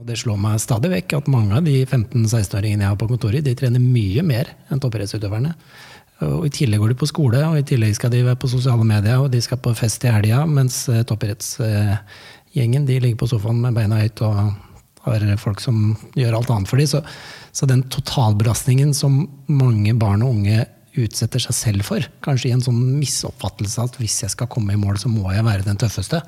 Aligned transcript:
Og 0.00 0.08
Det 0.08 0.16
slår 0.18 0.38
meg 0.42 0.58
stadig 0.58 0.90
vekk 0.90 1.12
at 1.20 1.28
mange 1.30 1.54
av 1.54 1.66
de 1.68 1.76
15-16-åringene 1.84 2.82
jeg 2.82 2.90
har 2.90 2.98
på 2.98 3.06
kontoret, 3.12 3.44
de 3.46 3.54
trener 3.54 3.82
mye 3.82 4.24
mer 4.26 4.50
enn 4.72 4.80
toppidrettsutøverne. 4.82 5.52
Og 6.26 6.46
I 6.48 6.52
tillegg 6.54 6.82
går 6.82 6.92
de 6.92 6.98
på 6.98 7.08
skole, 7.10 7.42
og 7.46 7.58
i 7.60 7.66
tillegg 7.66 7.94
skal 7.94 8.10
de 8.10 8.24
være 8.26 8.40
på 8.42 8.50
sosiale 8.50 8.86
medier, 8.86 9.22
og 9.22 9.30
de 9.30 9.42
skal 9.44 9.60
på 9.62 9.74
fest 9.78 10.02
i 10.06 10.10
helga, 10.10 10.42
mens 10.50 10.80
eh, 10.90 11.04
toppidrettsgjengen 11.06 12.88
ligger 12.90 13.18
på 13.20 13.28
sofaen 13.30 13.60
med 13.62 13.76
beina 13.76 14.00
høyt 14.02 14.22
og 14.26 14.38
har 15.04 15.26
folk 15.38 15.62
som 15.62 15.92
gjør 16.18 16.40
alt 16.40 16.50
annet 16.50 16.70
for 16.70 16.80
dem. 16.80 16.90
Så, 16.90 17.02
så 17.54 17.68
den 17.70 17.84
totalbelastningen 17.92 18.94
som 18.96 19.20
mange 19.46 19.94
barn 20.00 20.24
og 20.26 20.40
unge 20.40 20.64
utsetter 20.98 21.42
seg 21.42 21.58
selv 21.58 21.86
for, 21.86 22.06
kanskje 22.24 22.50
i 22.50 22.54
en 22.56 22.62
sånn 22.62 22.80
misoppfattelse 22.98 23.82
at 23.82 23.98
hvis 24.00 24.20
jeg 24.24 24.34
skal 24.34 24.50
komme 24.50 24.74
i 24.74 24.80
mål, 24.80 24.98
så 25.02 25.10
må 25.10 25.30
jeg 25.34 25.46
være 25.46 25.66
den 25.66 25.78
tøffeste 25.78 26.22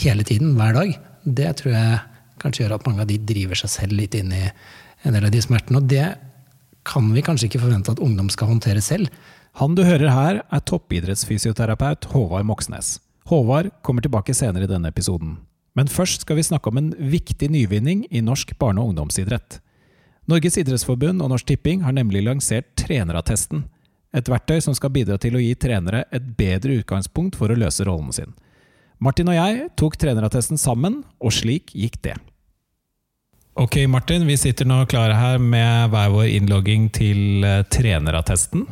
hele 0.00 0.24
tiden, 0.28 0.54
hver 0.56 0.76
dag, 0.76 0.96
det 1.24 1.52
tror 1.60 1.76
jeg 1.76 2.00
kanskje 2.40 2.64
gjør 2.64 2.78
at 2.78 2.86
mange 2.88 3.04
av 3.04 3.10
de 3.10 3.18
driver 3.30 3.58
seg 3.58 3.72
selv 3.72 3.98
litt 3.98 4.16
inn 4.18 4.32
i 4.34 4.46
en 4.48 5.16
del 5.16 5.26
av 5.28 5.34
de 5.34 5.42
smertene. 5.44 5.80
Og 5.80 5.90
det 5.90 6.06
kan 6.88 7.12
vi 7.14 7.24
kanskje 7.24 7.50
ikke 7.50 7.62
forvente 7.62 7.92
at 7.92 8.02
ungdom 8.02 8.30
skal 8.32 8.50
håndtere 8.52 8.82
selv. 8.84 9.12
Han 9.58 9.74
du 9.74 9.84
hører 9.84 10.14
her, 10.14 10.42
er 10.46 10.66
toppidrettsfysioterapeut 10.66 12.10
Håvard 12.12 12.46
Moxnes. 12.48 12.98
Håvard 13.30 13.70
kommer 13.86 14.02
tilbake 14.04 14.34
senere 14.34 14.66
i 14.66 14.70
denne 14.70 14.90
episoden. 14.90 15.36
Men 15.78 15.90
først 15.90 16.24
skal 16.24 16.38
vi 16.38 16.46
snakke 16.46 16.70
om 16.70 16.78
en 16.80 16.92
viktig 16.98 17.50
nyvinning 17.50 18.06
i 18.10 18.22
norsk 18.24 18.56
barne- 18.58 18.82
og 18.82 18.90
ungdomsidrett. 18.90 19.60
Norges 20.30 20.58
idrettsforbund 20.60 21.22
og 21.22 21.30
Norsk 21.32 21.46
Tipping 21.46 21.82
har 21.82 21.94
nemlig 21.94 22.22
lansert 22.26 22.68
trenerattesten. 22.78 23.64
Et 24.14 24.26
verktøy 24.26 24.60
som 24.62 24.74
skal 24.74 24.92
bidra 24.94 25.18
til 25.18 25.36
å 25.38 25.42
gi 25.42 25.54
trenere 25.54 26.04
et 26.14 26.32
bedre 26.38 26.80
utgangspunkt 26.80 27.38
for 27.38 27.50
å 27.50 27.58
løse 27.58 27.86
rollen 27.86 28.12
sin. 28.14 28.34
Martin 29.00 29.30
og 29.32 29.38
jeg 29.38 29.70
tok 29.80 29.96
trenerattesten 29.96 30.58
sammen, 30.60 31.00
og 31.22 31.32
slik 31.32 31.72
gikk 31.72 32.00
det. 32.04 32.16
Ok, 33.60 33.76
Martin. 33.92 34.22
Vi 34.24 34.38
sitter 34.40 34.64
nå 34.64 34.78
klare 34.88 35.12
her 35.12 35.34
med 35.36 35.90
hver 35.92 36.08
vår 36.14 36.30
innlogging 36.32 36.86
til 36.96 37.44
eh, 37.44 37.58
trenerattesten. 37.68 38.62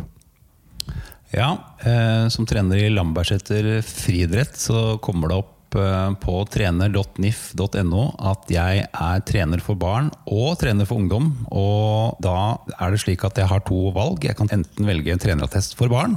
Ja, 1.34 1.50
eh, 1.84 2.24
som 2.32 2.48
trener 2.48 2.80
i 2.80 2.88
Lambertseter 2.88 3.82
friidrett 3.84 4.56
så 4.56 4.96
kommer 5.04 5.28
det 5.28 5.40
opp 5.42 5.76
eh, 5.76 6.16
på 6.24 6.38
trener.nif.no 6.54 8.06
at 8.32 8.48
jeg 8.54 8.88
er 8.88 9.26
trener 9.28 9.60
for 9.60 9.76
barn 9.76 10.08
og 10.24 10.56
trener 10.62 10.88
for 10.88 11.04
ungdom. 11.04 11.34
Og 11.52 12.16
da 12.24 12.56
er 12.78 12.96
det 12.96 13.04
slik 13.04 13.28
at 13.28 13.36
jeg 13.44 13.52
har 13.52 13.60
to 13.68 13.90
valg. 13.92 14.24
Jeg 14.24 14.40
kan 14.40 14.48
enten 14.56 14.88
velge 14.88 15.12
en 15.12 15.20
trenerattest 15.20 15.76
for 15.76 15.92
barn, 15.92 16.16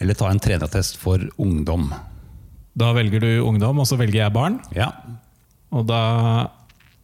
eller 0.00 0.16
ta 0.16 0.32
en 0.32 0.40
trenerattest 0.40 0.96
for 1.04 1.28
ungdom. 1.36 1.90
Da 2.72 2.94
velger 2.96 3.20
du 3.20 3.32
ungdom, 3.44 3.84
og 3.84 3.90
så 3.92 4.00
velger 4.00 4.24
jeg 4.24 4.40
barn. 4.40 4.62
Ja, 4.72 4.94
Og 5.76 5.84
da 5.84 6.06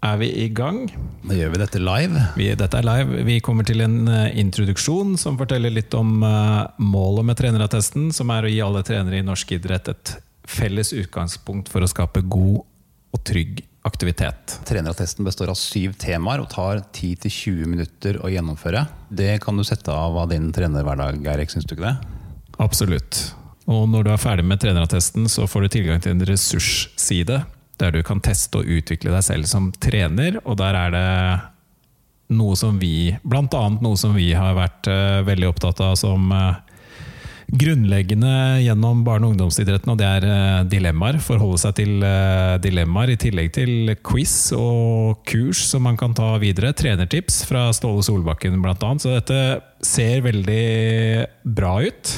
er 0.04 0.20
vi 0.20 0.28
i 0.44 0.48
gang. 0.52 0.84
da 1.24 1.36
gjør 1.36 1.54
vi 1.54 1.60
dette 1.62 1.80
live. 1.80 2.22
Vi, 2.36 2.48
dette 2.58 2.78
er 2.78 2.86
live. 2.86 3.24
Vi 3.26 3.40
kommer 3.44 3.66
til 3.66 3.80
en 3.84 4.08
eh, 4.08 4.38
introduksjon 4.40 5.16
som 5.20 5.38
forteller 5.40 5.72
litt 5.72 5.94
om 5.96 6.22
eh, 6.22 6.62
målet 6.84 7.28
med 7.30 7.38
trenerattesten, 7.40 8.10
som 8.12 8.32
er 8.34 8.44
å 8.44 8.52
gi 8.52 8.60
alle 8.64 8.84
trenere 8.86 9.20
i 9.20 9.26
norsk 9.26 9.56
idrett 9.56 9.88
et 9.92 10.16
felles 10.44 10.92
utgangspunkt 10.92 11.70
for 11.72 11.84
å 11.84 11.88
skape 11.88 12.24
god 12.28 12.60
og 13.14 13.22
trygg 13.24 13.62
aktivitet. 13.84 14.58
Trenerattesten 14.68 15.24
består 15.24 15.52
av 15.52 15.58
syv 15.60 15.96
temaer 16.00 16.42
og 16.42 16.50
tar 16.52 16.82
10-20 16.82 17.68
minutter 17.68 18.18
å 18.24 18.32
gjennomføre. 18.32 18.86
Det 19.08 19.38
kan 19.44 19.56
du 19.56 19.64
sette 19.64 19.92
av 19.92 20.16
av 20.20 20.30
din 20.32 20.50
trenerhverdag, 20.56 21.20
Eirik, 21.32 21.52
syns 21.52 21.68
du 21.68 21.76
ikke 21.76 21.88
det? 21.90 21.96
Absolutt. 22.64 23.26
Og 23.68 23.86
når 23.88 24.04
du 24.04 24.12
er 24.12 24.20
ferdig 24.20 24.44
med 24.48 24.60
trenerattesten, 24.60 25.28
så 25.32 25.46
får 25.48 25.64
du 25.64 25.74
tilgang 25.76 26.00
til 26.04 26.12
en 26.12 26.24
ressursside 26.28 27.42
der 27.80 27.94
du 27.94 28.02
kan 28.06 28.22
teste 28.24 28.60
og 28.60 28.70
utvikle 28.70 29.14
deg 29.14 29.24
selv 29.26 29.50
som 29.50 29.72
trener, 29.82 30.38
og 30.44 30.58
der 30.60 30.78
er 30.78 30.94
det 30.94 31.08
noe 32.34 32.56
som 32.56 32.78
vi, 32.80 33.14
blant 33.22 33.54
annet 33.56 33.82
noe 33.84 33.98
som 34.00 34.14
vi 34.16 34.30
har 34.36 34.56
vært 34.56 34.88
eh, 34.90 35.24
veldig 35.26 35.50
opptatt 35.50 35.82
av 35.84 35.96
som 36.00 36.30
eh, 36.32 36.56
grunnleggende 37.54 38.62
gjennom 38.64 39.02
barne- 39.06 39.28
og 39.28 39.34
ungdomsidretten, 39.34 39.92
og 39.92 40.00
det 40.00 40.08
er 40.08 40.26
eh, 40.28 40.62
dilemmaer. 40.72 41.20
Forholde 41.22 41.60
seg 41.60 41.76
til 41.82 42.06
dilemmaer, 42.64 43.14
i 43.14 43.20
tillegg 43.20 43.52
til 43.58 43.94
quiz 44.06 44.36
og 44.56 45.20
kurs 45.28 45.66
som 45.68 45.84
man 45.86 46.00
kan 46.00 46.16
ta 46.16 46.32
videre. 46.42 46.72
Trenertips 46.76 47.42
fra 47.48 47.68
Ståle 47.76 48.04
Solbakken 48.06 48.56
annet. 48.64 49.04
Så 49.04 49.12
dette 49.12 49.40
ser 49.84 50.24
veldig 50.24 50.64
bra 51.44 51.76
ut. 51.84 52.16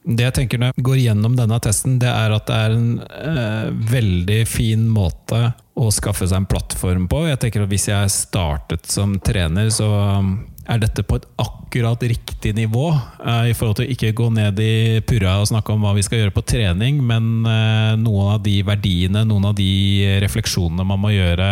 Det 0.00 0.24
jeg 0.24 0.36
tenker 0.36 0.60
når 0.60 0.70
jeg 0.72 0.84
går 0.86 1.00
gjennom 1.02 1.34
denne 1.36 1.58
testen, 1.60 1.98
det 2.00 2.08
er 2.08 2.32
at 2.32 2.46
det 2.48 2.56
er 2.56 2.76
en 2.76 2.92
eh, 3.04 3.66
veldig 3.90 4.38
fin 4.48 4.86
måte 4.88 5.50
å 5.76 5.90
skaffe 5.92 6.24
seg 6.28 6.40
en 6.40 6.48
plattform 6.48 7.04
på. 7.10 7.26
Jeg 7.28 7.40
tenker 7.42 7.64
at 7.64 7.72
Hvis 7.72 7.88
jeg 7.90 8.14
startet 8.14 8.88
som 8.88 9.18
trener, 9.20 9.68
så 9.72 9.88
um, 10.20 10.32
er 10.64 10.80
dette 10.80 11.04
på 11.04 11.18
et 11.20 11.26
akkurat 11.40 12.00
riktig 12.00 12.54
nivå. 12.56 12.88
eh, 12.96 13.50
I 13.52 13.56
forhold 13.56 13.80
til 13.80 13.90
å 13.90 13.92
ikke 13.92 14.14
gå 14.16 14.30
ned 14.32 14.60
i 14.64 15.00
purra 15.04 15.36
og 15.42 15.50
snakke 15.52 15.76
om 15.76 15.84
hva 15.84 15.92
vi 15.96 16.04
skal 16.06 16.22
gjøre 16.22 16.36
på 16.36 16.46
trening, 16.48 17.02
men 17.04 17.44
eh, 17.44 17.92
noen 18.00 18.36
av 18.38 18.40
de 18.46 18.56
verdiene, 18.64 19.26
noen 19.28 19.50
av 19.52 19.58
de 19.60 19.70
refleksjonene 20.24 20.86
man 20.88 21.04
må 21.04 21.12
gjøre 21.12 21.50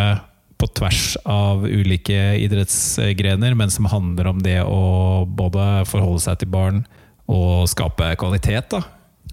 på 0.59 0.67
tvers 0.75 1.13
av 1.29 1.61
ulike 1.63 2.33
idrettsgrener, 2.41 3.53
men 3.55 3.69
som 3.71 3.87
handler 3.87 4.33
om 4.33 4.41
det 4.43 4.57
å 4.65 5.23
både 5.23 5.85
forholde 5.87 6.25
seg 6.25 6.41
til 6.41 6.51
barn 6.51 6.81
og 7.29 7.67
skape 7.69 8.13
kvalitet 8.19 8.71
da, 8.73 8.83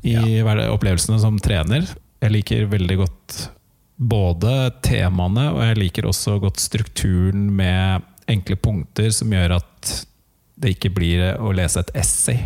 i 0.04 0.16
ja. 0.16 0.66
opplevelsene 0.68 1.18
som 1.22 1.38
trener. 1.42 1.86
Jeg 2.22 2.34
liker 2.34 2.68
veldig 2.72 2.98
godt 3.00 3.38
både 3.96 4.52
temaene, 4.84 5.48
og 5.54 5.62
jeg 5.64 5.80
liker 5.80 6.08
også 6.08 6.36
godt 6.42 6.60
strukturen 6.60 7.48
med 7.56 8.04
enkle 8.28 8.58
punkter 8.60 9.08
som 9.14 9.32
gjør 9.32 9.58
at 9.60 9.96
det 10.56 10.76
ikke 10.76 10.92
blir 10.96 11.24
å 11.40 11.52
lese 11.56 11.80
et 11.82 11.92
essay. 11.96 12.40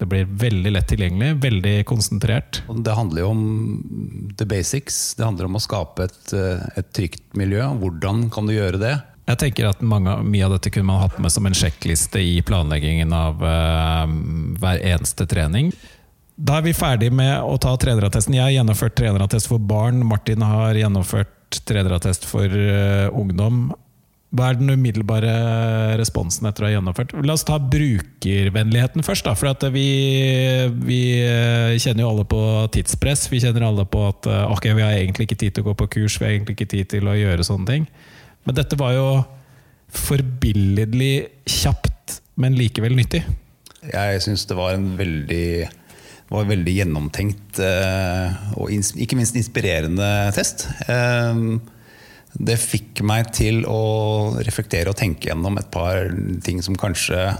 Det 0.00 0.08
blir 0.08 0.24
veldig 0.24 0.70
lett 0.72 0.88
tilgjengelig, 0.88 1.34
veldig 1.42 1.74
konsentrert. 1.88 2.62
Det 2.72 2.94
handler 2.96 3.20
jo 3.20 3.32
om 3.34 3.42
the 4.40 4.46
basics. 4.48 5.12
Det 5.18 5.26
handler 5.26 5.50
om 5.50 5.58
å 5.58 5.60
skape 5.60 6.06
et, 6.08 6.32
eh, 6.32 6.62
et 6.80 6.88
trygt 6.96 7.36
miljø. 7.36 7.66
Hvordan 7.82 8.30
kan 8.32 8.48
du 8.48 8.54
gjøre 8.54 8.80
det? 8.80 8.94
Jeg 9.30 9.38
tenker 9.44 9.70
at 9.70 9.82
mange, 9.86 10.16
Mye 10.26 10.46
av 10.46 10.56
dette 10.56 10.72
kunne 10.74 10.90
man 10.90 11.04
hatt 11.04 11.18
med 11.22 11.32
som 11.32 11.46
en 11.46 11.56
sjekkliste 11.56 12.22
i 12.22 12.40
planleggingen 12.46 13.12
av 13.14 13.42
uh, 13.44 14.06
hver 14.60 14.82
eneste 14.92 15.26
trening. 15.30 15.70
Da 16.40 16.58
er 16.58 16.64
vi 16.64 16.76
ferdig 16.76 17.10
med 17.12 17.36
å 17.44 17.58
ta 17.60 17.74
trenerattesten. 17.78 18.34
Jeg 18.38 18.46
har 18.46 18.56
gjennomført 18.56 18.96
trenerattest 18.98 19.50
for 19.50 19.62
barn. 19.62 20.00
Martin 20.08 20.42
har 20.46 20.78
gjennomført 20.78 21.60
trenerattest 21.68 22.26
for 22.26 22.48
uh, 22.48 23.12
ungdom. 23.14 23.68
Hva 24.30 24.52
er 24.52 24.60
den 24.60 24.70
umiddelbare 24.70 25.30
responsen 25.98 26.46
etter 26.46 26.62
å 26.62 26.68
ha 26.68 26.74
gjennomført? 26.76 27.16
La 27.26 27.34
oss 27.34 27.42
ta 27.46 27.56
brukervennligheten 27.58 29.02
først. 29.02 29.26
Da, 29.26 29.34
for 29.34 29.72
vi, 29.74 29.88
vi 30.86 31.00
eh, 31.18 31.74
kjenner 31.82 32.04
jo 32.04 32.12
alle 32.12 32.26
på 32.30 32.42
tidspress. 32.76 33.24
Vi 33.32 33.40
kjenner 33.42 33.66
alle 33.66 33.88
på 33.90 34.04
at 34.06 34.30
ok, 34.30 34.68
vi 34.70 34.86
har 34.86 34.94
egentlig 34.94 35.26
ikke 35.26 35.40
tid 35.40 35.56
til 35.56 35.66
å 35.66 35.72
gå 35.72 35.74
på 35.82 35.88
kurs, 35.96 36.20
vi 36.20 36.28
har 36.28 36.36
egentlig 36.36 36.54
ikke 36.60 36.70
tid 36.76 36.92
til 36.94 37.10
å 37.10 37.18
gjøre 37.18 37.48
sånne 37.48 37.72
ting. 37.72 37.88
Men 38.46 38.56
dette 38.56 38.78
var 38.80 38.94
jo 38.96 39.08
forbilledlig 39.90 41.14
kjapt, 41.50 42.20
men 42.40 42.56
likevel 42.58 42.96
nyttig. 42.98 43.24
Jeg 43.90 44.22
syns 44.24 44.46
det 44.48 44.56
var 44.58 44.76
en 44.76 44.92
veldig 44.98 45.68
var 46.30 46.46
veldig 46.46 46.72
gjennomtenkt 46.76 47.58
eh, 47.64 48.34
og 48.54 48.70
ikke 48.70 49.16
minst 49.18 49.34
inspirerende 49.34 50.06
test. 50.36 50.68
Eh, 50.86 51.40
det 52.38 52.58
fikk 52.62 53.02
meg 53.02 53.32
til 53.34 53.64
å 53.66 54.38
reflektere 54.46 54.92
og 54.92 54.98
tenke 55.00 55.26
gjennom 55.30 55.58
et 55.58 55.70
par 55.74 56.12
ting 56.46 56.60
som 56.62 56.78
kanskje 56.78 57.32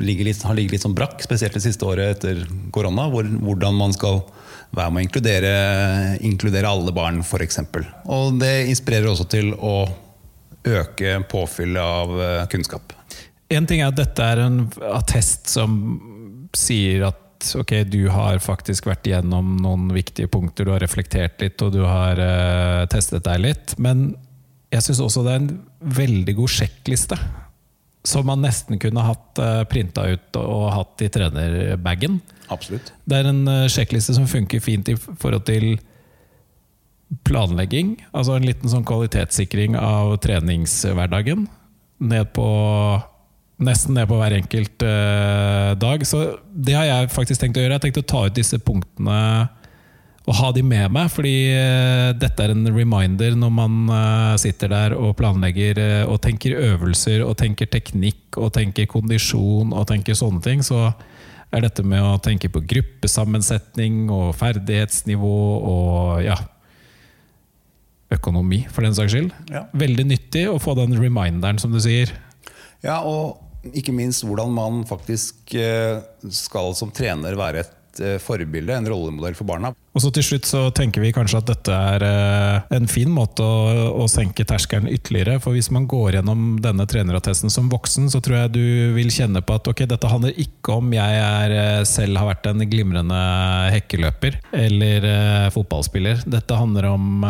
litt, 0.00 0.44
har 0.46 0.56
ligget 0.56 0.78
litt 0.78 0.86
sånn 0.86 0.96
brakk, 0.96 1.20
spesielt 1.20 1.52
det 1.58 1.64
siste 1.66 1.84
året 1.84 2.16
etter 2.16 2.40
korona. 2.72 3.10
Hvor, 3.12 3.28
hvordan 3.28 3.76
man 3.76 3.92
skal 3.92 4.22
være 4.72 4.88
med 4.88 5.02
å 5.02 5.04
inkludere, 5.04 5.52
inkludere 6.24 6.70
alle 6.72 6.94
barn, 6.96 7.20
f.eks. 7.20 7.60
Og 8.08 8.40
det 8.40 8.54
inspirerer 8.72 9.10
også 9.12 9.28
til 9.28 9.52
å 9.60 9.84
øke 10.68 11.18
påfyllet 11.30 11.82
av 11.82 12.14
eh, 12.22 12.46
kunnskap. 12.52 12.94
En 13.52 13.66
ting 13.68 13.82
er 13.82 13.90
at 13.92 13.98
dette 13.98 14.24
er 14.24 14.44
en 14.46 14.62
attest 14.92 15.50
som 15.52 15.76
sier 16.56 17.04
at 17.08 17.20
ok, 17.58 17.74
du 17.90 18.06
har 18.12 18.38
faktisk 18.42 18.86
vært 18.88 19.08
igjennom 19.08 19.56
noen 19.62 19.90
viktige 19.94 20.30
punkter, 20.30 20.66
du 20.66 20.74
har 20.74 20.82
reflektert 20.84 21.42
litt 21.42 21.62
og 21.64 21.72
du 21.74 21.82
har 21.84 22.20
uh, 22.20 22.84
testet 22.92 23.24
deg 23.26 23.42
litt. 23.42 23.74
Men 23.82 24.12
jeg 24.72 24.86
syns 24.86 25.02
også 25.04 25.24
det 25.26 25.34
er 25.34 25.42
en 25.42 25.54
veldig 25.98 26.36
god 26.38 26.54
sjekkliste. 26.54 27.18
Som 28.06 28.26
man 28.30 28.42
nesten 28.42 28.80
kunne 28.82 29.04
hatt 29.06 29.42
uh, 29.42 29.62
printa 29.70 30.06
ut 30.10 30.38
og 30.40 30.68
hatt 30.74 31.04
i 31.04 31.10
trenerbagen. 31.12 32.20
Absolutt. 32.52 32.92
Det 33.04 33.18
er 33.18 33.28
en 33.30 33.44
eh, 33.48 33.68
sjekkliste 33.72 34.14
som 34.16 34.26
funker 34.28 34.60
fint 34.60 34.88
i 34.92 34.96
forhold 34.98 35.44
til 35.48 35.74
planlegging. 37.26 37.96
Altså 38.16 38.36
en 38.36 38.46
liten 38.46 38.70
sånn 38.72 38.86
kvalitetssikring 38.88 39.76
av 39.78 40.16
treningshverdagen. 40.24 41.48
Ned 42.02 42.30
på 42.36 42.50
Nesten 43.62 43.94
ned 43.94 44.08
på 44.10 44.16
hver 44.18 44.34
enkelt 44.34 44.82
uh, 44.82 45.72
dag. 45.78 46.02
Så 46.08 46.22
det 46.50 46.74
har 46.74 46.86
jeg 46.88 47.10
faktisk 47.14 47.42
tenkt 47.42 47.60
å 47.60 47.62
gjøre. 47.62 47.76
Jeg 47.76 47.78
har 47.78 47.84
tenkt 47.84 48.00
å 48.00 48.08
ta 48.10 48.22
ut 48.26 48.38
disse 48.38 48.58
punktene 48.58 49.18
og 50.22 50.36
ha 50.38 50.48
de 50.54 50.62
med 50.62 50.92
meg, 50.94 51.08
fordi 51.10 51.34
uh, 51.50 52.10
dette 52.14 52.44
er 52.44 52.52
en 52.54 52.66
reminder 52.70 53.34
når 53.38 53.54
man 53.54 53.78
uh, 53.90 54.34
sitter 54.38 54.70
der 54.70 54.94
og 54.94 55.16
planlegger 55.18 55.78
og 56.06 56.20
tenker 56.22 56.58
øvelser 56.58 57.24
og 57.26 57.36
tenker 57.38 57.70
teknikk 57.70 58.38
og 58.38 58.52
tenker 58.54 58.90
kondisjon 58.90 59.74
og 59.74 59.86
tenker 59.90 60.18
sånne 60.18 60.42
ting. 60.42 60.66
Så 60.66 60.88
er 61.52 61.66
dette 61.66 61.84
med 61.86 62.02
å 62.02 62.18
tenke 62.22 62.50
på 62.50 62.64
gruppesammensetning 62.66 64.08
og 64.10 64.32
ferdighetsnivå 64.40 65.38
og 65.60 66.22
ja 66.24 66.38
økonomi, 68.16 68.64
for 68.72 68.86
den 68.86 68.96
saks 68.96 69.14
skyld. 69.14 69.32
Ja. 69.52 69.66
Veldig 69.76 70.08
nyttig 70.10 70.48
å 70.50 70.58
få 70.62 70.76
den 70.78 70.96
reminderen, 70.98 71.60
som 71.62 71.74
du 71.74 71.80
sier. 71.82 72.12
Ja, 72.82 73.00
og 73.06 73.42
ikke 73.70 73.94
minst 73.94 74.26
hvordan 74.26 74.50
man 74.54 74.82
faktisk 74.88 75.54
eh, 75.54 76.02
skal 76.34 76.74
som 76.74 76.90
trener 76.94 77.36
være 77.38 77.62
et 77.62 78.02
eh, 78.02 78.18
forbilde, 78.22 78.74
en 78.74 78.88
rollemodell 78.90 79.36
for 79.38 79.46
barna. 79.46 79.70
Og 79.92 80.02
så 80.02 80.10
til 80.14 80.24
slutt 80.24 80.48
så 80.48 80.64
tenker 80.74 81.04
vi 81.04 81.12
kanskje 81.14 81.38
at 81.38 81.50
dette 81.52 81.78
er 81.94 82.04
eh, 82.08 82.74
en 82.74 82.90
fin 82.90 83.10
måte 83.12 83.46
å, 83.46 83.86
å 84.02 84.08
senke 84.10 84.46
terskelen 84.48 84.90
ytterligere. 84.90 85.38
For 85.44 85.54
hvis 85.54 85.70
man 85.74 85.86
går 85.90 86.18
gjennom 86.18 86.56
denne 86.64 86.88
trenerattesten 86.90 87.54
som 87.54 87.70
voksen, 87.70 88.10
så 88.10 88.22
tror 88.24 88.40
jeg 88.40 88.54
du 88.56 88.66
vil 88.98 89.14
kjenne 89.14 89.44
på 89.46 89.60
at 89.60 89.70
ok, 89.70 89.84
dette 89.94 90.10
handler 90.10 90.42
ikke 90.42 90.80
om 90.82 90.90
jeg 90.96 91.22
er, 91.22 91.86
selv 91.88 92.18
har 92.18 92.32
vært 92.32 92.50
en 92.50 92.66
glimrende 92.66 93.24
hekkeløper 93.76 94.42
eller 94.58 95.06
fotballspiller. 95.54 96.26
Dette 96.26 96.58
handler 96.58 96.90
om 96.90 97.22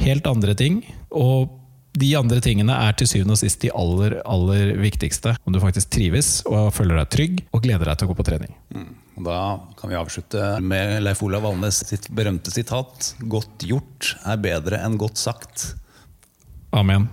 helt 0.00 0.26
andre 0.26 0.54
ting. 0.58 0.82
Og 1.10 1.56
de 2.00 2.12
andre 2.18 2.38
tingene 2.42 2.74
er 2.86 2.94
til 2.98 3.08
syvende 3.10 3.34
og 3.34 3.40
sist 3.40 3.62
de 3.64 3.72
aller, 3.74 4.20
aller 4.22 4.74
viktigste. 4.80 5.34
Om 5.44 5.54
du 5.54 5.60
faktisk 5.62 5.90
trives 5.92 6.40
og 6.48 6.70
føler 6.76 7.00
deg 7.00 7.12
trygg 7.14 7.44
og 7.50 7.64
gleder 7.64 7.90
deg 7.90 8.00
til 8.00 8.08
å 8.08 8.12
gå 8.12 8.18
på 8.20 8.26
trening. 8.30 8.54
Mm. 8.74 8.90
Da 9.20 9.40
kan 9.76 9.90
vi 9.90 9.98
avslutte 9.98 10.54
med 10.64 11.02
Leif 11.04 11.20
Olav 11.26 11.44
Valnes 11.44 11.82
sitt 11.90 12.08
berømte 12.08 12.52
sitat 12.54 13.14
'Godt 13.20 13.66
gjort 13.68 14.14
er 14.24 14.40
bedre 14.40 14.80
enn 14.80 14.96
godt 14.96 15.20
sagt'. 15.20 15.74
Amen. 16.72 17.08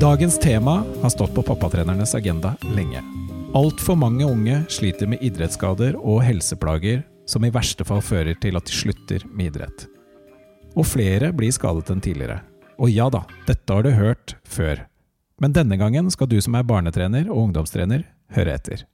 Dagens 0.00 0.38
tema 0.40 0.80
har 1.02 1.10
stått 1.12 1.34
på 1.34 1.42
pappatrenernes 1.44 2.14
agenda 2.16 2.56
lenge. 2.74 3.19
Altfor 3.50 3.96
mange 3.98 4.22
unge 4.22 4.60
sliter 4.70 5.08
med 5.10 5.24
idrettsskader 5.26 5.96
og 5.98 6.20
helseplager 6.22 7.00
som 7.26 7.42
i 7.42 7.50
verste 7.50 7.82
fall 7.82 7.98
fører 7.98 8.36
til 8.38 8.54
at 8.54 8.68
de 8.68 8.76
slutter 8.76 9.24
med 9.26 9.48
idrett. 9.50 9.88
Og 10.78 10.86
flere 10.86 11.32
blir 11.34 11.50
skadet 11.50 11.90
enn 11.90 12.02
tidligere. 12.04 12.44
Og 12.78 12.94
ja 12.94 13.08
da, 13.10 13.24
dette 13.48 13.74
har 13.74 13.82
du 13.82 13.90
hørt 13.90 14.36
før. 14.46 14.84
Men 15.42 15.56
denne 15.56 15.80
gangen 15.82 16.12
skal 16.14 16.30
du 16.30 16.38
som 16.38 16.54
er 16.54 16.68
barnetrener 16.68 17.26
og 17.26 17.48
ungdomstrener, 17.48 18.06
høre 18.38 18.54
etter. 18.54 18.86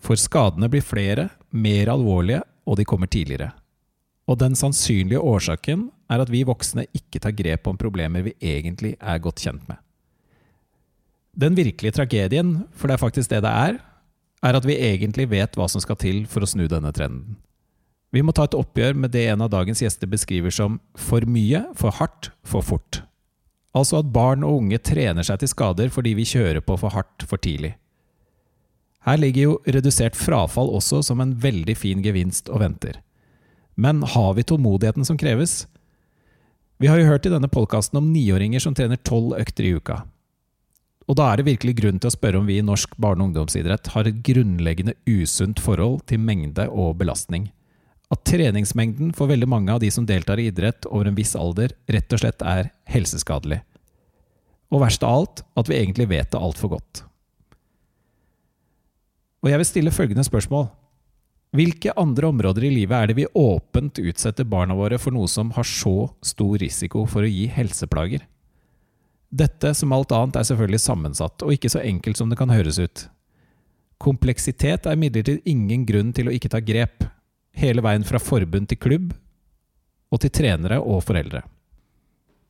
For 0.00 0.16
skadene 0.16 0.72
blir 0.72 0.80
flere, 0.80 1.28
mer 1.52 1.92
alvorlige, 1.92 2.40
og 2.64 2.80
de 2.80 2.88
kommer 2.88 3.12
tidligere. 3.12 3.52
Og 4.24 4.40
den 4.40 4.56
sannsynlige 4.56 5.20
årsaken 5.20 5.90
er 6.08 6.24
at 6.24 6.32
vi 6.32 6.46
voksne 6.48 6.88
ikke 6.96 7.20
tar 7.20 7.36
grep 7.36 7.68
om 7.68 7.76
problemer 7.76 8.24
vi 8.24 8.38
egentlig 8.40 8.96
er 8.96 9.20
godt 9.20 9.44
kjent 9.44 9.68
med. 9.68 9.83
Den 11.34 11.56
virkelige 11.58 11.96
tragedien, 11.96 12.62
for 12.72 12.88
det 12.88 12.96
er 12.96 13.02
faktisk 13.02 13.30
det 13.32 13.42
det 13.42 13.50
er, 13.50 13.80
er 14.44 14.58
at 14.58 14.66
vi 14.68 14.76
egentlig 14.76 15.26
vet 15.32 15.56
hva 15.58 15.66
som 15.70 15.82
skal 15.82 15.98
til 15.98 16.24
for 16.30 16.44
å 16.44 16.48
snu 16.48 16.66
denne 16.70 16.92
trenden. 16.94 17.38
Vi 18.14 18.22
må 18.22 18.30
ta 18.30 18.44
et 18.46 18.54
oppgjør 18.54 18.94
med 18.94 19.10
det 19.10 19.24
en 19.32 19.42
av 19.42 19.50
dagens 19.50 19.80
gjester 19.82 20.06
beskriver 20.06 20.52
som 20.54 20.78
for 20.94 21.26
mye, 21.26 21.64
for 21.74 21.96
hardt, 21.98 22.30
for 22.46 22.62
fort. 22.62 23.00
Altså 23.74 23.98
at 23.98 24.12
barn 24.14 24.44
og 24.46 24.60
unge 24.60 24.78
trener 24.78 25.26
seg 25.26 25.40
til 25.42 25.50
skader 25.50 25.90
fordi 25.90 26.12
vi 26.14 26.28
kjører 26.28 26.62
på 26.62 26.76
for 26.78 26.94
hardt 26.94 27.26
for 27.26 27.42
tidlig. 27.42 27.72
Her 29.04 29.18
ligger 29.18 29.42
jo 29.42 29.56
redusert 29.66 30.14
frafall 30.16 30.70
også 30.72 31.02
som 31.04 31.20
en 31.20 31.34
veldig 31.42 31.74
fin 31.76 32.04
gevinst 32.04 32.46
og 32.48 32.62
venter. 32.62 33.02
Men 33.74 34.04
har 34.14 34.36
vi 34.38 34.46
tålmodigheten 34.46 35.04
som 35.04 35.18
kreves? 35.18 35.64
Vi 36.78 36.86
har 36.86 37.00
jo 37.00 37.10
hørt 37.10 37.26
i 37.26 37.32
denne 37.34 37.50
podkasten 37.50 37.98
om 37.98 38.12
niåringer 38.14 38.62
som 38.62 38.78
trener 38.78 39.02
tolv 39.02 39.34
økter 39.40 39.66
i 39.66 39.74
uka. 39.74 40.04
Og 41.04 41.18
da 41.18 41.26
er 41.28 41.40
det 41.40 41.48
virkelig 41.50 41.74
grunn 41.82 41.98
til 42.00 42.08
å 42.08 42.14
spørre 42.14 42.40
om 42.40 42.46
vi 42.48 42.56
i 42.58 42.64
norsk 42.64 42.94
barne- 42.96 43.20
og 43.20 43.30
ungdomsidrett 43.30 43.90
har 43.92 44.08
et 44.08 44.22
grunnleggende 44.24 44.94
usunt 45.04 45.60
forhold 45.60 46.06
til 46.08 46.22
mengde 46.24 46.64
og 46.70 46.96
belastning. 47.00 47.50
At 48.12 48.24
treningsmengden 48.28 49.12
for 49.16 49.28
veldig 49.28 49.48
mange 49.48 49.72
av 49.74 49.82
de 49.82 49.90
som 49.92 50.06
deltar 50.08 50.40
i 50.40 50.48
idrett 50.48 50.88
over 50.88 51.08
en 51.08 51.16
viss 51.18 51.34
alder, 51.36 51.74
rett 51.88 52.12
og 52.12 52.22
slett 52.22 52.44
er 52.44 52.70
helseskadelig. 52.88 53.60
Og 54.72 54.80
verst 54.80 55.04
av 55.04 55.18
alt, 55.18 55.44
at 55.60 55.68
vi 55.68 55.76
egentlig 55.76 56.08
vet 56.08 56.32
det 56.32 56.40
altfor 56.40 56.76
godt. 56.78 57.04
Og 59.44 59.50
jeg 59.52 59.60
vil 59.60 59.68
stille 59.68 59.92
følgende 59.92 60.24
spørsmål. 60.24 60.70
Hvilke 61.54 61.92
andre 62.00 62.30
områder 62.32 62.64
i 62.66 62.72
livet 62.72 62.96
er 62.96 63.10
det 63.10 63.18
vi 63.20 63.26
åpent 63.38 64.00
utsetter 64.00 64.48
barna 64.48 64.74
våre 64.74 64.96
for 64.98 65.14
noe 65.14 65.28
som 65.30 65.52
har 65.54 65.68
så 65.68 66.08
stor 66.24 66.56
risiko 66.58 67.04
for 67.06 67.22
å 67.22 67.30
gi 67.30 67.44
helseplager? 67.52 68.24
Dette, 69.34 69.72
som 69.74 69.92
alt 69.92 70.12
annet, 70.14 70.36
er 70.38 70.46
selvfølgelig 70.46 70.82
sammensatt, 70.84 71.42
og 71.42 71.56
ikke 71.56 71.72
så 71.72 71.82
enkelt 71.82 72.20
som 72.20 72.30
det 72.30 72.38
kan 72.38 72.52
høres 72.54 72.78
ut. 72.78 73.08
Kompleksitet 74.02 74.86
er 74.86 74.94
imidlertid 74.94 75.42
ingen 75.48 75.82
grunn 75.88 76.12
til 76.14 76.28
å 76.30 76.34
ikke 76.34 76.52
ta 76.52 76.60
grep, 76.62 77.06
hele 77.58 77.82
veien 77.82 78.06
fra 78.06 78.20
forbund 78.22 78.70
til 78.70 78.78
klubb, 78.78 79.12
og 80.14 80.22
til 80.22 80.30
trenere 80.34 80.78
og 80.78 81.02
foreldre. 81.06 81.42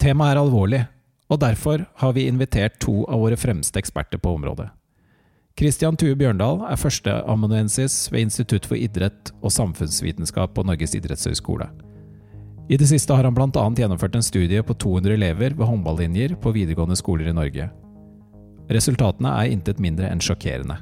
Temaet 0.02 0.34
er 0.34 0.42
alvorlig, 0.42 0.82
og 1.32 1.40
derfor 1.40 1.86
har 2.02 2.12
vi 2.16 2.26
invitert 2.28 2.76
to 2.84 3.04
av 3.08 3.22
våre 3.25 3.38
fremste 3.40 3.80
eksperter 3.80 4.20
på 4.20 4.34
området. 4.37 4.69
Christian 5.56 5.96
Tue 5.96 6.16
Bjørndal 6.19 6.64
er 6.66 6.80
førsteamanuensis 6.80 8.10
ved 8.10 8.26
Institutt 8.26 8.66
for 8.66 8.76
idrett 8.76 9.30
og 9.40 9.54
samfunnsvitenskap 9.54 10.52
på 10.56 10.66
Norges 10.66 10.96
idrettshøgskole. 10.98 11.70
I 12.69 12.78
det 12.81 12.87
siste 12.88 13.12
har 13.12 13.26
han 13.26 13.34
bl.a. 13.37 13.64
gjennomført 13.76 14.14
en 14.16 14.25
studie 14.25 14.62
på 14.64 14.75
200 14.75 15.14
elever 15.19 15.52
ved 15.52 15.69
håndballinjer 15.69 16.37
på 16.40 16.52
videregående 16.55 16.96
skoler 16.96 17.28
i 17.28 17.37
Norge. 17.37 17.69
Resultatene 18.72 19.32
er 19.43 19.52
intet 19.52 19.82
mindre 19.82 20.08
enn 20.08 20.22
sjokkerende. 20.25 20.78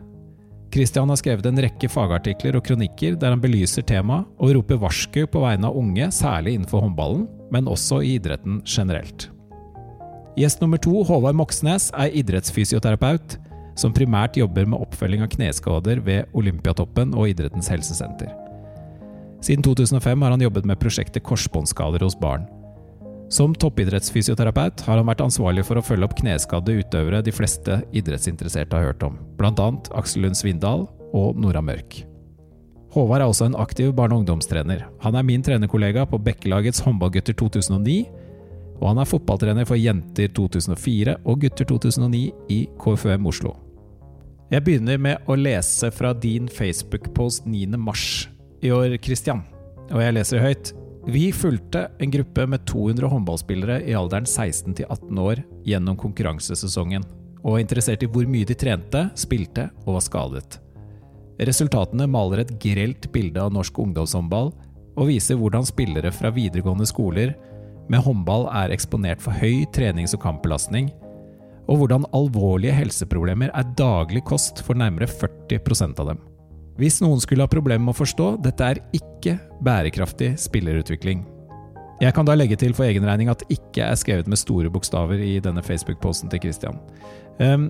Christian 0.73 1.11
har 1.11 1.19
skrevet 1.21 1.47
en 1.51 1.59
rekke 1.61 1.91
fagartikler 1.91 2.57
og 2.57 2.65
kronikker 2.65 3.19
der 3.21 3.35
han 3.35 3.43
belyser 3.43 3.85
temaet 3.85 4.29
og 4.39 4.55
roper 4.57 4.79
varsku 4.81 5.25
på 5.29 5.43
vegne 5.43 5.69
av 5.69 5.77
unge, 5.77 6.07
særlig 6.15 6.55
innenfor 6.57 6.87
håndballen, 6.87 7.27
men 7.53 7.69
også 7.69 8.01
i 8.01 8.15
idretten 8.17 8.63
generelt. 8.65 9.27
Gjest 10.39 10.63
nummer 10.63 10.81
to, 10.81 11.03
Håvard 11.05 11.37
Moxnes, 11.37 11.91
er 11.93 12.15
idrettsfysioterapeut 12.23 13.37
som 13.77 13.93
primært 13.93 14.39
jobber 14.41 14.65
med 14.69 14.81
oppfølging 14.81 15.25
av 15.25 15.33
kneskader 15.35 16.01
ved 16.07 16.31
Olympiatoppen 16.37 17.13
og 17.17 17.29
Idrettens 17.33 17.69
helsesenter. 17.73 18.31
Siden 19.43 19.65
2005 19.67 20.23
har 20.23 20.31
han 20.31 20.43
jobbet 20.45 20.67
med 20.71 20.79
prosjektet 20.79 21.25
Korsbåndskader 21.27 22.05
hos 22.07 22.15
barn. 22.19 22.47
Som 23.33 23.55
toppidrettsfysioterapeut 23.57 24.85
har 24.87 25.01
han 25.01 25.09
vært 25.09 25.23
ansvarlig 25.25 25.65
for 25.67 25.81
å 25.81 25.83
følge 25.83 26.07
opp 26.07 26.15
kneskadde 26.19 26.77
utøvere 26.79 27.23
de 27.25 27.33
fleste 27.35 27.81
idrettsinteresserte 27.97 28.77
har 28.77 28.93
hørt 28.93 29.03
om, 29.07 29.17
bl.a. 29.41 29.69
Aksel 29.99 30.27
Lund 30.27 30.39
Svindal 30.39 30.85
og 31.17 31.39
Nora 31.41 31.63
Mørk. 31.65 32.03
Håvard 32.93 33.25
er 33.25 33.31
også 33.33 33.49
en 33.49 33.57
aktiv 33.57 33.95
barne- 33.97 34.15
og 34.15 34.23
ungdomstrener. 34.23 34.85
Han 35.01 35.17
er 35.17 35.25
min 35.25 35.43
trenerkollega 35.43 36.05
på 36.07 36.21
Bekkelagets 36.21 36.85
håndballgutter 36.85 37.35
2009, 37.41 38.03
og 38.83 38.89
han 38.91 39.01
er 39.01 39.09
fotballtrener 39.09 39.67
for 39.67 39.81
Jenter 39.81 40.29
2004 40.37 41.17
og 41.25 41.41
Gutter 41.41 41.71
2009 41.73 42.23
i 42.53 42.67
KFUM 42.83 43.27
Oslo. 43.33 43.57
Jeg 44.53 44.67
begynner 44.67 45.01
med 45.01 45.25
å 45.25 45.39
lese 45.41 45.89
fra 45.95 46.13
din 46.13 46.51
Facebook-post 46.53 47.47
9. 47.49 47.81
i 48.63 48.71
år, 48.73 48.97
Christian. 49.03 49.43
Og 49.91 50.01
jeg 50.03 50.15
leser 50.17 50.43
høyt. 50.43 50.73
Vi 51.11 51.27
fulgte 51.35 51.89
en 51.99 52.13
gruppe 52.15 52.47
med 52.47 52.63
200 52.71 53.11
håndballspillere 53.11 53.81
i 53.91 53.95
alderen 53.99 54.27
16 54.29 54.77
til 54.79 54.87
18 54.87 55.19
år 55.19 55.43
gjennom 55.67 55.99
konkurransesesongen, 55.99 57.03
og 57.43 57.57
var 57.57 57.63
interessert 57.65 58.05
i 58.07 58.11
hvor 58.11 58.29
mye 58.31 58.47
de 58.47 58.55
trente, 58.55 59.09
spilte 59.19 59.67
og 59.83 59.97
var 59.97 60.05
skadet. 60.07 60.61
Resultatene 61.43 62.07
maler 62.07 62.45
et 62.45 62.55
grelt 62.63 63.09
bilde 63.13 63.43
av 63.43 63.51
norsk 63.55 63.83
ungdomshåndball, 63.83 64.53
og 64.93 65.09
viser 65.09 65.39
hvordan 65.41 65.67
spillere 65.67 66.13
fra 66.15 66.31
videregående 66.31 66.87
skoler 66.87 67.33
med 67.91 68.05
håndball 68.05 68.47
er 68.63 68.75
eksponert 68.75 69.23
for 69.25 69.35
høy 69.35 69.65
trenings- 69.75 70.15
og 70.15 70.23
kampbelastning, 70.23 70.93
og 71.67 71.81
hvordan 71.81 72.07
alvorlige 72.15 72.75
helseproblemer 72.77 73.51
er 73.55 73.75
daglig 73.79 74.23
kost 74.29 74.63
for 74.67 74.79
nærmere 74.79 75.09
40% 75.11 75.99
av 76.03 76.13
dem. 76.13 76.23
Hvis 76.81 77.03
noen 77.05 77.21
skulle 77.21 77.45
ha 77.45 77.51
problemer 77.51 77.85
med 77.85 77.93
å 77.95 78.01
forstå, 78.01 78.29
dette 78.45 78.69
er 78.73 78.81
ikke 78.97 79.37
bærekraftig 79.65 80.33
spillerutvikling. 80.41 81.27
Jeg 82.03 82.17
kan 82.17 82.27
da 82.27 82.35
legge 82.35 82.57
til 82.59 82.73
for 82.75 82.89
egen 82.89 83.05
regning 83.07 83.29
at 83.31 83.45
det 83.45 83.59
ikke 83.61 83.85
er 83.87 83.99
skrevet 83.99 84.31
med 84.31 84.41
store 84.41 84.73
bokstaver 84.73 85.21
i 85.23 85.37
denne 85.45 85.63
Facebook-posten 85.63 86.33
til 86.33 86.43
Christian. 86.43 86.81
Um, 87.39 87.69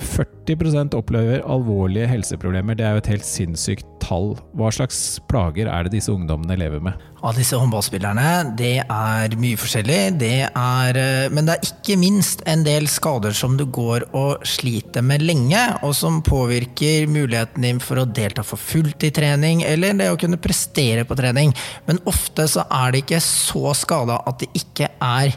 40% 0.00 0.94
opplever 0.98 1.42
alvorlige 1.46 2.08
helseproblemer. 2.10 2.76
Det 2.76 2.86
er 2.86 2.96
jo 2.96 3.02
et 3.02 3.10
helt 3.14 3.26
sinnssykt 3.26 3.86
tall. 4.04 4.34
Hva 4.58 4.70
slags 4.74 4.98
plager 5.30 5.68
er 5.70 5.86
det 5.86 5.94
disse 5.94 6.12
ungdommene 6.12 6.56
lever 6.58 6.82
med? 6.84 7.00
Av 7.24 7.36
disse 7.38 7.56
håndballspillerne, 7.56 8.56
det 8.58 8.82
er 8.82 9.36
mye 9.40 9.58
forskjellig. 9.60 10.00
Det 10.20 10.32
er, 10.50 10.98
eh, 11.00 11.30
men 11.32 11.48
det 11.48 11.54
er 11.54 11.70
ikke 11.70 11.96
minst 12.00 12.42
en 12.50 12.66
del 12.66 12.88
skader 12.90 13.32
som 13.32 13.56
du 13.56 13.64
går 13.64 14.08
og 14.12 14.44
sliter 14.44 15.02
med 15.02 15.24
lenge, 15.24 15.62
og 15.82 15.94
som 15.96 16.20
påvirker 16.22 17.08
muligheten 17.08 17.64
din 17.64 17.80
for 17.80 18.02
å 18.02 18.08
delta 18.08 18.44
for 18.44 18.60
fullt 18.60 19.08
i 19.08 19.10
trening, 19.14 19.64
eller 19.64 19.96
det 19.96 20.10
å 20.12 20.20
kunne 20.20 20.40
prestere 20.40 21.04
på 21.04 21.16
trening. 21.16 21.54
Men 21.86 22.02
ofte 22.04 22.48
så 22.50 22.66
er 22.70 22.92
det 22.92 23.04
ikke 23.04 23.22
så 23.24 23.72
skada 23.74 24.20
at 24.26 24.38
det 24.42 24.52
ikke 24.54 24.90
er 25.00 25.36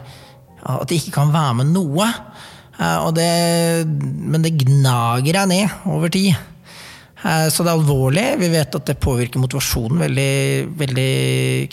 At 0.58 0.88
det 0.90 0.96
ikke 0.98 1.12
kan 1.14 1.30
være 1.32 1.54
med 1.54 1.68
noe. 1.70 2.04
Eh, 2.78 3.08
det, 3.16 3.32
men 3.86 4.44
det 4.44 4.56
gnager 4.62 5.40
deg 5.40 5.50
ned 5.50 5.90
over 5.90 6.12
tid. 6.14 6.32
Eh, 7.24 7.48
så 7.50 7.64
det 7.64 7.72
er 7.72 7.76
alvorlig. 7.76 8.26
Vi 8.42 8.52
vet 8.52 8.78
at 8.78 8.88
det 8.88 9.00
påvirker 9.02 9.42
motivasjonen 9.42 10.06
veldig, 10.06 10.32
veldig 10.78 11.12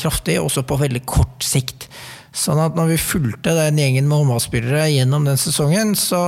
kraftig, 0.01 0.39
også 0.41 0.65
på 0.65 0.81
veldig 0.81 1.05
kort 1.09 1.45
sikt. 1.45 1.89
Sånn 2.35 2.59
at 2.59 2.75
når 2.75 2.89
vi 2.89 2.99
fulgte 2.99 3.53
den 3.55 3.77
gjengen 3.79 4.09
med 4.09 4.19
håndballspillere 4.19 4.89
gjennom 4.91 5.23
den 5.23 5.37
sesongen, 5.39 5.93
så, 5.95 6.19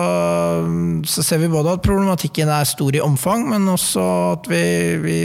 så, 1.04 1.24
ser 1.26 1.42
vi 1.42 1.50
både 1.52 1.74
at 1.76 1.84
problematikken 1.84 2.48
er 2.48 2.70
stor 2.70 2.96
i 2.96 3.02
omfang, 3.04 3.44
men 3.52 3.68
også 3.74 4.06
at 4.38 4.48
vi, 4.48 4.62
vi 5.04 5.18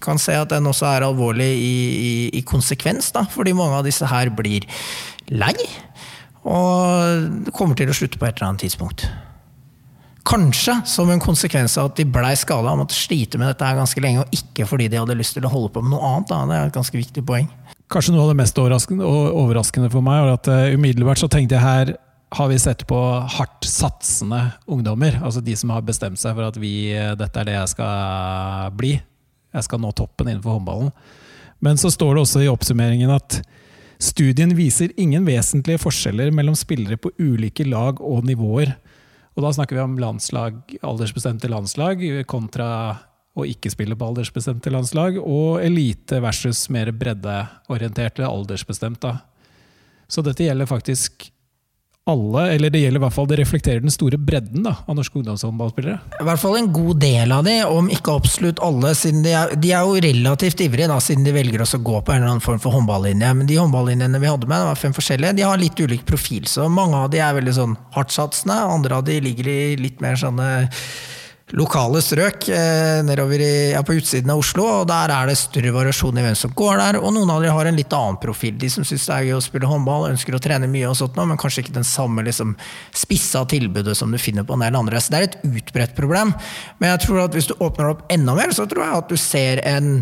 kan 0.00 0.16
se 0.20 0.38
at 0.38 0.54
den 0.54 0.70
også 0.70 0.88
er 0.94 1.04
alvorlig 1.04 1.50
i, 1.58 1.76
i, 1.92 2.14
i 2.40 2.44
konsekvens. 2.48 3.10
Da, 3.12 3.26
fordi 3.28 3.52
mange 3.58 3.82
av 3.82 3.84
disse 3.84 4.08
her 4.08 4.32
blir 4.32 4.64
lei. 5.28 5.52
Og 6.44 7.52
kommer 7.56 7.78
til 7.78 7.88
å 7.88 7.96
slutte 7.96 8.20
på 8.20 8.28
et 8.28 8.36
eller 8.36 8.50
annet 8.50 8.66
tidspunkt. 8.66 9.06
Kanskje 10.24 10.78
som 10.88 11.10
en 11.12 11.20
konsekvens 11.20 11.76
av 11.80 11.90
at 11.90 11.98
de 11.98 12.06
blei 12.08 12.32
skada 12.40 12.72
og 12.72 12.80
måtte 12.80 12.96
slite 12.96 13.40
med 13.40 13.50
dette 13.50 13.66
her 13.66 13.76
ganske 13.76 14.00
lenge, 14.00 14.24
og 14.24 14.36
ikke 14.36 14.68
fordi 14.68 14.88
de 14.92 15.00
hadde 15.00 15.16
lyst 15.18 15.36
til 15.36 15.44
å 15.44 15.52
holde 15.52 15.72
på 15.74 15.82
med 15.84 15.92
noe 15.92 16.14
annet. 16.14 16.30
Da. 16.30 16.40
Det 16.48 16.56
er 16.56 16.70
et 16.70 16.78
ganske 16.78 17.00
viktig 17.00 17.24
poeng. 17.28 17.50
Kanskje 17.92 18.14
noe 18.14 18.24
av 18.24 18.32
det 18.32 18.38
mest 18.40 18.58
overraskende, 18.60 19.04
overraskende 19.04 19.90
for 19.92 20.04
meg 20.04 20.22
var 20.24 20.38
at 20.38 20.48
uh, 20.48 20.72
umiddelbart 20.72 21.20
så 21.20 21.28
tenkte 21.32 21.58
jeg 21.58 21.64
her 21.64 21.94
har 22.34 22.48
vi 22.50 22.56
sett 22.58 22.86
på 22.88 22.98
hardt 23.36 23.66
satsende 23.68 24.40
ungdommer. 24.66 25.20
Altså 25.22 25.42
de 25.44 25.54
som 25.56 25.70
har 25.70 25.84
bestemt 25.86 26.18
seg 26.18 26.34
for 26.34 26.48
at 26.48 26.56
vi, 26.58 26.90
eh, 26.90 27.12
dette 27.14 27.40
er 27.40 27.46
det 27.46 27.54
jeg 27.54 27.74
skal 27.76 28.72
bli. 28.74 28.96
Jeg 29.54 29.66
skal 29.68 29.78
nå 29.78 29.92
toppen 29.94 30.32
innenfor 30.32 30.58
håndballen. 30.58 30.90
Men 31.62 31.78
så 31.78 31.92
står 31.94 32.16
det 32.16 32.24
også 32.24 32.42
i 32.42 32.50
oppsummeringen 32.50 33.12
at 33.14 33.38
Studien 34.02 34.54
viser 34.58 34.92
ingen 35.00 35.26
vesentlige 35.26 35.80
forskjeller 35.82 36.32
mellom 36.34 36.56
spillere 36.58 36.98
på 37.00 37.12
ulike 37.18 37.66
lag 37.68 38.00
og 38.02 38.24
nivåer. 38.26 38.74
Og 39.34 39.42
da 39.42 39.50
snakker 39.54 39.78
vi 39.78 39.82
om 39.82 39.98
landslag, 39.98 40.60
aldersbestemte 40.82 41.50
landslag 41.50 42.02
kontra 42.30 42.68
å 43.34 43.46
ikke 43.48 43.72
spille 43.72 43.96
på 43.98 44.06
aldersbestemte 44.06 44.70
landslag, 44.70 45.18
og 45.18 45.58
elite 45.64 46.20
versus 46.22 46.68
mer 46.70 46.92
breddeorienterte 46.94 48.26
aldersbestemt. 48.26 49.02
Da. 49.02 49.16
Så 50.06 50.22
dette 50.22 50.46
gjelder 50.46 50.70
faktisk 50.70 51.32
alle, 52.10 52.42
eller 52.52 52.68
det 52.68 52.82
gjelder 52.82 53.00
i 53.00 53.02
hvert 53.06 53.14
fall 53.16 53.28
det 53.30 53.38
reflekterer 53.38 53.80
den 53.80 53.92
store 53.92 54.18
bredden 54.20 54.66
da, 54.66 54.74
av 54.84 54.96
norske 54.98 55.16
ungdomshåndballspillere? 55.16 55.96
I 56.20 56.26
hvert 56.28 56.42
fall 56.42 56.58
en 56.58 56.68
god 56.74 57.00
del 57.00 57.32
av 57.32 57.46
de, 57.46 57.54
om 57.64 57.88
ikke 57.92 58.16
absolutt 58.18 58.60
alle. 58.64 58.92
siden 58.98 59.24
De 59.24 59.32
er, 59.32 59.54
de 59.56 59.72
er 59.72 59.88
jo 59.88 60.02
relativt 60.04 60.60
ivrige, 60.66 60.90
da, 60.92 60.98
siden 61.00 61.24
de 61.24 61.32
velger 61.32 61.64
å 61.64 61.80
gå 61.80 62.02
på 62.04 62.12
en 62.12 62.20
eller 62.20 62.34
annen 62.34 62.44
form 62.44 62.60
for 62.60 62.76
håndballinje. 62.76 63.32
Men 63.40 63.48
de 63.48 63.56
håndballinjene 63.62 64.20
vi 64.20 64.28
hadde 64.28 64.50
med, 64.50 64.60
det 64.60 64.68
var 64.68 64.82
fem 64.82 64.96
forskjellige, 64.96 65.38
de 65.40 65.48
har 65.48 65.60
litt 65.60 65.80
ulik 65.80 66.04
profil. 66.08 66.44
Så 66.50 66.68
mange 66.68 67.00
av 67.00 67.08
de 67.14 67.24
er 67.24 67.38
veldig 67.40 67.56
sånn 67.56 67.76
hardtsatsende, 67.96 68.60
andre 68.76 69.00
av 69.00 69.08
de 69.08 69.20
ligger 69.24 69.48
i 69.48 69.58
litt 69.80 70.04
mer 70.04 70.20
sånne 70.20 70.50
lokale 71.52 72.00
strøk 72.00 72.46
eh, 72.48 73.02
nedover 73.04 73.42
i, 73.44 73.72
ja, 73.74 73.82
på 73.84 73.98
utsiden 73.98 74.32
av 74.32 74.40
Oslo. 74.40 74.64
og 74.80 74.88
Der 74.88 75.12
er 75.12 75.28
det 75.28 75.36
større 75.38 75.74
variasjon 75.74 76.16
i 76.18 76.24
hvem 76.24 76.36
som 76.38 76.54
går 76.56 76.80
der. 76.80 76.98
Og 77.02 77.12
noen 77.12 77.30
av 77.30 77.44
dem 77.44 77.52
har 77.52 77.68
en 77.68 77.78
litt 77.78 77.92
annen 77.92 78.18
profil. 78.22 78.56
De 78.58 78.70
som 78.72 78.86
syns 78.86 79.04
det 79.10 79.14
er 79.14 79.28
gøy 79.28 79.36
å 79.36 79.44
spille 79.44 79.68
håndball, 79.68 80.08
ønsker 80.10 80.34
å 80.36 80.42
trene 80.42 80.70
mye, 80.70 80.88
og 80.88 80.96
sånt, 80.98 81.18
men 81.20 81.40
kanskje 81.40 81.66
ikke 81.66 81.76
den 81.76 81.88
samme 81.88 82.24
liksom, 82.24 82.56
spissa 82.96 83.44
tilbudet 83.50 83.96
som 83.98 84.14
du 84.14 84.20
finner 84.20 84.46
på 84.48 84.56
en 84.56 84.64
del 84.64 84.78
andre. 84.80 85.02
Så 85.02 85.12
det 85.12 85.20
er 85.20 85.28
et 85.28 85.40
utbredt 85.50 85.96
problem. 85.98 86.32
Men 86.80 86.94
jeg 86.94 87.04
tror 87.06 87.26
at 87.26 87.36
hvis 87.36 87.50
du 87.52 87.58
åpner 87.58 87.92
opp 87.92 88.06
enda 88.14 88.38
mer, 88.38 88.56
så 88.56 88.66
tror 88.70 88.86
jeg 88.86 89.02
at 89.02 89.12
du 89.12 89.20
ser 89.20 89.62
en 89.68 89.92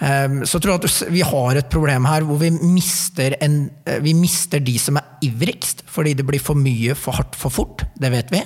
ehm, 0.00 0.42
så 0.48 0.58
tror 0.58 0.78
jeg 0.78 0.80
at 0.80 1.12
vi 1.12 1.22
har 1.28 1.60
et 1.60 1.70
problem 1.70 2.08
her 2.08 2.24
hvor 2.24 2.40
vi 2.40 2.50
mister, 2.56 3.36
en, 3.44 3.62
eh, 3.84 4.00
vi 4.00 4.16
mister 4.16 4.64
de 4.64 4.78
som 4.80 4.96
er 4.96 5.28
ivrigst, 5.28 5.84
fordi 5.92 6.16
det 6.16 6.26
blir 6.26 6.40
for 6.40 6.56
mye 6.56 6.96
for 6.96 7.20
hardt 7.20 7.36
for 7.36 7.52
fort. 7.52 7.84
Det 8.00 8.10
vet 8.16 8.32
vi. 8.32 8.42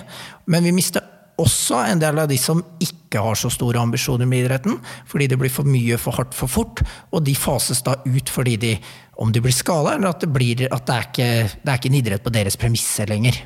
Men 0.51 0.67
vi 0.67 0.75
mister 0.75 1.14
også 1.41 1.81
en 1.89 2.03
del 2.03 2.19
av 2.23 2.29
de 2.31 2.37
som 2.39 2.61
ikke 2.83 3.23
har 3.23 3.39
så 3.39 3.51
store 3.53 3.81
ambisjoner 3.83 4.29
med 4.29 4.45
idretten, 4.45 4.79
fordi 5.11 5.29
det 5.31 5.39
blir 5.41 5.53
for 5.53 5.67
mye 5.69 5.99
for 6.01 6.17
hardt 6.19 6.35
for 6.37 6.51
fort, 6.51 6.83
og 7.11 7.25
de 7.27 7.35
fases 7.39 7.83
da 7.87 7.97
ut 8.05 8.31
fordi 8.31 8.57
de, 8.63 8.75
om 9.23 9.33
de 9.35 9.43
blir 9.43 9.55
skada, 9.55 9.97
eller 9.97 10.13
at, 10.13 10.23
det, 10.23 10.31
blir, 10.35 10.67
at 10.69 10.87
det, 10.87 10.95
er 10.95 11.09
ikke, 11.09 11.31
det 11.63 11.73
er 11.73 11.81
ikke 11.81 11.91
en 11.93 11.99
idrett 12.01 12.25
på 12.27 12.35
deres 12.35 12.59
premisser 12.61 13.11
lenger. 13.11 13.41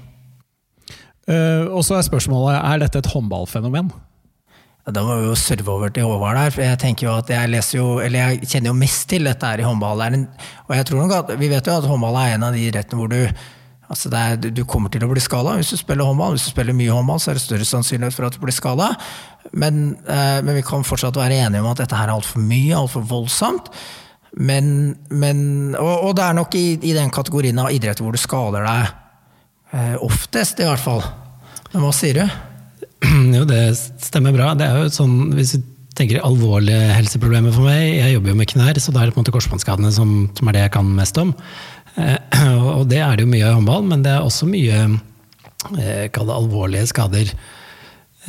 Uh, 1.28 1.68
og 1.76 1.82
så 1.84 1.98
er 1.98 2.06
spørsmålet 2.06 2.56
er 2.56 2.84
dette 2.84 3.02
et 3.02 3.10
håndballfenomen? 3.12 3.90
Da 4.88 5.02
må 5.04 5.18
vi 5.20 5.26
jo 5.28 5.34
serve 5.36 5.68
over 5.68 5.90
til 5.92 6.06
Håvard 6.08 6.38
der. 6.38 6.52
for 6.54 6.64
jeg 6.64 6.78
tenker 6.80 7.06
jo 7.06 7.16
at 7.18 7.28
jeg 7.28 7.50
leser 7.52 7.76
jo, 7.76 7.88
eller 8.00 8.30
jeg 8.30 8.48
kjenner 8.48 8.70
jo 8.70 8.78
mest 8.78 9.04
til 9.10 9.28
dette 9.28 9.44
her 9.44 9.60
i 9.60 9.66
håndball. 9.66 10.00
og 10.00 10.72
jeg 10.76 10.86
tror 10.86 11.02
nok 11.02 11.12
at, 11.12 11.38
Vi 11.38 11.48
vet 11.48 11.66
jo 11.66 11.76
at 11.76 11.84
håndball 11.84 12.16
er 12.16 12.34
en 12.34 12.46
av 12.48 12.56
de 12.56 12.64
idrettene 12.64 12.96
hvor 12.96 13.12
du 13.12 13.20
Altså 13.88 14.10
er, 14.12 14.36
du 14.36 14.64
kommer 14.68 14.92
til 14.92 15.04
å 15.06 15.08
bli 15.08 15.20
skada 15.24 15.54
hvis 15.56 15.72
du 15.72 15.78
spiller 15.80 16.04
håndball. 16.04 16.34
Hvis 16.36 16.48
du 16.48 16.52
spiller 16.52 16.76
mye 16.76 16.92
håndball, 16.92 17.20
så 17.22 17.32
er 17.32 17.38
det 17.38 17.44
større 17.46 17.68
sannsynlighet 17.68 18.16
for 18.16 18.28
at 18.28 18.36
du 18.36 18.42
blir 18.42 18.54
skada. 18.54 18.90
Men, 19.52 19.96
eh, 20.04 20.40
men, 20.44 20.58
vi 20.58 20.64
kan 20.66 20.84
fortsatt 20.84 21.16
være 21.16 21.38
enige 21.46 21.62
om 21.64 21.70
at 21.70 21.80
dette 21.80 21.96
her 21.96 22.10
er 22.10 22.18
altfor 22.18 22.44
mye, 22.44 22.76
altfor 22.76 23.06
voldsomt. 23.08 23.70
Men, 24.36 24.68
men, 25.08 25.38
og, 25.78 25.94
og, 26.10 26.12
det 26.18 26.26
er 26.26 26.36
nok 26.36 26.58
i, 26.58 26.66
i, 26.76 26.92
den 26.92 27.08
kategorien 27.14 27.58
av 27.58 27.72
idrett 27.72 28.02
hvor 28.04 28.12
du 28.12 28.20
skader 28.20 28.66
deg 28.68 28.92
eh, 29.72 29.96
oftest, 30.04 30.60
i 30.60 30.68
hvert 30.68 30.84
fall. 30.84 31.00
Men 31.72 31.86
hva 31.86 31.94
sier 31.96 32.20
du? 32.20 32.38
Jo, 33.38 33.48
det 33.48 33.62
stemmer 34.04 34.36
bra. 34.36 34.52
Det 34.58 34.68
er 34.68 34.84
jo 34.84 34.92
sånn, 34.92 35.32
Hvis 35.36 35.56
du 35.56 35.64
tenker 35.98 36.22
alvorlige 36.22 36.92
helseproblemer 36.94 37.54
for 37.54 37.66
meg 37.66 37.80
Jeg 37.98 38.12
jobber 38.14 38.30
jo 38.30 38.38
med 38.38 38.50
knær, 38.52 38.78
så 38.78 38.92
da 38.94 39.02
er 39.02 39.08
det 39.08 39.16
på 39.16 39.20
en 39.20 39.24
måte 39.24 39.34
korsbåndskadene 39.34 39.90
som, 39.94 40.12
som 40.38 40.50
er 40.50 40.56
det 40.56 40.64
jeg 40.66 40.74
kan 40.76 40.90
mest 40.98 41.18
om. 41.18 41.32
Eh, 41.98 42.18
og 42.78 42.86
det 42.90 43.00
er 43.02 43.16
det 43.16 43.26
jo 43.26 43.32
mye 43.32 43.44
av 43.46 43.54
i 43.54 43.58
håndball, 43.58 43.86
men 43.90 44.04
det 44.04 44.14
er 44.14 44.24
også 44.24 44.48
mye 44.50 44.80
eh, 44.86 46.06
det 46.06 46.36
alvorlige 46.36 46.88
skader. 46.92 47.32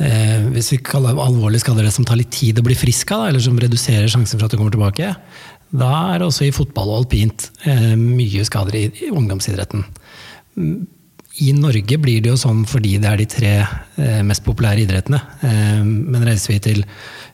Eh, 0.00 0.46
hvis 0.54 0.72
vi 0.74 0.82
kaller 0.84 1.18
alvorlige 1.20 1.64
skader 1.64 1.86
det 1.86 1.94
som 1.94 2.06
tar 2.08 2.20
litt 2.20 2.32
tid 2.34 2.60
å 2.60 2.66
bli 2.66 2.78
frisk 2.78 3.12
av, 3.16 3.28
eller 3.28 3.42
som 3.44 3.58
reduserer 3.60 4.10
sjansen 4.10 4.38
for 4.38 4.48
at 4.48 4.54
du 4.54 4.60
kommer 4.60 4.74
tilbake, 4.74 5.14
da 5.70 5.90
er 6.10 6.18
det 6.18 6.26
også 6.26 6.48
i 6.48 6.54
fotball 6.54 6.88
og 6.90 7.04
alpint 7.04 7.44
mye 7.94 8.42
skader 8.42 8.74
i, 8.74 8.86
ungdomsidretten. 9.06 9.84
I 11.40 11.52
Norge 11.54 11.98
blir 12.02 12.24
det 12.24 12.32
jo 12.32 12.40
sånn 12.40 12.64
fordi 12.66 12.96
det 12.98 13.06
er 13.06 13.20
de 13.20 13.26
tre 13.30 13.52
mest 14.26 14.42
populære 14.42 14.82
idrettene. 14.82 15.20
men 15.86 16.26
reiser 16.26 16.56
vi 16.56 16.58
til 16.64 16.82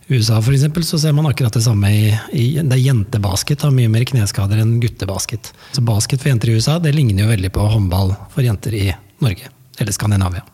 USA 0.09 0.43
for 0.43 0.55
eksempel, 0.55 0.85
så 0.87 0.99
ser 0.99 1.13
man 1.13 1.27
akkurat 1.27 1.53
det 1.53 1.65
samme 1.65 1.91
i, 1.91 2.11
i 2.31 2.45
det 2.63 2.79
Jentebasket 2.79 3.65
har 3.67 3.73
mye 3.75 3.91
mer 3.91 4.05
kneskader 4.07 4.61
enn 4.63 4.77
guttebasket. 4.81 5.51
Så 5.75 5.83
basket 5.83 6.23
for 6.23 6.31
jenter 6.31 6.53
i 6.53 6.59
USA 6.61 6.79
det 6.79 6.95
ligner 6.95 7.25
jo 7.25 7.33
veldig 7.33 7.51
på 7.57 7.65
håndball 7.73 8.15
for 8.31 8.47
jenter 8.47 8.77
i 8.79 8.85
Norge. 9.25 9.51
Eller 9.81 9.93
Skandinavia. 9.93 10.45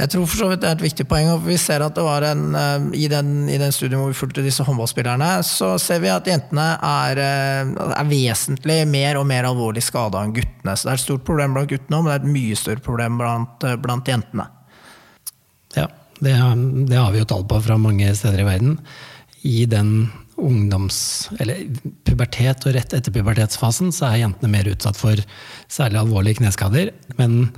Jeg 0.00 0.14
tror 0.14 0.24
for 0.24 0.40
så 0.40 0.48
vidt 0.48 0.62
det 0.62 0.68
er 0.70 0.78
et 0.78 0.84
viktig 0.86 1.04
poeng. 1.10 1.28
og 1.34 1.44
Vi 1.44 1.58
ser 1.60 1.84
at 1.84 1.94
det 1.98 2.04
var 2.06 2.24
en, 2.24 2.54
eh, 2.56 2.86
i, 3.02 3.08
den, 3.12 3.50
i 3.52 3.58
den 3.60 3.72
studien 3.74 4.00
hvor 4.00 4.14
vi 4.14 4.16
fulgte 4.16 4.44
disse 4.46 4.64
håndballspillerne, 4.64 5.28
så 5.44 5.74
ser 5.82 6.00
vi 6.00 6.08
at 6.08 6.30
jentene 6.30 6.70
er, 6.80 7.20
eh, 7.20 7.74
er 7.98 8.08
vesentlig 8.08 8.80
mer 8.88 9.20
og 9.20 9.28
mer 9.28 9.50
alvorlig 9.50 9.84
skada 9.84 10.24
enn 10.24 10.32
guttene. 10.32 10.72
Så 10.72 10.88
det 10.88 10.94
er 10.94 11.02
et 11.02 11.04
stort 11.04 11.26
problem 11.28 11.52
blant 11.58 11.68
guttene, 11.68 12.00
men 12.00 12.08
det 12.08 12.16
er 12.16 12.24
et 12.24 12.32
mye 12.38 12.56
større 12.56 12.84
problem 12.86 13.20
blant, 13.20 13.68
eh, 13.68 13.76
blant 13.76 14.08
jentene. 14.08 14.48
Ja, 15.76 15.90
det, 16.20 16.34
det, 16.88 16.98
har 16.98 17.12
vi 17.12 17.22
jo 17.22 17.28
tall 17.28 17.46
på 17.48 17.60
fra 17.64 17.78
mange 17.80 18.12
steder 18.16 18.42
i 18.42 18.48
verden. 18.48 18.78
I 19.42 19.64
den 19.70 20.10
ungdoms... 20.40 21.30
Eller 21.40 21.66
pubertet 22.06 22.66
og 22.68 22.76
rett 22.76 22.94
etter 22.96 23.14
pubertetsfasen 23.14 23.92
så 23.94 24.10
er 24.10 24.22
jentene 24.24 24.52
mer 24.52 24.68
utsatt 24.72 24.98
for 25.00 25.20
særlig 25.70 26.00
alvorlige 26.02 26.40
kneskader. 26.40 26.92
Men 27.20 27.52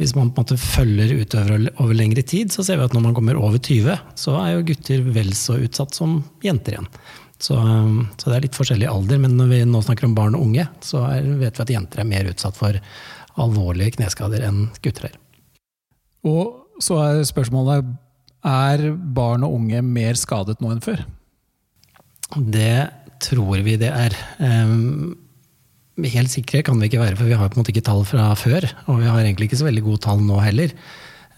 hvis 0.00 0.14
man 0.16 0.32
på 0.32 0.42
en 0.42 0.46
måte 0.46 0.58
følger 0.58 1.14
utøvere 1.20 1.74
over 1.76 1.94
lengre 1.94 2.24
tid, 2.26 2.52
så 2.54 2.64
ser 2.66 2.80
vi 2.80 2.86
at 2.88 2.94
når 2.96 3.06
man 3.06 3.16
kommer 3.16 3.38
over 3.38 3.60
20, 3.62 3.98
så 4.18 4.36
er 4.40 4.54
jo 4.54 4.64
gutter 4.72 5.04
vel 5.14 5.34
så 5.38 5.58
utsatt 5.62 5.94
som 5.94 6.20
jenter 6.42 6.76
igjen. 6.78 6.88
Så, 7.42 7.56
så 8.18 8.30
det 8.30 8.36
er 8.36 8.44
litt 8.44 8.56
forskjellig 8.56 8.86
alder, 8.86 9.18
men 9.22 9.34
når 9.38 9.48
vi 9.50 9.60
nå 9.66 9.82
snakker 9.82 10.06
om 10.06 10.14
barn 10.14 10.36
og 10.38 10.44
unge, 10.46 10.66
så 10.82 11.02
er, 11.10 11.26
vet 11.40 11.58
vi 11.58 11.64
at 11.64 11.74
jenter 11.74 12.02
er 12.02 12.08
mer 12.08 12.30
utsatt 12.30 12.58
for 12.58 12.78
alvorlige 13.42 13.96
kneskader 13.98 14.44
enn 14.46 14.66
gutter 14.82 15.08
er. 15.10 15.16
Og 16.30 16.61
så 16.82 16.98
er 17.04 17.26
spørsmålet 17.28 17.86
er 18.42 18.88
barn 19.14 19.46
og 19.46 19.54
unge 19.60 19.82
mer 19.86 20.18
skadet 20.18 20.58
nå 20.62 20.72
enn 20.74 20.82
før? 20.84 21.04
Det 22.32 22.88
tror 23.22 23.62
vi 23.62 23.76
det 23.78 23.90
er. 23.92 24.16
Um, 24.42 25.14
helt 26.02 26.32
sikre 26.32 26.64
kan 26.66 26.80
vi 26.80 26.88
ikke 26.88 27.02
være, 27.02 27.18
for 27.18 27.28
vi 27.28 27.36
har 27.38 27.50
på 27.52 27.58
en 27.58 27.62
måte 27.62 27.74
ikke 27.74 27.84
tall 27.86 28.02
fra 28.08 28.32
før. 28.38 28.66
Og 28.88 29.02
vi 29.02 29.10
har 29.10 29.20
egentlig 29.22 29.50
ikke 29.50 29.60
så 29.60 29.68
veldig 29.68 29.84
gode 29.86 30.02
tall 30.06 30.24
nå 30.24 30.40
heller. 30.42 30.74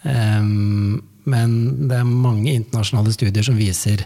Um, 0.05 1.03
men 1.29 1.53
det 1.89 1.99
er 1.99 2.09
mange 2.09 2.53
internasjonale 2.53 3.13
studier 3.15 3.45
som 3.45 3.59
viser 3.59 4.05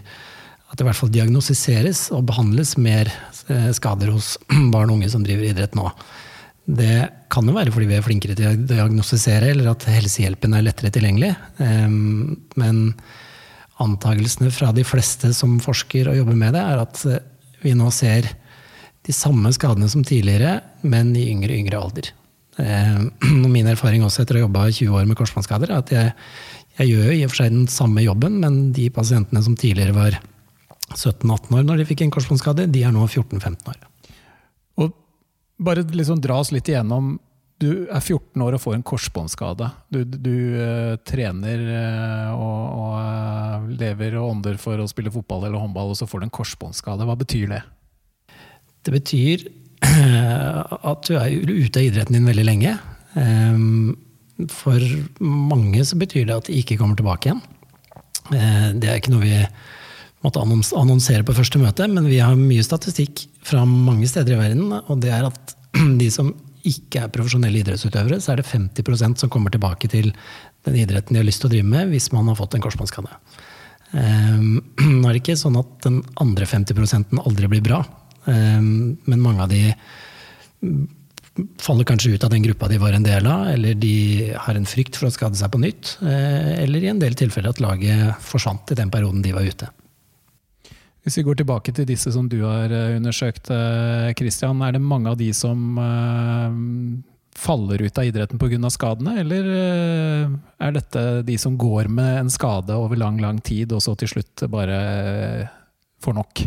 at 0.69 0.77
det 0.77 0.85
i 0.85 0.87
hvert 0.87 0.99
fall 0.99 1.11
diagnostiseres 1.11 2.07
og 2.15 2.27
behandles 2.29 2.75
mer 2.77 3.09
eh, 3.49 3.69
skader 3.73 4.11
hos 4.13 4.35
barn 4.73 4.91
og 4.91 4.99
unge 4.99 5.09
som 5.11 5.23
driver 5.25 5.49
idrett 5.49 5.73
nå. 5.77 5.87
Det 6.69 6.97
kan 7.33 7.47
jo 7.49 7.55
være 7.55 7.71
fordi 7.73 7.87
vi 7.89 7.97
er 7.97 8.05
flinkere 8.05 8.35
til 8.37 8.49
å 8.51 8.67
diagnostisere, 8.69 9.53
eller 9.53 9.71
at 9.71 9.87
helsehjelpen 9.89 10.53
er 10.53 10.67
lettere 10.67 10.91
tilgjengelig. 10.93 11.31
Ehm, 11.65 12.35
men 12.61 12.83
antagelsene 13.81 14.51
fra 14.53 14.69
de 14.75 14.85
fleste 14.85 15.31
som 15.33 15.57
forsker 15.63 16.11
og 16.11 16.19
jobber 16.19 16.37
med 16.37 16.53
det, 16.57 16.61
er 16.61 16.83
at 16.83 17.01
eh, 17.09 17.25
vi 17.63 17.73
nå 17.77 17.89
ser 17.95 18.29
de 19.07 19.15
samme 19.15 19.49
skadene 19.55 19.89
som 19.89 20.05
tidligere, 20.05 20.59
men 20.85 21.15
i 21.17 21.29
yngre 21.31 21.57
yngre 21.57 21.81
alder. 21.81 22.11
Ehm, 22.61 23.09
min 23.55 23.71
erfaring 23.71 24.05
også 24.05 24.23
etter 24.23 24.37
å 24.37 24.43
ha 24.43 24.47
jobba 24.47 24.69
20 24.69 25.01
år 25.01 25.09
med 25.09 25.17
korsbåndskader, 25.17 25.73
er 25.73 25.81
at 25.81 25.93
jeg, 25.95 26.15
jeg 26.77 26.93
gjør 26.93 27.09
jo 27.09 27.17
i 27.17 27.23
og 27.25 27.33
for 27.33 27.41
seg 27.41 27.55
den 27.55 27.69
samme 27.71 28.05
jobben, 28.05 28.37
men 28.43 28.67
de 28.77 28.91
pasientene 28.93 29.41
som 29.45 29.57
tidligere 29.57 29.97
var 29.97 30.21
17-18 30.93 31.49
år 31.57 31.65
når 31.65 31.81
de 31.81 31.89
fikk 31.89 32.05
en 32.05 32.13
korsbåndskade, 32.13 32.69
de 32.69 32.85
er 32.85 32.93
nå 32.93 33.09
14-15 33.09 33.73
år. 33.73 33.88
Bare 35.59 35.83
liksom 35.83 36.21
dra 36.23 36.39
oss 36.39 36.53
litt 36.55 36.69
igjennom. 36.71 37.17
Du 37.59 37.89
er 37.91 37.99
14 37.99 38.39
år 38.39 38.55
og 38.55 38.61
får 38.63 38.77
en 38.77 38.85
korsbåndskade. 38.87 39.67
Du, 39.91 40.03
du 40.07 40.35
uh, 40.55 40.95
trener 41.03 41.63
uh, 41.67 42.29
og, 42.31 42.61
og 42.79 42.93
uh, 42.95 43.65
lever 43.81 44.15
og 44.21 44.29
ånder 44.29 44.59
for 44.61 44.79
å 44.79 44.87
spille 44.87 45.11
fotball 45.11 45.43
eller 45.49 45.59
håndball, 45.59 45.91
og 45.91 45.99
så 45.99 46.07
får 46.07 46.23
du 46.23 46.29
en 46.29 46.37
korsbåndskade. 46.39 47.07
Hva 47.09 47.17
betyr 47.19 47.51
det? 47.51 47.63
Det 48.87 48.95
betyr 48.95 49.49
at 49.89 51.07
du 51.07 51.17
er 51.19 51.35
ute 51.35 51.81
av 51.81 51.89
idretten 51.89 52.15
din 52.15 52.29
veldig 52.31 52.47
lenge. 52.47 52.77
Um, 53.19 53.97
for 54.47 54.79
mange 55.19 55.83
så 55.83 55.99
betyr 55.99 56.29
det 56.29 56.37
at 56.37 56.47
de 56.47 56.61
ikke 56.61 56.79
kommer 56.79 56.95
tilbake 56.95 57.27
igjen. 57.27 57.43
Det 58.29 58.87
er 58.87 59.01
ikke 59.01 59.11
noe 59.11 59.25
vi 59.25 59.35
måtte 60.25 60.41
annonsere 60.43 61.23
på 61.23 61.35
første 61.37 61.61
møte, 61.61 61.87
men 61.87 62.07
vi 62.09 62.19
har 62.19 62.35
mye 62.35 62.63
statistikk 62.65 63.23
fra 63.45 63.63
mange 63.67 64.07
steder 64.09 64.35
i 64.35 64.39
verden, 64.39 64.73
og 64.79 64.99
det 65.03 65.13
er 65.15 65.29
at 65.29 65.55
de 66.01 66.09
som 66.11 66.33
ikke 66.67 67.05
er 67.05 67.13
profesjonelle 67.13 67.61
idrettsutøvere, 67.61 68.19
så 68.21 68.33
er 68.33 68.41
det 68.41 68.49
50% 68.49 69.21
som 69.21 69.31
kommer 69.31 69.53
tilbake 69.53 69.87
til 69.91 70.11
den 70.67 70.75
idretten 70.81 71.15
de 71.15 71.21
har 71.21 71.27
lyst 71.27 71.43
til 71.43 71.49
å 71.49 71.53
drive 71.53 71.69
med, 71.71 71.93
hvis 71.93 72.11
man 72.15 72.27
har 72.27 72.37
fått 72.39 72.57
en 72.57 72.65
korsbåndskade. 72.65 73.15
Um, 73.93 74.59
nå 74.99 75.07
er 75.07 75.15
det 75.15 75.23
ikke 75.23 75.39
sånn 75.39 75.59
at 75.59 75.71
den 75.87 76.01
andre 76.21 76.47
50 76.49 77.19
aldri 77.23 77.51
blir 77.55 77.63
bra, 77.65 77.81
um, 78.27 78.97
men 79.07 79.23
mange 79.23 79.45
av 79.45 79.53
de 79.53 79.63
faller 81.63 81.87
kanskje 81.87 82.17
ut 82.17 82.23
av 82.27 82.33
den 82.33 82.43
gruppa 82.43 82.67
de 82.67 82.81
var 82.81 82.91
en 82.91 83.05
del 83.05 83.27
av, 83.29 83.47
eller 83.53 83.77
de 83.79 84.33
har 84.35 84.59
en 84.59 84.67
frykt 84.67 84.99
for 84.99 85.07
å 85.07 85.15
skade 85.15 85.39
seg 85.39 85.53
på 85.53 85.63
nytt, 85.63 85.95
uh, 86.03 86.59
eller 86.59 86.83
i 86.83 86.91
en 86.91 86.99
del 86.99 87.15
tilfeller 87.15 87.55
at 87.55 87.63
laget 87.63 88.19
forsvant 88.19 88.75
i 88.75 88.81
den 88.81 88.91
perioden 88.91 89.23
de 89.23 89.37
var 89.37 89.47
ute. 89.47 89.71
Hvis 91.09 91.23
vi 91.23 91.25
går 91.25 91.39
tilbake 91.39 91.71
til 91.73 91.87
disse 91.89 92.11
som 92.13 92.27
du 92.29 92.43
har 92.43 92.69
eh, 92.69 92.91
undersøkt, 92.99 93.47
eh, 93.49 94.11
Christian, 94.13 94.59
er 94.61 94.75
det 94.75 94.81
mange 94.85 95.09
av 95.09 95.15
de 95.17 95.31
som 95.33 95.79
uh, 95.81 96.51
faller 97.33 97.81
ut 97.81 97.97
av 97.97 98.05
idretten 98.05 98.37
pga. 98.37 98.69
skadene, 98.69 99.15
eller 99.23 99.47
er 99.49 100.75
dette 100.75 101.23
de 101.25 101.37
som 101.41 101.55
går 101.57 101.89
med 101.89 102.19
en 102.19 102.29
skade 102.29 102.75
over 102.77 102.99
lang, 102.99 103.17
lang 103.17 103.39
tid, 103.41 103.73
og 103.73 103.81
så 103.81 103.95
til 103.97 104.11
slutt 104.11 104.43
bare 104.53 105.49
får 106.05 106.13
nok? 106.19 106.43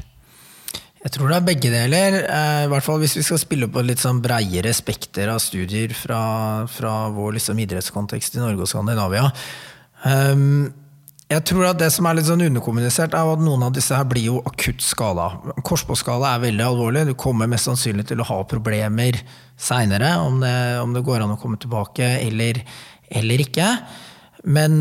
Jeg 1.02 1.14
tror 1.16 1.32
det 1.32 1.38
er 1.40 1.48
begge 1.48 1.72
deler. 1.72 2.18
I 2.62 2.68
hvert 2.70 2.86
fall 2.86 3.00
hvis 3.02 3.16
vi 3.18 3.24
skal 3.26 3.40
spille 3.42 3.66
på 3.66 3.82
litt 3.82 3.98
sånn 4.04 4.22
breiere 4.22 4.70
spekter 4.70 5.32
av 5.32 5.40
studier 5.42 5.90
fra, 5.96 6.68
fra 6.70 7.08
vår 7.10 7.40
liksom 7.40 7.58
idrettskontekst 7.64 8.38
i 8.38 8.44
Norge 8.44 8.62
og 8.62 8.70
Skandinavia. 8.70 9.26
Um, 10.06 10.70
jeg 11.32 11.44
tror 11.48 11.68
at 11.70 11.80
Det 11.80 11.88
som 11.94 12.06
er 12.08 12.18
litt 12.18 12.28
sånn 12.28 12.44
underkommunisert, 12.44 13.14
er 13.16 13.30
at 13.34 13.42
noen 13.42 13.64
av 13.66 13.72
disse 13.76 13.96
her 13.96 14.06
blir 14.08 14.28
jo 14.28 14.42
akutt 14.48 14.82
skada. 14.84 15.30
Korsbåndskade 15.64 16.28
er 16.28 16.44
veldig 16.44 16.66
alvorlig. 16.66 17.06
Du 17.08 17.14
kommer 17.18 17.50
mest 17.50 17.68
sannsynlig 17.68 18.06
til 18.10 18.22
å 18.22 18.28
ha 18.28 18.38
problemer 18.48 19.18
seinere, 19.62 20.14
om, 20.24 20.40
om, 20.82 20.94
det 20.94 21.04
går 21.06 21.22
an 21.22 21.34
å 21.36 21.40
komme 21.40 21.60
tilbake 21.62 22.06
eller, 22.24 22.58
eller 23.12 23.44
ikke. 23.44 23.68
Men, 24.42 24.74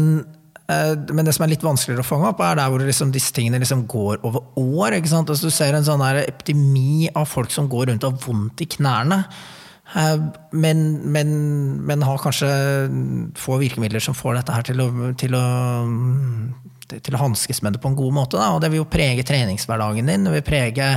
eh, 0.66 0.96
men, 1.12 1.24
det 1.28 1.36
som 1.38 1.46
er 1.46 1.54
litt 1.54 1.66
vanskeligere 1.66 2.04
å 2.06 2.10
fange 2.10 2.32
opp, 2.32 2.42
er 2.44 2.58
der 2.58 2.74
hvor 2.74 2.84
liksom 2.84 3.14
disse 3.14 3.36
tingene 3.36 3.62
liksom 3.62 3.86
går 3.92 4.24
over 4.28 4.48
år. 4.58 4.98
Altså, 4.98 5.38
du 5.46 5.54
ser 5.54 5.78
en 5.78 5.88
sånn 5.88 6.04
epidemi 6.24 7.10
av 7.14 7.30
folk 7.30 7.54
som 7.54 7.70
går 7.72 7.92
rundt 7.92 8.08
og 8.08 8.16
har 8.16 8.28
vondt 8.28 8.66
i 8.66 8.72
knærne. 8.78 9.24
Eh, 9.96 10.18
men, 10.52 10.94
men, 11.12 11.32
men, 11.86 12.04
har 12.04 12.22
kanskje 12.24 12.50
få 13.40 13.58
virkemidler 13.62 14.04
som 14.04 14.16
får 14.16 14.40
dette 14.40 14.56
her 14.56 14.68
til 14.68 14.84
å, 14.84 14.88
til 15.20 15.36
å, 15.36 15.44
til 16.92 17.18
å 17.18 17.22
hanskes 17.22 17.62
med 17.66 17.76
det 17.76 17.84
på 17.84 17.92
en 17.92 18.00
god 18.00 18.16
måte. 18.16 18.40
Da. 18.40 18.54
Og 18.56 18.64
det 18.64 18.72
vil 18.72 18.84
jo 18.84 18.90
prege 18.92 19.26
treningshverdagen 19.28 20.10
din. 20.12 20.28
Det 20.28 20.36
vil 20.38 20.48
prege 20.48 20.90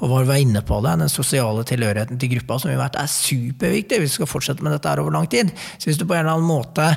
og 0.00 0.16
var 0.16 0.34
inne 0.40 0.64
på 0.64 0.80
det, 0.84 0.96
den 1.04 1.12
sosiale 1.12 1.64
tilhørigheten 1.68 2.20
til 2.20 2.36
gruppa, 2.36 2.60
som 2.62 2.72
vi 2.72 2.80
vet 2.80 2.98
er 3.00 3.12
superviktig 3.12 4.02
hvis 4.02 4.14
vi 4.14 4.20
skal 4.20 4.32
fortsette 4.32 4.64
med 4.64 4.76
dette 4.76 4.92
her 4.92 5.04
over 5.04 5.18
lang 5.18 5.30
tid. 5.30 5.52
Så 5.76 5.90
hvis 5.90 6.00
du 6.00 6.06
på 6.06 6.16
en 6.16 6.24
eller 6.24 6.38
annen 6.38 6.48
måte 6.48 6.92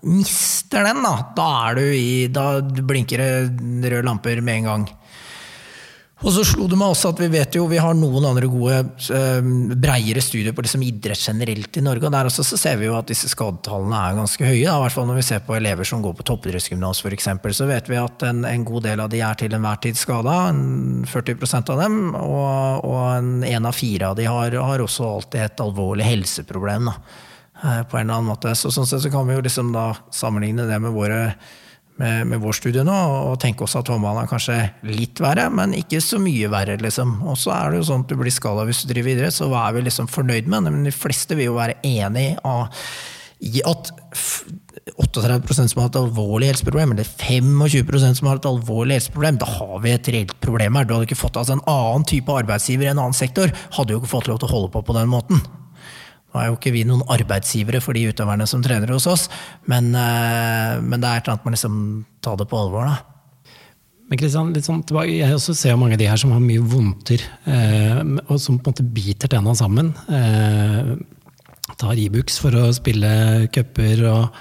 mister 0.00 0.86
den, 0.86 1.02
da, 1.04 1.12
da, 1.36 1.48
er 1.68 1.76
du 1.76 1.84
i, 1.92 2.12
da 2.32 2.46
blinker 2.60 3.20
det 3.20 3.90
røde 3.92 4.06
lamper 4.06 4.40
med 4.44 4.62
en 4.62 4.68
gang. 4.70 4.86
Og 6.20 6.34
så 6.34 6.42
slo 6.44 6.66
det 6.68 6.76
meg 6.76 6.92
også 6.92 7.14
at 7.14 7.20
vi 7.22 7.30
vet 7.32 7.56
jo, 7.56 7.62
vi 7.70 7.78
har 7.80 7.94
noen 7.96 8.26
andre 8.28 8.48
gode, 8.50 8.80
eh, 9.16 9.46
breiere 9.72 10.20
studier 10.20 10.52
på 10.52 10.64
liksom 10.66 10.82
idrett 10.84 11.20
generelt 11.20 11.78
i 11.80 11.84
Norge. 11.84 12.04
og 12.04 12.12
Der 12.12 12.28
også 12.28 12.44
så 12.44 12.58
ser 12.60 12.76
vi 12.76 12.90
jo 12.90 12.96
at 12.98 13.08
disse 13.08 13.30
skadetallene 13.32 13.96
er 13.96 14.18
ganske 14.18 14.44
høye. 14.44 14.68
I 14.68 14.82
hvert 14.82 14.92
fall 14.92 15.08
når 15.08 15.16
vi 15.16 15.24
ser 15.24 15.40
på 15.46 15.56
elever 15.56 15.88
som 15.88 16.02
går 16.04 16.12
på 16.18 16.26
toppidrettsgymnas 16.28 17.00
f.eks., 17.00 17.28
så 17.56 17.68
vet 17.70 17.88
vi 17.88 17.96
at 17.96 18.22
en, 18.28 18.44
en, 18.44 18.64
god 18.64 18.84
del 18.84 19.00
av 19.00 19.08
de 19.08 19.22
er 19.24 19.40
til 19.40 19.56
enhver 19.56 19.80
tid 19.80 19.96
skada. 19.96 20.52
40% 21.08 21.72
av 21.72 21.80
dem. 21.80 21.96
Og, 22.14 22.84
og 22.84 23.00
en, 23.16 23.32
en, 23.42 23.66
av 23.66 23.72
fire 23.72 24.12
av 24.12 24.20
de 24.20 24.28
har, 24.28 24.52
har, 24.52 24.84
også 24.84 25.08
alltid 25.08 25.40
et 25.46 25.64
alvorlig 25.64 26.04
helseproblem. 26.04 26.92
Da, 26.92 26.98
eh, 27.64 27.82
på 27.88 27.96
en 27.96 28.04
eller 28.04 28.20
annen 28.20 28.28
måte. 28.28 28.52
Så, 28.52 28.68
sånn 28.68 28.84
sett 28.84 29.06
så 29.06 29.14
kan 29.16 29.24
vi 29.24 29.40
jo 29.40 29.48
liksom 29.48 29.72
da 29.72 29.94
sammenligne 30.12 30.68
det 30.68 30.82
med 30.84 30.92
våre 30.92 31.22
med, 32.00 32.30
med, 32.30 32.40
vår 32.42 32.56
studie 32.56 32.84
nå, 32.86 32.96
og 33.30 33.36
tenke 33.42 33.66
også 33.66 33.82
at 33.82 33.90
håndballen 33.92 34.24
er 34.24 34.30
kanskje 34.30 34.56
litt 34.88 35.20
verre, 35.22 35.48
men 35.52 35.76
ikke 35.76 36.00
så 36.04 36.20
mye 36.22 36.50
verre, 36.52 36.78
liksom. 36.80 37.18
Og 37.28 37.38
så 37.40 37.52
er 37.56 37.70
det 37.70 37.82
jo 37.82 37.90
sånn 37.90 38.06
at 38.06 38.12
du 38.12 38.18
blir 38.20 38.34
skada 38.34 38.64
hvis 38.68 38.82
du 38.84 38.90
driver 38.94 39.14
idrett, 39.14 39.36
så 39.36 39.50
hva 39.50 39.68
er 39.68 39.76
vi 39.76 39.84
liksom 39.86 40.10
fornøyd 40.10 40.48
med? 40.50 40.70
Men 40.70 40.88
de 40.88 40.94
fleste 40.94 41.36
vil 41.38 41.50
jo 41.50 41.60
være 41.60 41.78
enig 41.86 42.32
i 43.40 43.62
at 43.64 43.92
38% 45.00 45.72
som 45.72 45.80
har 45.80 45.88
et 45.88 45.98
alvorlig 46.00 46.50
helseproblem, 46.50 46.92
eller 46.94 47.08
25% 47.08 48.20
som 48.20 48.28
har 48.30 48.40
et 48.40 48.48
alvorlig 48.48 48.98
helseproblem, 48.98 49.38
da 49.40 49.48
har 49.48 49.78
vi 49.84 49.94
et 49.94 50.10
reelt 50.12 50.36
problem 50.44 50.76
her. 50.76 50.88
Du 50.88 50.94
hadde 50.96 51.08
ikke 51.08 51.20
fått 51.20 51.38
altså 51.40 51.56
En 51.56 51.64
annen 51.70 52.06
type 52.08 52.32
arbeidsgiver 52.32 52.88
i 52.88 52.92
en 52.92 53.00
annen 53.00 53.16
sektor 53.16 53.52
hadde 53.76 53.94
jo 53.94 54.02
ikke 54.02 54.14
fått 54.16 54.30
lov 54.30 54.40
til 54.40 54.50
å 54.50 54.54
holde 54.54 54.72
på 54.74 54.84
på 54.84 54.96
den 54.96 55.10
måten. 55.12 55.42
Nå 56.30 56.40
er 56.40 56.50
jo 56.50 56.58
ikke 56.58 56.72
vi 56.74 56.84
noen 56.86 57.02
arbeidsgivere 57.10 57.80
for 57.82 57.98
de 57.98 58.06
utøverne 58.12 58.46
som 58.46 58.62
trener 58.62 58.92
hos 58.94 59.08
oss, 59.10 59.28
men, 59.70 59.90
eh, 59.98 60.76
men 60.78 61.00
det 61.02 61.08
er 61.08 61.18
et 61.18 61.24
eller 61.26 61.36
annet 61.36 61.48
med 61.48 61.56
liksom 61.56 61.80
ta 62.22 62.36
det 62.38 62.46
på 62.50 62.60
alvor. 62.60 62.86
da. 62.86 62.98
Men 64.10 64.18
Kristian, 64.18 64.52
litt 64.54 64.66
sånn 64.66 64.82
tilbake, 64.82 65.12
Jeg 65.18 65.34
også 65.34 65.54
ser 65.54 65.76
mange 65.78 65.94
av 65.94 65.98
de 65.98 66.08
her 66.10 66.18
som 66.18 66.32
har 66.34 66.42
mye 66.42 66.62
vondter, 66.62 67.22
eh, 67.46 68.00
og 68.26 68.40
som 68.42 68.58
på 68.58 68.70
en 68.70 68.74
måte 68.74 68.92
biter 68.94 69.28
tenna 69.30 69.54
sammen. 69.54 69.94
Eh, 70.10 70.96
tar 71.78 71.94
Ibux 71.94 72.38
for 72.42 72.50
å 72.50 72.72
spille 72.74 73.48
cuper 73.54 74.02
og 74.10 74.34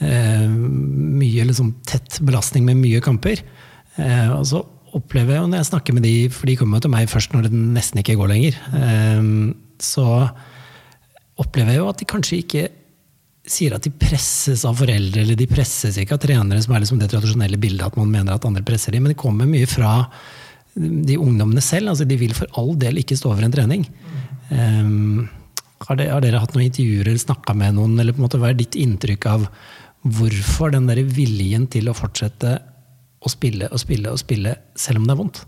eh, 0.00 0.48
mye 0.48 1.46
liksom, 1.48 1.72
tett 1.88 2.20
belastning 2.20 2.64
med 2.68 2.76
mye 2.76 3.00
kamper. 3.00 3.40
Eh, 3.96 4.28
og 4.36 4.44
så 4.46 4.60
opplever 4.92 5.36
jeg, 5.38 5.48
når 5.48 5.62
jeg 5.62 5.70
snakker 5.70 5.96
med 5.96 6.04
de, 6.04 6.14
for 6.28 6.50
de 6.50 6.58
kommer 6.60 6.80
til 6.82 6.92
meg 6.92 7.08
først 7.08 7.32
når 7.32 7.48
det 7.48 7.56
nesten 7.56 8.02
ikke 8.02 8.18
går 8.20 8.32
lenger, 8.34 8.60
eh, 8.76 9.26
så 9.80 10.06
opplever 11.40 11.74
jeg 11.74 11.82
jo 11.82 11.88
at 11.90 12.00
de 12.00 12.08
kanskje 12.08 12.42
ikke 12.42 12.68
sier 13.50 13.74
at 13.74 13.86
de 13.86 13.92
presses 13.94 14.62
av 14.68 14.76
foreldre, 14.78 15.24
eller 15.24 15.38
de 15.38 15.48
presses 15.50 15.96
ikke 15.98 16.16
av 16.16 16.22
trenere, 16.22 16.60
som 16.62 16.74
er 16.76 16.84
liksom 16.84 17.00
det 17.00 17.08
tradisjonelle 17.10 17.58
bildet 17.60 17.88
at 17.88 17.98
man 17.98 18.12
mener 18.12 18.36
at 18.36 18.46
andre 18.46 18.62
presser 18.66 18.94
dem, 18.94 19.06
men 19.06 19.14
det 19.14 19.20
kommer 19.20 19.48
mye 19.48 19.68
fra 19.70 19.94
de 20.74 21.16
ungdommene 21.18 21.62
selv. 21.64 21.90
altså 21.90 22.06
De 22.06 22.18
vil 22.20 22.34
for 22.36 22.50
all 22.60 22.74
del 22.78 23.00
ikke 23.00 23.18
stå 23.18 23.32
over 23.32 23.46
en 23.46 23.54
trening. 23.54 23.86
Um, 24.50 25.28
har, 25.86 25.96
det, 25.96 26.10
har, 26.12 26.22
dere 26.22 26.42
hatt 26.42 26.54
noen 26.54 26.68
intervjuer 26.68 27.08
eller 27.08 27.22
snakka 27.22 27.56
med 27.56 27.78
noen, 27.78 27.96
eller 27.98 28.14
på 28.14 28.20
en 28.20 28.28
måte 28.28 28.40
hva 28.40 28.52
er 28.52 28.58
ditt 28.60 28.76
inntrykk 28.78 29.28
av 29.30 29.46
hvorfor 30.00 30.72
den 30.72 30.86
der 30.88 31.02
viljen 31.04 31.66
til 31.72 31.90
å 31.90 31.96
fortsette 31.96 32.58
å 33.20 33.28
spille 33.32 33.68
og 33.68 33.80
spille 33.80 34.12
og 34.12 34.20
spille 34.20 34.54
selv 34.78 35.00
om 35.00 35.08
det 35.08 35.16
er 35.16 35.20
vondt? 35.20 35.42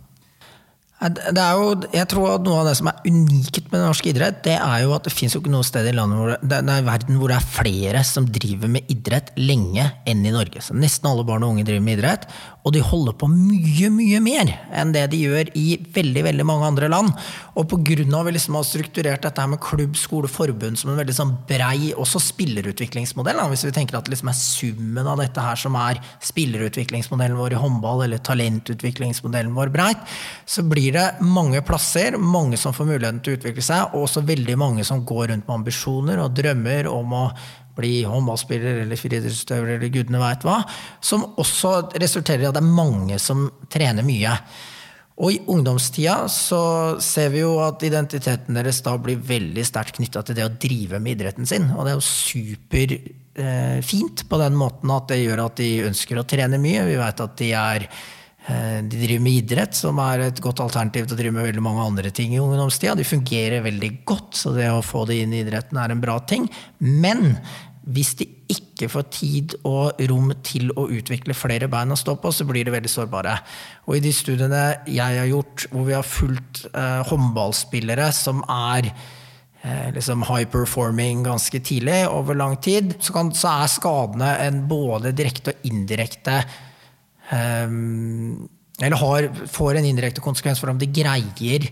Det 1.03 1.43
er 1.43 1.59
jo, 1.59 1.71
jeg 1.91 2.09
tror 2.13 2.29
at 2.37 2.45
Noe 2.47 2.61
av 2.61 2.69
det 2.69 2.77
som 2.79 2.89
er 2.91 3.01
unikt 3.09 3.71
med 3.73 3.83
norsk 3.83 4.07
idrett, 4.13 4.43
det 4.47 4.55
er 4.55 4.85
jo 4.85 4.93
at 4.95 5.09
det 5.09 5.15
fins 5.15 5.35
noe 5.35 5.67
sted 5.67 5.89
i 5.91 5.95
landet 5.97 6.21
hvor 6.21 6.33
det, 6.35 6.61
det 6.69 6.77
er 6.77 6.87
verden 6.87 7.19
hvor 7.19 7.33
det 7.33 7.39
er 7.41 7.49
flere 7.57 8.03
som 8.07 8.29
driver 8.31 8.71
med 8.71 8.91
idrett 8.93 9.33
lenge 9.41 9.89
enn 10.09 10.23
i 10.27 10.35
Norge. 10.35 10.63
Så 10.63 10.77
Nesten 10.79 11.11
alle 11.11 11.27
barn 11.27 11.43
og 11.47 11.57
unge 11.57 11.67
driver 11.67 11.85
med 11.85 11.99
idrett. 11.99 12.29
Og 12.63 12.71
de 12.77 12.83
holder 12.85 13.15
på 13.19 13.27
mye, 13.27 13.89
mye 13.91 14.21
mer 14.23 14.51
enn 14.71 14.93
det 14.95 15.09
de 15.11 15.19
gjør 15.25 15.49
i 15.59 15.81
veldig 15.95 16.23
veldig 16.29 16.45
mange 16.47 16.69
andre 16.69 16.91
land. 16.93 17.11
Og 17.59 17.67
pga. 17.69 17.97
at 18.03 18.27
vi 18.27 18.35
liksom 18.37 18.55
har 18.55 18.67
strukturert 18.67 19.25
dette 19.27 19.41
her 19.43 19.51
med 19.51 19.61
klubb, 19.61 19.97
skole, 19.99 20.31
forbund 20.31 20.79
som 20.79 20.93
en 20.93 21.01
veldig 21.01 21.17
sånn 21.17 21.33
brei 21.49 21.91
også 21.93 22.21
spillerutviklingsmodell, 22.23 23.41
da. 23.41 23.49
hvis 23.51 23.67
vi 23.67 23.73
tenker 23.75 23.99
at 23.99 24.07
det 24.07 24.15
liksom 24.15 24.31
er 24.31 24.39
summen 24.39 25.11
av 25.11 25.19
dette 25.19 25.43
her 25.43 25.59
som 25.59 25.75
er 25.77 25.99
spillerutviklingsmodellen 26.23 27.37
vår 27.41 27.57
i 27.57 27.63
håndball, 27.63 28.05
eller 28.07 28.23
talentutviklingsmodellen 28.23 29.53
vår 29.57 29.73
breit, 29.75 30.07
så 30.47 30.63
blir 30.63 30.95
det 30.95 31.09
mange 31.27 31.65
plasser, 31.67 32.17
mange 32.17 32.61
som 32.61 32.77
får 32.77 32.93
muligheten 32.93 33.21
til 33.25 33.35
å 33.35 33.41
utvikle 33.41 33.67
seg, 33.67 33.91
og 33.91 34.07
også 34.07 34.23
veldig 34.29 34.57
mange 34.61 34.87
som 34.87 35.03
går 35.09 35.33
rundt 35.33 35.49
med 35.49 35.59
ambisjoner 35.59 36.23
og 36.23 36.39
drømmer 36.39 36.89
om 36.93 37.19
å 37.19 37.27
bli 37.77 38.03
håndballspiller 38.09 38.83
eller 38.83 39.01
friidrettsutøver 39.01 39.77
eller 39.77 39.93
gudene 39.93 40.21
veit 40.23 40.45
hva, 40.47 40.59
som 41.05 41.27
også 41.41 41.71
resulterer 42.03 42.45
i 42.45 42.51
at 42.51 42.59
det 42.59 42.63
er 42.63 42.77
mange 42.83 43.17
som 43.23 43.39
trener 43.73 44.07
mye. 44.07 44.37
Og 45.23 45.35
i 45.35 45.43
ungdomstida 45.53 46.17
så 46.33 46.63
ser 47.05 47.29
vi 47.35 47.43
jo 47.43 47.51
at 47.63 47.83
identiteten 47.85 48.57
deres 48.57 48.81
da 48.85 48.95
blir 48.99 49.21
veldig 49.21 49.65
sterkt 49.69 49.99
knytta 49.99 50.23
til 50.25 50.39
det 50.39 50.47
å 50.47 50.57
drive 50.65 51.01
med 51.03 51.19
idretten 51.19 51.47
sin. 51.49 51.65
Og 51.77 51.85
det 51.85 51.93
er 51.93 51.99
jo 51.99 52.07
superfint 52.07 54.25
eh, 54.25 54.29
på 54.29 54.41
den 54.41 54.55
måten 54.59 54.95
at 54.95 55.13
det 55.13 55.21
gjør 55.21 55.45
at 55.45 55.61
de 55.61 55.87
ønsker 55.91 56.19
å 56.19 56.29
trene 56.29 56.63
mye. 56.63 56.89
Vi 56.89 56.97
veit 56.99 57.23
at 57.23 57.37
de 57.39 57.51
er 57.59 57.81
de 58.43 58.99
driver 58.99 59.21
med 59.23 59.37
idrett, 59.39 59.77
som 59.79 60.01
er 60.03 60.25
et 60.25 60.41
godt 60.43 60.59
alternativ 60.65 61.05
til 61.07 61.15
å 61.15 61.19
drive 61.21 61.35
med 61.37 61.45
veldig 61.47 61.63
mange 61.63 61.85
andre 61.87 62.11
ting 62.11 62.33
i 62.35 62.41
ungdomstida. 62.43 62.97
De 62.99 63.07
fungerer 63.07 63.63
veldig 63.63 63.91
godt, 64.09 64.33
så 64.41 64.51
det 64.57 64.67
å 64.67 64.81
få 64.83 65.05
det 65.07 65.21
inn 65.23 65.37
i 65.37 65.45
idretten 65.45 65.79
er 65.79 65.95
en 65.95 66.03
bra 66.03 66.17
ting. 66.27 66.49
Men 66.83 67.37
hvis 67.83 68.13
de 68.21 68.27
ikke 68.53 68.89
får 68.91 69.07
tid 69.15 69.55
og 69.67 69.99
rom 70.11 70.31
til 70.47 70.71
å 70.79 70.87
utvikle 70.95 71.35
flere 71.35 71.69
bein 71.71 71.95
å 71.95 71.99
stå 71.99 72.15
på, 72.23 72.31
så 72.35 72.47
blir 72.47 72.67
de 72.67 72.75
veldig 72.75 72.91
sårbare. 72.91 73.35
Og 73.89 73.99
i 73.99 74.03
de 74.05 74.13
studiene 74.15 74.63
jeg 74.87 75.19
har 75.19 75.31
gjort, 75.31 75.67
hvor 75.73 75.89
vi 75.89 75.97
har 75.97 76.07
fulgt 76.07 76.65
eh, 76.71 77.01
håndballspillere 77.11 78.09
som 78.15 78.45
er 78.47 78.91
eh, 78.91 79.89
liksom 79.97 80.27
high 80.29 80.47
performing 80.51 81.25
ganske 81.27 81.63
tidlig 81.65 82.05
over 82.11 82.39
lang 82.39 82.59
tid, 82.63 82.95
så, 83.01 83.17
kan, 83.17 83.33
så 83.35 83.57
er 83.63 83.75
skadene 83.75 84.35
en 84.47 84.63
både 84.71 85.15
direkte 85.19 85.57
og 85.57 85.67
indirekte 85.73 86.39
eh, 86.45 86.61
Eller 87.33 88.99
har, 89.01 89.27
får 89.49 89.79
en 89.79 89.87
indirekte 89.89 90.25
konsekvens 90.25 90.61
for 90.61 90.73
om 90.73 90.81
de 90.81 90.91
greier 90.93 91.69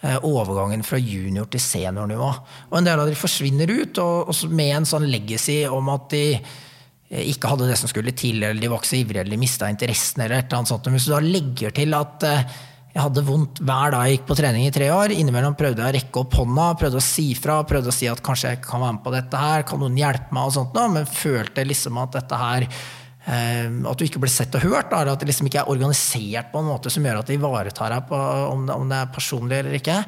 Eh, 0.00 0.16
overgangen 0.24 0.80
fra 0.80 0.96
junior 0.96 1.44
til 1.52 1.60
seniornivå. 1.60 2.28
Og 2.70 2.76
en 2.78 2.86
del 2.86 3.02
av 3.02 3.08
de 3.10 3.16
forsvinner 3.20 3.68
ut, 3.68 3.98
og, 4.00 4.30
med 4.48 4.72
en 4.78 4.86
sånn 4.88 5.04
legacy 5.12 5.58
om 5.68 5.90
at 5.92 6.06
de 6.14 6.22
eh, 6.38 7.26
ikke 7.34 7.50
hadde 7.50 7.66
det 7.68 7.76
som 7.76 7.90
skulle 7.90 8.14
til, 8.16 8.38
eller 8.40 8.56
de 8.56 8.70
var 8.72 8.80
ikke 8.80 8.88
så 8.94 8.96
ivrige, 8.96 9.26
eller 9.26 9.36
de 9.36 9.40
mista 9.42 9.68
interessen, 9.68 10.22
eller 10.24 10.40
et 10.40 10.56
sånt. 10.70 10.88
Hvis 10.88 11.04
du 11.04 11.12
da 11.12 11.20
legger 11.20 11.76
til 11.76 11.92
at 11.98 12.24
eh, 12.24 12.56
jeg 12.94 13.02
hadde 13.04 13.26
vondt 13.26 13.60
hver 13.60 13.92
dag 13.92 14.06
jeg 14.08 14.16
gikk 14.16 14.24
på 14.30 14.38
trening 14.40 14.64
i 14.66 14.72
tre 14.74 14.88
år. 14.90 15.12
Innimellom 15.14 15.58
prøvde 15.58 15.84
jeg 15.84 15.92
å 15.92 15.96
rekke 15.98 16.22
opp 16.24 16.38
hånda, 16.40 16.70
prøvde 16.80 16.98
å 16.98 17.04
si 17.04 17.26
fra, 17.38 17.60
prøvde 17.68 17.92
å 17.92 17.94
si 17.94 18.08
at 18.10 18.24
kanskje 18.24 18.54
jeg 18.54 18.62
kan 18.64 18.80
være 18.80 18.96
med 18.96 19.04
på 19.04 19.12
dette 19.14 19.42
her, 19.44 19.66
kan 19.68 19.84
noen 19.84 20.00
hjelpe 20.00 20.32
meg, 20.32 20.48
og 20.48 20.56
sånt, 20.56 20.80
men 20.96 21.06
følte 21.06 21.68
liksom 21.68 22.00
at 22.00 22.16
dette 22.16 22.40
her 22.40 22.66
Ehm, 22.66 22.99
at 23.30 24.00
du 24.00 24.04
ikke 24.06 24.20
blir 24.22 24.32
sett 24.32 24.54
og 24.58 24.64
hørt. 24.64 24.90
eller 24.90 25.12
At 25.12 25.22
det 25.22 25.28
liksom 25.30 25.46
ikke 25.46 25.62
er 25.62 25.70
organisert 25.70 26.50
på 26.50 26.62
en 26.62 26.70
måte 26.70 26.90
som 26.90 27.04
gjør 27.06 27.20
at 27.20 27.30
det 27.30 27.38
ivaretar 27.38 27.94
deg 27.94 28.08
på 28.08 28.18
om 28.50 28.66
det, 28.66 28.74
om 28.74 28.90
det 28.90 28.98
er 28.98 29.14
personlig 29.14 29.60
eller 29.60 29.78
ikke. 29.78 29.98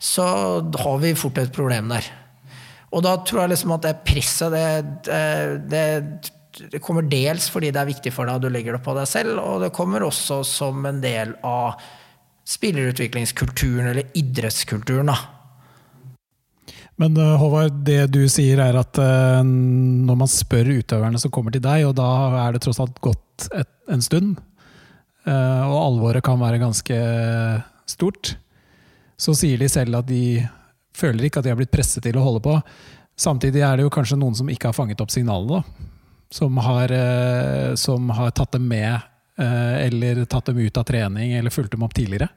Så 0.00 0.24
har 0.84 0.98
vi 1.02 1.14
fort 1.18 1.40
et 1.42 1.52
problem 1.52 1.92
der. 1.92 2.08
Og 2.90 3.04
da 3.06 3.14
tror 3.22 3.44
jeg 3.44 3.52
liksom 3.52 3.74
at 3.76 3.86
det 3.86 3.96
presset 4.06 4.54
det, 4.54 4.68
det, 5.70 5.84
det, 6.72 6.80
kommer 6.82 7.06
dels 7.06 7.46
fordi 7.52 7.70
det 7.70 7.82
er 7.82 7.90
viktig 7.90 8.12
for 8.14 8.26
deg 8.26 8.40
at 8.40 8.46
du 8.46 8.50
legger 8.50 8.76
det 8.76 8.84
på 8.86 8.96
deg 8.96 9.06
selv, 9.10 9.38
og 9.38 9.62
det 9.62 9.74
kommer 9.76 10.06
også 10.06 10.40
som 10.46 10.88
en 10.88 11.02
del 11.02 11.36
av 11.46 11.78
spillerutviklingskulturen 12.50 13.92
eller 13.92 14.10
idrettskulturen. 14.18 15.12
da 15.12 15.39
men 17.00 17.16
uh, 17.16 17.38
Håvard, 17.40 17.80
det 17.86 18.10
du 18.12 18.20
sier 18.28 18.60
er 18.60 18.76
at 18.76 19.00
uh, 19.00 19.40
når 19.40 20.18
man 20.20 20.30
spør 20.30 20.68
utøverne 20.80 21.20
som 21.22 21.32
kommer 21.32 21.54
til 21.54 21.64
deg, 21.64 21.86
og 21.88 21.96
da 21.96 22.08
er 22.44 22.54
det 22.54 22.62
tross 22.64 22.80
alt 22.82 23.00
gått 23.00 23.48
en 23.88 24.04
stund, 24.04 24.34
uh, 25.24 25.62
og 25.64 25.78
alvoret 25.78 26.24
kan 26.26 26.40
være 26.40 26.60
ganske 26.60 26.98
stort, 27.88 28.34
så 29.20 29.36
sier 29.36 29.60
de 29.60 29.68
selv 29.72 30.02
at 30.02 30.08
de 30.10 30.42
føler 30.96 31.26
ikke 31.26 31.40
at 31.40 31.48
de 31.48 31.54
har 31.54 31.60
blitt 31.60 31.72
presset 31.72 32.04
til 32.04 32.18
å 32.20 32.24
holde 32.24 32.42
på. 32.44 32.58
Samtidig 33.20 33.64
er 33.64 33.78
det 33.78 33.86
jo 33.86 33.92
kanskje 33.92 34.20
noen 34.20 34.36
som 34.36 34.52
ikke 34.52 34.68
har 34.68 34.76
fanget 34.76 35.00
opp 35.00 35.12
signalene. 35.12 35.64
Som 36.30 36.60
som 37.80 38.10
har 38.14 38.30
tatt 38.30 38.52
dem 38.54 38.68
med, 38.70 39.02
eller 39.36 40.22
tatt 40.30 40.46
dem 40.46 40.60
ut 40.62 40.78
av 40.78 40.86
trening, 40.86 41.32
eller 41.34 41.50
fulgt 41.50 41.72
dem 41.74 41.82
opp 41.82 41.96
tidligere. 41.96 42.28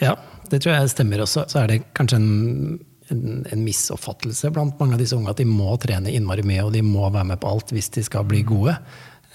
Ja, 0.00 0.14
det 0.52 0.62
tror 0.62 0.76
jeg 0.76 0.92
stemmer 0.92 1.24
også. 1.24 1.44
Så 1.50 1.60
er 1.60 1.72
det 1.72 1.80
kanskje 1.98 2.20
en 2.20 2.30
en, 3.12 3.44
en 3.50 3.62
misoppfattelse 3.64 4.50
blant 4.54 4.78
mange 4.80 4.96
av 4.96 5.02
disse 5.02 5.16
unge 5.16 5.32
at 5.32 5.40
de 5.40 5.46
må 5.48 5.74
trene 5.82 6.12
innmari 6.14 6.44
mye 6.46 6.66
og 6.66 6.74
de 6.74 6.82
må 6.86 7.08
være 7.08 7.32
med 7.32 7.40
på 7.42 7.50
alt 7.50 7.72
hvis 7.74 7.90
de 7.96 8.04
skal 8.06 8.26
bli 8.28 8.42
gode. 8.46 8.76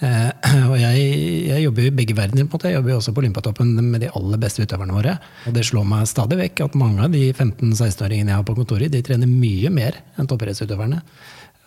Eh, 0.04 0.28
og 0.70 0.74
jeg, 0.76 1.04
jeg, 1.48 1.62
jobber 1.64 1.86
i 1.86 1.94
begge 2.00 2.16
verdener. 2.16 2.44
på 2.44 2.56
en 2.56 2.58
måte. 2.58 2.68
Jeg 2.68 2.78
jobber 2.78 2.98
også 2.98 3.14
på 3.16 3.22
Olympiatoppen 3.24 3.72
med 3.80 4.04
de 4.04 4.12
aller 4.12 4.42
beste 4.42 4.64
utøverne 4.64 4.96
våre. 4.96 5.16
Og 5.48 5.56
det 5.56 5.64
slår 5.68 5.88
meg 5.88 6.10
stadig 6.10 6.40
vekk 6.42 6.66
at 6.66 6.78
mange 6.78 7.06
av 7.06 7.14
de 7.14 7.24
15-16-åringene 7.32 8.34
jeg 8.34 8.40
har 8.40 8.46
på 8.46 8.56
kontoret, 8.58 8.92
de 8.92 9.02
trener 9.04 9.30
mye 9.30 9.72
mer 9.72 10.00
enn 10.16 10.28
toppidrettsutøverne. 10.28 11.00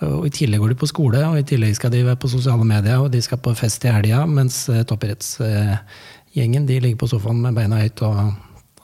Og 0.07 0.29
I 0.29 0.31
tillegg 0.31 0.61
går 0.63 0.71
de 0.71 0.79
på 0.79 0.87
skole, 0.87 1.23
og 1.27 1.41
i 1.41 1.47
tillegg 1.47 1.73
skal 1.75 1.91
de 1.91 2.05
være 2.05 2.19
på 2.21 2.29
sosiale 2.31 2.63
medier, 2.63 3.01
og 3.01 3.09
de 3.11 3.19
skal 3.23 3.41
på 3.43 3.51
fest 3.57 3.83
i 3.83 3.91
helga, 3.91 4.21
mens 4.29 4.61
eh, 4.71 4.85
toppidrettsgjengen 4.87 6.69
de 6.69 6.77
ligger 6.85 7.01
på 7.01 7.09
sofaen 7.11 7.41
med 7.43 7.57
beina 7.57 7.81
høyt 7.81 8.05
og 8.07 8.21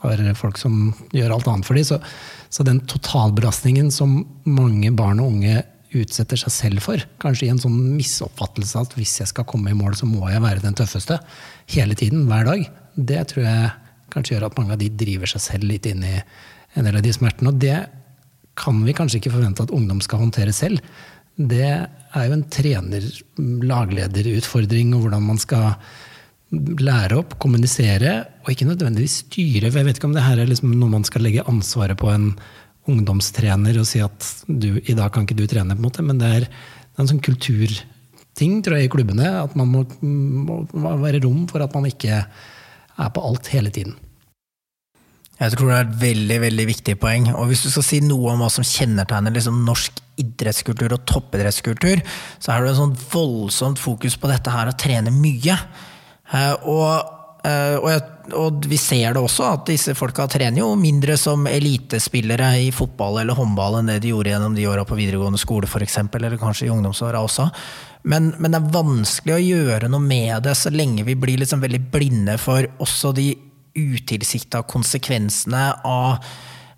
har 0.02 0.20
folk 0.36 0.58
som 0.60 0.90
gjør 1.14 1.36
alt 1.36 1.48
annet 1.48 1.66
for 1.68 1.78
dem. 1.78 1.86
Så, 1.88 2.00
så 2.56 2.64
den 2.64 2.78
totalbelastningen 2.88 3.90
som 3.92 4.22
mange 4.48 4.88
barn 4.96 5.18
og 5.20 5.34
unge 5.34 5.58
utsetter 5.96 6.36
seg 6.40 6.52
selv 6.54 6.80
for, 6.84 6.98
kanskje 7.20 7.46
i 7.46 7.50
en 7.52 7.60
sånn 7.60 7.76
misoppfattelse 7.98 8.80
at 8.80 8.94
hvis 8.96 9.20
jeg 9.20 9.28
skal 9.28 9.44
komme 9.48 9.70
i 9.72 9.76
mål, 9.76 9.94
så 9.98 10.06
må 10.08 10.30
jeg 10.32 10.44
være 10.44 10.64
den 10.64 10.76
tøffeste 10.76 11.16
hele 11.74 11.94
tiden, 11.98 12.28
hver 12.30 12.44
dag, 12.48 12.60
det 12.96 13.22
tror 13.32 13.42
jeg 13.44 13.70
kanskje 14.12 14.34
gjør 14.34 14.46
at 14.48 14.56
mange 14.56 14.72
av 14.72 14.80
de 14.80 14.98
driver 15.04 15.26
seg 15.28 15.40
selv 15.44 15.64
litt 15.68 15.86
inn 15.90 16.02
i 16.06 16.16
en 16.16 16.84
del 16.86 16.96
av 16.96 17.04
de 17.04 17.12
smertene. 17.12 17.50
Og 17.52 17.58
det 17.60 17.78
kan 18.56 18.84
vi 18.86 18.92
kanskje 18.96 19.18
ikke 19.20 19.36
forvente 19.36 19.62
at 19.66 19.74
ungdom 19.76 20.00
skal 20.04 20.22
håndtere 20.24 20.52
selv. 20.56 20.78
Det 21.36 21.68
er 21.68 22.24
jo 22.24 22.32
en 22.38 22.50
trener-lagleder-utfordring, 22.56 24.88
og 24.96 25.00
hvordan 25.04 25.24
man 25.28 25.38
skal 25.42 25.66
lære 26.80 27.18
opp, 27.20 27.36
kommunisere, 27.42 28.18
og 28.44 28.52
ikke 28.52 28.68
nødvendigvis 28.68 29.20
styre. 29.24 29.70
for 29.70 29.80
Jeg 29.80 29.88
vet 29.88 30.00
ikke 30.00 30.08
om 30.10 30.16
det 30.16 30.24
her 30.26 30.40
er 30.40 30.48
liksom 30.50 30.72
noe 30.74 30.92
man 30.92 31.04
skal 31.06 31.24
legge 31.26 31.44
ansvaret 31.46 31.98
på 31.98 32.10
en 32.12 32.32
ungdomstrener 32.86 33.78
og 33.80 33.86
si 33.88 34.00
at 34.04 34.30
du, 34.46 34.76
i 34.78 34.94
dag 34.94 35.10
kan 35.12 35.26
ikke 35.26 35.38
du 35.38 35.46
trene, 35.50 35.74
på 35.74 35.82
en 35.82 35.88
måte, 35.88 36.06
men 36.06 36.20
det 36.22 36.32
er, 36.32 36.46
det 36.46 36.96
er 36.96 37.04
en 37.04 37.10
sånn 37.10 37.24
kulturting 37.24 38.60
tror 38.62 38.78
jeg, 38.78 38.88
i 38.88 38.92
klubbene. 38.92 39.30
At 39.42 39.56
man 39.58 39.72
må, 39.72 39.84
må 40.02 40.96
være 41.02 41.24
rom 41.26 41.46
for 41.50 41.64
at 41.64 41.74
man 41.74 41.88
ikke 41.90 42.22
er 42.22 43.10
på 43.12 43.24
alt 43.28 43.50
hele 43.52 43.72
tiden. 43.74 43.96
Jeg 45.36 45.52
tror 45.52 45.68
det 45.68 45.76
er 45.76 45.84
et 45.84 45.96
veldig 46.00 46.36
veldig 46.46 46.64
viktig 46.70 46.94
poeng. 47.00 47.26
Og 47.36 47.50
hvis 47.50 47.66
du 47.66 47.68
skal 47.68 47.84
si 47.84 48.00
noe 48.00 48.32
om 48.32 48.40
hva 48.40 48.48
som 48.52 48.64
kjennetegner 48.64 49.34
liksom 49.34 49.58
norsk 49.66 50.00
idrettskultur 50.16 50.94
og 50.96 51.04
toppidrettskultur, 51.08 52.00
så 52.40 52.54
er 52.54 52.64
det 52.64 52.72
en 52.72 52.78
sånn 52.80 52.96
voldsomt 53.12 53.80
fokus 53.80 54.16
på 54.16 54.30
dette 54.30 54.52
her 54.52 54.70
å 54.70 54.78
trene 54.80 55.12
mye. 55.12 55.58
Eh, 56.32 56.52
og, 56.66 57.12
eh, 57.46 57.76
og, 57.78 58.32
og, 58.34 58.66
vi 58.66 58.78
ser 58.80 59.14
det 59.14 59.22
også, 59.22 59.46
at 59.48 59.66
disse 59.70 59.94
folka 59.98 60.26
trener 60.30 60.62
jo 60.62 60.72
mindre 60.78 61.16
som 61.20 61.46
elitespillere 61.50 62.52
i 62.66 62.72
fotball 62.74 63.20
eller 63.22 63.38
håndball 63.38 63.80
enn 63.80 63.92
det 63.92 64.00
de 64.04 64.14
gjorde 64.14 64.32
gjennom 64.32 64.56
de 64.56 64.66
åra 64.70 64.86
på 64.88 64.98
videregående 64.98 65.40
skole, 65.40 65.70
f.eks., 65.70 66.00
eller 66.06 66.38
kanskje 66.40 66.68
i 66.68 66.72
ungdomsåra 66.74 67.22
også. 67.22 67.48
Men, 68.06 68.32
men, 68.38 68.52
det 68.54 68.60
er 68.60 68.74
vanskelig 68.74 69.36
å 69.36 69.42
gjøre 69.42 69.90
noe 69.90 70.02
med 70.02 70.44
det 70.46 70.54
så 70.58 70.70
lenge 70.74 71.06
vi 71.06 71.18
blir 71.18 71.40
liksom 71.42 71.62
veldig 71.64 71.82
blinde 71.92 72.36
for 72.38 72.68
også 72.82 73.14
de 73.16 73.32
utilsikta 73.76 74.62
konsekvensene 74.64 75.64
av 75.84 76.22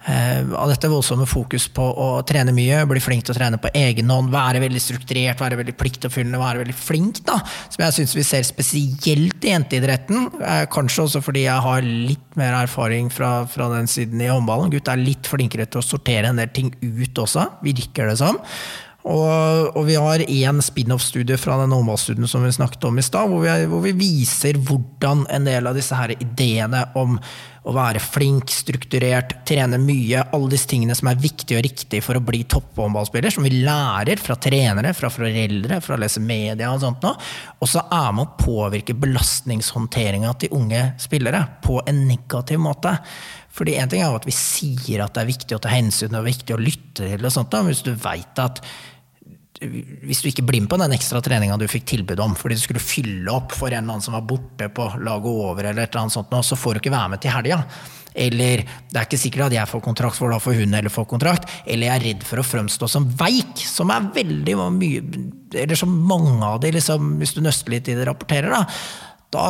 av 0.08 0.70
dette 0.70 0.88
voldsomme 0.88 1.26
fokus 1.28 1.66
på 1.74 1.84
å 1.84 2.08
trene 2.28 2.54
mye, 2.56 2.80
bli 2.88 3.02
flink 3.02 3.26
til 3.26 3.34
å 3.34 3.38
trene 3.38 3.60
på 3.60 3.72
egen 3.76 4.08
hånd, 4.12 4.32
være 4.32 4.62
veldig 4.62 4.80
strukturert, 4.82 5.40
være 5.42 5.58
veldig 5.60 5.74
pliktoppfyllende, 5.78 6.40
være 6.40 6.62
veldig 6.62 6.76
flink, 6.76 7.22
da, 7.28 7.38
som 7.68 7.84
jeg 7.84 7.96
syns 7.98 8.16
vi 8.16 8.24
ser 8.26 8.46
spesielt 8.48 9.44
i 9.44 9.52
jenteidretten. 9.52 10.28
Eh, 10.40 10.64
kanskje 10.72 11.04
også 11.04 11.22
fordi 11.24 11.44
jeg 11.46 11.66
har 11.68 11.84
litt 11.84 12.40
mer 12.40 12.56
erfaring 12.62 13.12
fra, 13.12 13.32
fra 13.50 13.68
den 13.74 13.90
siden 13.90 14.22
i 14.24 14.30
håndballen. 14.32 14.72
Gutta 14.72 14.94
er 14.94 15.04
litt 15.04 15.28
flinkere 15.28 15.68
til 15.68 15.82
å 15.82 15.86
sortere 15.86 16.32
en 16.32 16.40
del 16.40 16.52
ting 16.54 16.72
ut 16.80 17.24
også, 17.24 17.48
virker 17.66 18.12
det 18.12 18.18
som. 18.22 18.40
Og, 19.08 19.70
og, 19.72 19.84
vi 19.88 19.94
har 19.96 20.20
én 20.20 20.58
spin-off-studie 20.60 21.38
fra 21.40 21.56
den 21.62 21.72
håndballstudien 21.72 22.28
som 22.28 22.42
vi 22.44 22.52
snakket 22.52 22.82
om 22.84 22.98
i 23.00 23.04
stad, 23.04 23.30
hvor, 23.30 23.46
hvor, 23.70 23.80
vi 23.86 23.94
viser 23.96 24.58
hvordan 24.60 25.22
en 25.32 25.46
del 25.48 25.68
av 25.70 25.78
disse 25.78 25.96
her 25.96 26.12
ideene 26.12 26.82
om 26.98 27.16
å 27.68 27.72
være 27.72 28.02
flink, 28.04 28.52
strukturert, 28.52 29.32
trene 29.48 29.80
mye. 29.80 30.26
Alle 30.36 30.52
disse 30.52 30.68
tingene 30.68 30.96
som 30.96 31.08
er 31.08 31.20
viktige 31.20 31.56
og 31.56 31.64
riktige 31.64 32.04
for 32.04 32.20
å 32.20 32.24
bli 32.24 32.42
topphåndballspiller, 32.52 33.32
som 33.32 33.48
vi 33.48 33.62
lærer 33.64 34.20
fra 34.20 34.36
trenere, 34.40 34.92
fra 34.96 35.10
foreldre, 35.12 35.80
fra 35.84 35.96
å 35.96 36.02
lese 36.04 36.22
media 36.24 36.68
og 36.74 36.84
sånt 36.84 37.04
noe. 37.04 37.16
Og 37.60 37.72
så 37.72 37.86
er 37.88 38.12
med 38.12 38.26
å 38.26 38.44
påvirke 38.44 38.96
belastningshåndteringa 38.96 40.34
til 40.44 40.52
unge 40.60 40.84
spillere 41.00 41.42
på 41.64 41.80
en 41.88 42.04
negativ 42.10 42.60
måte. 42.60 42.92
Fordi 43.56 43.74
en 43.80 43.90
ting 43.90 44.04
er 44.04 44.14
at 44.14 44.28
vi 44.28 44.36
sier 44.36 45.02
at 45.02 45.16
det 45.16 45.24
er 45.24 45.32
viktig 45.32 45.56
å 45.56 45.64
ta 45.64 45.72
hensyn 45.72 46.14
og 46.14 46.28
viktig 46.28 46.54
å 46.54 46.60
lytte 46.62 47.08
til, 47.08 47.24
og 47.24 47.34
sånt, 47.34 47.56
men 47.56 47.72
hvis 47.72 47.84
du 47.86 47.92
veit 47.96 48.44
at 48.44 48.62
hvis 49.58 50.22
du 50.22 50.28
ikke 50.30 50.44
blir 50.46 50.62
med 50.62 50.70
på 50.70 50.78
den 50.78 50.94
ekstra 50.94 51.20
treninga 51.24 51.56
du 51.58 51.66
fikk 51.70 51.86
tilbud 51.90 52.20
om 52.22 52.36
fordi 52.38 52.58
du 52.58 52.62
skulle 52.62 52.82
fylle 52.82 53.32
opp 53.32 53.54
for 53.56 53.72
en 53.72 53.80
eller 53.80 53.96
annen 53.96 54.04
som 54.04 54.14
var 54.14 54.26
borte 54.28 54.68
på 54.70 54.86
laget 55.02 55.30
over, 55.30 55.64
eller 55.64 55.82
et 55.82 55.90
eller 55.90 56.04
annet 56.04 56.14
sånt, 56.14 56.36
så 56.46 56.58
får 56.58 56.76
du 56.76 56.82
ikke 56.82 56.94
være 56.94 57.14
med 57.14 57.22
til 57.24 57.34
helga. 57.34 57.62
Eller 58.18 58.62
det 58.90 58.98
er 58.98 59.06
ikke 59.06 59.20
sikkert 59.20 59.48
at 59.48 59.56
jeg 59.58 59.70
får 59.70 59.82
kontrakt, 59.84 60.18
for 60.18 60.32
da 60.32 60.38
får 60.42 60.56
hun 60.58 60.74
eller 60.74 60.90
får 60.90 61.06
kontrakt. 61.10 61.50
Eller 61.66 61.86
jeg 61.86 61.94
er 61.94 62.06
redd 62.06 62.24
for 62.26 62.40
å 62.40 62.46
fremstå 62.46 62.88
som 62.90 63.06
veik, 63.18 63.60
som 63.62 63.92
er 63.94 64.08
veldig 64.14 64.56
mye 64.74 65.02
Eller 65.54 65.78
som 65.78 65.92
mange 66.08 66.38
av 66.44 66.58
de, 66.60 66.72
liksom, 66.74 67.14
hvis 67.20 67.36
du 67.36 67.42
nøster 67.44 67.72
litt 67.72 67.88
i 67.88 67.94
det, 67.98 68.08
rapporterer. 68.08 68.50
da 68.52 68.64
da 69.28 69.44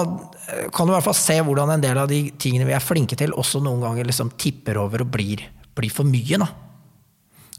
kan 0.74 0.88
du 0.88 0.90
i 0.90 0.96
hvert 0.96 1.06
fall 1.06 1.14
se 1.14 1.36
hvordan 1.38 1.70
en 1.70 1.82
del 1.82 1.98
av 2.00 2.08
de 2.10 2.32
tingene 2.40 2.66
vi 2.66 2.74
er 2.74 2.82
flinke 2.82 3.14
til, 3.18 3.30
også 3.30 3.60
noen 3.62 3.84
ganger 3.84 4.08
liksom 4.08 4.32
tipper 4.34 4.80
over 4.80 5.04
og 5.04 5.12
blir, 5.14 5.44
blir 5.78 5.92
for 5.94 6.08
mye. 6.08 6.40
Da. 6.42 6.48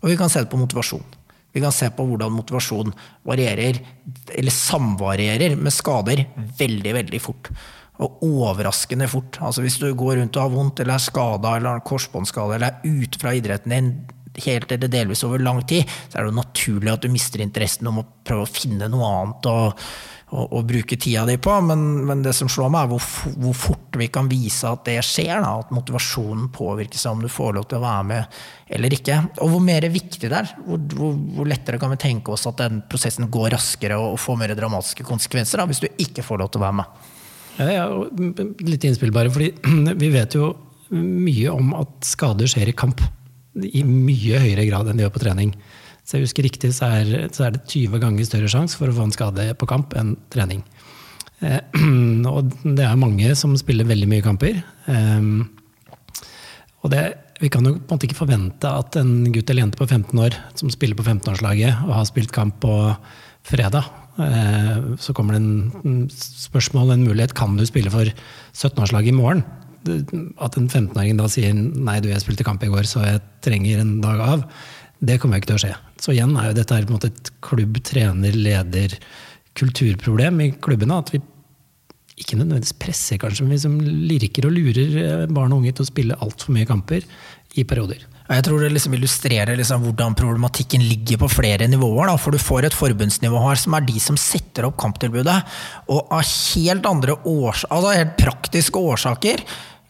Og 0.02 0.12
vi 0.12 0.18
kan 0.20 0.32
se 0.32 0.44
det 0.44 0.52
på 0.52 0.60
motivasjon. 0.60 1.06
Kan 1.64 1.76
se 1.76 1.90
på 1.94 2.06
hvordan 2.10 2.36
motivasjon 2.36 2.94
varierer, 3.28 3.82
eller 4.36 4.56
samvarierer, 4.56 5.58
med 5.60 5.76
skader 5.76 6.26
veldig, 6.60 6.96
veldig 7.02 7.22
fort. 7.24 7.52
Og 8.00 8.24
overraskende 8.24 9.10
fort. 9.12 9.42
Altså 9.44 9.66
Hvis 9.66 9.80
du 9.82 9.90
går 9.94 10.22
rundt 10.22 10.38
og 10.38 10.46
har 10.46 10.54
vondt, 10.56 10.80
eller 10.80 10.96
er 10.96 11.04
skada, 11.04 11.58
eller 11.58 11.78
har 11.78 11.84
korsbåndskade, 11.88 12.56
eller 12.56 12.72
er 12.72 13.04
ute 13.04 13.20
fra 13.20 13.36
idretten 13.36 13.76
din 13.76 13.92
helt 14.40 14.72
eller 14.72 14.88
delvis 14.88 15.24
over 15.28 15.42
lang 15.42 15.62
tid, 15.68 15.90
så 16.08 16.20
er 16.20 16.24
det 16.24 16.32
jo 16.32 16.38
naturlig 16.38 16.94
at 16.94 17.04
du 17.04 17.12
mister 17.12 17.44
interessen 17.44 17.90
om 17.90 18.02
å 18.02 18.08
prøve 18.24 18.46
å 18.46 18.52
finne 18.52 18.88
noe 18.92 19.10
annet. 19.10 19.50
og 19.50 19.90
å, 20.30 20.46
å, 20.46 20.62
bruke 20.66 20.98
tida 21.00 21.26
di 21.28 21.38
på. 21.42 21.56
Men, 21.66 21.84
men, 22.06 22.24
det 22.26 22.34
som 22.38 22.50
slår 22.52 22.72
meg, 22.74 22.86
er 22.86 22.94
hvor, 22.94 23.36
hvor, 23.42 23.58
fort 23.58 24.00
vi 24.00 24.10
kan 24.14 24.30
vise 24.32 24.70
at 24.70 24.86
det 24.88 25.00
skjer. 25.06 25.42
Da, 25.42 25.56
at 25.64 25.74
motivasjonen 25.76 26.50
påvirkes 26.56 27.06
av 27.06 27.18
om 27.18 27.26
du 27.26 27.30
får 27.32 27.58
lov 27.58 27.68
til 27.70 27.80
å 27.80 27.86
være 27.86 28.08
med 28.12 28.40
eller 28.78 28.94
ikke. 29.00 29.20
Og 29.44 29.54
hvor 29.56 29.64
mer 29.66 29.88
viktig 29.90 30.26
det 30.28 30.42
er. 30.42 30.54
Hvor, 30.66 30.82
hvor, 30.96 31.20
hvor 31.38 31.50
lettere 31.50 31.82
kan 31.82 31.94
vi 31.94 32.02
tenke 32.02 32.34
oss 32.36 32.48
at 32.50 32.62
den 32.62 32.84
prosessen 32.90 33.30
går 33.32 33.54
raskere 33.58 33.98
og, 34.00 34.16
og 34.16 34.24
får 34.24 34.42
mer 34.44 34.56
dramatiske 34.58 35.08
konsekvenser 35.08 35.62
da, 35.62 35.70
hvis 35.70 35.84
du 35.86 35.90
ikke 35.92 36.26
får 36.26 36.44
lov 36.44 36.54
til 36.54 36.62
å 36.62 36.68
være 36.68 36.80
med. 36.82 37.06
Ja, 37.60 37.70
ja, 37.74 37.86
litt 38.64 38.86
innspill 38.88 39.12
bare, 39.12 39.32
fordi 39.34 39.52
vi 40.04 40.12
vet 40.14 40.38
jo 40.38 40.54
mye 40.96 41.52
om 41.54 41.74
at 41.78 42.08
skader 42.08 42.50
skjer 42.50 42.72
i 42.72 42.78
kamp. 42.78 43.02
I 43.60 43.82
mye 43.84 44.40
høyere 44.40 44.66
grad 44.70 44.90
enn 44.90 45.00
de 45.00 45.06
gjør 45.06 45.16
på 45.18 45.22
trening. 45.26 45.52
Så 46.10 46.18
jeg 46.18 46.26
husker 46.26 46.48
riktig, 46.48 46.72
så 46.74 46.88
er, 46.90 47.28
så 47.30 47.46
er, 47.46 47.54
det 47.54 47.68
20 47.70 48.02
ganger 48.02 48.26
større 48.26 48.50
sjanse 48.50 48.80
for 48.80 48.90
å 48.90 48.96
få 48.98 49.04
en 49.06 49.14
skade 49.14 49.44
på 49.62 49.68
kamp 49.70 49.94
enn 49.94 50.16
trening. 50.34 50.64
Eh, 51.46 51.62
og 52.34 52.50
det 52.66 52.88
er 52.88 52.98
mange 52.98 53.30
som 53.38 53.54
spiller 53.62 53.86
veldig 53.86 54.10
mye 54.10 54.26
kamper. 54.26 54.58
Eh, 54.90 55.28
og 56.82 56.90
det, 56.96 57.04
vi 57.44 57.52
kan 57.54 57.68
jo 57.68 57.76
på 57.78 57.84
en 57.84 57.94
måte 57.94 58.10
ikke 58.10 58.24
forvente 58.24 58.72
at 58.82 58.98
en 58.98 59.30
gutt 59.36 59.54
eller 59.54 59.68
jente 59.68 59.78
på 59.78 59.86
15 59.86 60.24
år 60.26 60.38
som 60.58 60.74
spiller 60.74 60.98
på 60.98 61.06
15-årslaget 61.06 61.86
og 61.86 61.94
har 62.00 62.10
spilt 62.10 62.34
kamp 62.34 62.58
på 62.64 62.74
fredag, 63.46 63.86
eh, 64.18 64.82
så 64.98 65.14
kommer 65.14 65.38
det 65.38 65.44
en 65.44 66.10
spørsmål, 66.10 66.96
en 66.96 67.06
mulighet, 67.06 67.38
kan 67.38 67.54
du 67.60 67.68
spille 67.70 67.94
for 67.94 68.10
17-årslaget 68.58 69.14
i 69.14 69.20
morgen? 69.20 69.46
At 70.42 70.58
en 70.58 70.68
15-åring 70.68 71.22
da 71.22 71.30
sier 71.32 71.54
nei, 71.54 72.00
du, 72.02 72.10
jeg 72.10 72.26
spilte 72.26 72.48
kamp 72.48 72.66
i 72.66 72.74
går, 72.74 72.90
så 72.90 73.06
jeg 73.06 73.24
trenger 73.46 73.86
en 73.86 74.00
dag 74.02 74.26
av. 74.26 74.44
Det 75.00 75.18
kommer 75.22 75.40
ikke 75.40 75.54
til 75.54 75.60
å 75.60 75.64
skje. 75.64 75.74
Så 76.02 76.14
igjen 76.14 76.36
er 76.38 76.50
jo 76.50 76.60
dette 76.60 76.76
her 76.76 76.86
på 76.88 76.94
en 76.94 77.00
måte 77.00 77.12
et 77.14 77.34
klubb, 77.46 77.80
trener, 77.88 78.36
leder, 78.36 78.96
kulturproblem 79.60 80.42
i 80.44 80.50
klubbene. 80.60 81.00
At 81.00 81.14
vi 81.14 81.22
ikke 82.20 82.36
nødvendigvis 82.36 82.76
presser, 82.82 83.20
kanskje, 83.22 83.46
men 83.46 83.56
vi 83.56 83.64
som 83.64 83.78
lirker 83.80 84.50
og 84.50 84.56
lurer 84.56 84.96
eh, 85.02 85.28
barn 85.32 85.54
og 85.56 85.62
unge 85.62 85.72
til 85.76 85.86
å 85.86 85.90
spille 85.90 86.18
altfor 86.20 86.56
mye 86.56 86.68
kamper 86.68 87.06
i 87.58 87.64
perioder. 87.68 88.04
Jeg 88.30 88.46
tror 88.46 88.62
det 88.62 88.70
liksom 88.76 88.94
illustrerer 88.94 89.58
liksom 89.58 89.88
hvordan 89.88 90.14
problematikken 90.20 90.84
ligger 90.86 91.18
på 91.24 91.32
flere 91.34 91.66
nivåer. 91.72 92.12
Da. 92.12 92.18
For 92.22 92.36
du 92.36 92.42
får 92.42 92.68
et 92.68 92.78
forbundsnivå 92.78 93.40
her 93.42 93.58
som 93.58 93.74
er 93.74 93.88
de 93.88 94.04
som 94.04 94.20
setter 94.22 94.68
opp 94.68 94.78
kamptilbudet. 94.84 95.40
Og 95.90 96.14
av 96.14 96.22
helt 96.28 96.86
andre 96.86 97.16
års 97.24 97.64
altså 97.72 97.96
helt 97.96 98.14
praktiske 98.20 98.84
årsaker 98.92 99.42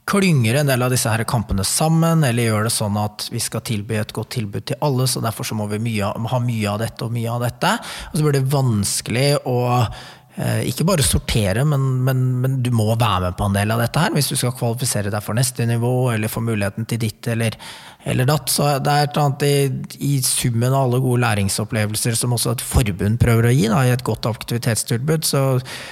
klynger 0.09 0.59
en 0.59 0.69
del 0.69 0.81
av 0.81 0.93
disse 0.93 1.11
her 1.11 1.23
kampene 1.29 1.65
sammen, 1.67 2.23
eller 2.25 2.49
gjør 2.49 2.67
det 2.67 2.75
sånn 2.75 2.97
at 2.99 3.29
vi 3.33 3.41
skal 3.43 3.65
tilby 3.65 3.99
et 3.99 4.13
godt 4.15 4.33
tilbud 4.39 4.69
til 4.71 4.79
alle, 4.85 5.07
så 5.09 5.21
derfor 5.23 5.47
så 5.47 5.57
må 5.57 5.69
vi 5.69 5.81
mye, 5.83 6.13
ha 6.31 6.39
mye 6.43 6.69
av 6.71 6.79
dette 6.81 7.05
og 7.05 7.13
mye 7.13 7.33
av 7.35 7.43
dette. 7.45 7.75
Og 8.11 8.17
så 8.17 8.25
blir 8.25 8.39
det 8.39 8.49
vanskelig 8.49 9.27
å 9.49 9.57
eh, 9.77 10.63
ikke 10.71 10.87
bare 10.89 11.05
sortere, 11.05 11.65
men, 11.67 11.85
men, 12.07 12.23
men, 12.41 12.55
du 12.65 12.71
må 12.73 12.87
være 12.95 13.27
med 13.27 13.37
på 13.37 13.49
en 13.49 13.59
del 13.59 13.73
av 13.75 13.83
dette 13.83 14.01
her 14.01 14.15
hvis 14.15 14.31
du 14.31 14.37
skal 14.39 14.55
kvalifisere 14.57 15.13
deg 15.13 15.25
for 15.25 15.37
neste 15.37 15.67
nivå 15.69 15.93
eller 16.15 16.31
få 16.31 16.41
muligheten 16.47 16.89
til 16.89 17.01
ditt 17.03 17.29
eller, 17.29 17.59
eller 18.09 18.29
datt. 18.31 18.49
Så 18.49 18.71
det 18.81 18.95
er 18.95 19.05
et 19.05 19.13
eller 19.13 19.27
annet 19.27 19.45
i, 19.45 20.01
i, 20.09 20.15
summen 20.25 20.73
av 20.73 20.87
alle 20.87 21.03
gode 21.05 21.21
læringsopplevelser 21.27 22.17
som 22.17 22.33
også 22.37 22.57
et 22.57 22.65
forbund 22.65 23.21
prøver 23.21 23.51
å 23.51 23.53
gi, 23.53 23.69
da, 23.69 23.85
i 23.85 23.93
et 23.93 24.07
godt 24.09 24.25
aktivitetstilbud, 24.31 25.29
så, 25.29 25.45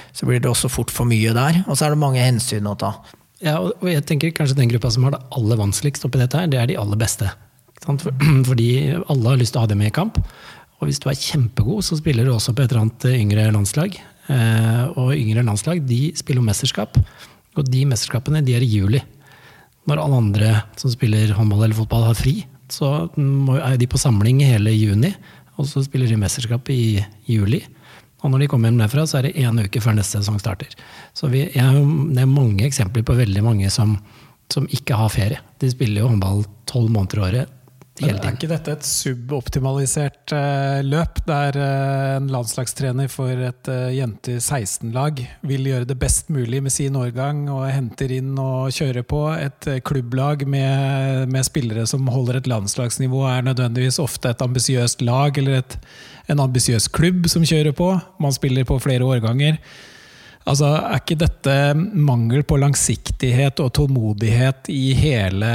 så 0.09 0.31
blir 0.31 0.41
det 0.41 0.49
også 0.49 0.73
fort 0.73 0.95
for 0.95 1.05
mye 1.05 1.37
der. 1.37 1.61
Og 1.67 1.77
så 1.77 1.85
er 1.85 1.93
det 1.93 2.01
mange 2.07 2.25
hensyn 2.25 2.73
å 2.73 2.77
ta. 2.81 2.95
Ja, 3.43 3.59
og 3.61 3.85
jeg 3.85 4.01
tenker 4.09 4.33
kanskje 4.33 4.57
den 4.57 4.71
gruppa 4.71 4.89
som 4.93 5.05
har 5.05 5.13
det 5.13 5.25
aller 5.37 5.59
vanskeligst 5.59 6.05
oppi 6.07 6.21
dette, 6.21 6.39
her, 6.39 6.49
det 6.49 6.57
er 6.61 6.71
de 6.71 6.77
aller 6.81 6.97
beste. 6.99 7.29
Fordi 8.49 8.69
alle 8.97 9.29
har 9.29 9.39
lyst 9.39 9.53
til 9.53 9.61
å 9.61 9.65
ha 9.65 9.69
dem 9.69 9.83
med 9.83 9.91
i 9.91 9.95
kamp. 9.95 10.17
Og 10.77 10.89
hvis 10.89 11.01
du 11.01 11.07
er 11.09 11.17
kjempegod, 11.17 11.85
så 11.85 11.97
spiller 11.99 12.25
du 12.25 12.33
også 12.33 12.53
på 12.53 12.63
et 12.63 12.71
eller 12.71 12.85
annet 12.85 13.07
yngre 13.13 13.47
landslag. 13.53 13.97
Eh, 14.27 14.83
og 14.97 15.13
yngre 15.15 15.45
landslag 15.45 15.81
de 15.87 16.11
spiller 16.17 16.45
mesterskap. 16.45 16.97
Og 17.57 17.65
de 17.65 17.85
mesterskapene 17.89 18.43
de 18.45 18.57
er 18.57 18.65
i 18.65 18.69
juli. 18.69 19.01
Når 19.87 20.01
alle 20.03 20.19
andre 20.21 20.51
som 20.77 20.91
spiller 20.91 21.31
håndball 21.37 21.65
eller 21.65 21.77
fotball, 21.77 22.09
har 22.09 22.17
fri, 22.19 22.41
så 22.69 23.07
er 23.07 23.77
de 23.79 23.87
på 23.89 24.01
samling 24.01 24.41
hele 24.43 24.73
juni. 24.75 25.13
Og 25.57 25.69
så 25.69 25.81
spiller 25.85 26.09
de 26.09 26.19
mesterskap 26.19 26.69
i 26.73 26.99
juli. 27.29 27.63
Og 28.25 28.31
når 28.33 28.43
de 28.43 28.47
kommer 28.49 28.71
hjem 28.71 28.79
derfra, 28.81 29.05
så 29.05 29.19
er 29.19 29.27
det 29.27 29.35
én 29.43 29.59
uke 29.61 29.81
før 29.83 29.97
neste 29.99 30.21
sesong 30.21 30.39
starter. 30.41 30.71
Så 31.17 31.29
vi, 31.29 31.45
jeg, 31.53 31.83
Det 32.15 32.23
er 32.23 32.31
mange 32.31 32.65
eksempler 32.65 33.05
på 33.05 33.17
veldig 33.17 33.43
mange 33.45 33.69
som, 33.69 33.97
som 34.49 34.65
ikke 34.73 34.97
har 34.97 35.13
ferie. 35.13 35.43
De 35.61 35.69
spiller 35.69 36.01
jo 36.01 36.09
håndball 36.09 36.43
tolv 36.65 36.89
måneder 36.93 37.21
i 37.21 37.27
året. 37.29 37.53
Men 37.97 38.19
er 38.19 38.35
ikke 38.35 38.49
dette 38.49 38.73
et 38.75 38.85
suboptimalisert 38.85 40.33
uh, 40.35 40.83
løp, 40.85 41.21
der 41.25 41.57
uh, 41.57 42.17
en 42.17 42.27
landslagstrener 42.29 43.09
for 43.09 43.41
et 43.47 43.71
uh, 43.71 43.87
jente 43.93 44.37
16-lag 44.37 45.23
vil 45.49 45.69
gjøre 45.71 45.87
det 45.89 45.97
best 45.97 46.29
mulig 46.33 46.61
med 46.65 46.73
sin 46.73 46.97
årgang 46.99 47.47
og 47.53 47.65
henter 47.71 48.13
inn 48.13 48.35
og 48.41 48.69
kjører 48.75 49.07
på? 49.07 49.23
Et 49.41 49.69
klubblag 49.87 50.45
med, 50.45 51.25
med, 51.33 51.47
spillere 51.47 51.87
som 51.89 52.05
holder 52.11 52.41
et 52.41 52.51
landslagsnivå, 52.51 53.23
er 53.31 53.49
nødvendigvis 53.49 54.01
ofte 54.03 54.33
et 54.33 54.45
ambisiøst 54.45 55.01
lag 55.05 55.37
eller 55.41 55.63
et 55.63 55.79
en 56.27 56.41
ambisiøs 56.43 56.89
klubb 56.93 57.27
som 57.31 57.45
kjører 57.47 57.75
på. 57.75 57.91
Man 58.23 58.35
spiller 58.35 58.67
på 58.67 58.79
flere 58.83 59.07
årganger. 59.07 59.59
Altså, 60.47 60.67
Er 60.79 61.01
ikke 61.01 61.19
dette 61.19 61.55
mangel 61.75 62.43
på 62.47 62.59
langsiktighet 62.59 63.59
og 63.59 63.73
tålmodighet 63.75 64.69
i 64.71 64.93
hele 64.95 65.49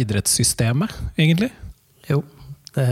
idrettssystemet, 0.00 0.90
egentlig? 1.16 1.52
Jo, 2.10 2.24
det 2.74 2.88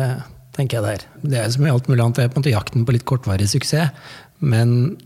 tenker 0.55 0.79
jeg 0.79 0.85
det 0.85 0.93
er. 0.93 1.07
Det 1.23 1.41
er 1.41 1.51
som 1.51 1.67
i 1.67 1.73
alt 1.73 1.89
mulig 1.91 2.05
annet, 2.05 2.21
det 2.21 2.25
er 2.25 2.31
på 2.31 2.39
en 2.39 2.45
måte 2.45 2.55
jakten 2.55 2.87
på 2.87 2.95
litt 2.95 3.09
kortvarig 3.09 3.49
suksess. 3.51 3.91
Men 4.43 4.97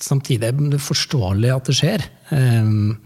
samtidig 0.00 0.48
er 0.48 0.56
det 0.72 0.80
forståelig 0.82 1.52
at 1.52 1.68
det 1.68 1.76
skjer. 1.78 2.06
Ehm, 2.36 2.96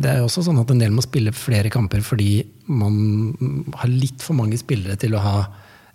det 0.00 0.10
er 0.10 0.24
også 0.24 0.42
sånn 0.46 0.58
at 0.62 0.72
en 0.72 0.80
del 0.80 0.94
må 0.94 1.04
spille 1.04 1.34
flere 1.36 1.70
kamper 1.70 2.02
fordi 2.02 2.42
man 2.66 2.96
har 3.78 3.92
litt 3.92 4.24
for 4.24 4.34
mange 4.38 4.58
spillere 4.58 4.96
til 5.00 5.14
å 5.14 5.22
ha 5.22 5.36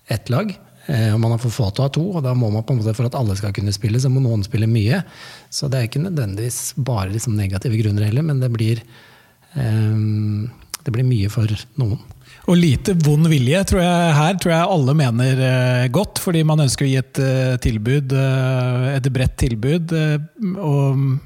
ett 0.09 0.29
lag. 0.31 0.53
Eh, 0.87 1.11
og 1.13 1.19
man 1.21 1.35
har 1.35 1.41
for 1.41 1.53
få 1.53 1.69
til 1.69 1.83
å 1.83 1.87
ha 1.87 1.93
to, 1.93 2.05
og 2.17 2.23
da 2.25 2.33
må 2.37 2.49
man 2.53 2.65
på 2.65 2.73
en 2.73 2.81
måte 2.81 2.95
for 2.97 3.09
at 3.09 3.17
alle 3.17 3.35
skal 3.37 3.53
kunne 3.55 3.73
spille, 3.75 3.99
så 4.01 4.11
må 4.11 4.23
noen 4.23 4.45
spille 4.45 4.69
mye. 4.69 5.03
Så 5.53 5.69
det 5.69 5.79
er 5.79 5.89
ikke 5.89 6.05
nødvendigvis 6.05 6.73
bare 6.77 7.11
liksom 7.13 7.37
negative 7.37 7.81
grunner 7.81 8.07
heller, 8.09 8.25
men 8.25 8.41
det 8.41 8.49
blir, 8.53 8.81
um, 9.53 10.47
det 10.85 10.95
blir 10.95 11.07
mye 11.07 11.29
for 11.33 11.51
noen. 11.81 11.99
Og 12.49 12.57
lite 12.57 12.95
vond 13.05 13.27
vilje 13.29 13.59
tror 13.69 13.83
jeg 13.83 14.13
her 14.17 14.37
tror 14.41 14.53
jeg 14.55 14.73
alle 14.73 14.95
mener 14.97 15.41
uh, 15.43 15.87
godt, 15.93 16.21
fordi 16.23 16.41
man 16.47 16.65
ønsker 16.65 16.87
å 16.87 16.89
gi 16.89 16.99
et 17.01 17.23
tilbud, 17.65 18.15
et 18.95 19.13
bredt 19.13 19.41
tilbud. 19.45 19.97
og 20.57 21.17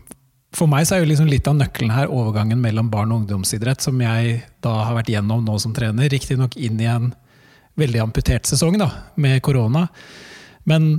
for 0.53 0.69
meg 0.69 0.85
så 0.85 0.95
er 0.95 1.01
jo 1.01 1.09
liksom 1.09 1.29
litt 1.31 1.47
av 1.49 1.55
nøkkelen 1.57 1.89
her 1.95 2.11
overgangen 2.13 2.59
mellom 2.61 2.91
barn- 2.91 3.09
og 3.13 3.23
ungdomsidrett, 3.23 3.81
som 3.81 3.97
jeg 4.03 4.43
da 4.61 4.73
har 4.85 4.97
vært 4.99 5.09
gjennom 5.09 5.41
nå 5.45 5.55
som 5.61 5.73
trener. 5.73 6.11
Riktignok 6.13 6.53
inn 6.61 6.77
i 6.77 6.89
en 6.91 7.07
veldig 7.79 8.03
amputert 8.03 8.45
sesong 8.49 8.77
da, 8.81 8.89
med 9.15 9.41
korona. 9.45 9.87
Men 10.69 10.95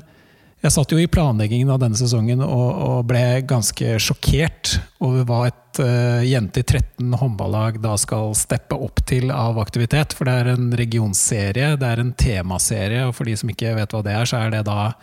Jeg 0.65 0.73
satt 0.73 0.93
jo 0.95 0.97
i 0.97 1.11
planleggingen 1.13 1.69
av 1.75 1.81
denne 1.83 1.99
sesongen 1.99 2.41
og, 2.41 2.69
og 2.81 3.01
ble 3.11 3.43
ganske 3.45 3.99
sjokkert 4.01 4.79
over 5.05 5.27
hva 5.29 5.41
et 5.51 5.81
uh, 5.85 6.23
jente 6.25 6.63
i 6.63 6.65
13 6.65 7.13
håndballag 7.21 7.77
da 7.85 7.93
skal 8.01 8.33
steppe 8.39 8.79
opp 8.81 9.03
til 9.05 9.29
av 9.29 9.61
aktivitet. 9.61 10.17
For 10.17 10.25
det 10.25 10.39
er 10.41 10.51
en 10.55 10.71
regionserie, 10.73 11.75
det 11.77 11.91
er 11.91 12.01
en 12.01 12.15
temaserie, 12.17 13.05
og 13.05 13.13
for 13.13 13.29
de 13.29 13.37
som 13.37 13.53
ikke 13.53 13.75
vet 13.77 13.93
hva 13.93 14.01
det 14.07 14.17
er, 14.17 14.31
så 14.31 14.41
er 14.41 14.55
det 14.57 14.63
da 14.71 14.95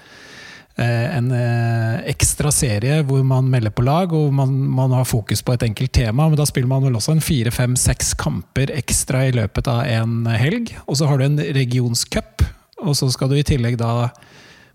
en 0.80 1.28
uh, 1.36 2.00
ekstra 2.10 2.52
serie 2.56 3.04
hvor 3.08 3.24
man 3.28 3.50
melder 3.52 3.72
på 3.76 3.84
lag 3.84 4.14
og 4.16 4.32
man, 4.34 4.50
man, 4.72 4.92
har 4.96 5.04
fokus 5.06 5.42
på 5.44 5.54
et 5.56 5.64
enkelt 5.68 5.92
tema. 5.94 6.30
Men 6.30 6.38
da 6.40 6.46
spiller 6.48 6.70
man 6.72 6.84
vel 6.86 6.96
også 6.98 7.12
en 7.16 7.22
fire, 7.24 7.52
fem, 7.52 7.76
seks 7.80 8.14
kamper 8.20 8.72
ekstra 8.78 9.26
i 9.28 9.32
løpet 9.36 9.68
av 9.72 9.80
en 9.90 10.28
helg. 10.32 10.78
Og 10.88 10.98
så 11.00 11.06
har 11.10 11.18
du 11.20 11.24
en 11.28 11.42
regionscup, 11.60 12.36
og 12.82 12.94
så 12.98 13.06
skal 13.14 13.30
du 13.32 13.36
i 13.40 13.48
tillegg 13.48 13.76
da 13.82 13.92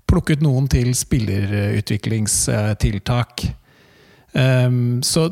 plukke 0.07 0.33
ut 0.37 0.43
noen 0.45 0.67
til 0.71 0.89
spillerutviklingstiltak. 0.95 3.33
Um, 4.37 5.03
så 5.03 5.31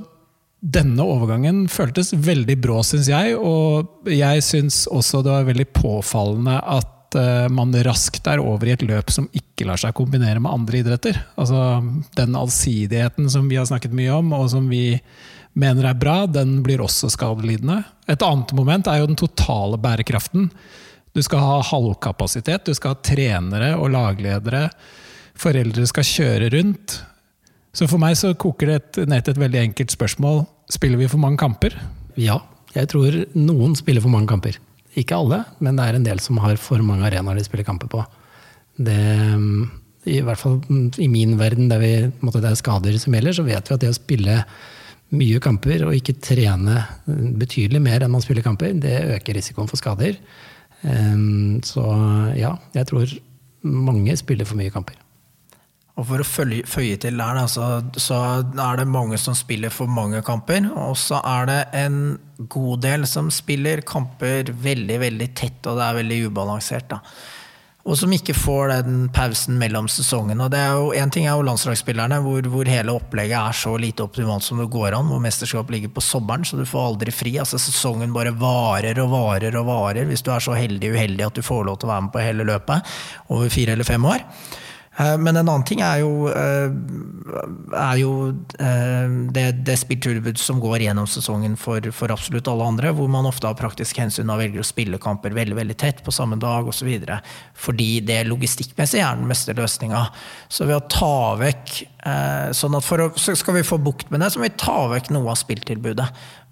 denne 0.64 1.04
overgangen 1.04 1.66
føltes 1.68 2.14
veldig 2.16 2.56
brå, 2.64 2.80
syns 2.86 3.08
jeg. 3.12 3.36
Og 3.36 4.08
jeg 4.08 4.42
syns 4.46 4.86
også 4.88 5.20
det 5.24 5.32
var 5.34 5.48
veldig 5.50 5.68
påfallende 5.76 6.56
at 6.58 6.88
uh, 7.18 7.46
man 7.52 7.74
raskt 7.86 8.26
er 8.30 8.42
over 8.42 8.68
i 8.68 8.74
et 8.74 8.84
løp 8.86 9.12
som 9.14 9.28
ikke 9.36 9.66
lar 9.68 9.80
seg 9.80 9.94
kombinere 9.96 10.42
med 10.42 10.52
andre 10.52 10.80
idretter. 10.82 11.20
Altså 11.40 11.80
Den 12.16 12.36
allsidigheten 12.38 13.30
som 13.32 13.48
vi 13.50 13.58
har 13.60 13.68
snakket 13.70 13.94
mye 13.96 14.12
om, 14.16 14.32
og 14.36 14.50
som 14.52 14.68
vi 14.70 14.98
mener 15.54 15.86
er 15.88 15.98
bra, 15.98 16.24
den 16.26 16.58
blir 16.66 16.82
også 16.82 17.10
skadelidende. 17.14 17.82
Et 18.10 18.22
annet 18.26 18.52
moment 18.56 18.90
er 18.90 19.00
jo 19.00 19.10
den 19.10 19.18
totale 19.18 19.78
bærekraften. 19.80 20.50
Du 21.14 21.22
skal 21.22 21.42
ha 21.42 21.58
halvkapasitet, 21.62 22.66
du 22.66 22.74
skal 22.74 22.96
ha 22.96 23.02
trenere 23.06 23.74
og 23.78 23.92
lagledere. 23.94 24.66
Foreldre 25.38 25.86
skal 25.86 26.06
kjøre 26.08 26.50
rundt. 26.54 26.98
Så 27.74 27.86
for 27.90 28.02
meg 28.02 28.18
så 28.18 28.34
koker 28.38 28.74
det 28.74 29.06
ned 29.10 29.22
til 29.22 29.34
et 29.34 29.42
veldig 29.42 29.62
enkelt 29.68 29.94
spørsmål. 29.94 30.44
Spiller 30.70 30.98
vi 30.98 31.10
for 31.10 31.22
mange 31.22 31.38
kamper? 31.38 31.74
Ja, 32.18 32.40
jeg 32.74 32.90
tror 32.90 33.16
noen 33.38 33.74
spiller 33.78 34.02
for 34.02 34.14
mange 34.14 34.30
kamper. 34.30 34.58
Ikke 35.00 35.16
alle, 35.18 35.42
men 35.64 35.78
det 35.78 35.86
er 35.86 35.98
en 35.98 36.06
del 36.06 36.20
som 36.22 36.38
har 36.42 36.58
for 36.62 36.82
mange 36.86 37.06
arenaer 37.08 37.40
de 37.40 37.46
spiller 37.46 37.66
kamper 37.66 37.90
på. 37.90 38.04
Det, 38.74 39.00
I 40.10 40.20
hvert 40.22 40.40
fall 40.40 40.60
i 41.02 41.08
min 41.10 41.36
verden, 41.40 41.68
der 41.70 41.82
vi, 41.82 41.92
det 42.06 42.48
er 42.50 42.58
skader 42.58 42.98
som 43.02 43.16
gjelder, 43.16 43.36
så 43.36 43.46
vet 43.46 43.70
vi 43.70 43.76
at 43.76 43.84
det 43.84 43.92
å 43.92 43.98
spille 43.98 44.40
mye 45.14 45.38
kamper 45.42 45.84
og 45.86 45.94
ikke 45.94 46.16
trene 46.22 46.80
betydelig 47.38 47.82
mer 47.82 48.02
enn 48.02 48.14
man 48.14 48.24
spiller 48.24 48.46
kamper, 48.46 48.74
det 48.82 48.96
øker 49.18 49.38
risikoen 49.38 49.70
for 49.70 49.78
skader. 49.78 50.18
Så 51.64 51.84
ja, 52.38 52.54
jeg 52.74 52.90
tror 52.90 53.14
mange 53.64 54.16
spiller 54.20 54.48
for 54.48 54.58
mye 54.58 54.74
kamper. 54.74 54.98
Og 55.94 56.08
For 56.08 56.24
å 56.24 56.26
føye 56.26 56.96
til 56.98 57.20
der, 57.20 57.38
så, 57.46 57.68
så, 58.02 58.16
er 58.42 58.80
det 58.80 58.88
mange 58.90 59.18
som 59.20 59.36
spiller 59.38 59.70
for 59.70 59.86
mange 59.86 60.24
kamper. 60.26 60.66
Og 60.74 60.96
så 60.98 61.20
er 61.22 61.46
det 61.50 61.60
en 61.84 62.00
god 62.50 62.82
del 62.82 63.06
som 63.06 63.30
spiller 63.30 63.84
kamper 63.86 64.50
veldig 64.50 64.98
veldig 65.04 65.30
tett, 65.38 65.60
og 65.70 65.78
det 65.78 65.86
er 65.86 65.98
veldig 66.02 66.20
ubalansert. 66.32 66.90
da 66.90 67.00
og 67.84 67.98
som 68.00 68.12
ikke 68.16 68.32
får 68.32 68.70
den 68.70 69.00
pausen 69.12 69.58
mellom 69.60 69.90
sesongene. 69.92 70.46
Og 70.80 70.94
en 70.96 71.10
ting 71.12 71.26
er 71.26 71.36
jo 71.36 71.44
landslagsspillerne, 71.44 72.16
hvor, 72.24 72.46
hvor, 72.48 72.68
hele 72.70 72.94
opplegget 72.96 73.36
er 73.36 73.58
så 73.58 73.74
lite 73.80 74.06
optimalt 74.06 74.46
som 74.46 74.62
det 74.62 74.70
går 74.72 74.96
an. 74.96 75.10
Hvor 75.12 75.20
mesterskap 75.20 75.68
ligger 75.72 75.92
på 75.92 76.04
sommeren, 76.04 76.46
så 76.48 76.56
du 76.56 76.64
får 76.68 76.86
aldri 76.88 77.12
fri. 77.12 77.34
altså 77.42 77.60
Sesongen 77.60 78.14
bare 78.16 78.32
varer 78.40 79.02
og 79.04 79.12
varer 79.12 79.60
og 79.60 79.68
varer, 79.68 80.08
hvis 80.08 80.24
du 80.24 80.32
er 80.32 80.40
så 80.40 80.56
heldig 80.56 80.94
uheldig 80.96 81.28
at 81.28 81.36
du 81.36 81.44
får 81.44 81.66
lov 81.68 81.76
til 81.76 81.90
å 81.90 81.92
være 81.92 82.06
med 82.06 82.14
på 82.14 82.24
hele 82.24 82.48
løpet 82.48 82.96
over 83.36 83.52
fire 83.52 83.76
eller 83.76 83.92
fem 83.92 84.08
år. 84.14 84.24
Eh, 84.96 85.18
men 85.18 85.36
en 85.36 85.48
annen 85.48 85.64
ting 85.66 85.80
er 85.82 86.02
jo, 86.04 86.28
eh, 86.30 86.70
er 87.74 87.96
jo 87.98 88.12
eh, 88.62 89.14
det, 89.34 89.46
det 89.66 89.76
spilltilbud 89.80 90.38
som 90.38 90.60
går 90.62 90.84
gjennom 90.86 91.08
sesongen 91.10 91.56
for, 91.58 91.82
for, 91.94 92.14
absolutt 92.14 92.48
alle 92.50 92.68
andre, 92.74 92.92
hvor 92.94 93.10
man 93.10 93.26
ofte 93.26 93.48
av 93.50 93.58
praktisk 93.58 93.98
hensyn 93.98 94.30
velger 94.30 94.62
å 94.62 94.66
spille 94.66 95.00
kamper 95.02 95.34
veldig 95.34 95.58
veldig 95.58 95.78
tett 95.80 96.04
på 96.06 96.14
samme 96.14 96.38
dag 96.42 96.70
osv. 96.70 96.92
Fordi 97.58 97.88
det 98.06 98.22
logistikkmessig 98.28 99.02
er 99.02 99.18
den 99.18 99.30
beste 99.30 99.56
løsninga. 99.58 100.06
Så 100.48 100.68
ved 100.70 100.78
å 100.78 100.86
ta 100.90 101.34
vekk 101.42 101.76
sånn 102.52 102.74
at 102.76 102.84
for 102.84 103.00
så 103.16 103.32
Skal 103.32 103.54
vi 103.56 103.62
få 103.64 103.78
bukt 103.80 104.10
med 104.12 104.20
det, 104.20 104.28
så 104.30 104.38
må 104.38 104.44
vi 104.44 104.58
ta 104.60 104.76
vekk 104.90 105.08
noe 105.14 105.30
av 105.32 105.38
spilltilbudet. 105.40 106.04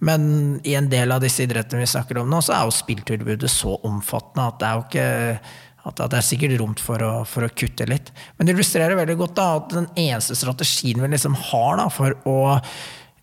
Men 0.02 0.22
i 0.64 0.72
en 0.78 0.88
del 0.90 1.12
av 1.12 1.20
disse 1.22 1.44
idrettene 1.44 1.84
vi 1.84 1.90
snakker 1.92 2.22
om 2.22 2.30
nå, 2.30 2.40
så 2.42 2.56
er 2.56 2.64
jo 2.64 2.74
spilltilbudet 2.74 3.50
så 3.52 3.76
omfattende 3.84 4.48
at 4.48 4.58
det 4.58 4.70
er 4.70 4.78
jo 4.78 4.86
ikke 4.88 5.10
at 5.82 5.98
det 5.98 6.18
er 6.18 6.26
sikkert 6.26 6.58
rom 6.60 6.74
for 6.78 7.02
å, 7.02 7.12
for 7.26 7.46
å, 7.46 7.50
kutte 7.58 7.86
litt. 7.90 8.12
Men 8.36 8.46
det 8.46 8.54
illustrerer 8.54 8.98
veldig 8.98 9.16
godt 9.18 9.34
da, 9.38 9.46
at 9.58 9.72
den 9.74 9.88
eneste 9.98 10.36
strategien 10.38 11.02
vi 11.02 11.10
liksom 11.10 11.34
har 11.50 11.80
da, 11.80 11.88
for 11.90 12.14
å 12.28 12.36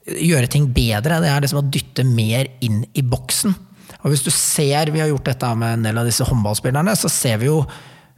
gjøre 0.10 0.50
ting 0.52 0.68
bedre, 0.74 1.22
det 1.24 1.30
er 1.32 1.46
liksom 1.46 1.62
å 1.62 1.70
dytte 1.72 2.04
mer 2.08 2.50
inn 2.66 2.82
i 2.98 3.04
boksen. 3.06 3.56
Og 4.00 4.12
hvis 4.12 4.24
du 4.26 4.32
ser, 4.32 4.92
Vi 4.92 5.00
har 5.00 5.10
gjort 5.12 5.28
dette 5.28 5.56
med 5.56 5.74
en 5.74 5.88
del 5.88 5.98
av 5.98 6.08
disse 6.08 6.26
håndballspillerne, 6.28 6.96
så 6.96 7.10
ser 7.12 7.40
vi 7.42 7.50
jo 7.50 7.64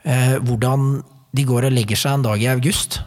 eh, 0.04 0.38
hvordan 0.42 1.02
de 1.32 1.46
går 1.48 1.68
og 1.68 1.74
legger 1.74 1.98
seg 1.98 2.18
en 2.18 2.26
dag 2.28 2.42
i 2.42 2.50
august. 2.52 3.00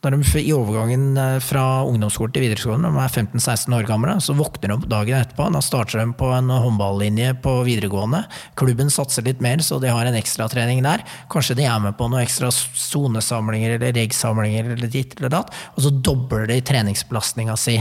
Når 0.00 0.14
de 0.16 0.40
I 0.40 0.52
overgangen 0.56 1.16
eh, 1.20 1.38
fra 1.44 1.82
ungdomsskolen 1.84 2.32
til 2.32 2.46
videregående, 2.46 2.88
de 2.88 3.02
er 3.02 3.12
15-16 3.12 3.74
år 3.76 3.88
gamle, 3.88 4.14
så 4.24 4.32
våkner 4.38 4.72
de 4.72 4.88
dagen 4.88 5.18
etterpå. 5.20 5.50
Da 5.52 5.60
starter 5.64 6.00
de 6.00 6.06
på 6.16 6.30
en 6.32 6.48
håndballinje 6.48 7.34
på 7.44 7.58
videregående. 7.68 8.22
Klubben 8.56 8.88
satser 8.92 9.26
litt 9.28 9.44
mer, 9.44 9.60
så 9.60 9.76
de 9.82 9.92
har 9.92 10.08
en 10.08 10.16
ekstratrening 10.16 10.80
der. 10.86 11.04
Kanskje 11.32 11.58
de 11.60 11.68
er 11.68 11.82
med 11.84 11.98
på 11.98 12.08
noen 12.08 12.24
ekstra 12.24 12.48
sonesamlinger 12.48 13.76
eller 13.76 13.92
reg-samlinger 13.98 14.72
eller 14.78 14.92
ditt 14.92 15.18
eller 15.18 15.36
datt. 15.36 15.52
Og 15.76 15.84
så 15.84 15.92
dobler 15.92 16.48
de 16.48 16.62
treningsbelastninga 16.64 17.58
si 17.60 17.76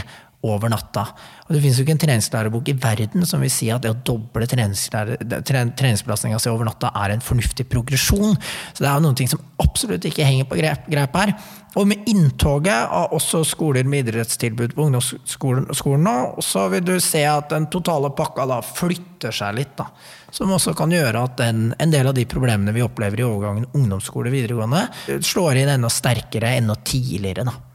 over 0.48 0.72
natta. 0.72 1.04
Og 1.48 1.54
Det 1.54 1.62
finnes 1.62 1.80
jo 1.80 1.84
ikke 1.84 1.96
en 1.98 2.02
treningslærebok 2.06 2.70
i 2.72 2.76
verden 2.80 3.26
som 3.28 3.42
vil 3.44 3.52
si 3.52 3.68
at 3.74 3.84
det 3.84 3.92
å 3.92 4.00
doble 4.08 4.48
treningsbelastninga 4.48 6.40
si 6.40 6.52
over 6.52 6.70
natta 6.70 6.94
er 6.96 7.16
en 7.16 7.24
fornuftig 7.24 7.68
progresjon. 7.72 8.38
Så 8.72 8.84
det 8.84 8.88
er 8.88 8.96
jo 8.96 9.04
noen 9.04 9.18
ting 9.20 9.32
som 9.32 9.42
absolutt 9.60 10.08
ikke 10.08 10.28
henger 10.28 10.48
på 10.48 10.60
grep, 10.62 10.88
grep 10.92 11.18
her. 11.20 11.34
Og 11.78 11.90
med 11.90 12.08
inntoget 12.10 12.88
av 12.88 13.12
også 13.14 13.44
skoler 13.46 13.86
med 13.86 14.08
idrettstilbud 14.08 14.74
på 14.78 14.88
ungdomsskolen 14.88 16.08
nå, 16.08 16.16
så 16.42 16.66
vil 16.72 16.88
du 16.88 16.96
se 17.04 17.26
at 17.30 17.52
den 17.52 17.68
totale 17.74 18.10
pakka 18.16 18.48
da 18.50 18.62
flytter 18.66 19.36
seg 19.36 19.60
litt. 19.60 19.76
da. 19.78 19.90
Som 20.32 20.56
også 20.56 20.74
kan 20.78 20.94
gjøre 20.94 21.26
at 21.28 21.38
den, 21.42 21.74
en 21.78 21.94
del 21.94 22.10
av 22.10 22.16
de 22.18 22.26
problemene 22.30 22.74
vi 22.74 22.86
opplever 22.86 23.22
i 23.22 23.28
overgangen 23.28 23.70
ungdomsskole-videregående, 23.76 24.86
slår 25.26 25.62
inn 25.62 25.74
enda 25.76 25.92
sterkere, 25.94 26.56
enda 26.62 26.80
tidligere. 26.80 27.50
da. 27.50 27.69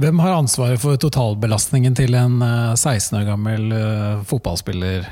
Hvem 0.00 0.22
har 0.24 0.38
ansvaret 0.38 0.80
for 0.80 0.96
totalbelastningen 0.96 1.92
til 1.96 2.14
en 2.16 2.38
16 2.40 3.12
eh, 3.12 3.18
år 3.18 3.26
gammel 3.28 3.74
uh, 3.76 4.22
fotballspiller, 4.24 5.04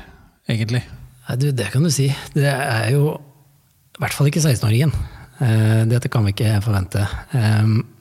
egentlig? 0.49 0.81
Nei, 1.27 1.35
du, 1.37 1.51
det 1.53 1.67
kan 1.69 1.85
du 1.85 1.91
si. 1.93 2.07
Det 2.33 2.49
er 2.49 2.87
jo 2.95 3.11
i 3.13 4.01
hvert 4.01 4.17
fall 4.17 4.31
ikke 4.31 4.41
16-åringen. 4.41 4.95
Uh, 5.37 5.83
dette 5.91 6.09
kan 6.09 6.25
vi 6.25 6.33
ikke 6.33 6.55
forvente. 6.65 7.05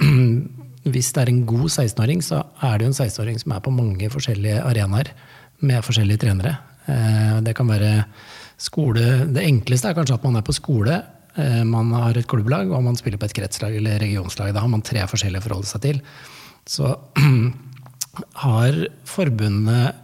Hvis 0.95 1.13
det 1.13 1.27
er 1.27 1.35
en 1.35 1.45
god 1.45 1.69
16-åring, 1.69 2.25
så 2.25 2.41
er 2.65 2.81
det 2.81 2.89
jo 2.89 2.95
en 2.95 2.97
16-åring 2.97 3.45
som 3.45 3.53
er 3.59 3.63
på 3.67 3.77
mange 3.77 4.09
forskjellige 4.17 4.65
arenaer 4.65 5.13
med 5.61 5.85
forskjellige 5.85 6.25
trenere. 6.25 6.57
Det 7.45 7.53
kan 7.55 7.69
være 7.69 8.07
skole 8.59 9.29
Det 9.29 9.45
enkleste 9.45 9.91
er 9.91 9.95
kanskje 9.95 10.17
at 10.17 10.25
man 10.25 10.41
er 10.41 10.47
på 10.47 10.57
skole. 10.57 10.97
Man 11.69 11.93
har 11.93 12.17
et 12.17 12.27
klubblag, 12.27 12.73
og 12.73 12.83
man 12.83 12.97
spiller 12.99 13.21
på 13.21 13.29
et 13.29 13.37
kretslag 13.37 13.77
eller 13.77 14.01
regionslag. 14.01 14.55
Da 14.57 14.65
har 14.65 14.73
man 14.73 14.83
tre 14.83 15.05
forskjellige 15.07 15.45
å 15.45 15.47
forholde 15.51 15.69
seg 15.69 15.85
til 15.85 16.01
så 16.69 16.95
har 18.45 18.81
forbundet 19.09 20.01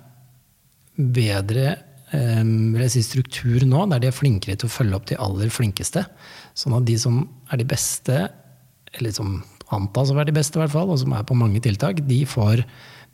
bedre 0.97 1.77
eh, 2.15 2.89
si 2.93 3.03
struktur 3.05 3.67
nå, 3.69 3.85
der 3.93 4.03
de 4.03 4.11
er 4.11 4.17
flinkere 4.17 4.57
til 4.57 4.71
å 4.71 4.73
følge 4.73 4.99
opp 4.99 5.09
de 5.11 5.21
aller 5.21 5.53
flinkeste. 5.53 6.07
Sånn 6.57 6.77
at 6.79 6.87
de 6.89 6.97
som 7.01 7.25
er 7.53 7.61
de 7.61 7.69
beste, 7.69 8.27
eller 8.97 9.15
som 9.15 9.41
antas 9.75 10.13
å 10.13 10.17
være 10.17 10.31
de 10.31 10.39
beste, 10.39 10.59
i 10.59 10.63
hvert 10.63 10.75
fall, 10.75 10.93
og 10.93 11.01
som 11.03 11.15
er 11.17 11.27
på 11.27 11.37
mange 11.39 11.61
tiltak, 11.65 12.05
de 12.07 12.23
får 12.29 12.63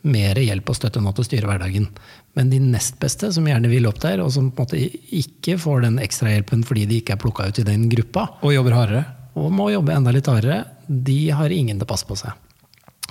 mer 0.03 0.39
hjelp 0.43 0.67
og 0.71 0.77
støtte 0.77 1.01
nå 1.03 1.13
til 1.15 1.23
å 1.23 1.29
styre 1.29 1.49
hverdagen. 1.49 1.87
Men 2.37 2.51
de 2.51 2.59
nest 2.63 2.99
beste, 3.03 3.31
som 3.35 3.47
gjerne 3.47 3.71
vil 3.71 3.87
opp 3.89 4.01
der, 4.03 4.23
og 4.23 4.33
som 4.35 4.51
på 4.51 4.65
en 4.65 4.69
måte 4.69 5.19
ikke 5.19 5.57
får 5.63 5.85
den 5.87 6.01
ekstrahjelpen 6.03 6.65
fordi 6.67 6.89
de 6.91 7.01
ikke 7.03 7.17
er 7.17 7.23
plukka 7.23 7.49
ut 7.49 7.61
i 7.63 7.67
den 7.67 7.87
gruppa, 7.93 8.27
og 8.43 8.55
jobber 8.55 8.77
hardere, 8.77 9.05
og 9.39 9.53
må 9.55 9.71
jobbe 9.73 9.95
enda 9.95 10.13
litt 10.15 10.29
hardere, 10.29 10.65
de 10.87 11.21
har 11.33 11.55
ingen 11.55 11.79
til 11.79 11.87
å 11.87 11.93
passe 11.95 12.09
på 12.09 12.19
seg. 12.19 12.35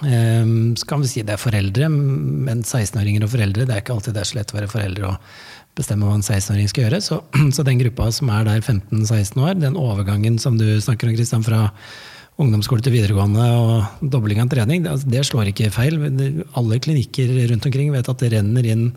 Um, 0.02 0.74
så 0.76 0.88
kan 0.90 1.04
vi 1.04 1.10
si 1.12 1.22
det 1.22 1.36
er 1.36 1.42
foreldre, 1.42 1.88
men 1.92 2.64
16-åringer 2.66 3.26
og 3.26 3.34
foreldre, 3.36 3.68
det 3.70 3.76
er 3.76 3.84
ikke 3.84 3.94
alltid 3.94 4.16
det 4.18 4.24
er 4.24 4.30
så 4.32 4.38
lett 4.40 4.54
å 4.54 4.58
være 4.58 4.70
foreldre 4.72 5.12
og 5.12 5.34
bestemme 5.78 6.08
hva 6.08 6.16
en 6.18 6.26
16-åring 6.26 6.72
skal 6.72 6.88
gjøre. 6.88 7.02
Så, 7.06 7.20
så, 7.56 7.66
den 7.68 7.82
gruppa 7.84 8.08
som 8.16 8.32
er 8.34 8.48
der 8.48 8.64
15-16 8.64 9.38
år, 9.44 9.60
den 9.62 9.78
overgangen 9.80 10.40
som 10.42 10.58
du 10.58 10.66
snakker 10.82 11.10
om, 11.10 11.18
Kristian, 11.18 11.46
fra 11.46 11.68
ungdomsskole 12.42 12.82
til 12.82 12.96
videregående 12.96 13.46
og 13.60 14.08
dobling 14.14 14.42
av 14.42 14.50
trening, 14.50 14.82
det, 14.88 14.98
det, 15.12 15.22
slår 15.28 15.52
ikke 15.52 15.70
feil. 15.76 16.00
Alle 16.58 16.82
klinikker 16.82 17.36
rundt 17.52 17.70
omkring 17.70 17.94
vet 17.94 18.10
at 18.10 18.24
det 18.24 18.32
renner 18.34 18.72
inn 18.74 18.88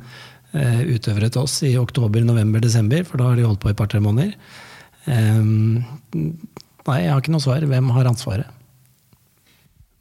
uh, 0.57 0.83
utøvere 0.89 1.29
til 1.29 1.45
oss 1.45 1.59
i 1.69 1.75
oktober, 1.77 2.25
november, 2.25 2.65
desember, 2.65 3.05
for 3.05 3.21
da 3.21 3.29
har 3.33 3.41
de 3.41 3.45
holdt 3.45 3.61
på 3.61 3.69
i 3.69 3.77
et 3.77 3.83
par-tre 3.83 4.01
måneder. 4.01 4.33
Um, 5.05 5.85
nei, 6.15 7.01
jeg 7.05 7.13
har 7.13 7.21
ikke 7.21 7.35
noe 7.35 7.45
svar. 7.45 7.69
Hvem 7.69 7.93
har 7.93 8.15
ansvaret? 8.15 8.64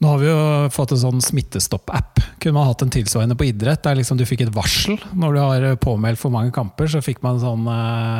Nå 0.03 0.09
har 0.09 0.17
vi 0.19 0.25
jo 0.27 0.39
fått 0.75 0.91
en 0.91 0.99
sånn 0.99 1.21
smittestopp-app. 1.23 2.19
Kunne 2.43 2.57
man 2.57 2.65
hatt 2.67 2.82
en 2.84 2.91
tilsvarende 2.91 3.38
på 3.39 3.45
idrett, 3.47 3.86
der 3.86 3.95
liksom 3.95 4.17
du 4.19 4.25
fikk 4.28 4.41
et 4.43 4.51
varsel 4.51 4.97
når 5.15 5.38
du 5.38 5.39
har 5.39 5.78
påmeldt 5.80 6.19
for 6.19 6.34
mange 6.34 6.51
kamper. 6.51 6.89
så 6.91 6.99
fikk 6.99 7.21
man 7.23 7.39
sånn, 7.39 7.63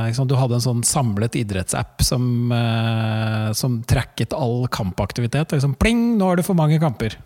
liksom, 0.08 0.30
Du 0.32 0.38
hadde 0.40 0.62
en 0.62 0.64
sånn 0.64 0.86
samlet 0.88 1.36
idrettsapp 1.36 2.00
som, 2.08 2.54
eh, 2.56 3.52
som 3.52 3.82
tracket 3.84 4.32
all 4.32 4.70
kampaktivitet. 4.72 5.52
Liksom, 5.52 5.76
pling, 5.76 6.16
nå 6.18 6.32
er 6.32 6.40
det 6.40 6.48
for 6.48 6.56
mange 6.56 6.80
kamper. 6.80 7.18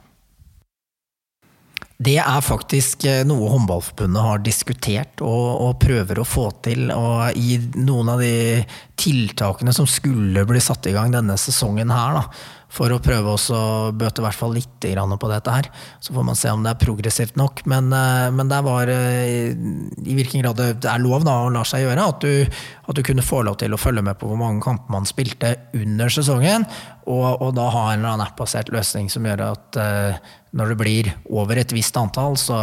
Det 1.98 2.20
er 2.22 2.42
faktisk 2.46 3.08
eh, 3.10 3.24
noe 3.26 3.50
Håndballforbundet 3.50 4.22
har 4.22 4.42
diskutert 4.46 5.22
og, 5.26 5.46
og, 5.66 5.80
prøver 5.82 6.20
å 6.22 6.26
få 6.26 6.50
til. 6.66 6.92
Og 6.94 7.38
i 7.38 7.58
noen 7.78 8.10
av 8.14 8.22
de 8.22 8.62
tiltakene 8.98 9.74
som 9.74 9.90
skulle 9.90 10.46
bli 10.50 10.62
satt 10.62 10.86
i 10.90 10.94
gang 10.94 11.14
denne 11.14 11.38
sesongen 11.42 11.94
her, 11.94 12.20
da, 12.20 12.57
for 12.78 12.94
å 12.94 13.00
prøve 13.02 13.34
å 13.34 13.62
bøte 13.98 14.24
hvert 14.24 14.38
fall 14.38 14.54
litt 14.56 14.86
på 14.88 15.30
dette 15.32 15.54
her. 15.54 15.70
Så 16.00 16.14
får 16.14 16.26
man 16.28 16.38
se 16.38 16.52
om 16.54 16.64
det 16.64 16.74
er 16.74 16.82
progressivt 16.82 17.38
nok. 17.40 17.64
Men, 17.66 17.90
eh, 17.94 18.30
men 18.32 18.52
det 18.52 18.60
var 18.66 18.92
eh, 18.92 19.54
i 19.54 20.18
hvilken 20.18 20.44
grad 20.44 20.62
det 20.62 20.90
er 20.90 21.02
lov 21.02 21.26
da, 21.26 21.40
å 21.46 21.54
la 21.54 21.64
seg 21.68 21.86
gjøre. 21.86 22.08
At 22.14 22.22
du, 22.22 22.46
at 22.88 22.96
du, 22.96 23.04
kunne 23.08 23.26
få 23.26 23.42
lov 23.48 23.58
til 23.62 23.74
å 23.74 23.82
følge 23.82 24.06
med 24.06 24.20
på 24.20 24.30
hvor 24.30 24.40
mange 24.40 24.64
kamper 24.64 24.94
man 24.94 25.10
spilte 25.10 25.56
under 25.78 26.14
sesongen. 26.14 26.68
Og, 27.08 27.42
og 27.42 27.56
da 27.58 27.70
ha 27.74 27.86
en 27.92 28.02
eller 28.02 28.14
annen 28.14 28.28
app-basert 28.28 28.72
løsning 28.74 29.10
som 29.12 29.26
gjør 29.26 29.46
at 29.48 29.80
uh, 29.80 30.32
når 30.60 30.74
det 30.74 30.80
blir 30.82 31.12
over 31.32 31.62
et 31.62 31.72
visst 31.72 31.96
antall, 31.98 32.36
så 32.40 32.60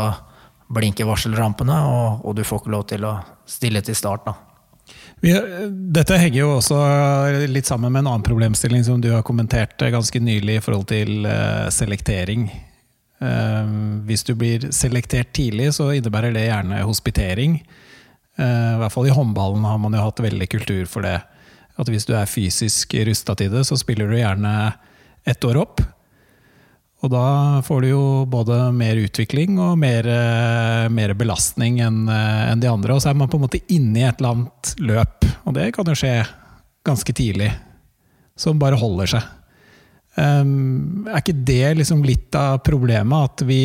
blinker 0.74 1.08
varselrampene, 1.08 1.76
og, 1.88 2.24
og 2.24 2.36
du 2.36 2.44
får 2.44 2.62
ikke 2.62 2.74
lov 2.76 2.88
til 2.92 3.08
å 3.08 3.14
stille 3.48 3.84
til 3.84 3.96
start. 3.96 4.28
da. 4.28 4.53
Dette 5.24 6.18
henger 6.20 6.40
jo 6.42 6.50
også 6.58 6.76
litt 7.48 7.68
sammen 7.68 7.92
med 7.92 8.02
en 8.02 8.10
annen 8.10 8.26
problemstilling 8.26 8.84
som 8.84 9.00
du 9.00 9.08
har 9.14 9.24
kommentert 9.24 9.80
ganske 9.80 10.20
nylig 10.20 10.58
i 10.58 10.64
forhold 10.64 10.88
til 10.90 11.24
uh, 11.24 11.70
selektering. 11.72 12.50
Uh, 13.22 14.02
hvis 14.04 14.26
du 14.28 14.34
blir 14.36 14.68
selektert 14.74 15.32
tidlig, 15.36 15.70
så 15.78 15.92
innebærer 15.96 16.34
det 16.34 16.44
gjerne 16.48 16.82
hospitering. 16.84 17.56
Uh, 18.36 18.74
I 18.74 18.78
hvert 18.82 18.92
fall 18.92 19.08
i 19.08 19.16
håndballen 19.16 19.64
har 19.64 19.80
man 19.80 19.96
jo 19.96 20.04
hatt 20.04 20.20
veldig 20.26 20.50
kultur 20.58 20.84
for 20.90 21.06
det. 21.06 21.16
At 21.80 21.90
hvis 21.90 22.04
du 22.06 22.12
er 22.18 22.28
fysisk 22.30 22.92
rusta 23.08 23.34
til 23.38 23.54
det, 23.54 23.64
så 23.64 23.80
spiller 23.80 24.10
du 24.10 24.18
gjerne 24.18 24.74
ett 25.24 25.48
år 25.48 25.62
opp. 25.64 25.80
Og 27.04 27.10
da 27.12 27.60
får 27.60 27.84
du 27.84 27.88
jo 27.90 28.04
både 28.32 28.56
mer 28.72 28.96
utvikling 28.96 29.58
og 29.60 29.76
mer, 29.76 30.06
eh, 30.08 30.86
mer 30.88 31.12
belastning 31.18 31.76
enn 31.84 32.06
eh, 32.08 32.44
en 32.48 32.62
de 32.62 32.70
andre. 32.70 32.94
Og 32.96 33.02
så 33.04 33.10
er 33.10 33.18
man 33.20 33.28
på 33.28 33.36
en 33.36 33.44
måte 33.44 33.60
inne 33.68 34.00
i 34.00 34.06
et 34.08 34.22
eller 34.22 34.38
annet 34.38 34.72
løp, 34.80 35.26
og 35.44 35.56
det 35.58 35.68
kan 35.76 35.90
jo 35.90 35.96
skje 36.00 36.16
ganske 36.84 37.12
tidlig. 37.16 37.50
Som 38.40 38.58
bare 38.58 38.78
holder 38.80 39.10
seg. 39.12 39.26
Um, 40.14 41.04
er 41.10 41.20
ikke 41.20 41.36
det 41.46 41.74
liksom 41.78 42.00
litt 42.06 42.34
av 42.38 42.62
problemet? 42.66 43.28
At 43.28 43.44
vi 43.46 43.60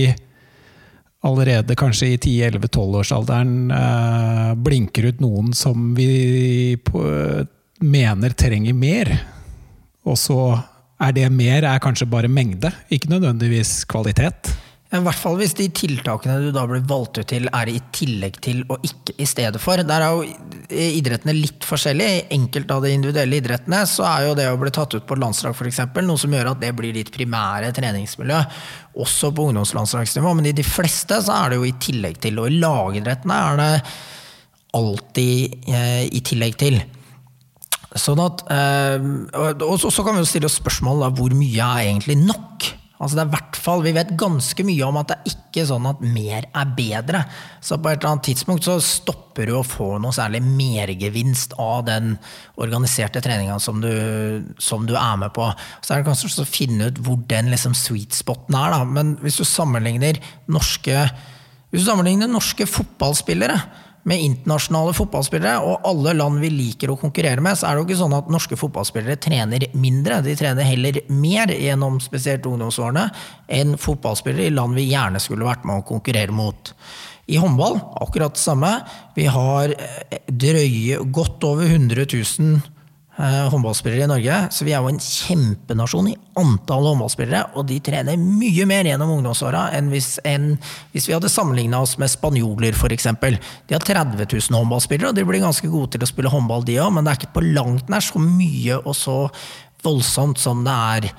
allerede 1.25 1.77
kanskje 1.79 2.11
i 2.11 2.19
10-11-12-årsalderen 2.19 3.71
uh, 3.71 4.51
blinker 4.59 5.09
ut 5.09 5.23
noen 5.23 5.53
som 5.57 5.93
vi 5.97 6.75
på, 6.85 7.01
mener 7.81 8.35
trenger 8.37 8.77
mer, 8.77 9.13
og 10.05 10.19
så 10.19 10.39
er 10.99 11.13
det 11.15 11.27
mer 11.31 11.67
er 11.67 11.83
kanskje 11.83 12.09
bare 12.09 12.31
mengde, 12.31 12.71
ikke 12.91 13.11
nødvendigvis 13.13 13.83
kvalitet? 13.89 14.51
I 14.89 14.97
hvert 15.05 15.19
fall 15.21 15.35
hvis 15.37 15.51
de 15.53 15.67
tiltakene 15.69 16.39
du 16.41 16.47
da 16.49 16.63
blir 16.65 16.81
valgt 16.89 17.19
ut 17.21 17.27
til, 17.29 17.45
er 17.53 17.69
i 17.69 17.77
tillegg 17.93 18.39
til 18.41 18.63
og 18.73 18.81
ikke 18.87 19.13
i 19.21 19.27
stedet 19.29 19.61
for. 19.61 19.77
Der 19.85 20.01
er 20.01 20.15
jo 20.17 20.23
idrettene 20.97 21.35
litt 21.37 21.67
forskjellige. 21.67 22.15
I 22.23 22.39
enkelte 22.39 22.73
av 22.73 22.87
de 22.87 22.95
individuelle 22.95 23.37
idrettene 23.37 23.83
så 23.89 24.07
er 24.09 24.25
jo 24.25 24.33
det 24.39 24.47
å 24.49 24.57
bli 24.57 24.73
tatt 24.73 24.97
ut 24.97 25.05
på 25.05 25.13
et 25.13 25.21
landslag 25.21 25.53
f.eks. 25.53 25.83
noe 26.01 26.17
som 26.17 26.33
gjør 26.33 26.55
at 26.55 26.63
det 26.63 26.73
blir 26.77 26.97
ditt 26.97 27.13
primære 27.13 27.69
treningsmiljø. 27.77 28.41
Også 29.05 29.29
på 29.29 29.45
ungdomslandslagsnivå, 29.51 30.33
men 30.39 30.49
i 30.49 30.57
de 30.57 30.65
fleste 30.65 31.21
så 31.21 31.37
er 31.37 31.53
det 31.53 31.61
jo 31.61 31.69
i 31.69 31.77
tillegg 31.85 32.17
til. 32.25 32.41
Og 32.41 32.49
i 32.49 32.57
lagidrettene 32.57 33.41
er 33.45 33.61
det 33.61 33.73
alltid 34.79 35.69
eh, 35.69 36.07
i 36.17 36.25
tillegg 36.25 36.57
til. 36.65 36.81
Sånn 37.97 38.19
at, 38.21 38.43
eh, 38.53 39.01
og 39.65 39.79
så 39.81 40.03
kan 40.05 40.13
vi 40.13 40.21
jo 40.21 40.29
stille 40.29 40.49
oss 40.49 40.59
spørsmål 40.59 41.07
da, 41.07 41.09
hvor 41.17 41.33
mye 41.33 41.71
er 41.79 41.87
egentlig 41.87 42.19
nok? 42.21 42.67
Altså 42.99 43.15
det 43.15 43.21
er 43.23 43.31
hvert 43.31 43.57
fall, 43.59 43.83
Vi 43.85 43.93
vet 43.95 44.11
ganske 44.19 44.63
mye 44.67 44.87
om 44.87 44.97
at 44.99 45.07
det 45.07 45.15
er 45.15 45.31
ikke 45.31 45.63
sånn 45.69 45.87
at 45.87 46.01
mer 46.03 46.45
er 46.51 46.73
bedre. 46.75 47.21
Så 47.63 47.77
på 47.79 47.87
et 47.89 48.01
eller 48.01 48.11
annet 48.11 48.27
tidspunkt 48.27 48.67
så 48.67 48.75
stopper 48.83 49.47
du 49.47 49.53
å 49.55 49.63
få 49.63 49.93
noe 50.03 50.11
særlig 50.15 50.41
mergevinst 50.43 51.55
av 51.63 51.85
den 51.87 52.17
organiserte 52.59 53.23
treninga 53.23 53.55
som, 53.63 53.79
som, 54.59 54.83
du 54.83 54.97
er 54.99 55.15
med 55.23 55.31
på. 55.35 55.47
Så 55.79 55.95
er 55.95 56.03
det 56.03 56.09
kanskje 56.09 56.43
å 56.43 56.47
finne 56.49 56.91
ut 56.91 56.99
hvor 57.05 57.21
den 57.31 57.53
liksom 57.53 57.77
sweet 57.77 58.19
spoten 58.19 58.59
er. 58.59 58.75
Da. 58.75 58.83
Men 58.83 59.15
hvis 59.23 59.39
du 59.39 59.47
sammenligner 59.47 60.19
norske, 60.51 61.07
hvis 61.71 61.85
du 61.85 61.87
sammenligner 61.87 62.27
norske 62.27 62.67
fotballspillere 62.67 63.61
med 64.07 64.23
internasjonale 64.23 64.93
fotballspillere 64.95 65.59
og 65.65 65.85
alle 65.87 66.13
land 66.17 66.39
vi 66.43 66.51
liker 66.53 66.93
å 66.93 66.97
konkurrere 66.99 67.43
med, 67.43 67.57
så 67.59 67.67
er 67.67 67.75
det 67.75 67.83
jo 67.83 67.87
ikke 67.89 67.99
sånn 67.99 68.15
at 68.17 68.31
norske 68.31 68.57
fotballspillere 68.59 69.19
trener 69.21 69.67
mindre. 69.75 70.21
De 70.25 70.35
trener 70.39 70.67
heller 70.67 71.01
mer 71.11 71.51
gjennom 71.53 71.99
spesielt 72.03 72.47
ungdomsårene 72.49 73.09
enn 73.59 73.75
fotballspillere 73.81 74.49
i 74.49 74.55
land 74.55 74.79
vi 74.79 74.89
gjerne 74.93 75.21
skulle 75.23 75.47
vært 75.47 75.67
med 75.67 75.81
å 75.81 75.87
konkurrere 75.87 76.35
mot. 76.35 76.73
I 77.29 77.37
håndball 77.37 77.77
akkurat 78.01 78.33
det 78.33 78.41
samme. 78.41 78.71
Vi 79.13 79.27
har 79.29 79.75
eh, 79.75 80.21
drøye 80.25 81.03
godt 81.13 81.45
over 81.45 81.69
100 81.69 82.07
000 82.09 82.59
Eh, 82.59 82.78
håndballspillere 83.19 84.05
i 84.05 84.09
Norge. 84.09 84.35
Så 84.55 84.65
vi 84.67 84.73
er 84.73 84.83
jo 84.83 84.91
en 84.91 85.01
kjempenasjon 85.03 86.07
i 86.11 86.15
antall 86.39 86.87
håndballspillere, 86.87 87.41
og 87.59 87.67
de 87.67 87.79
trener 87.83 88.19
mye 88.19 88.67
mer 88.69 88.87
gjennom 88.87 89.11
ungdomsåra 89.17 89.65
enn, 89.75 89.91
enn, 90.29 90.47
hvis 90.93 91.09
vi 91.09 91.15
hadde 91.15 91.31
sammenligna 91.31 91.81
oss 91.83 91.97
med 91.99 92.11
spanjoler, 92.11 92.77
f.eks. 92.77 93.09
De 93.19 93.75
har 93.75 93.83
30 93.83 94.23
000 94.23 94.59
håndballspillere, 94.61 95.11
og 95.11 95.19
de 95.19 95.27
blir 95.27 95.43
ganske 95.43 95.71
gode 95.71 95.95
til 95.95 96.05
å 96.05 96.09
spille 96.09 96.31
håndball, 96.31 96.63
de 96.67 96.79
òg, 96.79 96.93
men 96.95 97.05
det 97.05 97.13
er 97.13 97.21
ikke 97.21 97.35
på 97.35 97.45
langt 97.49 97.91
nær 97.91 98.05
så 98.05 98.23
mye 98.23 98.79
og 98.79 98.95
så 98.97 99.19
voldsomt 99.83 100.39
som 100.39 100.63
det 100.67 100.79
er, 100.95 101.11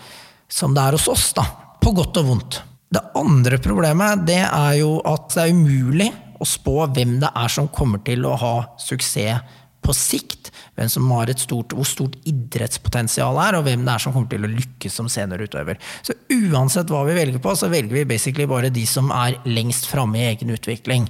som 0.50 0.74
det 0.76 0.86
er 0.86 0.96
hos 0.96 1.08
oss, 1.12 1.30
da. 1.36 1.44
På 1.80 1.92
godt 1.96 2.18
og 2.20 2.32
vondt. 2.32 2.62
Det 2.90 3.00
andre 3.16 3.60
problemet 3.62 4.24
det 4.26 4.42
er 4.42 4.74
jo 4.80 4.96
at 5.06 5.30
det 5.36 5.44
er 5.44 5.54
umulig 5.54 6.08
å 6.40 6.46
spå 6.48 6.88
hvem 6.90 7.18
det 7.22 7.30
er 7.36 7.52
som 7.52 7.68
kommer 7.70 8.00
til 8.04 8.24
å 8.26 8.34
ha 8.40 8.54
suksess 8.80 9.59
på 9.84 9.94
sikt. 9.96 10.50
Hvem 10.78 10.88
som 10.92 11.10
har 11.12 11.30
et 11.30 11.42
stort, 11.42 11.74
hvor 11.76 11.86
stort 11.88 12.16
idrettspotensial 12.28 13.36
er, 13.42 13.58
og 13.58 13.66
hvem 13.66 13.82
det 13.84 13.92
er 13.94 14.02
som 14.02 14.14
kommer 14.14 14.30
til 14.32 14.46
å 14.46 14.52
lykkes 14.52 14.96
som 14.96 15.08
seniorutøver. 15.12 15.80
Så 16.06 16.16
uansett 16.32 16.92
hva 16.92 17.02
vi 17.08 17.16
velger 17.18 17.42
på, 17.42 17.54
så 17.58 17.68
velger 17.72 18.00
vi 18.00 18.06
basically 18.08 18.46
bare 18.50 18.72
de 18.72 18.86
som 18.88 19.10
er 19.14 19.38
lengst 19.48 19.90
framme 19.90 20.20
i 20.20 20.28
egen 20.30 20.52
utvikling. 20.54 21.08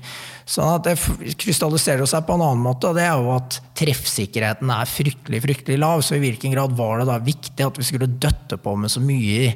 Sånn 0.50 0.72
at 0.72 0.88
det 0.88 1.36
krystalliserer 1.38 2.08
seg 2.10 2.26
på 2.26 2.34
en 2.34 2.46
annen 2.46 2.64
måte, 2.64 2.90
og 2.90 2.98
det 2.98 3.06
er 3.06 3.14
jo 3.20 3.36
at 3.36 3.60
treffsikkerheten 3.78 4.72
er 4.74 4.90
fryktelig, 4.90 5.44
fryktelig 5.46 5.78
lav. 5.78 6.02
Så 6.06 6.18
i 6.18 6.24
hvilken 6.24 6.56
grad 6.56 6.74
var 6.78 7.00
det 7.00 7.10
da 7.10 7.20
viktig 7.22 7.66
at 7.66 7.78
vi 7.78 7.86
skulle 7.86 8.10
døtte 8.10 8.58
på 8.60 8.74
med 8.80 8.92
så 8.92 9.02
mye 9.04 9.54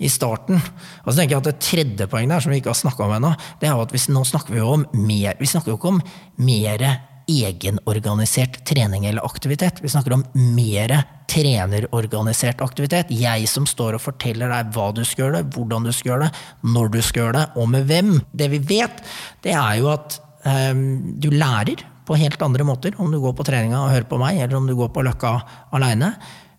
i 0.00 0.08
starten. 0.08 0.56
Og 1.04 1.12
så 1.12 1.18
tenker 1.18 1.36
jeg 1.36 1.42
at 1.42 1.50
Det 1.50 1.60
tredje 1.60 2.08
poenget 2.08 2.32
der, 2.32 2.40
som 2.40 2.52
vi 2.54 2.60
ikke 2.62 2.72
har 2.72 2.80
snakka 2.80 3.04
om 3.04 3.14
ennå, 3.18 3.34
det 3.60 3.68
er 3.68 3.76
jo 3.76 3.84
at 3.84 3.92
vi, 3.92 4.00
nå 4.14 4.24
snakker 4.24 4.54
vi 4.54 4.62
jo 4.62 4.72
om 4.78 4.86
mer, 4.96 5.36
vi 5.36 5.48
snakker 5.50 5.72
jo 5.72 5.76
ikke 5.76 5.92
om 5.92 6.00
mer 6.40 6.86
egenorganisert 7.30 8.60
trening 8.68 9.06
eller 9.06 9.24
aktivitet. 9.26 9.80
Vi 9.82 9.90
snakker 9.92 10.16
om 10.16 10.24
mer 10.56 10.94
trenerorganisert 11.30 12.62
aktivitet. 12.64 13.12
Jeg 13.14 13.46
som 13.50 13.68
står 13.68 13.96
og 13.96 14.04
forteller 14.04 14.50
deg 14.50 14.74
hva 14.74 14.90
du 14.96 15.04
skal 15.06 15.26
gjøre, 15.26 15.44
hvordan 15.54 15.86
du 15.86 15.92
skal 15.94 16.14
gjøre 16.14 16.26
det, 16.26 16.42
når 16.74 16.90
du 16.94 17.00
skal 17.04 17.24
gjøre 17.24 17.38
det, 17.38 17.46
og 17.60 17.70
med 17.70 17.86
hvem. 17.90 18.12
Det 18.32 18.50
vi 18.54 18.60
vet, 18.72 19.02
det 19.46 19.54
er 19.54 19.78
jo 19.80 19.90
at 19.94 20.18
um, 20.44 20.84
du 21.22 21.30
lærer 21.34 21.86
på 22.08 22.18
helt 22.18 22.42
andre 22.42 22.66
måter 22.66 22.96
om 22.98 23.12
du 23.12 23.20
går 23.22 23.36
på 23.38 23.46
treninga 23.46 23.84
og 23.84 23.92
hører 23.94 24.08
på 24.10 24.18
meg, 24.20 24.40
eller 24.42 24.58
om 24.58 24.66
du 24.66 24.74
går 24.78 24.90
på 24.94 25.04
Løkka 25.06 25.36
aleine. 25.76 26.14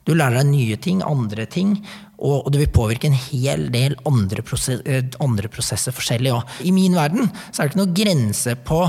Du 0.07 0.15
lærer 0.15 0.39
deg 0.39 0.49
nye 0.49 0.77
ting, 0.81 1.01
andre 1.05 1.45
ting, 1.51 1.75
og 2.21 2.47
det 2.53 2.61
vil 2.61 2.73
påvirke 2.73 3.09
en 3.09 3.17
hel 3.17 3.67
del 3.73 3.97
andre, 4.09 4.43
prosess, 4.45 4.81
eh, 4.85 5.03
andre 5.21 5.49
prosesser 5.51 5.93
forskjellig 5.93 6.31
òg. 6.33 6.55
I 6.65 6.73
min 6.73 6.95
verden 6.97 7.29
så 7.49 7.61
er 7.61 7.67
det 7.67 7.73
ikke 7.73 7.81
noe 7.81 7.97
grense 7.97 8.55
på 8.65 8.81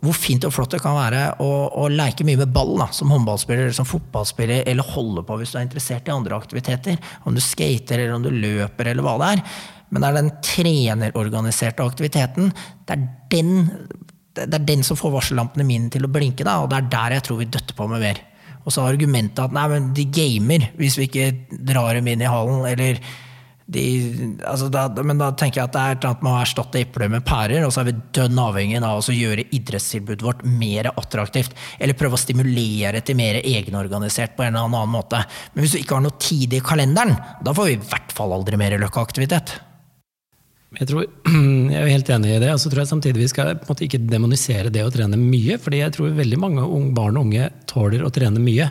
hvor 0.00 0.16
fint 0.16 0.44
og 0.48 0.54
flott 0.54 0.72
det 0.72 0.80
kan 0.80 0.96
være 0.96 1.24
å, 1.44 1.48
å 1.82 1.88
leke 1.92 2.24
mye 2.24 2.40
med 2.40 2.52
ball 2.54 2.72
da, 2.80 2.86
som 2.94 3.10
håndballspiller 3.12 3.66
eller 3.66 3.76
som 3.76 3.88
fotballspiller, 3.88 4.62
eller 4.70 4.94
holde 4.94 5.24
på 5.28 5.36
hvis 5.40 5.52
du 5.52 5.58
er 5.58 5.66
interessert 5.66 6.08
i 6.08 6.14
andre 6.14 6.38
aktiviteter. 6.40 6.96
Om 7.28 7.36
du 7.36 7.42
skater 7.44 8.00
eller 8.00 8.16
om 8.16 8.24
du 8.24 8.30
løper 8.32 8.92
eller 8.92 9.04
hva 9.04 9.18
det 9.20 9.28
er. 9.34 9.44
Men 9.90 10.00
det 10.00 10.08
er 10.08 10.16
den 10.16 10.32
trenerorganiserte 10.46 11.84
aktiviteten. 11.84 12.48
Det 12.88 12.96
er 12.96 13.06
den, 13.34 13.54
det 14.38 14.48
er 14.48 14.66
den 14.72 14.86
som 14.86 14.96
får 14.96 15.16
varsellampene 15.18 15.66
mine 15.68 15.92
til 15.92 16.06
å 16.06 16.12
blinke, 16.12 16.46
da, 16.48 16.60
og 16.62 16.70
det 16.72 16.80
er 16.80 16.92
der 16.94 17.18
jeg 17.18 17.26
tror 17.26 17.40
vi 17.42 17.50
døtter 17.52 17.76
på 17.76 17.88
med 17.90 18.04
mer. 18.06 18.22
Og 18.64 18.72
så 18.72 18.84
argumentet 18.86 19.42
at 19.42 19.56
nei, 19.56 19.66
men 19.72 19.90
de 19.96 20.06
gamer 20.12 20.70
hvis 20.78 20.96
vi 21.00 21.08
ikke 21.10 21.58
drar 21.72 21.96
dem 21.96 22.08
inn 22.08 22.24
i 22.24 22.30
hallen, 22.30 22.64
eller 22.70 23.00
de 23.70 23.84
altså 24.46 24.68
da, 24.72 24.86
Men 25.06 25.20
da 25.20 25.30
tenker 25.38 25.60
jeg 25.60 25.68
at 25.68 25.76
det 25.76 25.82
er 25.82 26.08
annet 26.08 26.24
med 26.24 26.32
å 26.32 26.40
erstatte 26.42 26.80
epler 26.82 27.10
med 27.12 27.24
pærer, 27.26 27.64
og 27.66 27.72
så 27.74 27.82
er 27.82 27.90
vi 27.90 27.96
dønn 28.16 28.42
avhengig 28.42 28.80
av 28.82 28.98
å 29.00 29.14
gjøre 29.14 29.46
idrettstilbudet 29.56 30.26
vårt 30.26 30.44
mer 30.44 30.90
attraktivt. 30.92 31.56
Eller 31.78 31.98
prøve 31.98 32.18
å 32.18 32.20
stimulere 32.20 33.02
til 33.06 33.18
mer 33.20 33.40
egenorganisert 33.40 34.36
på 34.36 34.46
en 34.46 34.54
eller 34.54 34.68
annen 34.68 34.94
måte. 34.94 35.22
Men 35.54 35.64
hvis 35.64 35.76
du 35.76 35.80
ikke 35.82 35.98
har 35.98 36.06
noe 36.06 36.20
tid 36.22 36.56
i 36.56 36.62
kalenderen, 36.64 37.16
da 37.44 37.54
får 37.56 37.70
vi 37.70 37.78
i 37.78 37.82
hvert 37.90 38.14
fall 38.16 38.34
aldri 38.36 38.58
mer 38.60 38.78
løkkeaktivitet. 38.82 39.56
Jeg, 40.78 40.86
tror, 40.86 41.06
jeg 41.74 41.80
er 41.80 41.90
helt 41.90 42.10
enig 42.14 42.36
i 42.36 42.40
det. 42.42 42.52
og 42.54 42.62
så 42.62 42.70
tror 42.70 42.84
jeg 42.84 42.92
samtidig 42.92 43.24
vi 43.24 43.30
skal 43.32 43.56
måte 43.66 43.86
ikke 43.86 44.02
demonisere 44.06 44.70
det 44.74 44.86
å 44.86 44.92
trene 44.94 45.18
mye. 45.18 45.58
fordi 45.62 45.82
jeg 45.82 45.96
tror 45.96 46.16
veldig 46.18 46.38
mange 46.42 46.66
barn 46.96 47.18
og 47.18 47.30
unge 47.30 47.50
tåler 47.70 48.04
å 48.06 48.12
trene 48.14 48.42
mye. 48.42 48.70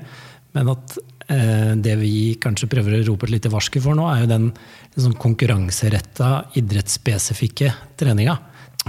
Men 0.55 0.71
at 0.75 0.99
det 1.29 1.93
vi 1.99 2.13
kanskje 2.41 2.69
prøver 2.71 2.95
å 2.97 3.01
rope 3.05 3.27
et 3.27 3.35
lite 3.35 3.51
varsku 3.53 3.77
for 3.83 3.93
nå, 3.97 4.07
er 4.09 4.23
jo 4.23 4.29
den 4.31 4.47
liksom, 4.95 5.13
konkurranseretta, 5.21 6.29
idrettsspesifikke 6.57 7.69
treninga. 7.99 8.33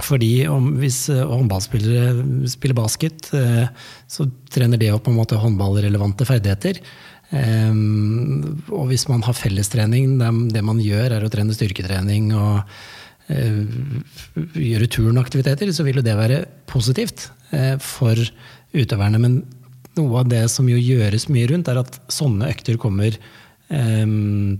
Fordi 0.01 0.47
om, 0.49 0.71
hvis 0.81 1.03
eh, 1.13 1.21
håndballspillere 1.27 2.47
spiller 2.49 2.77
basket, 2.79 3.29
eh, 3.37 3.67
så 4.09 4.25
trener 4.49 4.81
det 4.81 4.89
opp 4.95 5.05
på 5.05 5.13
en 5.13 5.19
måte 5.19 5.37
håndballrelevante 5.37 6.25
ferdigheter. 6.25 6.81
Og 7.31 8.89
hvis 8.89 9.05
man 9.07 9.21
har 9.23 9.35
fellestrening, 9.37 10.17
det, 10.51 10.63
man 10.67 10.81
gjør 10.83 11.13
er 11.15 11.23
å 11.23 11.29
trene 11.31 11.53
styrketrening 11.55 12.33
og 12.35 12.65
Eh, 13.31 13.63
gjøre 14.57 14.89
turnaktiviteter, 14.91 15.69
så 15.71 15.85
vil 15.85 15.99
jo 16.01 16.05
det 16.05 16.17
være 16.17 16.43
positivt 16.69 17.29
eh, 17.55 17.75
for 17.79 18.17
utøverne. 18.73 19.21
Men 19.21 19.37
noe 19.99 20.21
av 20.21 20.31
det 20.31 20.45
som 20.53 20.67
jo 20.69 20.79
gjøres 20.79 21.27
mye 21.31 21.49
rundt, 21.51 21.69
er 21.71 21.81
at 21.81 21.99
sånne 22.11 22.49
økter 22.53 22.79
kommer 22.81 23.15
eh, 23.15 24.07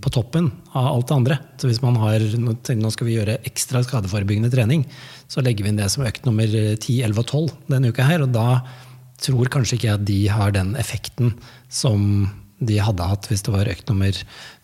på 0.01 0.13
toppen 0.13 0.51
av 0.73 0.89
alt 0.91 1.09
det 1.09 1.17
andre. 1.17 1.39
Så 1.61 1.71
hvis 1.71 1.81
man 1.83 1.99
har 2.01 2.23
nå 2.41 2.93
skal 2.93 3.09
vi 3.09 3.17
gjøre 3.17 3.39
ekstra 3.47 3.83
skadeforebyggende 3.85 4.51
trening, 4.53 4.85
så 5.31 5.43
legger 5.45 5.65
vi 5.65 5.73
inn 5.73 5.81
det 5.81 5.89
som 5.93 6.05
økt 6.07 6.27
nummer 6.27 6.47
10, 6.47 7.01
11 7.07 7.23
og 7.23 7.27
12 7.27 7.53
denne 7.71 7.93
uka 7.93 8.07
her. 8.07 8.25
Og 8.25 8.33
da 8.35 8.61
tror 9.21 9.51
kanskje 9.53 9.77
ikke 9.77 9.89
jeg 9.91 9.99
at 9.99 10.07
de 10.09 10.21
har 10.33 10.55
den 10.55 10.75
effekten 10.81 11.35
som 11.71 12.27
de 12.61 12.77
hadde 12.81 13.07
hatt 13.09 13.29
hvis 13.29 13.45
det 13.45 13.53
var 13.53 13.69
økt 13.69 13.89
nummer 13.89 14.17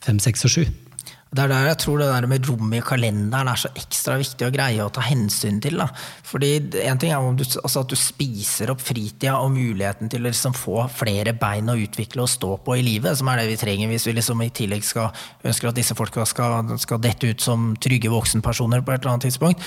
5, 0.05 0.20
6 0.28 0.45
og 0.47 0.53
7. 0.53 0.87
Det 1.28 1.43
er 1.43 1.51
der 1.51 1.65
jeg 1.67 1.80
tror 1.84 1.99
det 1.99 2.07
der 2.07 2.28
med 2.32 2.47
rom 2.47 2.71
i 2.73 2.80
kalenderen 2.86 3.49
er 3.51 3.59
så 3.59 3.71
ekstra 3.75 4.15
viktig 4.19 4.47
å 4.47 4.53
greie 4.53 4.86
å 4.86 4.91
ta 4.93 5.03
hensyn 5.03 5.59
til. 5.63 5.80
Da. 5.82 5.89
Fordi 6.28 6.51
en 6.86 7.01
ting 7.01 7.11
er 7.11 7.28
du, 7.36 7.43
altså 7.61 7.84
at 7.84 7.91
du 7.91 7.97
spiser 7.99 8.71
opp 8.71 8.82
fritida 8.84 9.36
og 9.41 9.51
muligheten 9.57 10.11
til 10.11 10.23
å 10.23 10.30
liksom 10.30 10.55
få 10.57 10.86
flere 10.93 11.36
bein 11.38 11.69
å 11.71 11.78
utvikle 11.78 12.23
og 12.23 12.32
stå 12.32 12.53
på 12.63 12.80
i 12.80 12.86
livet, 12.86 13.19
som 13.19 13.30
er 13.32 13.41
det 13.41 13.51
vi 13.51 13.59
trenger 13.59 13.91
hvis 13.91 14.07
vi 14.07 14.15
liksom 14.17 14.43
i 14.45 14.51
tillegg 14.55 14.88
skal, 14.88 15.11
ønsker 15.43 15.71
at 15.71 15.80
disse 15.80 15.97
folka 15.99 16.25
skal, 16.30 16.73
skal 16.80 17.03
dette 17.03 17.34
ut 17.34 17.43
som 17.43 17.73
trygge 17.84 18.11
voksenpersoner 18.13 18.86
på 18.86 18.95
et 18.95 19.01
eller 19.01 19.17
annet 19.17 19.28
tidspunkt. 19.28 19.63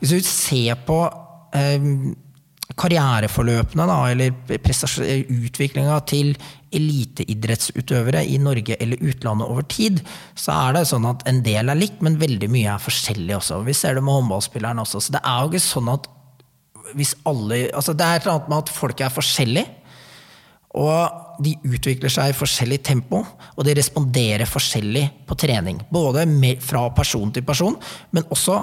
Hvis 0.00 0.14
du 0.14 0.30
ser 0.30 0.78
på 0.86 1.02
eh, 1.58 1.90
karriereforløpene, 2.78 3.86
da, 3.88 3.98
eller 4.12 4.34
utviklinga 5.40 5.98
til 6.08 6.34
eliteidrettsutøvere 6.76 8.22
i 8.30 8.38
Norge 8.42 8.76
eller 8.80 9.02
utlandet 9.02 9.50
over 9.50 9.66
tid, 9.66 10.02
så 10.38 10.54
er 10.68 10.78
det 10.78 10.86
sånn 10.90 11.08
at 11.10 11.24
en 11.30 11.42
del 11.46 11.72
er 11.72 11.78
likt, 11.78 11.98
men 12.04 12.20
veldig 12.20 12.50
mye 12.52 12.76
er 12.76 12.82
forskjellig 12.82 13.36
også. 13.40 13.62
Vi 13.66 13.74
ser 13.76 13.98
det 13.98 14.04
med 14.06 14.20
håndballspilleren 14.20 14.82
også. 14.82 15.02
Så 15.02 15.16
det 15.16 15.22
er 15.24 15.42
jo 15.42 15.52
ikke 15.52 15.66
sånn 15.66 15.92
at 15.92 16.08
hvis 16.98 17.12
alle 17.28 17.68
altså 17.70 17.92
Det 17.94 18.02
er 18.02 18.16
et 18.18 18.24
eller 18.24 18.32
annet 18.34 18.48
med 18.50 18.62
at 18.64 18.70
folk 18.74 19.00
er 19.00 19.12
forskjellige. 19.14 19.76
Og 20.80 21.42
de 21.42 21.52
utvikler 21.66 22.12
seg 22.12 22.30
i 22.30 22.36
forskjellig 22.36 22.78
tempo, 22.86 23.24
og 23.56 23.64
de 23.66 23.74
responderer 23.74 24.46
forskjellig 24.46 25.04
på 25.26 25.36
trening. 25.38 25.80
Både 25.90 26.26
fra 26.62 26.84
person 26.94 27.32
til 27.34 27.46
person, 27.46 27.78
men 28.14 28.26
også 28.30 28.58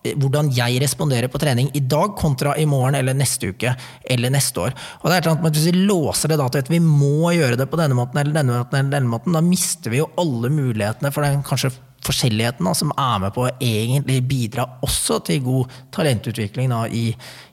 hvordan 0.00 0.48
jeg 0.56 0.80
responderer 0.80 1.28
på 1.28 1.38
trening 1.42 1.68
i 1.76 1.82
dag 1.84 2.14
kontra 2.16 2.54
i 2.56 2.64
morgen 2.68 2.96
eller 2.96 3.16
neste 3.16 3.50
uke 3.52 3.74
eller 4.08 4.32
neste 4.32 4.62
år. 4.64 4.76
Og 5.02 5.10
det 5.10 5.18
er 5.18 5.28
sånn 5.28 5.44
at 5.44 5.56
Hvis 5.56 5.68
vi 5.68 5.84
låser 5.84 6.32
det 6.32 6.38
da 6.40 6.48
til 6.48 6.64
at 6.64 6.72
vi 6.72 6.80
må 6.80 7.34
gjøre 7.36 7.58
det 7.60 7.68
på 7.68 7.80
denne 7.80 7.98
måten 7.98 8.20
eller 8.20 8.32
denne 8.32 8.56
måten, 8.56 8.78
eller 8.78 8.96
denne 8.96 9.12
måten, 9.12 9.36
da 9.36 9.44
mister 9.44 9.92
vi 9.92 10.00
jo 10.00 10.08
alle 10.20 10.48
mulighetene 10.52 11.12
for 11.12 11.26
den 11.26 11.44
kanskje 11.44 11.74
forskjelligheten 12.06 12.64
da, 12.64 12.74
som 12.76 12.92
er 12.96 13.20
med 13.20 13.34
på 13.36 13.44
å 13.44 13.52
egentlig 13.60 14.22
bidra 14.28 14.66
også 14.86 15.20
til 15.26 15.42
god 15.44 15.80
talentutvikling 15.92 16.72
da, 16.72 16.86
i, 16.88 17.10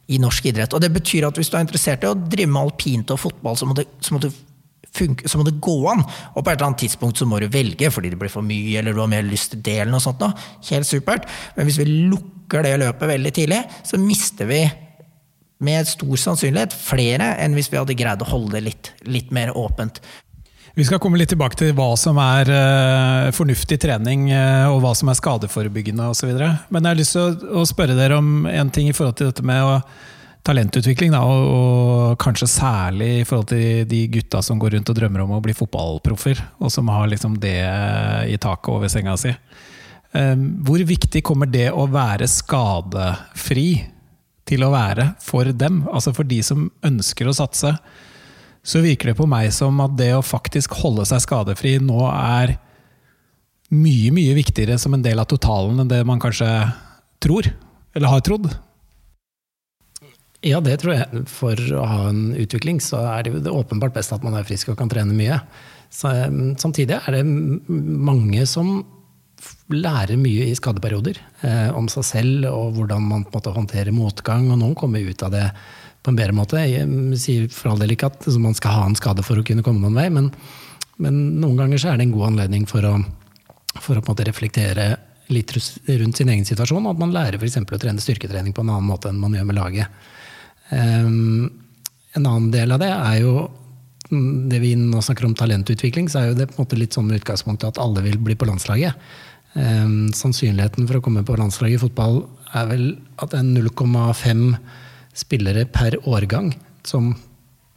i, 0.07 0.19
norsk 0.23 0.47
idrett. 0.47 0.73
Og 0.73 0.83
Det 0.83 0.93
betyr 0.93 1.27
at 1.27 1.37
hvis 1.37 1.51
du 1.51 1.57
er 1.59 1.65
interessert 1.65 2.05
i 2.05 2.11
å 2.11 2.15
drive 2.15 2.51
med 2.53 2.63
alpint 2.69 3.11
og 3.11 3.19
fotball, 3.25 3.59
så 3.59 3.67
må, 3.67 3.75
du, 3.75 3.83
så 3.99 4.15
må 4.15 4.23
du 4.23 4.29
funke, 4.97 5.29
så 5.29 5.39
må 5.39 5.45
det 5.47 5.57
gå 5.63 5.77
an. 5.91 6.03
Og 6.33 6.41
på 6.41 6.49
et 6.49 6.55
eller 6.55 6.71
annet 6.71 6.83
tidspunkt 6.85 7.21
så 7.21 7.27
må 7.29 7.41
du 7.41 7.47
velge 7.53 7.91
fordi 7.93 8.11
det 8.13 8.19
blir 8.21 8.33
for 8.33 8.45
mye, 8.45 8.79
eller 8.81 8.95
du 8.95 9.03
har 9.03 9.11
mer 9.11 9.25
lyst 9.27 9.53
til 9.53 9.63
det. 9.63 9.79
eller 9.83 9.93
noe 9.95 10.03
sånt. 10.03 10.21
Da. 10.21 10.33
Helt 10.71 10.89
supert. 10.89 11.29
Men 11.55 11.69
hvis 11.69 11.79
vi 11.81 11.87
lukker 12.11 12.65
det 12.65 12.77
løpet 12.81 13.13
veldig 13.13 13.33
tidlig, 13.35 13.63
så 13.87 13.99
mister 14.01 14.49
vi 14.49 14.61
med 15.63 15.89
stor 15.89 16.19
sannsynlighet 16.21 16.75
flere 16.77 17.33
enn 17.41 17.55
hvis 17.57 17.71
vi 17.71 17.79
hadde 17.79 17.97
greid 17.97 18.21
å 18.21 18.29
holde 18.29 18.57
det 18.57 18.65
litt, 18.67 18.93
litt 19.09 19.33
mer 19.33 19.55
åpent. 19.57 20.01
Vi 20.77 20.85
skal 20.85 20.99
komme 21.01 21.17
litt 21.17 21.31
tilbake 21.33 21.57
til 21.57 21.71
hva 21.73 21.87
som 21.97 22.19
er 22.21 22.51
uh, 22.53 23.31
fornuftig 23.33 23.79
trening, 23.81 24.27
uh, 24.29 24.69
og 24.69 24.83
hva 24.83 24.91
som 24.93 25.09
er 25.09 25.17
skadeforebyggende 25.17 26.05
osv. 26.11 26.35
Men 26.37 26.85
jeg 26.85 26.91
har 26.91 26.99
lyst 26.99 27.17
til 27.17 27.47
å, 27.49 27.63
spørre 27.65 27.95
dere 27.97 28.19
om 28.21 28.45
en 28.45 28.69
ting 28.69 28.91
i 28.91 28.93
forhold 28.93 29.17
til 29.17 29.31
dette 29.31 29.45
med 29.45 29.65
å 29.65 29.79
talentutvikling, 30.47 31.11
da, 31.13 31.21
og, 31.27 31.47
og, 31.51 32.17
kanskje 32.21 32.47
særlig 32.49 33.09
i 33.19 33.25
forhold 33.27 33.49
til 33.51 33.87
de 33.89 34.01
gutta 34.13 34.41
som 34.45 34.59
går 34.61 34.77
rundt 34.77 34.91
og 34.93 34.97
drømmer 34.97 35.25
om 35.25 35.35
å 35.37 35.41
bli 35.43 35.55
fotballproffer, 35.57 36.39
og 36.63 36.71
som 36.73 36.89
har 36.93 37.09
liksom 37.11 37.35
det 37.43 37.59
i 38.31 38.39
taket 38.41 38.71
over 38.73 38.91
senga 38.91 39.17
si. 39.19 39.33
Ehm, 40.15 40.49
hvor 40.65 40.81
viktig 40.87 41.23
kommer 41.25 41.49
det 41.51 41.67
å 41.71 41.87
være 41.91 42.29
skadefri 42.31 43.69
til 44.47 44.63
å 44.63 44.71
være 44.73 45.11
for 45.23 45.51
dem? 45.51 45.83
Altså 45.91 46.13
for 46.15 46.27
de 46.27 46.39
som 46.45 46.69
ønsker 46.85 47.27
å 47.27 47.35
satse, 47.35 47.73
så 48.67 48.83
virker 48.83 49.11
det 49.11 49.19
på 49.19 49.27
meg 49.29 49.51
som 49.55 49.79
at 49.83 49.95
det 49.99 50.13
å 50.15 50.25
faktisk 50.25 50.75
holde 50.81 51.05
seg 51.07 51.23
skadefri 51.23 51.77
nå 51.83 52.01
er 52.11 52.57
mye, 53.71 54.11
mye 54.15 54.35
viktigere 54.37 54.77
som 54.79 54.95
en 54.95 55.03
del 55.03 55.19
av 55.19 55.27
totalen 55.31 55.83
enn 55.83 55.91
det 55.91 56.01
man 56.07 56.21
kanskje 56.23 56.47
tror, 57.23 57.47
eller 57.95 58.11
har 58.11 58.23
trodd. 58.23 58.49
Ja, 60.47 60.61
det 60.63 60.77
tror 60.81 60.95
jeg. 60.95 61.23
For 61.29 61.59
å 61.75 61.85
ha 61.87 62.03
en 62.11 62.29
utvikling 62.39 62.79
så 62.83 63.01
er 63.11 63.27
det, 63.27 63.41
det 63.45 63.53
åpenbart 63.53 63.95
best 63.95 64.13
at 64.15 64.23
man 64.25 64.37
er 64.37 64.47
frisk 64.47 64.71
og 64.71 64.77
kan 64.79 64.91
trene 64.91 65.15
mye. 65.17 65.41
Så, 65.93 66.11
mm, 66.11 66.55
samtidig 66.61 66.99
er 66.99 67.17
det 67.17 67.25
mange 67.25 68.45
som 68.49 68.79
lærer 69.71 70.17
mye 70.19 70.47
i 70.47 70.55
skadeperioder. 70.57 71.19
Eh, 71.45 71.69
om 71.75 71.89
seg 71.91 72.05
selv 72.07 72.47
og 72.51 72.77
hvordan 72.77 73.03
man 73.03 73.25
på 73.27 73.35
en 73.35 73.39
måte 73.39 73.55
håndterer 73.57 73.95
motgang. 73.95 74.47
Og 74.51 74.61
noen 74.61 74.77
kommer 74.79 75.03
ut 75.03 75.25
av 75.25 75.33
det 75.35 75.45
på 76.03 76.13
en 76.13 76.19
bedre 76.19 76.35
måte. 76.35 76.61
Jeg 76.63 77.19
sier 77.19 77.49
for 77.51 77.73
all 77.73 77.83
del 77.83 77.95
ikke 77.95 78.11
at 78.11 78.27
man 78.39 78.55
skal 78.57 78.77
ha 78.77 78.87
en 78.87 78.97
skade 78.97 79.25
for 79.27 79.39
å 79.39 79.45
kunne 79.47 79.65
komme 79.65 79.83
noen 79.83 79.97
vei, 79.97 80.07
men, 80.13 80.31
men 81.03 81.17
noen 81.41 81.59
ganger 81.59 81.81
så 81.81 81.91
er 81.91 81.99
det 81.99 82.07
en 82.07 82.15
god 82.15 82.29
anledning 82.31 82.67
for 82.69 82.85
å, 82.87 82.95
for 83.75 83.97
å 83.97 84.01
på 84.01 84.07
en 84.07 84.13
måte 84.13 84.27
reflektere 84.29 84.93
litt 85.33 85.51
rundt 85.51 86.17
sin 86.17 86.31
egen 86.31 86.47
situasjon. 86.47 86.85
Og 86.85 86.95
at 86.95 87.01
man 87.01 87.15
lærer 87.15 87.39
f.eks. 87.39 87.59
å 87.59 87.81
trene 87.81 88.03
styrketrening 88.03 88.55
på 88.55 88.63
en 88.63 88.71
annen 88.71 88.87
måte 88.87 89.11
enn 89.11 89.19
man 89.19 89.35
gjør 89.35 89.49
med 89.49 89.59
laget. 89.59 90.07
Um, 90.71 91.47
en 92.17 92.25
annen 92.25 92.51
del 92.51 92.73
av 92.75 92.81
det 92.81 92.89
er 92.91 93.21
jo 93.21 93.33
mm, 94.11 94.49
det 94.51 94.59
vi 94.63 94.73
nå 94.79 95.01
snakker 95.03 95.27
om 95.27 95.35
talentutvikling, 95.37 96.09
så 96.11 96.21
er 96.21 96.31
jo 96.31 96.39
det 96.39 96.49
på 96.49 96.57
en 96.57 96.65
måte 96.65 96.79
litt 96.79 96.97
sånn 96.97 97.07
med 97.09 97.21
utgangspunktet 97.21 97.75
at 97.75 97.81
alle 97.83 98.03
vil 98.05 98.19
bli 98.23 98.37
på 98.39 98.49
landslaget. 98.49 98.97
Um, 99.57 100.09
sannsynligheten 100.13 100.89
for 100.89 100.99
å 100.99 101.05
komme 101.05 101.23
på 101.25 101.37
landslaget 101.39 101.79
i 101.79 101.85
fotball 101.87 102.21
er 102.57 102.67
vel 102.69 102.89
at 103.17 103.31
det 103.31 103.39
er 103.41 103.47
0,5 103.69 104.43
spillere 105.17 105.65
per 105.73 105.97
årgang 106.05 106.51
som 106.85 107.15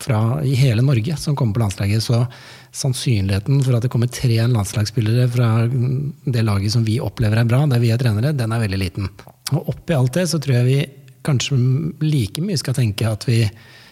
fra, 0.01 0.45
i 0.45 0.55
hele 0.55 0.83
Norge 0.83 1.17
som 1.17 1.37
kommer 1.37 1.55
på 1.55 1.63
landslaget. 1.63 2.03
Så 2.05 2.25
sannsynligheten 2.73 3.63
for 3.65 3.77
at 3.77 3.85
det 3.85 3.93
kommer 3.93 4.11
tre 4.13 4.39
landslagsspillere 4.47 5.29
fra 5.33 5.51
det 5.69 6.45
laget 6.47 6.75
som 6.75 6.85
vi 6.87 7.01
opplever 7.03 7.41
er 7.41 7.49
bra, 7.49 7.65
der 7.71 7.83
vi 7.83 7.93
er 7.93 8.01
trenere, 8.01 8.35
den 8.37 8.53
er 8.55 8.65
veldig 8.65 8.81
liten. 8.81 9.11
Og 9.51 9.73
oppi 9.75 9.97
alt 9.97 10.15
det 10.17 10.29
så 10.31 10.41
tror 10.43 10.61
jeg 10.61 10.69
vi 10.69 10.81
kanskje 11.27 11.59
like 12.05 12.43
mye 12.45 12.59
skal 12.61 12.77
tenke 12.77 13.09
at 13.09 13.27
vi 13.29 13.43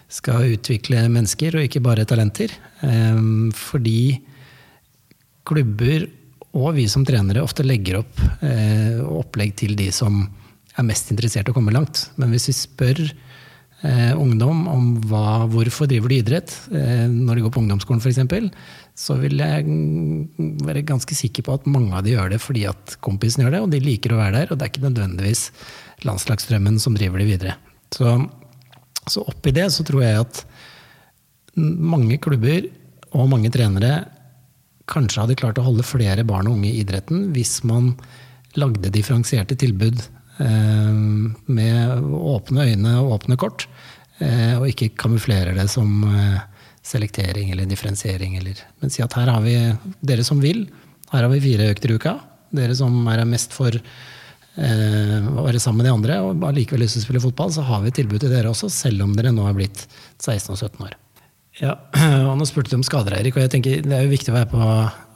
skal 0.08 0.54
utvikle 0.54 1.04
mennesker 1.12 1.58
og 1.58 1.66
ikke 1.66 1.84
bare 1.84 2.06
talenter. 2.08 2.52
Ehm, 2.86 3.50
fordi 3.56 4.18
klubber 5.48 6.08
og 6.56 6.74
vi 6.78 6.86
som 6.90 7.04
trenere 7.06 7.44
ofte 7.44 7.64
legger 7.66 8.00
opp 8.00 8.20
eh, 8.44 9.00
opplegg 9.04 9.54
til 9.60 9.76
de 9.78 9.90
som 9.94 10.22
er 10.78 10.86
mest 10.86 11.10
interessert 11.12 11.48
i 11.48 11.52
å 11.52 11.56
komme 11.56 11.74
langt. 11.74 12.06
Men 12.16 12.32
hvis 12.32 12.48
vi 12.48 12.54
spør 12.56 13.02
eh, 13.04 14.14
ungdom 14.16 14.64
om 14.70 14.86
hva, 15.10 15.44
hvorfor 15.50 15.90
driver 15.90 16.12
de 16.12 16.20
idrett, 16.22 16.54
eh, 16.72 17.04
når 17.10 17.38
de 17.38 17.44
går 17.44 17.54
på 17.54 17.62
ungdomsskolen 17.64 18.00
f.eks., 18.00 18.48
så 18.98 19.14
vil 19.20 19.38
jeg 19.38 19.66
være 20.66 20.86
ganske 20.88 21.14
sikker 21.14 21.44
på 21.46 21.54
at 21.54 21.68
mange 21.70 21.92
av 21.94 22.02
de 22.02 22.16
gjør 22.16 22.32
det 22.32 22.40
fordi 22.42 22.64
at 22.66 22.96
kompisen 23.04 23.44
gjør 23.44 23.54
det, 23.54 23.60
og 23.62 23.74
de 23.74 23.82
liker 23.84 24.14
å 24.14 24.18
være 24.18 24.40
der. 24.40 24.50
Og 24.50 24.58
det 24.58 24.66
er 24.66 24.72
ikke 24.72 24.88
nødvendigvis 24.88 25.44
landslagsdrømmen 26.06 26.78
som 26.82 26.96
driver 26.98 27.22
de 27.22 27.28
videre. 27.28 27.56
Så, 27.94 28.14
så 29.08 29.24
oppi 29.26 29.54
det 29.56 29.70
så 29.74 29.86
tror 29.86 30.04
jeg 30.04 30.22
at 30.22 30.44
mange 31.56 32.20
klubber 32.22 32.68
og 33.16 33.30
mange 33.32 33.50
trenere 33.50 34.04
kanskje 34.88 35.24
hadde 35.24 35.38
klart 35.38 35.58
å 35.60 35.66
holde 35.66 35.86
flere 35.86 36.24
barn 36.28 36.48
og 36.48 36.58
unge 36.58 36.70
i 36.70 36.82
idretten 36.82 37.30
hvis 37.34 37.58
man 37.68 37.92
lagde 38.58 38.92
differensierte 38.92 39.56
tilbud 39.58 40.00
eh, 40.40 40.92
med 41.46 42.04
åpne 42.18 42.68
øyne 42.70 42.94
og 43.02 43.18
åpne 43.18 43.38
kort, 43.40 43.66
eh, 44.22 44.54
og 44.58 44.68
ikke 44.70 44.94
kamuflerer 44.98 45.56
det 45.58 45.68
som 45.72 46.02
eh, 46.08 46.38
selektering 46.88 47.52
eller 47.52 47.68
differensiering. 47.68 48.38
Eller, 48.40 48.60
men 48.80 48.92
si 48.92 49.04
at 49.04 49.16
her 49.18 49.30
har 49.32 49.44
vi 49.44 49.56
dere 50.00 50.24
som 50.26 50.40
vil. 50.42 50.64
Her 51.12 51.26
har 51.26 51.32
vi 51.32 51.44
fire 51.44 51.68
økter 51.74 51.92
i 51.92 51.98
uka. 52.00 52.16
Dere 52.56 52.76
som 52.76 52.96
er 53.12 53.26
mest 53.28 53.52
for 53.56 53.76
være 54.58 55.60
sammen 55.62 55.82
med 55.82 55.86
de 55.86 55.94
andre 55.94 56.20
og 56.24 56.46
allikevel 56.48 56.82
lyst 56.82 56.98
til 56.98 57.04
å 57.04 57.06
spille 57.06 57.22
fotball, 57.22 57.52
så 57.54 57.62
har 57.68 57.84
vi 57.84 57.94
tilbud 57.94 58.24
til 58.24 58.32
dere 58.32 58.50
også, 58.50 58.70
selv 58.72 59.04
om 59.06 59.12
dere 59.14 59.30
nå 59.34 59.44
er 59.46 59.54
blitt 59.54 59.84
16 60.18 60.56
og 60.56 60.58
17 60.58 60.88
år. 60.88 60.96
Ja, 61.58 61.74
og 62.28 62.36
Nå 62.38 62.46
spurte 62.46 62.70
du 62.70 62.76
om 62.78 62.84
skader, 62.86 63.16
Erik. 63.18 63.34
og 63.34 63.42
jeg 63.42 63.50
tenker 63.50 63.80
Det 63.82 63.94
er 63.94 64.04
jo 64.04 64.12
viktig 64.12 64.30
å 64.30 64.36
være 64.36 64.50
på, 64.52 64.58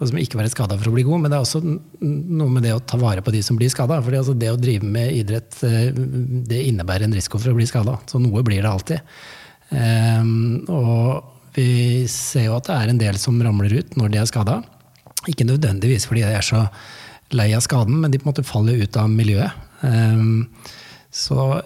altså 0.03 0.19
ikke 0.19 0.41
være 0.41 0.51
skada 0.51 0.79
for 0.79 0.91
å 0.91 0.95
bli 0.97 1.05
god, 1.07 1.23
men 1.23 1.31
det 1.31 1.39
er 1.39 1.45
også 1.47 1.61
noe 1.63 2.49
med 2.51 2.67
det 2.67 2.75
å 2.75 2.83
ta 2.83 2.99
vare 3.01 3.23
på 3.23 3.35
de 3.35 3.43
som 3.47 3.59
blir 3.59 3.71
skada. 3.73 4.01
Altså 4.03 4.35
det 4.39 4.51
å 4.51 4.59
drive 4.59 4.87
med 4.87 5.15
idrett 5.21 5.61
eh, 5.69 5.93
det 5.93 6.65
innebærer 6.67 7.07
en 7.07 7.15
risiko 7.15 7.39
for 7.39 7.55
å 7.55 7.59
bli 7.59 7.69
skada. 7.71 7.95
Så 8.11 8.19
noe 8.23 8.43
blir 8.47 8.63
det 8.63 8.73
alltid. 8.73 9.15
Um, 9.73 10.67
og 10.69 11.55
vi 11.57 12.05
ser 12.11 12.51
jo 12.51 12.59
at 12.59 12.67
det 12.69 12.75
er 12.77 12.91
en 12.91 13.01
del 13.01 13.21
som 13.21 13.39
ramler 13.41 13.79
ut 13.79 13.95
når 13.97 14.13
de 14.13 14.21
er 14.21 14.29
skada. 14.29 14.59
Ikke 15.31 15.47
nødvendigvis 15.47 16.09
fordi 16.11 16.27
de 16.27 16.35
er 16.35 16.45
så 16.45 16.67
lei 17.37 17.53
av 17.57 17.65
skaden, 17.65 18.01
men 18.03 18.13
de 18.13 18.21
på 18.21 18.29
en 18.29 18.33
måte 18.33 18.47
faller 18.47 18.83
ut 18.83 18.99
av 19.01 19.11
miljøet. 19.13 19.69
Um, 19.83 20.49
så 21.13 21.63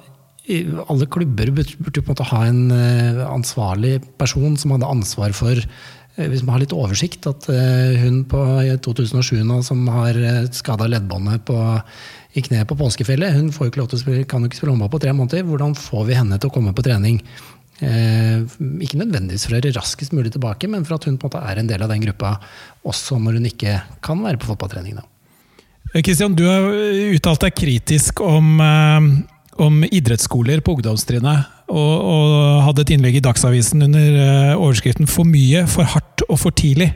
alle 0.47 1.09
klubber 1.11 1.51
burde 1.51 2.03
på 2.03 2.05
en 2.05 2.13
måte 2.13 2.27
ha 2.31 2.45
en 2.47 2.71
eh, 2.71 3.23
ansvarlig 3.27 3.99
person 4.19 4.55
som 4.59 4.77
hadde 4.77 4.87
ansvar 4.87 5.35
for 5.35 5.59
eh, 5.59 6.29
hvis 6.31 6.45
man 6.47 6.55
har 6.55 6.63
litt 6.63 6.75
oversikt, 6.77 7.27
at 7.27 7.49
eh, 7.51 7.99
hun 8.05 8.21
på 8.31 8.45
2007 8.87 9.43
nå 9.43 9.59
som 9.67 9.83
har 9.91 10.19
skada 10.55 10.87
leddbåndet 10.91 11.51
i 12.37 12.45
kneet 12.47 12.69
på 12.71 12.79
påskefjellet, 12.79 13.35
hun 13.35 13.51
får 13.55 13.73
ikke 13.73 13.83
lov 13.83 13.91
til 13.91 13.99
å 13.99 14.05
spille, 14.05 14.29
kan 14.31 14.45
jo 14.45 14.51
ikke 14.51 14.61
spille 14.61 14.75
håndball 14.77 14.93
på 14.95 15.03
tre 15.03 15.15
måneder. 15.17 15.47
Hvordan 15.49 15.75
får 15.79 16.09
vi 16.11 16.19
henne 16.21 16.39
til 16.39 16.53
å 16.53 16.55
komme 16.55 16.75
på 16.77 16.87
trening? 16.87 17.19
Eh, 17.77 18.45
ikke 18.87 19.03
nødvendigvis 19.03 19.49
for 19.49 19.57
å 19.57 19.59
være 19.59 19.75
raskest 19.77 20.15
mulig 20.17 20.33
tilbake, 20.37 20.69
men 20.71 20.87
for 20.87 20.97
at 20.97 21.09
hun 21.09 21.19
på 21.19 21.27
en 21.27 21.33
måte 21.33 21.43
er 21.45 21.61
en 21.61 21.69
del 21.69 21.83
av 21.85 21.93
den 21.93 22.07
gruppa 22.07 22.37
også 22.87 23.19
når 23.21 23.41
hun 23.41 23.51
ikke 23.51 23.77
kan 24.05 24.23
være 24.25 24.41
på 24.41 24.53
fotballtrening. 24.53 25.03
Kristian, 26.05 26.35
du 26.37 26.45
har 26.45 26.67
uttalt 27.15 27.47
deg 27.47 27.57
kritisk 27.57 28.21
om 28.21 28.61
eh 28.61 29.33
om 29.63 29.85
idrettsskoler 29.85 30.61
på 30.61 30.77
ungdomstrinnet. 30.77 31.53
Og, 31.67 31.95
og, 31.99 32.35
hadde 32.69 32.85
et 32.85 32.93
innlegg 32.97 33.19
i 33.19 33.25
Dagsavisen 33.25 33.83
under 33.89 34.19
overskriften 34.55 35.09
'For 35.11 35.27
mye, 35.27 35.65
for 35.71 35.89
hardt 35.97 36.23
og 36.29 36.39
for 36.39 36.55
tidlig'. 36.55 36.93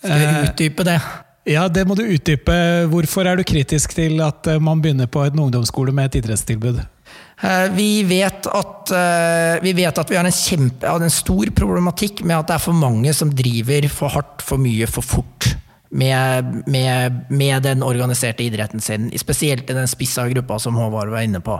Skal 0.00 0.22
jeg 0.22 0.30
eh, 0.30 0.46
utdype 0.48 0.86
det? 0.86 1.00
Ja, 1.50 1.66
det 1.68 1.86
må 1.88 1.96
du 1.96 2.06
utdype. 2.06 2.86
Hvorfor 2.88 3.28
er 3.28 3.36
du 3.36 3.44
kritisk 3.44 3.92
til 3.96 4.20
at 4.24 4.46
eh, 4.46 4.60
man 4.60 4.80
begynner 4.80 5.06
på 5.06 5.24
en 5.26 5.38
ungdomsskole 5.38 5.92
med 5.92 6.08
et 6.08 6.22
idrettstilbud? 6.22 6.80
Vi 7.74 8.02
vet, 8.04 8.46
at, 8.46 8.90
vi 9.64 9.72
vet 9.72 9.98
at 9.98 10.10
vi 10.10 10.16
har 10.18 10.26
en, 10.28 10.34
kjempe, 10.34 10.84
en 10.86 11.10
stor 11.10 11.48
problematikk 11.56 12.20
med 12.20 12.36
at 12.36 12.50
det 12.50 12.54
er 12.54 12.62
for 12.62 12.76
mange 12.76 13.14
som 13.16 13.32
driver 13.32 13.88
for 13.88 14.12
hardt, 14.12 14.44
for 14.44 14.60
mye, 14.60 14.86
for 14.86 15.00
fort 15.00 15.48
med, 15.90 16.62
med, 16.66 17.24
med, 17.28 17.62
den 17.62 17.82
organiserte 17.82 18.44
idretten 18.44 18.80
sin, 18.80 19.10
spesielt 19.18 19.70
i 19.70 19.74
den 19.74 19.88
spissa 19.90 20.28
gruppa 20.28 20.58
som 20.58 20.78
Håvard 20.78 21.10
var 21.10 21.26
inne 21.26 21.40
på. 21.42 21.56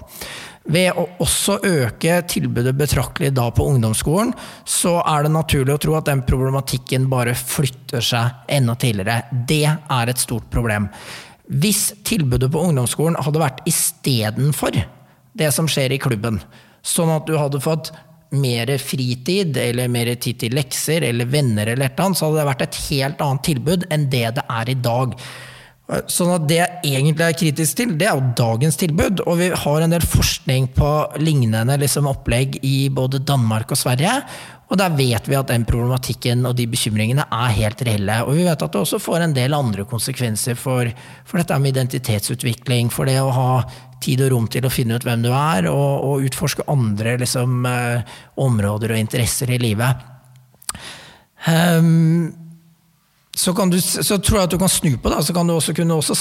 Ved 0.70 0.94
å 0.94 1.06
også 1.24 1.58
øke 1.66 2.20
tilbudet 2.30 2.76
betraktelig 2.78 3.32
da 3.34 3.48
på 3.50 3.66
ungdomsskolen, 3.66 4.30
så 4.64 5.00
er 5.02 5.26
det 5.26 5.32
naturlig 5.34 5.74
å 5.74 5.82
tro 5.82 5.96
at 5.98 6.06
den 6.06 6.22
problematikken 6.28 7.08
bare 7.10 7.34
flytter 7.34 8.04
seg 8.04 8.52
enda 8.58 8.76
tidligere. 8.78 9.24
Det 9.48 9.66
er 9.66 10.12
et 10.12 10.22
stort 10.22 10.46
problem. 10.52 10.86
Hvis 11.50 11.88
tilbudet 12.06 12.52
på 12.52 12.62
ungdomsskolen 12.68 13.18
hadde 13.18 13.42
vært 13.42 13.64
istedenfor 13.66 14.78
det 15.40 15.50
som 15.54 15.66
skjer 15.70 15.96
i 15.96 16.02
klubben, 16.02 16.38
sånn 16.86 17.10
at 17.16 17.26
du 17.26 17.34
hadde 17.34 17.62
fått 17.64 17.90
mer 18.30 18.70
fritid 18.78 19.56
eller 19.58 19.90
mer 19.90 20.12
tid 20.14 20.38
til 20.44 20.54
lekser 20.54 21.06
eller 21.08 21.30
venner, 21.30 21.66
eller 21.66 21.88
et 21.88 21.94
eller 21.94 22.10
annet, 22.10 22.20
så 22.20 22.28
hadde 22.28 22.40
det 22.40 22.50
vært 22.50 22.66
et 22.66 22.82
helt 22.88 23.24
annet 23.26 23.46
tilbud 23.50 23.88
enn 23.90 24.10
det 24.12 24.26
det 24.38 24.44
er 24.46 24.70
i 24.70 24.78
dag. 24.78 25.16
Sånn 26.06 26.30
at 26.36 26.46
Det 26.46 26.60
jeg 26.60 27.00
egentlig 27.00 27.24
er 27.26 27.34
kritisk 27.34 27.80
til, 27.80 27.96
det 27.98 28.06
er 28.06 28.14
jo 28.14 28.30
dagens 28.38 28.78
tilbud. 28.78 29.24
Og 29.26 29.40
vi 29.40 29.50
har 29.50 29.82
en 29.82 29.90
del 29.90 30.06
forskning 30.06 30.70
på 30.76 30.90
lignende 31.18 31.76
liksom, 31.82 32.06
opplegg 32.06 32.60
i 32.62 32.88
både 32.94 33.22
Danmark 33.26 33.74
og 33.74 33.80
Sverige. 33.80 34.14
Og 34.70 34.78
der 34.78 34.94
vet 34.94 35.26
vi 35.26 35.34
at 35.34 35.50
den 35.50 35.66
problematikken 35.66 36.46
og 36.46 36.54
de 36.60 36.68
bekymringene 36.70 37.24
er 37.26 37.56
helt 37.56 37.82
reelle. 37.82 38.20
Og 38.22 38.38
vi 38.38 38.46
vet 38.46 38.62
at 38.62 38.70
det 38.70 38.84
også 38.84 39.02
får 39.02 39.24
en 39.24 39.34
del 39.34 39.56
andre 39.56 39.82
konsekvenser 39.90 40.54
for, 40.54 40.92
for 41.26 41.42
dette 41.42 41.58
med 41.58 41.74
identitetsutvikling, 41.74 42.92
for 42.94 43.10
det 43.10 43.18
å 43.18 43.34
ha 43.34 43.50
tid 44.02 44.24
og 44.24 44.32
rom 44.34 44.48
til 44.50 44.66
å 44.66 44.72
finne 44.72 44.96
ut 44.96 45.06
hvem 45.06 45.24
du 45.24 45.30
er, 45.30 45.68
og, 45.70 46.04
og 46.06 46.28
utforske 46.28 46.66
andre 46.72 47.18
liksom, 47.20 47.64
eh, 47.68 48.14
områder 48.40 48.94
og 48.94 49.02
interesser 49.02 49.52
i 49.54 49.60
livet. 49.62 50.06
Um, 51.48 52.32
så, 53.40 53.52
du, 53.70 53.78
så, 53.80 54.18
tror 54.18 54.40
jeg 54.40 54.48
at 54.48 54.52
du 54.52 54.58
kan 54.60 54.70
snu 54.70 54.90
på 55.00 55.10
det. 55.12 55.20
Så 55.24 55.34
kan 55.34 55.48
du 55.48 55.54
også 55.54 55.72
kunne 55.76 55.96
også 55.96 56.16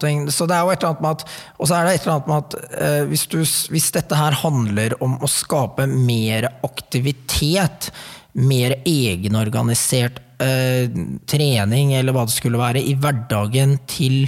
ting 0.00 0.24
Så 0.32 0.48
det 0.48 0.56
er 0.56 0.64
jo 0.64 0.72
et 0.72 0.80
eller 0.80 0.94
annet 0.94 1.04
med 1.04 1.10
at 1.10 1.24
Og 1.60 1.68
så 1.68 1.76
er 1.76 1.84
det 1.84 1.92
et 1.94 2.06
eller 2.06 2.14
annet 2.14 2.30
med 2.30 2.36
at 2.38 2.56
eh, 2.80 3.02
hvis, 3.10 3.26
du, 3.30 3.38
hvis, 3.70 3.90
dette 3.94 4.18
her 4.18 4.38
handler 4.40 4.96
om 5.04 5.18
å 5.20 5.30
skape 5.30 5.86
mer 5.86 6.48
aktivitet, 6.66 7.90
mer 8.34 8.78
egenorganisert 8.82 10.18
eh, 10.42 10.88
trening, 11.28 11.94
eller 11.94 12.16
hva 12.16 12.26
det 12.26 12.34
skulle 12.34 12.60
være, 12.60 12.82
i 12.82 12.96
hverdagen 12.98 13.78
til 13.86 14.26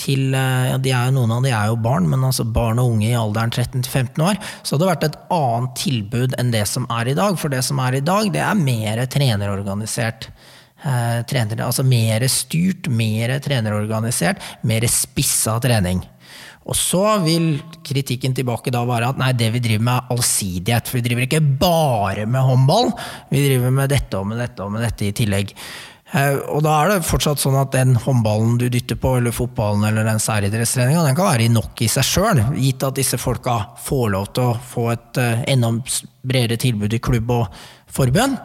til 0.00 0.34
eh, 0.36 0.70
ja, 0.70 0.78
de 0.82 0.92
er 0.94 1.14
Noen 1.14 1.34
av 1.36 1.46
de 1.46 1.52
er 1.54 1.70
jo 1.70 1.78
barn, 1.80 2.08
men 2.10 2.24
altså 2.26 2.46
barn 2.48 2.80
og 2.82 2.96
unge 2.96 3.08
i 3.08 3.16
alderen 3.18 3.52
13-15 3.52 4.22
år. 4.24 4.40
Så 4.62 4.76
det 4.76 4.84
hadde 4.84 4.90
vært 4.92 5.06
et 5.08 5.20
annet 5.36 5.78
tilbud 5.80 6.36
enn 6.40 6.52
det 6.54 6.66
som 6.70 6.88
er 6.92 7.12
i 7.12 7.16
dag. 7.18 7.38
For 7.40 7.52
det 7.52 7.62
som 7.66 7.80
er 7.84 7.98
i 7.98 8.04
dag, 8.04 8.28
det 8.34 8.42
er 8.44 8.60
mer 8.60 9.04
trenerorganisert. 9.12 10.30
Eh, 10.76 11.22
trener, 11.26 11.64
altså 11.64 11.86
mer 11.88 12.26
styrt, 12.30 12.90
mer 12.92 13.38
trenerorganisert, 13.42 14.44
mer 14.68 14.84
spissa 14.92 15.56
trening. 15.64 16.04
Og 16.66 16.74
så 16.74 17.02
vil 17.22 17.60
kritikken 17.86 18.34
tilbake 18.34 18.72
da 18.74 18.82
være 18.86 19.12
at 19.12 19.20
nei, 19.20 19.30
det 19.38 19.52
vi 19.54 19.62
driver 19.62 19.84
med 19.86 19.98
er 20.00 20.14
allsidighet. 20.16 20.88
For 20.90 20.98
vi 20.98 21.04
driver 21.06 21.26
ikke 21.26 21.42
bare 21.62 22.26
med 22.26 22.42
håndball, 22.42 22.90
vi 23.30 23.44
driver 23.46 23.74
med 23.74 23.92
dette 23.94 24.18
og 24.18 24.26
med 24.32 24.42
dette 24.42 24.64
og 24.64 24.74
med 24.74 24.82
dette 24.84 25.06
i 25.06 25.14
tillegg. 25.16 25.54
Eh, 26.14 26.36
og 26.54 26.60
da 26.62 26.72
er 26.78 26.92
det 26.92 27.06
fortsatt 27.06 27.40
sånn 27.42 27.56
at 27.58 27.72
den 27.74 27.96
håndballen 27.98 28.54
du 28.60 28.68
dytter 28.70 28.98
på, 29.00 29.16
eller 29.18 29.34
fotballen 29.34 29.88
eller 29.88 30.06
den 30.06 30.22
særidrettstreninga, 30.22 31.02
den 31.02 31.16
kan 31.18 31.32
være 31.32 31.48
nok 31.50 31.82
i 31.82 31.88
seg 31.90 32.06
sjøl, 32.06 32.42
gitt 32.54 32.84
at 32.86 32.98
disse 32.98 33.18
folka 33.18 33.56
får 33.82 34.12
lov 34.14 34.28
til 34.36 34.52
å 34.52 34.58
få 34.74 34.90
et 34.94 35.22
eh, 35.22 35.42
enda 35.56 35.72
bredere 36.26 36.60
tilbud 36.62 36.94
i 36.94 37.02
klubb 37.02 37.32
og 37.34 37.58
forbund. 37.96 38.38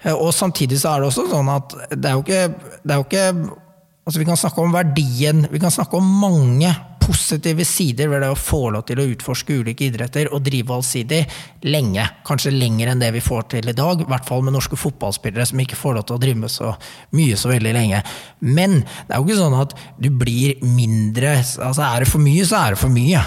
Eh, 0.00 0.14
og 0.14 0.32
samtidig 0.36 0.80
så 0.80 0.94
er 0.94 1.02
det 1.02 1.10
også 1.10 1.26
sånn 1.34 1.52
at 1.52 1.76
det 1.92 2.08
er 2.08 2.16
jo 2.16 2.24
ikke, 2.24 2.78
det 2.80 2.96
er 2.96 3.02
jo 3.02 3.10
ikke 3.10 3.58
Altså 4.02 4.18
Vi 4.18 4.24
kan 4.26 4.34
snakke 4.34 4.58
om 4.58 4.72
verdien, 4.74 5.44
vi 5.46 5.60
kan 5.62 5.70
snakke 5.70 5.94
om 5.94 6.06
mange 6.18 6.72
positive 7.02 7.66
sider 7.66 8.10
ved 8.12 8.22
det 8.24 8.30
å 8.32 8.38
få 8.38 8.70
lov 8.74 8.86
til 8.88 9.02
å 9.02 9.06
utforske 9.12 9.58
ulike 9.60 9.88
idretter 9.88 10.30
og 10.32 10.44
drive 10.46 10.74
allsidig 10.76 11.22
lenge. 11.66 12.06
Kanskje 12.26 12.54
lenger 12.54 12.92
enn 12.92 13.02
det 13.02 13.12
vi 13.16 13.22
får 13.24 13.48
til 13.56 13.70
i 13.70 13.76
dag, 13.76 14.02
i 14.02 14.08
hvert 14.08 14.28
fall 14.28 14.44
med 14.46 14.56
norske 14.56 14.78
fotballspillere 14.78 15.46
som 15.50 15.62
ikke 15.62 15.78
får 15.78 15.98
lov 15.98 16.08
til 16.08 16.18
å 16.18 16.22
drive 16.22 16.42
med 16.44 16.52
så 16.52 16.74
mye 17.16 17.38
så 17.38 17.52
veldig 17.52 17.76
lenge. 17.76 18.02
Men 18.40 18.80
det 18.82 19.14
er 19.14 19.20
jo 19.20 19.28
ikke 19.28 19.40
sånn 19.42 19.60
at 19.60 19.76
du 20.02 20.10
blir 20.10 20.60
mindre 20.64 21.38
altså 21.42 21.82
Er 21.86 22.04
det 22.04 22.10
for 22.10 22.22
mye, 22.22 22.44
så 22.46 22.58
er 22.60 22.74
det 22.74 22.82
for 22.82 22.92
mye. 22.92 23.22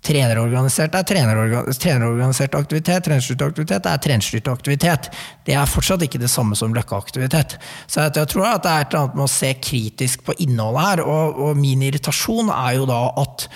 Trenerorganisert 0.00 0.94
er 0.96 1.04
trenerorganisert 1.04 2.54
aktivitet, 2.56 3.04
trenerstyrt 3.04 3.42
aktivitet 3.44 3.88
er 3.90 3.98
trenerstyrt 4.00 4.48
aktivitet. 4.48 5.10
Det 5.44 5.56
er 5.56 5.68
fortsatt 5.68 6.06
ikke 6.06 6.22
det 6.22 6.30
samme 6.32 6.56
som 6.56 6.72
løkkeaktivitet. 6.76 7.58
Så 7.84 8.06
jeg 8.06 8.30
tror 8.32 8.48
at 8.48 8.64
det 8.64 8.72
er 8.72 8.86
et 8.86 8.94
eller 8.94 9.04
annet 9.04 9.18
med 9.20 9.26
å 9.26 9.34
se 9.34 9.52
kritisk 9.60 10.24
på 10.24 10.38
innholdet 10.40 10.86
her, 10.86 11.04
og, 11.04 11.44
og 11.44 11.60
min 11.60 11.84
irritasjon 11.84 12.48
er 12.54 12.78
jo 12.78 12.88
da 12.88 13.02
at 13.20 13.50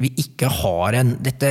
vi 0.00 0.08
ikke 0.22 0.48
har 0.48 0.96
en 0.96 1.10
Dette 1.20 1.50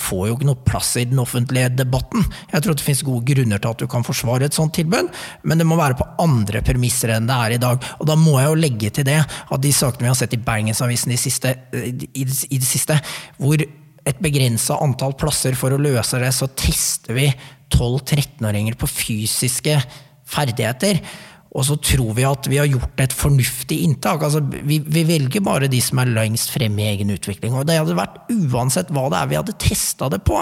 får 0.00 0.22
jo 0.28 0.36
ikke 0.36 0.48
noe 0.48 0.64
plass 0.64 0.94
i 0.96 1.04
den 1.10 1.20
offentlige 1.20 1.68
debatten. 1.74 2.24
Jeg 2.52 2.64
tror 2.64 2.78
det 2.78 2.84
finnes 2.86 3.02
gode 3.04 3.26
grunner 3.28 3.60
til 3.60 3.74
at 3.74 3.82
du 3.82 3.90
kan 3.92 4.06
forsvare 4.06 4.48
et 4.48 4.56
sånt 4.56 4.72
tilbud, 4.78 5.10
men 5.44 5.60
det 5.60 5.66
må 5.68 5.76
være 5.76 5.98
på 5.98 6.06
andre 6.24 6.62
premisser 6.64 7.12
enn 7.12 7.28
det 7.28 7.36
er 7.36 7.56
i 7.56 7.60
dag. 7.60 7.84
Og 8.00 8.08
da 8.08 8.16
må 8.16 8.38
jeg 8.38 8.48
jo 8.48 8.62
legge 8.62 8.92
til 8.96 9.08
det 9.10 9.18
at 9.20 9.60
de 9.60 9.74
sakene 9.76 10.08
vi 10.08 10.12
har 10.14 10.18
sett 10.22 10.36
i 10.36 10.40
Bergensavisen 10.40 11.12
i, 11.12 11.20
siste, 11.20 11.52
i, 11.76 11.92
i 12.24 12.56
det 12.56 12.68
siste, 12.70 12.96
hvor 13.36 13.60
et 14.08 14.20
begrensa 14.22 14.78
antall 14.80 15.16
plasser 15.18 15.56
for 15.58 15.74
å 15.74 15.80
løse 15.80 16.20
det, 16.22 16.30
så 16.34 16.48
tester 16.56 17.16
vi 17.16 17.26
12-13-åringer 17.70 18.78
på 18.80 18.88
fysiske 18.90 19.76
ferdigheter. 20.30 21.00
Og 21.50 21.66
så 21.66 21.74
tror 21.82 22.12
vi 22.14 22.26
at 22.26 22.46
vi 22.46 22.60
har 22.60 22.68
gjort 22.70 23.00
et 23.02 23.14
fornuftig 23.14 23.80
inntak. 23.86 24.22
Altså, 24.22 24.42
vi, 24.42 24.78
vi, 24.86 25.02
velger 25.08 25.42
bare 25.42 25.70
de 25.70 25.80
som 25.82 25.98
er 25.98 26.12
lengst 26.14 26.52
fremme 26.54 26.84
i 26.84 26.92
egen 26.92 27.10
utvikling. 27.10 27.56
Og 27.58 27.66
det 27.66 27.80
hadde 27.80 27.98
vært 27.98 28.20
uansett 28.30 28.92
hva 28.94 29.08
det 29.10 29.18
er 29.18 29.32
vi 29.32 29.40
hadde 29.40 29.58
testa 29.58 30.10
det 30.12 30.22
på. 30.26 30.38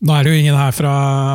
Nå 0.00 0.16
er 0.16 0.24
det 0.24 0.32
jo 0.32 0.40
ingen 0.40 0.56
her 0.56 0.72
fra 0.72 0.92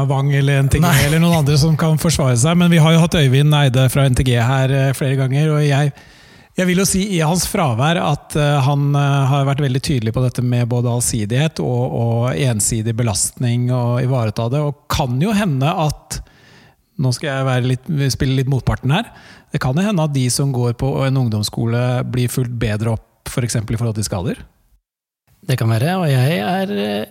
Vang 0.09 0.33
eller 0.35 0.65
NTG 0.65 0.81
Nei. 0.83 0.97
eller 1.05 1.21
noen 1.21 1.43
andre 1.43 1.55
som 1.61 1.77
kan 1.77 1.99
forsvare 2.01 2.35
seg, 2.41 2.57
men 2.57 2.73
vi 2.73 2.81
har 2.81 2.95
jo 2.95 3.03
hatt 3.03 3.17
Øyvind 3.19 3.53
Eide 3.53 3.85
fra 3.93 4.07
NTG 4.09 4.31
her 4.41 4.73
eh, 4.73 4.93
flere 4.97 5.19
ganger. 5.19 5.51
og 5.53 5.61
jeg 5.61 5.93
Jeg 6.55 6.69
vil 6.69 6.79
jo 6.79 6.85
si 6.87 7.01
i 7.17 7.19
hans 7.19 7.43
fravær 7.51 7.97
at 7.99 8.35
eh, 8.39 8.57
han 8.63 8.93
eh, 8.95 9.23
har 9.27 9.47
vært 9.49 9.63
veldig 9.65 9.81
tydelig 9.83 10.13
på 10.15 10.23
dette 10.23 10.43
med 10.45 10.69
både 10.71 10.87
allsidighet 10.87 11.59
og, 11.59 11.97
og 11.99 12.29
ensidig 12.31 12.93
belastning 12.95 13.67
og 13.75 13.99
ivareta 14.05 14.47
det. 14.53 14.61
Og 14.63 14.85
kan 14.91 15.19
jo 15.21 15.35
hende 15.35 15.71
at 15.87 16.21
Nå 16.95 17.09
skal 17.11 17.43
jeg 17.43 17.63
litt, 17.67 17.87
spille 18.13 18.37
litt 18.37 18.47
motparten 18.47 18.93
her. 18.95 19.09
Det 19.51 19.59
kan 19.59 19.75
jo 19.75 19.83
hende 19.83 20.03
at 20.07 20.13
de 20.15 20.29
som 20.31 20.53
går 20.55 20.77
på 20.79 20.93
en 21.03 21.17
ungdomsskole, 21.25 21.81
blir 22.07 22.31
fulgt 22.31 22.53
bedre 22.55 22.93
opp 22.93 23.27
f.eks. 23.27 23.57
For 23.57 23.75
i 23.75 23.79
forhold 23.81 23.97
til 23.97 24.07
skader? 24.07 24.39
Det 25.43 25.57
kan 25.59 25.73
være, 25.73 25.97
og 25.99 26.07
jeg 26.07 26.37
er 26.39 26.71
eh, 26.71 27.09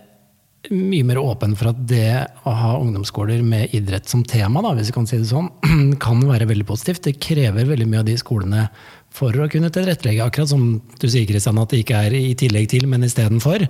mye 0.73 1.05
mer 1.05 1.19
åpen 1.21 1.53
for 1.57 1.69
at 1.71 1.85
det 1.85 2.09
å 2.49 2.53
ha 2.55 2.73
ungdomsskoler 2.79 3.43
med 3.45 3.73
idrett 3.77 4.09
som 4.09 4.23
tema, 4.25 4.63
da, 4.65 4.73
hvis 4.73 4.89
vi 4.89 4.97
kan 4.97 5.07
si 5.09 5.19
det 5.21 5.29
sånn, 5.29 5.51
kan 6.05 6.23
være 6.25 6.49
veldig 6.49 6.67
positivt. 6.67 7.05
Det 7.05 7.19
krever 7.21 7.69
veldig 7.69 7.87
mye 7.91 8.01
av 8.01 8.09
de 8.09 8.17
skolene 8.19 8.67
for 9.15 9.35
å 9.39 9.47
kunne 9.51 9.71
tilrettelegge, 9.73 10.25
akkurat 10.25 10.51
som 10.51 10.65
du 10.99 11.07
sier, 11.07 11.27
Kristian, 11.29 11.59
at 11.61 11.71
det 11.71 11.83
ikke 11.83 12.01
er 12.07 12.15
i 12.17 12.35
tillegg 12.37 12.67
til, 12.73 12.87
men 12.91 13.05
istedenfor. 13.07 13.65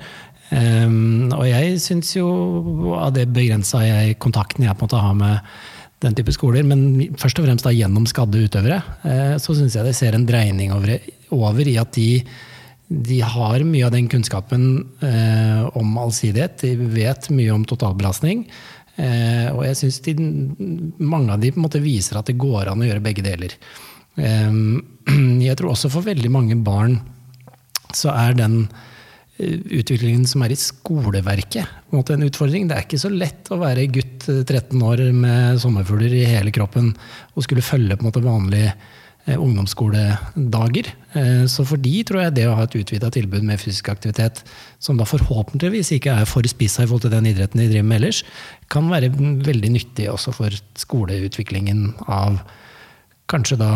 Um, 0.51 1.31
og 1.33 1.45
jeg 1.49 1.79
syns 1.81 2.11
jo 2.13 2.27
av 2.99 3.15
det 3.15 3.25
begrensa 3.33 3.81
jeg 3.81 4.19
kontakten 4.21 4.67
jeg 4.67 4.77
på 4.77 4.85
en 4.85 4.85
måte 4.85 5.01
har 5.01 5.15
med 5.17 5.55
den 6.05 6.17
type 6.17 6.33
skoler, 6.35 6.65
men 6.67 7.15
først 7.17 7.39
og 7.41 7.47
fremst 7.47 7.65
da 7.65 7.73
gjennom 7.73 8.05
skadde 8.09 8.43
utøvere, 8.45 8.81
uh, 9.05 9.37
så 9.41 9.57
syns 9.57 9.77
jeg 9.77 9.87
det 9.87 9.95
ser 9.97 10.17
en 10.17 10.27
dreining 10.27 10.75
over, 10.75 10.99
over 11.33 11.71
i 11.71 11.77
at 11.81 11.93
de, 11.97 12.21
de 12.89 13.19
har 13.25 13.65
mye 13.65 13.87
av 13.87 13.95
den 13.95 14.09
kunnskapen 14.11 14.69
uh, 15.01 15.65
om 15.77 15.97
allsidighet. 16.01 16.61
De 16.61 16.93
vet 16.93 17.29
mye 17.33 17.55
om 17.55 17.65
totalbelastning. 17.65 18.45
Uh, 18.95 19.49
og 19.55 19.65
jeg 19.65 19.81
syns 19.81 19.99
mange 21.01 21.33
av 21.33 21.41
de 21.41 21.51
på 21.51 21.59
en 21.59 21.65
måte 21.65 21.83
viser 21.83 22.21
at 22.21 22.29
det 22.29 22.39
går 22.39 22.71
an 22.71 22.81
å 22.81 22.89
gjøre 22.89 23.03
begge 23.03 23.25
deler. 23.25 23.57
Ehm, 24.21 24.81
jeg 25.47 25.57
tror 25.59 25.73
også 25.73 25.91
for 25.93 26.05
veldig 26.07 26.31
mange 26.33 26.57
barn 26.65 26.99
så 27.95 28.11
er 28.15 28.35
den 28.35 28.57
eh, 29.39 29.61
utviklingen 29.79 30.25
som 30.27 30.43
er 30.43 30.53
i 30.55 30.59
skoleverket, 30.59 31.71
en 31.95 32.27
utfordring. 32.27 32.67
Det 32.67 32.75
er 32.75 32.83
ikke 32.87 32.99
så 32.99 33.11
lett 33.11 33.51
å 33.51 33.61
være 33.61 33.87
gutt 33.93 34.27
13 34.27 34.51
eh, 34.51 34.85
år 34.89 35.07
med 35.15 35.63
sommerfugler 35.63 36.11
i 36.15 36.27
hele 36.27 36.53
kroppen 36.55 36.93
og 37.35 37.45
skulle 37.45 37.65
følge 37.65 37.95
på 37.95 38.03
en 38.03 38.09
måte 38.09 38.23
vanlige 38.25 38.73
eh, 38.73 39.37
ungdomsskoledager. 39.37 40.91
Så 41.47 41.63
for 41.63 41.79
de 41.79 42.01
tror 42.03 42.25
jeg 42.25 42.35
det 42.35 42.49
å 42.49 42.57
ha 42.57 42.65
et 42.65 42.75
utvida 42.75 43.07
tilbud 43.15 43.45
med 43.47 43.61
fysisk 43.61 43.87
aktivitet, 43.93 44.41
som 44.83 44.99
da 44.99 45.07
forhåpentligvis 45.07 45.93
ikke 45.95 46.11
er 46.11 46.27
for 46.27 46.43
spissa 46.51 46.83
i 46.83 46.89
forhold 46.89 47.05
til 47.05 47.13
den 47.13 47.29
idretten 47.31 47.61
de 47.63 47.69
driver 47.71 47.87
med 47.87 48.01
ellers, 48.01 48.19
kan 48.67 48.91
være 48.91 49.13
veldig 49.15 49.71
nyttig 49.77 50.09
også 50.11 50.35
for 50.35 50.59
skoleutviklingen 50.83 51.93
av 52.11 52.41
kanskje 53.31 53.57
da, 53.59 53.69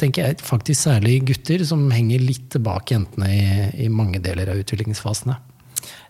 tenker 0.00 0.28
jeg, 0.28 0.42
faktisk 0.46 0.86
særlig 0.86 1.20
gutter, 1.30 1.64
som 1.66 1.88
henger 1.92 2.22
litt 2.22 2.50
tilbake 2.54 2.94
jentene 2.96 3.30
i, 3.32 3.46
i 3.86 3.88
mange 3.92 4.22
deler 4.22 4.52
av 4.52 4.60
utviklingsfasene. 4.62 5.38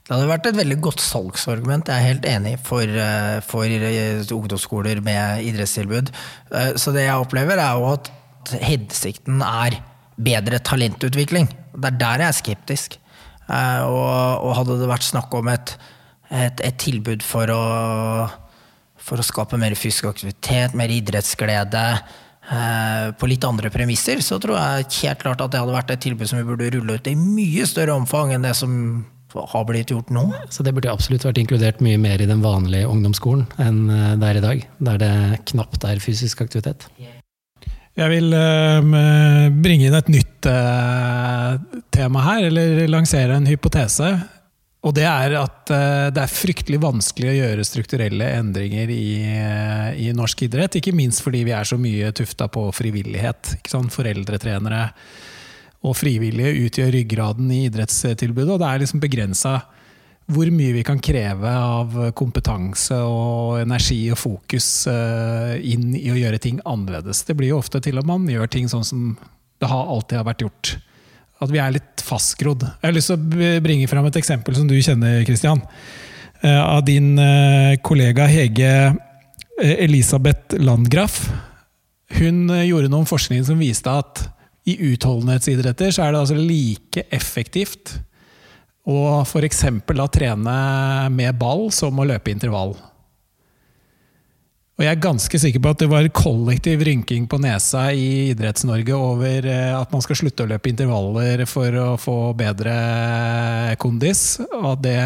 Det 0.02 0.10
hadde 0.10 0.28
vært 0.28 0.48
et 0.50 0.58
veldig 0.58 0.76
godt 0.82 1.00
salgsargument, 1.00 1.88
jeg 1.88 2.02
er 2.02 2.08
helt 2.10 2.26
enig, 2.26 2.56
for, 2.66 2.82
eh, 2.84 3.38
for 3.46 3.70
eh, 3.70 4.24
ungdomsskoler 4.34 4.98
med 5.04 5.44
idrettstilbud. 5.46 6.10
Eh, 6.50 6.72
så 6.76 6.92
det 6.92 7.06
jeg 7.06 7.22
opplever, 7.22 7.60
er 7.62 7.78
jo 7.78 7.86
at 7.92 8.10
hensikten 8.66 9.44
er 9.46 9.78
bedre 10.18 10.58
talentutvikling. 10.58 11.46
Det 11.72 11.92
er 11.92 12.00
der 12.00 12.24
jeg 12.24 12.28
er 12.28 12.38
skeptisk. 12.40 12.98
Og, 13.52 14.44
og 14.46 14.52
hadde 14.56 14.78
det 14.80 14.86
vært 14.88 15.04
snakk 15.04 15.34
om 15.36 15.48
et, 15.52 15.74
et, 16.32 16.60
et 16.64 16.76
tilbud 16.80 17.24
for 17.26 17.50
å, 17.52 17.64
for 18.96 19.20
å 19.20 19.26
skape 19.26 19.58
mer 19.60 19.74
fysisk 19.76 20.06
aktivitet, 20.08 20.76
mer 20.78 20.92
idrettsglede, 20.94 21.82
på 22.52 23.28
litt 23.30 23.44
andre 23.48 23.70
premisser, 23.72 24.20
så 24.20 24.36
tror 24.42 24.58
jeg 24.58 24.88
helt 25.06 25.22
klart 25.22 25.40
at 25.40 25.54
det 25.54 25.60
hadde 25.62 25.72
vært 25.72 25.92
et 25.94 26.02
tilbud 26.04 26.28
som 26.28 26.36
vi 26.36 26.44
burde 26.44 26.68
rulle 26.74 26.98
ut 26.98 27.06
i 27.08 27.14
mye 27.16 27.64
større 27.68 27.94
omfang 27.96 28.34
enn 28.34 28.44
det 28.44 28.52
som 28.58 28.74
har 29.32 29.64
blitt 29.64 29.90
gjort 29.90 30.10
nå. 30.12 30.26
Så 30.50 30.64
det 30.66 30.74
burde 30.76 30.92
absolutt 30.92 31.24
vært 31.24 31.40
inkludert 31.40 31.80
mye 31.84 32.00
mer 32.00 32.20
i 32.22 32.28
den 32.28 32.42
vanlige 32.44 32.90
ungdomsskolen 32.90 33.46
enn 33.62 33.86
eh, 33.88 34.12
det 34.20 34.28
er 34.28 34.38
i 34.38 34.44
dag, 34.44 34.64
der 34.90 35.00
det 35.02 35.14
knapt 35.52 35.86
er 35.88 36.02
fysisk 36.02 36.44
aktivitet. 36.44 36.88
Jeg 37.92 38.08
vil 38.08 38.32
uh, 38.32 38.80
bringe 39.52 39.88
inn 39.88 39.96
et 39.98 40.06
nytt 40.08 40.46
tema 41.92 42.22
her, 42.24 42.46
eller 42.48 42.86
lansere 42.88 43.36
en 43.36 43.48
hypotese. 43.50 44.14
Og 44.82 44.94
det 44.96 45.04
er 45.06 45.36
at 45.38 45.70
eh, 45.70 46.08
det 46.10 46.24
er 46.24 46.32
fryktelig 46.32 46.80
vanskelig 46.82 47.30
å 47.30 47.36
gjøre 47.36 47.66
strukturelle 47.66 48.32
endringer 48.40 48.90
i, 48.90 49.04
eh, 49.30 49.90
i 50.02 50.08
norsk 50.16 50.48
idrett. 50.48 50.80
Ikke 50.80 50.94
minst 50.96 51.22
fordi 51.22 51.44
vi 51.46 51.54
er 51.54 51.68
så 51.68 51.78
mye 51.78 52.10
tufta 52.16 52.48
på 52.50 52.66
frivillighet. 52.74 53.54
Foreldretrenere 53.70 54.88
og 55.86 55.94
frivillige 55.98 56.66
utgjør 56.66 56.92
ryggraden 56.96 57.54
i 57.54 57.64
idrettstilbudet. 57.68 58.56
Og 58.56 58.60
det 58.62 58.68
er 58.72 58.82
liksom 58.82 59.02
begrensa 59.02 59.60
hvor 60.32 60.50
mye 60.54 60.74
vi 60.74 60.84
kan 60.86 61.00
kreve 61.02 61.50
av 61.50 61.94
kompetanse 62.18 62.96
og 63.06 63.60
energi 63.62 64.04
og 64.14 64.18
fokus 64.18 64.68
eh, 64.90 65.58
inn 65.74 65.92
i 65.98 66.08
å 66.10 66.18
gjøre 66.18 66.42
ting 66.42 66.58
annerledes. 66.66 67.22
Det 67.28 67.38
blir 67.38 67.52
jo 67.52 67.62
ofte 67.62 67.82
til 67.82 68.02
at 68.02 68.08
man 68.08 68.26
gjør 68.30 68.50
ting 68.50 68.70
sånn 68.70 68.86
som 68.86 69.12
det 69.62 69.70
alltid 69.70 70.18
har 70.18 70.26
vært 70.26 70.42
gjort. 70.42 70.78
At 71.42 71.50
vi 71.50 71.58
er 71.58 71.74
litt 71.74 72.02
fastgrodd. 72.06 72.64
Jeg 72.64 72.86
har 72.86 72.94
lyst 72.94 73.10
til 73.10 73.18
å 73.18 73.52
bringe 73.64 73.88
fram 73.90 74.06
et 74.06 74.18
eksempel 74.20 74.54
som 74.54 74.68
du 74.70 74.76
kjenner, 74.78 75.24
Christian. 75.26 75.62
Eh, 76.42 76.60
av 76.62 76.84
din 76.86 77.16
eh, 77.18 77.78
kollega 77.82 78.26
Hege 78.30 78.70
eh, 79.62 79.74
Elisabeth 79.84 80.58
Landgraf. 80.58 81.24
Hun 82.18 82.50
gjorde 82.66 82.90
noen 82.92 83.08
forskning 83.08 83.44
som 83.46 83.60
viste 83.62 83.90
at 83.90 84.24
i 84.68 84.76
utholdenhetsidretter 84.92 85.94
så 85.94 86.04
er 86.04 86.12
det 86.12 86.22
altså 86.22 86.38
like 86.38 87.06
effektivt 87.14 87.96
å 88.86 89.22
f.eks. 89.22 89.62
trene 90.14 90.56
med 91.14 91.38
ball 91.38 91.68
som 91.74 91.98
å 91.98 92.06
løpe 92.06 92.34
intervall. 92.34 92.74
Og 94.80 94.86
jeg 94.86 94.96
er 94.96 95.02
ganske 95.04 95.38
sikker 95.38 95.60
på 95.60 95.70
at 95.74 95.82
det 95.82 95.88
var 95.90 96.06
kollektiv 96.16 96.80
rynking 96.88 97.26
på 97.28 97.36
nesa 97.42 97.90
i 97.92 98.30
Idretts-Norge 98.30 98.96
over 98.96 99.44
eh, 99.44 99.74
at 99.76 99.92
man 99.92 100.00
skal 100.04 100.16
slutte 100.16 100.46
å 100.46 100.48
løpe 100.48 100.70
intervaller 100.72 101.44
for 101.46 101.76
å 101.76 101.88
få 102.00 102.16
bedre 102.38 102.72
kondis. 103.82 104.40
Og 104.48 104.70
at 104.70 104.82
det 104.86 104.96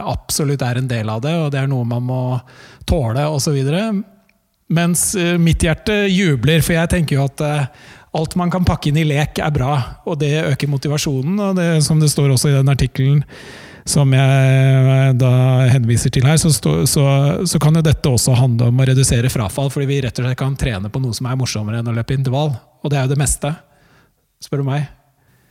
absolutt 0.00 0.64
er 0.64 0.80
en 0.80 0.88
del 0.88 1.12
av 1.12 1.20
det, 1.24 1.36
og 1.36 1.52
det 1.52 1.60
er 1.60 1.68
noe 1.68 1.84
man 1.88 2.08
må 2.08 2.22
tåle 2.88 3.28
osv. 3.28 3.60
Mens 4.72 5.04
eh, 5.20 5.36
mitt 5.36 5.68
hjerte 5.68 6.06
jubler, 6.08 6.64
for 6.64 6.78
jeg 6.80 6.94
tenker 6.96 7.20
jo 7.20 7.28
at 7.28 7.44
eh, 7.44 7.86
alt 8.16 8.40
man 8.40 8.50
kan 8.50 8.64
pakke 8.64 8.88
inn 8.88 9.02
i 9.04 9.08
lek, 9.12 9.36
er 9.44 9.52
bra. 9.52 9.76
Og 10.08 10.16
det 10.24 10.32
øker 10.46 10.72
motivasjonen, 10.72 11.36
og 11.44 11.60
det, 11.60 11.70
som 11.84 12.00
det 12.00 12.08
står 12.08 12.32
også 12.32 12.54
i 12.54 12.56
den 12.56 12.72
artikkelen 12.72 13.20
som 13.88 14.12
jeg 14.12 14.82
eh, 14.92 15.14
da 15.18 15.32
henviser 15.72 16.12
til 16.12 16.26
her, 16.28 16.36
så, 16.40 16.52
så, 16.52 17.06
så, 17.48 17.62
kan 17.62 17.78
jo 17.78 17.84
dette 17.84 18.12
også 18.12 18.36
handle 18.38 18.68
om 18.72 18.82
å 18.82 18.88
redusere 18.90 19.32
frafall. 19.32 19.72
Fordi 19.72 19.88
vi 19.88 20.02
rett 20.04 20.20
og 20.20 20.28
slett 20.28 20.40
kan 20.40 20.58
trene 20.60 20.92
på 20.92 21.02
noe 21.02 21.16
som 21.16 21.30
er 21.30 21.40
morsommere 21.40 21.80
enn 21.80 21.90
å 21.90 21.96
løpe 21.96 22.16
intervall. 22.16 22.54
Og 22.82 22.92
det 22.92 23.00
er 23.00 23.08
jo 23.08 23.14
det 23.14 23.20
meste, 23.20 23.54
spør 24.44 24.62
du 24.62 24.70
meg. 24.70 24.86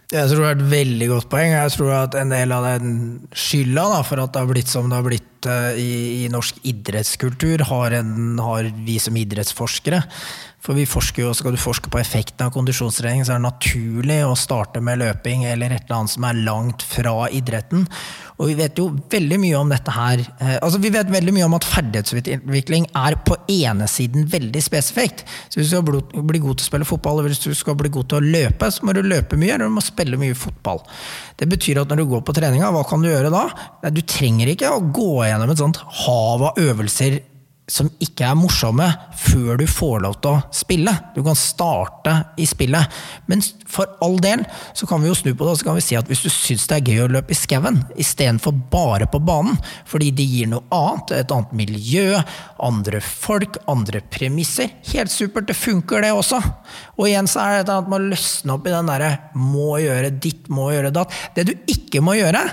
Jeg 0.07 0.29
tror 0.31 0.39
det 0.45 0.49
er 0.49 0.55
et 0.55 0.69
veldig 0.71 1.07
godt 1.11 1.27
poeng. 1.33 1.51
Jeg 1.51 1.71
tror 1.73 1.89
at 1.97 2.13
en 2.15 2.29
del 2.31 2.53
av 2.55 2.63
den 2.69 2.91
skylda 3.35 3.83
da, 3.91 4.03
for 4.07 4.23
at 4.23 4.31
det 4.31 4.39
har 4.39 4.51
blitt 4.53 4.71
som 4.71 4.87
det 4.87 4.95
har 4.95 5.03
blitt 5.03 5.47
uh, 5.49 5.75
i, 5.75 5.89
i, 6.23 6.29
norsk 6.31 6.61
idrettskultur, 6.71 7.65
har, 7.67 7.97
en, 7.97 8.37
har 8.39 8.69
vi 8.87 8.95
som 9.03 9.17
idrettsforskere. 9.19 9.99
For 10.63 10.75
vi 10.75 10.87
forsker 10.89 11.21
jo, 11.21 11.33
Skal 11.37 11.53
du 11.53 11.59
forske 11.61 11.89
på 11.93 11.99
effekten 12.01 12.47
av 12.47 12.53
kondisjonstrening, 12.55 13.23
så 13.25 13.35
er 13.35 13.41
det 13.41 13.45
naturlig 13.45 14.17
å 14.25 14.33
starte 14.37 14.81
med 14.83 14.99
løping 14.99 15.45
eller 15.47 15.75
et 15.75 15.85
eller 15.85 15.99
annet 15.99 16.13
som 16.15 16.25
er 16.27 16.41
langt 16.47 16.83
fra 16.83 17.13
idretten. 17.29 17.85
Og 18.37 18.49
vi 18.51 18.57
vet 18.57 18.81
jo 18.81 18.89
veldig 19.11 19.37
mye 19.41 19.59
om 19.59 19.71
dette 19.71 19.93
her. 19.93 20.23
Eh, 20.41 20.57
altså 20.57 20.81
Vi 20.81 20.91
vet 20.93 21.13
veldig 21.13 21.33
mye 21.33 21.45
om 21.45 21.55
at 21.57 21.67
ferdighetsutvikling 21.67 22.89
er 22.97 23.17
på 23.25 23.37
ene 23.53 23.87
siden 23.89 24.27
veldig 24.29 24.63
spesifikt. 24.65 25.23
Så 25.47 25.61
Hvis 25.61 25.71
du 25.71 25.77
skal 25.77 26.25
bli 26.33 26.43
god 26.43 26.57
til 26.57 26.65
å 26.65 26.69
spille 26.71 26.89
fotball, 26.89 27.21
eller 27.21 27.33
hvis 27.33 27.45
du 27.45 27.53
skal 27.55 27.77
bli 27.77 27.93
god 27.93 28.09
til 28.09 28.19
å 28.19 28.33
løpe, 28.35 28.71
så 28.73 28.83
må 28.83 28.97
du 28.97 29.01
løpe 29.05 29.37
mye, 29.37 29.53
eller 29.55 29.69
du 29.69 29.77
må 29.77 29.85
spille 29.85 30.19
mye 30.19 30.35
fotball. 30.37 30.83
Det 31.37 31.47
betyr 31.49 31.81
at 31.81 31.89
når 31.89 32.01
du 32.01 32.09
går 32.11 32.25
på 32.25 32.35
treninga, 32.35 32.73
hva 32.73 32.83
kan 32.87 33.01
du 33.01 33.09
gjøre 33.09 33.33
da? 33.33 33.47
Du 33.93 34.01
trenger 34.01 34.51
ikke 34.51 34.73
å 34.73 34.83
gå 34.83 35.25
gjennom 35.29 35.53
et 35.53 35.61
sånt 35.61 35.81
hav 36.03 36.49
av 36.49 36.61
øvelser 36.61 37.21
som 37.67 37.89
ikke 37.99 38.23
er 38.23 38.37
morsomme 38.39 38.85
før 39.19 39.57
du 39.59 39.65
får 39.67 39.99
lov 40.05 40.13
til 40.23 40.37
å 40.37 40.55
spille. 40.55 40.93
Du 41.15 41.19
kan 41.25 41.35
starte 41.35 42.13
i 42.39 42.45
spillet. 42.47 42.93
Men 43.27 43.43
for 43.67 43.97
all 44.03 44.15
del 44.23 44.45
så 44.77 44.87
kan 44.87 45.03
vi 45.03 45.09
jo 45.09 45.17
snu 45.17 45.33
på 45.33 45.43
det 45.43 45.51
og 45.51 45.59
så 45.59 45.67
kan 45.67 45.75
vi 45.75 45.83
si 45.83 45.97
at 45.99 46.07
hvis 46.07 46.23
du 46.23 46.29
syns 46.31 46.63
det 46.69 46.77
er 46.77 46.93
gøy 46.93 47.01
å 47.03 47.09
løpe 47.17 47.35
i 47.35 47.37
skauen 47.37 47.81
istedenfor 47.99 48.55
bare 48.71 49.09
på 49.11 49.19
banen, 49.19 49.59
fordi 49.89 50.13
det 50.15 50.27
gir 50.29 50.51
noe 50.51 50.63
annet, 50.71 51.11
et 51.17 51.33
annet 51.35 51.57
miljø, 51.59 52.21
andre 52.63 53.03
folk, 53.03 53.59
andre 53.67 54.01
premisser 54.11 54.71
Helt 54.87 55.11
supert, 55.11 55.49
det 55.49 55.57
funker 55.57 56.01
det 56.03 56.13
også. 56.15 56.39
Og 56.95 57.09
igjen 57.09 57.27
så 57.29 57.43
er 57.43 57.67
det 57.67 57.75
at 57.75 57.89
man 57.91 58.07
løsner 58.07 58.55
opp 58.55 58.67
i 58.69 58.73
den 58.73 58.87
derre 58.87 59.11
må 59.35 59.75
gjøre 59.83 60.13
ditt, 60.23 60.47
må 60.53 60.69
gjøre 60.71 60.93
datt. 60.95 61.13
Det 61.35 61.47
du 61.49 61.53
ikke 61.67 62.01
må 62.05 62.15
gjøre, 62.17 62.45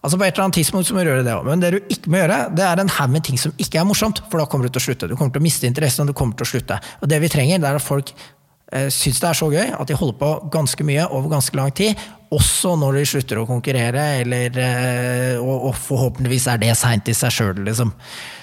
Altså 0.00 0.16
På 0.16 0.24
et 0.24 0.32
eller 0.32 0.46
annet 0.46 0.56
tidspunkt 0.56 0.88
så 0.88 0.94
må 0.96 1.04
du 1.04 1.10
gjøre 1.10 1.24
det 1.26 1.32
òg. 1.36 1.44
Men 1.44 1.60
det 1.60 1.70
du 1.74 1.78
ikke 1.92 2.12
må 2.12 2.22
gjøre, 2.22 2.38
det 2.56 2.64
er 2.64 2.80
en 2.80 2.92
haug 2.96 3.10
med 3.12 3.24
ting 3.26 3.40
som 3.40 3.52
ikke 3.60 3.82
er 3.82 3.88
morsomt. 3.88 4.22
For 4.32 4.40
da 4.40 4.46
kommer 4.48 4.68
du 4.68 4.72
til 4.72 4.80
å 4.80 4.86
slutte. 4.88 5.08
Du 5.10 5.16
kommer 5.16 5.34
til 5.34 5.42
å 5.42 5.44
miste 5.44 5.68
interessen, 5.68 6.06
og 6.06 6.14
du 6.14 6.16
kommer 6.16 6.38
til 6.38 6.48
å 6.48 6.52
slutte. 6.54 6.78
Og 7.02 7.10
det 7.12 7.18
vi 7.20 7.28
trenger, 7.32 7.60
det 7.60 7.68
er 7.68 7.80
at 7.80 7.84
folk 7.84 8.14
eh, 8.14 8.88
syns 8.88 9.20
det 9.20 9.28
er 9.28 9.40
så 9.42 9.50
gøy 9.52 9.74
at 9.76 9.90
de 9.92 9.98
holder 10.00 10.16
på 10.22 10.30
ganske 10.56 10.88
mye 10.88 11.04
over 11.10 11.34
ganske 11.34 11.60
lang 11.60 11.74
tid. 11.76 12.00
Også 12.32 12.72
når 12.80 13.00
de 13.00 13.04
slutter 13.12 13.42
å 13.42 13.46
konkurrere, 13.48 14.06
eller, 14.22 14.56
eh, 14.64 15.36
og, 15.36 15.68
og 15.68 15.78
forhåpentligvis 15.84 16.48
er 16.48 16.64
det 16.64 16.72
seint 16.80 17.12
i 17.12 17.16
seg 17.20 17.36
sjøl, 17.36 17.64
liksom. 17.68 17.92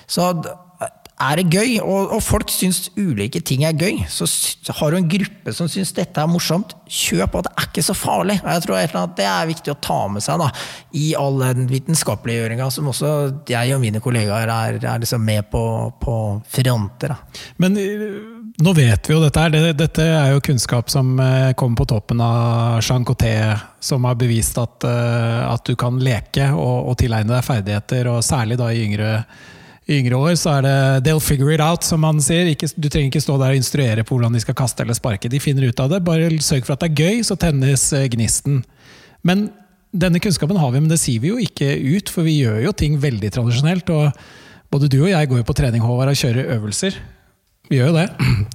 Så 0.08 0.30
er 1.18 1.40
det 1.40 1.50
gøy, 1.50 1.80
og, 1.82 2.12
og, 2.14 2.20
folk 2.22 2.52
syns 2.54 2.92
ulike 2.94 3.40
ting 3.42 3.64
er 3.66 3.74
gøy, 3.74 4.04
så 4.12 4.28
har 4.78 4.94
du 4.94 5.00
en 5.00 5.10
gruppe 5.10 5.54
som 5.56 5.70
syns 5.72 5.90
dette 5.98 6.22
er 6.22 6.30
morsomt, 6.30 6.76
kjøp, 6.86 7.40
og 7.40 7.48
det 7.48 7.54
er 7.56 7.66
ikke 7.72 7.86
så 7.88 7.96
farlig. 7.98 8.38
Jeg 8.44 8.64
tror 8.64 9.10
Det 9.18 9.26
er 9.26 9.50
viktig 9.50 9.74
å 9.74 9.80
ta 9.82 9.98
med 10.14 10.22
seg 10.22 10.38
da, 10.44 10.52
i 10.94 11.08
all 11.18 11.42
den 11.42 11.66
vitenskapeliggjøringa 11.72 12.70
som 12.74 12.92
også 12.94 13.14
jeg 13.50 13.74
og 13.74 13.82
mine 13.82 14.02
kollegaer 14.04 14.54
er, 14.54 14.78
er 14.78 15.02
liksom 15.02 15.26
med 15.26 15.50
på, 15.50 15.64
på 15.98 16.16
fronter. 16.54 17.16
Da. 17.16 17.44
Men 17.66 17.82
eh, 17.82 18.22
nå 18.62 18.78
vet 18.78 19.10
vi 19.10 19.18
jo 19.18 19.24
dette 19.26 19.42
her. 19.42 19.74
Dette 19.78 20.06
er 20.06 20.32
jo 20.36 20.46
kunnskap 20.46 20.94
som 20.94 21.18
eh, 21.22 21.52
kommer 21.58 21.82
på 21.82 21.90
toppen 21.96 22.22
av 22.22 22.78
Jean 22.86 23.06
Coté, 23.06 23.34
som 23.82 24.06
har 24.06 24.22
bevist 24.22 24.58
at, 24.62 24.86
eh, 24.86 25.44
at 25.50 25.66
du 25.66 25.74
kan 25.74 25.98
leke 25.98 26.52
og, 26.54 26.92
og 26.94 26.98
tilegne 27.02 27.34
deg 27.34 27.46
ferdigheter, 27.46 28.14
og 28.14 28.26
særlig 28.26 28.62
da 28.62 28.70
i 28.70 28.86
yngre 28.86 29.14
i 29.88 30.02
yngre 30.02 30.18
år 30.20 30.36
så 30.36 30.58
er 30.58 30.66
det 30.66 30.78
'they'll 31.06 31.24
figure 31.24 31.54
it 31.54 31.62
out', 31.64 31.84
som 31.84 32.02
man 32.04 32.20
sier. 32.20 32.46
Ikke, 32.52 32.68
du 32.76 32.90
trenger 32.90 33.08
ikke 33.08 33.24
stå 33.24 33.38
der 33.40 33.54
og 33.56 33.56
instruere 33.56 34.04
på 34.04 34.16
hvordan 34.16 34.34
de 34.34 34.40
skal 34.44 34.54
kaste 34.54 34.84
eller 34.84 34.94
sparke. 34.94 35.30
De 35.32 35.40
finner 35.40 35.70
ut 35.70 35.80
av 35.80 35.90
det. 35.90 36.04
Bare 36.04 36.30
sørg 36.44 36.66
for 36.66 36.74
at 36.74 36.82
det 36.84 36.92
er 36.92 37.04
gøy, 37.04 37.24
så 37.24 37.40
tennes 37.40 37.94
eh, 37.94 38.10
gnisten. 38.12 38.66
Men 39.24 39.50
denne 39.96 40.20
kunnskapen 40.20 40.60
har 40.60 40.72
vi, 40.72 40.82
men 40.84 40.92
det 40.92 41.00
sier 41.00 41.24
vi 41.24 41.32
jo 41.32 41.38
ikke 41.40 41.72
ut, 41.96 42.10
for 42.10 42.28
vi 42.28 42.42
gjør 42.42 42.66
jo 42.66 42.72
ting 42.76 43.00
veldig 43.00 43.32
tradisjonelt. 43.32 43.90
og 43.90 44.12
Både 44.70 44.90
du 44.92 45.00
og 45.04 45.10
jeg 45.10 45.30
går 45.30 45.38
jo 45.38 45.48
på 45.48 45.56
trening 45.56 45.82
Håvard, 45.82 46.12
og 46.12 46.20
kjører 46.20 46.52
øvelser. 46.58 47.00
Vi 47.68 47.76
gjør 47.76 47.90
jo 47.92 47.98
det. 47.98 48.08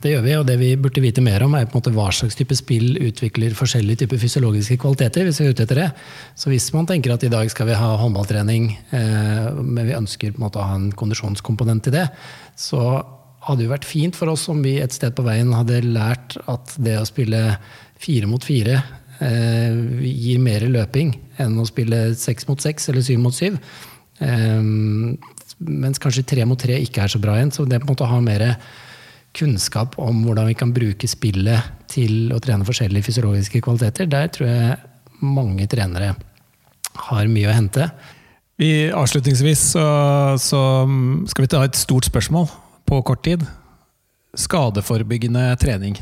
Det 0.03 0.11
gjør 0.11 0.23
vi, 0.25 0.33
og 0.41 0.47
det 0.49 0.55
vi 0.59 0.69
burde 0.81 1.03
vite 1.05 1.23
mer 1.23 1.45
om, 1.45 1.53
er 1.55 1.67
på 1.69 1.77
en 1.77 1.83
måte 1.83 1.93
hva 1.95 2.09
slags 2.15 2.35
type 2.39 2.57
spill 2.59 2.97
utvikler 3.07 3.53
forskjellige 3.55 4.01
typer 4.03 4.19
fysiologiske 4.19 4.79
kvaliteter. 4.81 5.27
hvis 5.27 5.41
vi 5.41 5.47
er 5.47 5.53
ute 5.53 5.67
etter 5.67 5.79
det. 5.79 5.89
Så 6.35 6.51
hvis 6.51 6.71
man 6.75 6.89
tenker 6.89 7.13
at 7.13 7.23
i 7.23 7.31
dag 7.31 7.51
skal 7.53 7.69
vi 7.69 7.77
ha 7.77 7.91
håndballtrening, 8.01 8.71
eh, 8.91 9.51
men 9.61 9.87
vi 9.87 9.99
ønsker 9.99 10.33
på 10.33 10.41
en 10.41 10.47
måte 10.47 10.59
å 10.59 10.67
ha 10.67 10.79
en 10.81 10.89
kondisjonskomponent 10.97 11.91
i 11.93 11.95
det, 11.95 12.07
så 12.57 12.81
hadde 13.47 13.67
jo 13.67 13.73
vært 13.75 13.87
fint 13.87 14.17
for 14.17 14.33
oss 14.33 14.49
om 14.51 14.63
vi 14.65 14.79
et 14.81 14.95
sted 14.95 15.15
på 15.15 15.27
veien 15.27 15.53
hadde 15.55 15.83
lært 15.85 16.39
at 16.51 16.75
det 16.83 16.97
å 16.99 17.07
spille 17.07 17.59
fire 18.03 18.27
mot 18.31 18.43
fire 18.43 18.81
eh, 19.21 19.77
gir 20.09 20.41
mer 20.43 20.67
løping 20.67 21.13
enn 21.43 21.59
å 21.61 21.67
spille 21.69 22.15
seks 22.19 22.49
mot 22.49 22.63
seks 22.63 22.89
eller 22.91 23.05
syv 23.07 23.21
mot 23.23 23.37
syv. 23.37 23.61
Eh, 24.19 24.63
mens 25.63 26.01
kanskje 26.03 26.25
tre 26.27 26.47
mot 26.49 26.59
tre 26.59 26.81
ikke 26.81 27.05
er 27.05 27.13
så 27.13 27.21
bra 27.23 27.37
igjen. 27.39 27.53
Så 27.55 27.69
det 27.69 27.83
på 27.83 27.87
en 27.87 27.93
måte 27.93 28.09
å 28.09 28.11
ha 28.17 28.23
mer 28.25 28.57
kunnskap 29.37 29.97
om 30.01 30.23
hvordan 30.27 30.51
vi 30.51 30.57
kan 30.59 30.73
bruke 30.75 31.09
spillet 31.09 31.87
til 31.93 32.33
å 32.35 32.41
trene 32.43 32.67
forskjellige 32.69 33.09
fysiologiske 33.09 33.63
kvaliteter, 33.65 34.09
der 34.11 34.29
tror 34.33 34.51
jeg 34.51 34.77
mange 35.23 35.69
trenere 35.71 36.15
har 37.09 37.31
mye 37.31 37.49
å 37.49 37.57
hente. 37.57 37.89
Vi, 38.61 38.91
avslutningsvis 38.95 39.65
så, 39.75 39.85
så 40.39 40.63
skal 41.31 41.47
vi 41.47 41.51
ta 41.51 41.63
et 41.65 41.79
stort 41.79 42.07
spørsmål 42.09 42.49
på 42.89 43.01
kort 43.09 43.25
tid. 43.25 43.45
Skadeforebyggende 44.39 45.49
trening. 45.61 45.97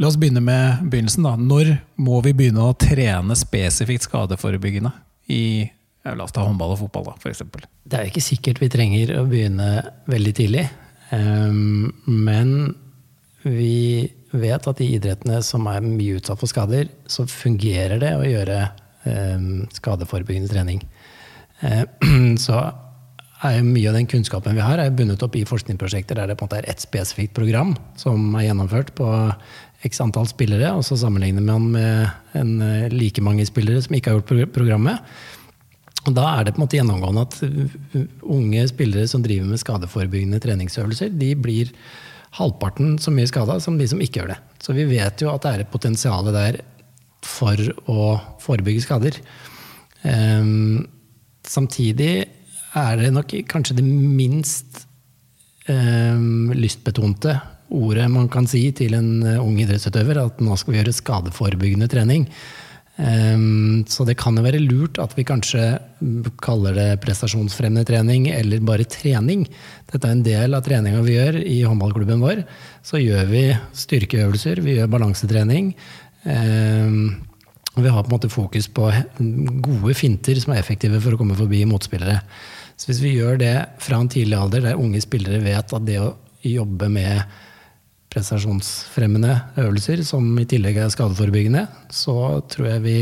La 0.00 0.08
oss 0.08 0.18
begynne 0.18 0.42
med 0.42 0.86
begynnelsen. 0.90 1.26
da. 1.26 1.36
Når 1.36 1.74
må 2.00 2.20
vi 2.24 2.34
begynne 2.36 2.64
å 2.64 2.76
trene 2.78 3.36
spesifikt 3.38 4.08
skadeforebyggende 4.08 4.92
i 5.30 5.68
la 6.08 6.24
oss 6.24 6.32
ta 6.32 6.42
håndball 6.46 6.72
og 6.74 6.86
fotball, 6.86 7.10
da, 7.10 7.16
f.eks.? 7.20 7.42
Det 7.84 7.98
er 7.98 8.08
ikke 8.08 8.24
sikkert 8.24 8.62
vi 8.62 8.70
trenger 8.72 9.18
å 9.20 9.26
begynne 9.28 9.68
veldig 10.10 10.32
tidlig. 10.36 10.64
Ehm, 11.14 11.90
men 12.06 12.74
vi 13.42 14.10
vet 14.30 14.68
at 14.68 14.82
i 14.82 14.92
idrettene 14.96 15.40
som 15.44 15.66
er 15.70 15.82
mye 15.84 16.18
utsatt 16.20 16.40
for 16.40 16.50
skader, 16.50 16.90
så 17.10 17.26
fungerer 17.28 17.98
det 18.02 18.12
å 18.16 18.26
gjøre 18.26 18.60
ehm, 19.08 19.64
skadeforebyggende 19.74 20.52
trening. 20.52 20.84
Ehm, 21.66 22.36
så 22.46 22.60
er 23.40 23.64
mye 23.64 23.88
av 23.88 23.96
den 23.96 24.08
kunnskapen 24.10 24.56
vi 24.58 24.64
har, 24.64 24.78
er 24.78 24.92
bundet 24.92 25.22
opp 25.24 25.36
i 25.38 25.46
forskningsprosjekter 25.48 26.18
der 26.18 26.28
det 26.28 26.36
på 26.36 26.44
en 26.44 26.50
måte 26.50 26.60
er 26.60 26.68
ett 26.68 26.82
spesifikt 26.84 27.32
program 27.36 27.72
som 28.00 28.34
er 28.36 28.50
gjennomført 28.50 28.92
på 28.98 29.08
x 29.88 30.02
antall 30.04 30.28
spillere, 30.28 30.74
og 30.76 30.84
så 30.84 30.98
sammenligner 31.00 31.44
man 31.46 31.70
med 31.72 32.36
eh, 32.36 32.92
like 32.92 33.24
mange 33.24 33.46
spillere 33.48 33.80
som 33.80 33.96
ikke 33.96 34.12
har 34.12 34.20
gjort 34.20 34.52
programmet. 34.52 35.00
Og 36.08 36.14
da 36.16 36.26
er 36.32 36.46
det 36.46 36.54
på 36.54 36.60
en 36.60 36.64
måte 36.64 36.78
gjennomgående 36.78 37.24
at 37.26 37.40
uh, 37.44 38.06
unge 38.36 38.64
spillere 38.70 39.08
som 39.10 39.24
driver 39.24 39.50
med 39.50 39.60
skadeforebyggende 39.60 40.40
treningsøvelser, 40.42 41.12
de 41.12 41.34
blir 41.36 41.72
halvparten 42.38 42.94
så 43.02 43.12
mye 43.12 43.28
skada 43.28 43.58
som 43.62 43.76
de 43.78 43.88
som 43.90 44.00
ikke 44.00 44.22
gjør 44.22 44.34
det. 44.34 44.40
Så 44.62 44.74
vi 44.76 44.86
vet 44.88 45.22
jo 45.22 45.32
at 45.32 45.44
det 45.44 45.52
er 45.52 45.64
et 45.64 45.72
potensial 45.72 46.30
der 46.32 46.60
for 47.26 47.60
å 47.90 48.14
forebygge 48.40 48.84
skader. 48.86 49.18
Um, 50.02 50.86
samtidig 51.44 52.12
er 52.78 53.00
det 53.00 53.10
nok 53.12 53.34
kanskje 53.50 53.76
det 53.80 53.84
minst 53.84 54.84
um, 55.68 56.52
lystbetonte 56.56 57.34
ordet 57.70 58.06
man 58.10 58.28
kan 58.30 58.48
si 58.50 58.62
til 58.76 58.96
en 58.98 59.10
uh, 59.26 59.42
ung 59.42 59.58
idrettsutøver, 59.60 60.22
at 60.22 60.40
nå 60.42 60.56
skal 60.58 60.74
vi 60.74 60.80
gjøre 60.80 60.96
skadeforebyggende 60.96 61.90
trening. 61.90 62.26
Ehm, 63.00 63.86
så 63.88 64.04
det 64.04 64.18
kan 64.20 64.36
jo 64.36 64.44
være 64.44 64.60
lurt 64.60 64.98
at 65.00 65.14
vi 65.16 65.24
kanskje 65.24 65.62
kaller 66.44 66.76
det 66.76 66.88
prestasjonsfremmende 67.04 67.86
trening 67.88 68.28
eller 68.34 68.60
bare 68.66 68.88
trening. 68.88 69.46
Dette 69.88 70.04
er 70.04 70.16
en 70.16 70.26
del 70.26 70.56
av 70.56 70.66
treninga 70.66 71.00
vi 71.06 71.16
gjør 71.16 71.40
i 71.40 71.62
håndballklubben 71.64 72.20
vår. 72.20 72.44
Så 72.84 73.00
gjør 73.00 73.26
vi 73.30 73.44
styrkeøvelser, 73.84 74.60
vi 74.64 74.76
gjør 74.78 74.92
balansetrening. 74.92 75.72
Ehm, 76.28 77.02
og 77.76 77.84
vi 77.84 77.92
har 77.92 78.02
på 78.04 78.10
en 78.10 78.16
måte 78.18 78.32
fokus 78.32 78.66
på 78.68 78.88
gode 79.64 79.94
finter 79.96 80.40
som 80.42 80.52
er 80.52 80.60
effektive 80.60 81.00
for 81.00 81.14
å 81.14 81.20
komme 81.20 81.38
forbi 81.38 81.62
motspillere. 81.70 82.18
Så 82.76 82.90
hvis 82.90 83.04
vi 83.04 83.14
gjør 83.16 83.38
det 83.40 83.54
fra 83.80 84.00
en 84.00 84.10
tidlig 84.10 84.36
alder, 84.36 84.64
der 84.64 84.80
unge 84.80 85.00
spillere 85.04 85.40
vet 85.44 85.72
at 85.72 85.86
det 85.86 86.00
å 86.02 86.16
jobbe 86.44 86.88
med 86.92 87.22
prestasjonsfremmende 88.10 89.36
øvelser, 89.62 90.02
som 90.06 90.26
i 90.40 90.46
tillegg 90.50 90.80
er 90.82 90.90
skadeforebyggende, 90.92 91.66
så 91.94 92.40
tror 92.50 92.72
jeg 92.72 92.84
vi 92.84 92.98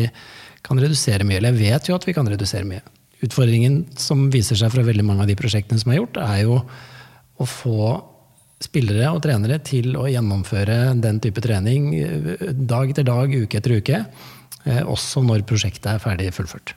kan 0.66 0.80
redusere 0.80 1.24
mye. 1.24 1.40
Eller 1.40 1.54
jeg 1.54 1.72
vet 1.72 1.88
jo 1.88 1.96
at 1.96 2.06
vi 2.08 2.14
kan 2.16 2.28
redusere 2.28 2.68
mye. 2.68 2.84
Utfordringen 3.24 3.80
som 3.98 4.28
viser 4.30 4.58
seg 4.60 4.70
fra 4.74 4.84
veldig 4.86 5.06
mange 5.06 5.24
av 5.24 5.30
de 5.30 5.36
prosjektene 5.38 5.80
som 5.80 5.90
er 5.92 6.02
gjort, 6.02 6.20
er 6.22 6.44
jo 6.44 6.60
å 7.38 7.46
få 7.48 7.88
spillere 8.62 9.12
og 9.14 9.22
trenere 9.22 9.60
til 9.62 9.94
å 9.98 10.08
gjennomføre 10.10 10.96
den 10.98 11.20
type 11.22 11.42
trening 11.42 11.92
eh, 11.94 12.52
dag 12.52 12.90
etter 12.90 13.06
dag, 13.06 13.32
uke 13.32 13.60
etter 13.60 13.78
uke. 13.78 14.02
Eh, 14.64 14.82
også 14.82 15.22
når 15.26 15.46
prosjektet 15.48 15.92
er 15.92 16.02
ferdig 16.02 16.32
fullført. 16.36 16.74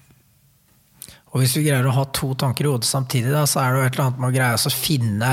Og 1.32 1.42
Hvis 1.42 1.56
vi 1.58 1.66
greier 1.66 1.88
å 1.88 1.96
ha 1.96 2.06
to 2.14 2.34
tanker 2.36 2.68
i 2.68 2.72
hodet 2.74 2.90
samtidig, 2.90 3.32
da, 3.34 3.46
så 3.48 3.64
er 3.64 3.72
det 3.72 3.80
jo 3.80 3.86
et 3.88 3.94
eller 3.96 4.08
annet 4.08 4.20
med 4.22 4.30
å 4.30 4.36
greie 4.36 4.58
å 4.60 4.74
finne 4.76 5.32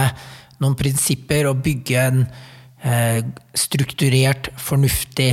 noen 0.63 0.77
prinsipper 0.79 1.51
og 1.51 1.63
bygge 1.65 2.05
en 2.05 2.23
strukturert, 3.59 4.53
fornuftig 4.57 5.33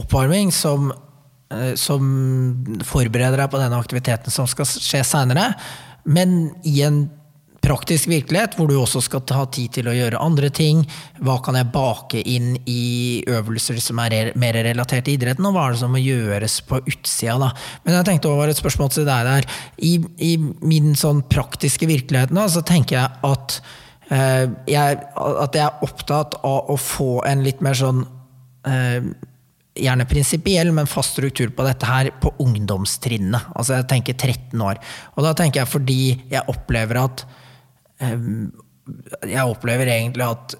oppvarming 0.00 0.52
som, 0.52 0.92
eh, 1.50 1.74
som 1.74 2.80
forbereder 2.84 3.36
deg 3.36 3.50
på 3.50 3.60
denne 3.60 3.78
aktiviteten 3.78 4.32
som 4.32 4.48
skal 4.50 4.68
skje 4.68 5.04
seinere, 5.04 5.54
men 6.04 6.52
i 6.64 6.80
en 6.86 7.08
praktisk 7.60 8.08
virkelighet, 8.08 8.54
hvor 8.56 8.70
du 8.70 8.78
også 8.80 9.02
skal 9.04 9.20
ta 9.28 9.42
tid 9.52 9.74
til 9.76 9.90
å 9.90 9.92
gjøre 9.92 10.20
andre 10.22 10.48
ting. 10.48 10.80
Hva 11.20 11.36
kan 11.44 11.58
jeg 11.58 11.68
bake 11.74 12.22
inn 12.24 12.54
i 12.64 13.20
øvelser 13.28 13.76
som 13.84 14.00
er 14.00 14.32
mer 14.40 14.56
relatert 14.64 15.04
til 15.04 15.18
idretten, 15.18 15.44
og 15.44 15.52
hva 15.52 15.66
er 15.66 15.76
det 15.76 15.82
som 15.82 15.92
må 15.92 16.00
gjøres 16.00 16.56
på 16.64 16.80
utsida? 16.80 17.36
Da? 17.42 17.50
Men 17.84 17.98
jeg 17.98 18.08
tenkte 18.08 18.32
over 18.32 18.48
et 18.48 18.56
spørsmål 18.56 18.90
til 18.94 19.04
deg 19.04 19.28
der. 19.28 19.60
I, 19.76 19.92
i 20.24 20.32
min 20.40 20.96
sånn 20.96 21.20
praktiske 21.28 21.84
virkelighet 21.90 22.32
nå, 22.32 22.48
så 22.48 22.64
tenker 22.64 22.96
jeg 22.96 23.20
at 23.28 23.60
Eh, 23.60 23.89
jeg, 24.10 25.00
at 25.14 25.54
jeg 25.54 25.62
er 25.62 25.82
opptatt 25.86 26.38
av 26.42 26.70
å 26.72 26.76
få 26.80 27.20
en 27.28 27.44
litt 27.46 27.60
mer 27.62 27.78
sånn 27.78 28.04
eh, 28.66 29.12
Gjerne 29.80 30.02
prinsipiell, 30.04 30.72
men 30.74 30.88
fast 30.90 31.14
struktur 31.14 31.52
på 31.54 31.62
dette 31.64 31.86
her 31.86 32.08
på 32.20 32.32
ungdomstrinnet. 32.42 33.52
Altså 33.54 33.76
jeg 33.78 33.86
tenker 33.88 34.16
13 34.18 34.64
år. 34.66 34.80
Og 35.14 35.22
da 35.24 35.30
tenker 35.38 35.62
jeg 35.62 35.70
fordi 35.70 36.00
jeg 36.28 36.42
opplever 36.50 36.98
at 37.00 37.22
eh, 38.02 38.26
jeg 39.30 39.46
opplever 39.46 39.92
egentlig 39.94 40.26
at 40.26 40.56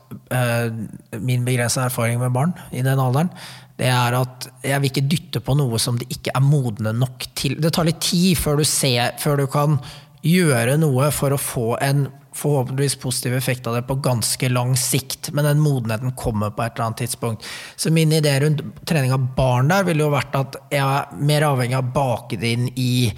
min 1.18 1.42
begrensa 1.44 1.88
erfaring 1.88 2.20
med 2.22 2.30
barn 2.30 2.54
i 2.70 2.84
den 2.86 3.02
alderen, 3.02 3.32
det 3.80 3.88
er 3.88 4.16
at 4.18 4.48
jeg 4.66 4.82
vil 4.82 4.90
ikke 4.90 5.08
dytte 5.08 5.40
på 5.44 5.56
noe 5.56 5.80
som 5.80 5.96
de 5.98 6.08
ikke 6.12 6.34
er 6.36 6.44
modne 6.44 6.92
nok 6.96 7.24
til. 7.38 7.56
Det 7.60 7.72
tar 7.72 7.88
litt 7.88 8.02
tid 8.04 8.36
før 8.36 8.60
du, 8.60 8.66
ser, 8.68 9.14
før 9.20 9.40
du 9.40 9.46
kan 9.50 9.78
gjøre 10.26 10.76
noe 10.80 11.08
for 11.16 11.32
å 11.32 11.40
få 11.40 11.68
en 11.80 12.04
forhåpentligvis 12.40 12.96
positiv 13.02 13.34
effekt 13.36 13.66
av 13.66 13.76
det 13.76 13.82
på 13.88 13.98
ganske 14.04 14.48
lang 14.48 14.76
sikt, 14.76 15.30
men 15.36 15.44
den 15.44 15.60
modenheten 15.60 16.14
kommer 16.16 16.50
på 16.50 16.64
et 16.64 16.74
eller 16.74 16.86
annet 16.88 17.02
tidspunkt. 17.04 17.46
Så 17.76 17.92
min 17.92 18.12
idé 18.12 18.38
rundt 18.40 18.62
trening 18.88 19.12
av 19.12 19.26
barn 19.36 19.68
der 19.68 19.84
ville 19.88 20.06
jo 20.06 20.14
vært 20.14 20.38
at 20.38 20.58
jeg 20.72 20.80
er 20.80 21.20
mer 21.20 21.48
avhengig 21.50 21.76
av 21.78 21.90
å 21.90 21.94
bake 21.96 22.40
det 22.40 22.54
inn 22.56 22.70
i, 22.74 23.10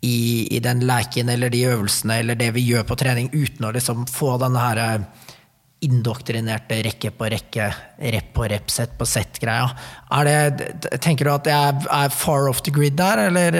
i, 0.00 0.18
i, 0.56 0.60
den 0.64 0.82
leken 0.88 1.30
eller 1.32 1.52
de 1.52 1.62
øvelsene 1.70 2.18
eller 2.22 2.38
det 2.38 2.50
vi 2.56 2.66
gjør 2.66 2.88
på 2.88 2.98
trening, 2.98 3.30
uten 3.32 3.68
å 3.68 3.72
liksom 3.76 4.06
få 4.10 4.34
denne 4.42 4.66
her 4.66 4.82
indoktrinerte 5.86 6.80
rekke 6.86 7.12
på 7.14 7.28
rekke, 7.30 7.70
rep 8.12 8.32
på 8.34 8.46
rep, 8.50 8.70
sett 8.72 8.96
på 8.98 9.06
sett-greia. 9.06 9.68
Tenker 11.04 11.28
du 11.28 11.32
at 11.34 11.50
jeg 11.50 11.88
er 11.92 12.14
far 12.16 12.48
off 12.50 12.64
the 12.66 12.74
grid 12.74 12.96
der, 12.98 13.26
eller? 13.28 13.58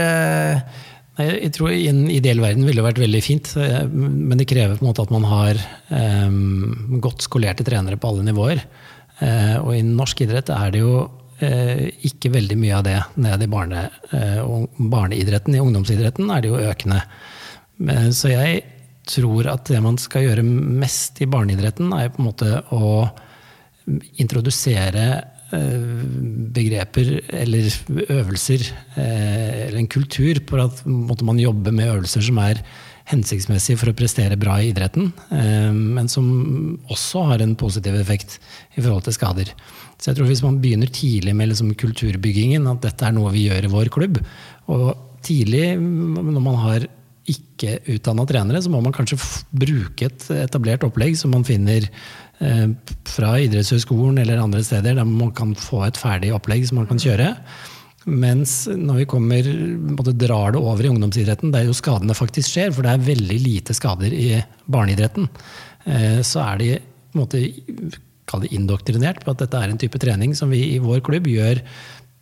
Nei, 1.16 1.26
Jeg 1.46 1.52
tror 1.56 1.72
I 1.72 1.88
en 1.90 2.06
ideell 2.12 2.42
verden 2.42 2.66
ville 2.66 2.82
det 2.82 2.88
vært 2.90 3.02
veldig 3.02 3.22
fint, 3.24 3.52
eh, 3.60 3.84
men 3.88 4.36
det 4.36 4.48
krever 4.50 4.76
på 4.76 4.84
en 4.84 4.90
måte 4.90 5.06
at 5.06 5.14
man 5.14 5.24
har 5.28 5.60
um, 5.88 7.00
godt 7.00 7.24
skolerte 7.24 7.64
trenere 7.66 7.96
på 8.00 8.10
alle 8.10 8.26
nivåer. 8.26 8.60
Uh, 9.16 9.56
og 9.62 9.70
i 9.72 9.84
norsk 9.86 10.26
idrett 10.26 10.52
er 10.52 10.74
det 10.74 10.82
jo 10.82 11.06
uh, 11.06 11.84
ikke 12.04 12.34
veldig 12.34 12.58
mye 12.60 12.76
av 12.76 12.84
det 12.84 12.98
ned 13.24 13.46
i 13.46 13.48
barne, 13.48 13.86
uh, 14.12 14.66
barneidretten. 14.76 15.56
I 15.56 15.62
ungdomsidretten 15.64 16.28
er 16.32 16.44
det 16.44 16.52
jo 16.52 16.60
økende. 16.60 17.00
Så 18.16 18.30
jeg 18.32 18.62
tror 19.06 19.48
at 19.52 19.68
det 19.68 19.80
man 19.84 19.98
skal 20.00 20.24
gjøre 20.24 20.44
mest 20.44 21.20
i 21.20 21.28
barneidretten, 21.28 21.92
er 21.92 22.12
på 22.12 22.22
en 22.22 22.28
måte 22.30 22.60
å 22.72 23.04
introdusere 24.22 25.06
eh, 25.06 25.24
begreper 26.56 27.12
eller 27.30 27.70
øvelser, 28.08 28.66
eh, 28.96 29.66
eller 29.66 29.80
en 29.80 29.88
kultur, 29.92 30.40
på 30.46 30.60
at 30.62 30.82
måtte 30.86 31.26
man 31.26 31.40
jobbe 31.40 31.72
med 31.72 31.90
øvelser 31.92 32.24
som 32.28 32.38
er 32.42 32.62
hensiktsmessige 33.06 33.78
for 33.78 33.92
å 33.92 33.96
prestere 33.96 34.38
bra 34.38 34.56
i 34.58 34.72
idretten, 34.72 35.12
eh, 35.30 35.70
men 35.72 36.08
som 36.10 36.26
også 36.90 37.26
har 37.30 37.44
en 37.44 37.54
positiv 37.58 37.94
effekt 38.00 38.38
i 38.76 38.82
forhold 38.82 39.06
til 39.06 39.14
skader. 39.14 39.52
Så 39.98 40.10
jeg 40.10 40.16
tror 40.16 40.26
Hvis 40.26 40.42
man 40.42 40.60
begynner 40.60 40.90
tidlig 40.92 41.34
med 41.34 41.48
liksom 41.48 41.74
kulturbyggingen, 41.74 42.66
at 42.68 42.82
dette 42.82 43.06
er 43.06 43.12
noe 43.12 43.32
vi 43.32 43.48
gjør 43.48 43.64
i 43.64 43.72
vår 43.72 43.88
klubb, 43.88 44.20
og 44.68 44.96
tidlig 45.22 45.78
når 45.78 46.42
man 46.42 46.54
har 46.56 46.86
ikke 47.26 47.80
utdanna 47.90 48.26
trenere, 48.28 48.60
så 48.62 48.70
må 48.70 48.80
man 48.82 48.94
kanskje 48.94 49.18
bruke 49.50 50.06
et 50.06 50.26
etablert 50.30 50.84
opplegg 50.86 51.16
som 51.18 51.32
man 51.34 51.46
finner 51.46 51.82
eh, 51.82 51.90
fra 52.36 53.30
idrettshøyskolen 53.40 54.18
eller 54.20 54.42
andre 54.42 54.60
steder, 54.64 54.98
der 54.98 55.08
man 55.08 55.32
kan 55.36 55.54
få 55.56 55.86
et 55.86 55.96
ferdig 55.96 56.34
opplegg 56.36 56.66
som 56.68 56.82
man 56.82 56.88
kan 56.90 57.00
kjøre. 57.00 57.30
Mens 58.06 58.68
når 58.70 59.00
vi 59.00 59.06
kommer, 59.10 59.46
drar 60.14 60.54
det 60.54 60.60
over 60.60 60.86
i 60.86 60.90
ungdomsidretten, 60.92 61.50
der 61.54 61.66
jo 61.66 61.74
skadene 61.74 62.14
faktisk 62.14 62.52
skjer, 62.52 62.70
for 62.74 62.86
det 62.86 62.92
er 62.92 63.06
veldig 63.08 63.38
lite 63.42 63.74
skader 63.74 64.14
i 64.14 64.28
barneidretten, 64.70 65.26
eh, 65.90 66.20
så 66.22 66.44
er 66.44 66.60
de 66.60 66.68
på 66.76 67.18
en 67.18 67.24
måte, 67.24 67.42
indoktrinert 68.54 69.24
på 69.24 69.32
at 69.32 69.42
dette 69.42 69.58
er 69.58 69.72
en 69.72 69.78
type 69.80 69.98
trening 70.02 70.34
som 70.38 70.50
vi 70.50 70.62
i 70.74 70.80
vår 70.82 71.02
klubb 71.06 71.26
gjør 71.30 71.60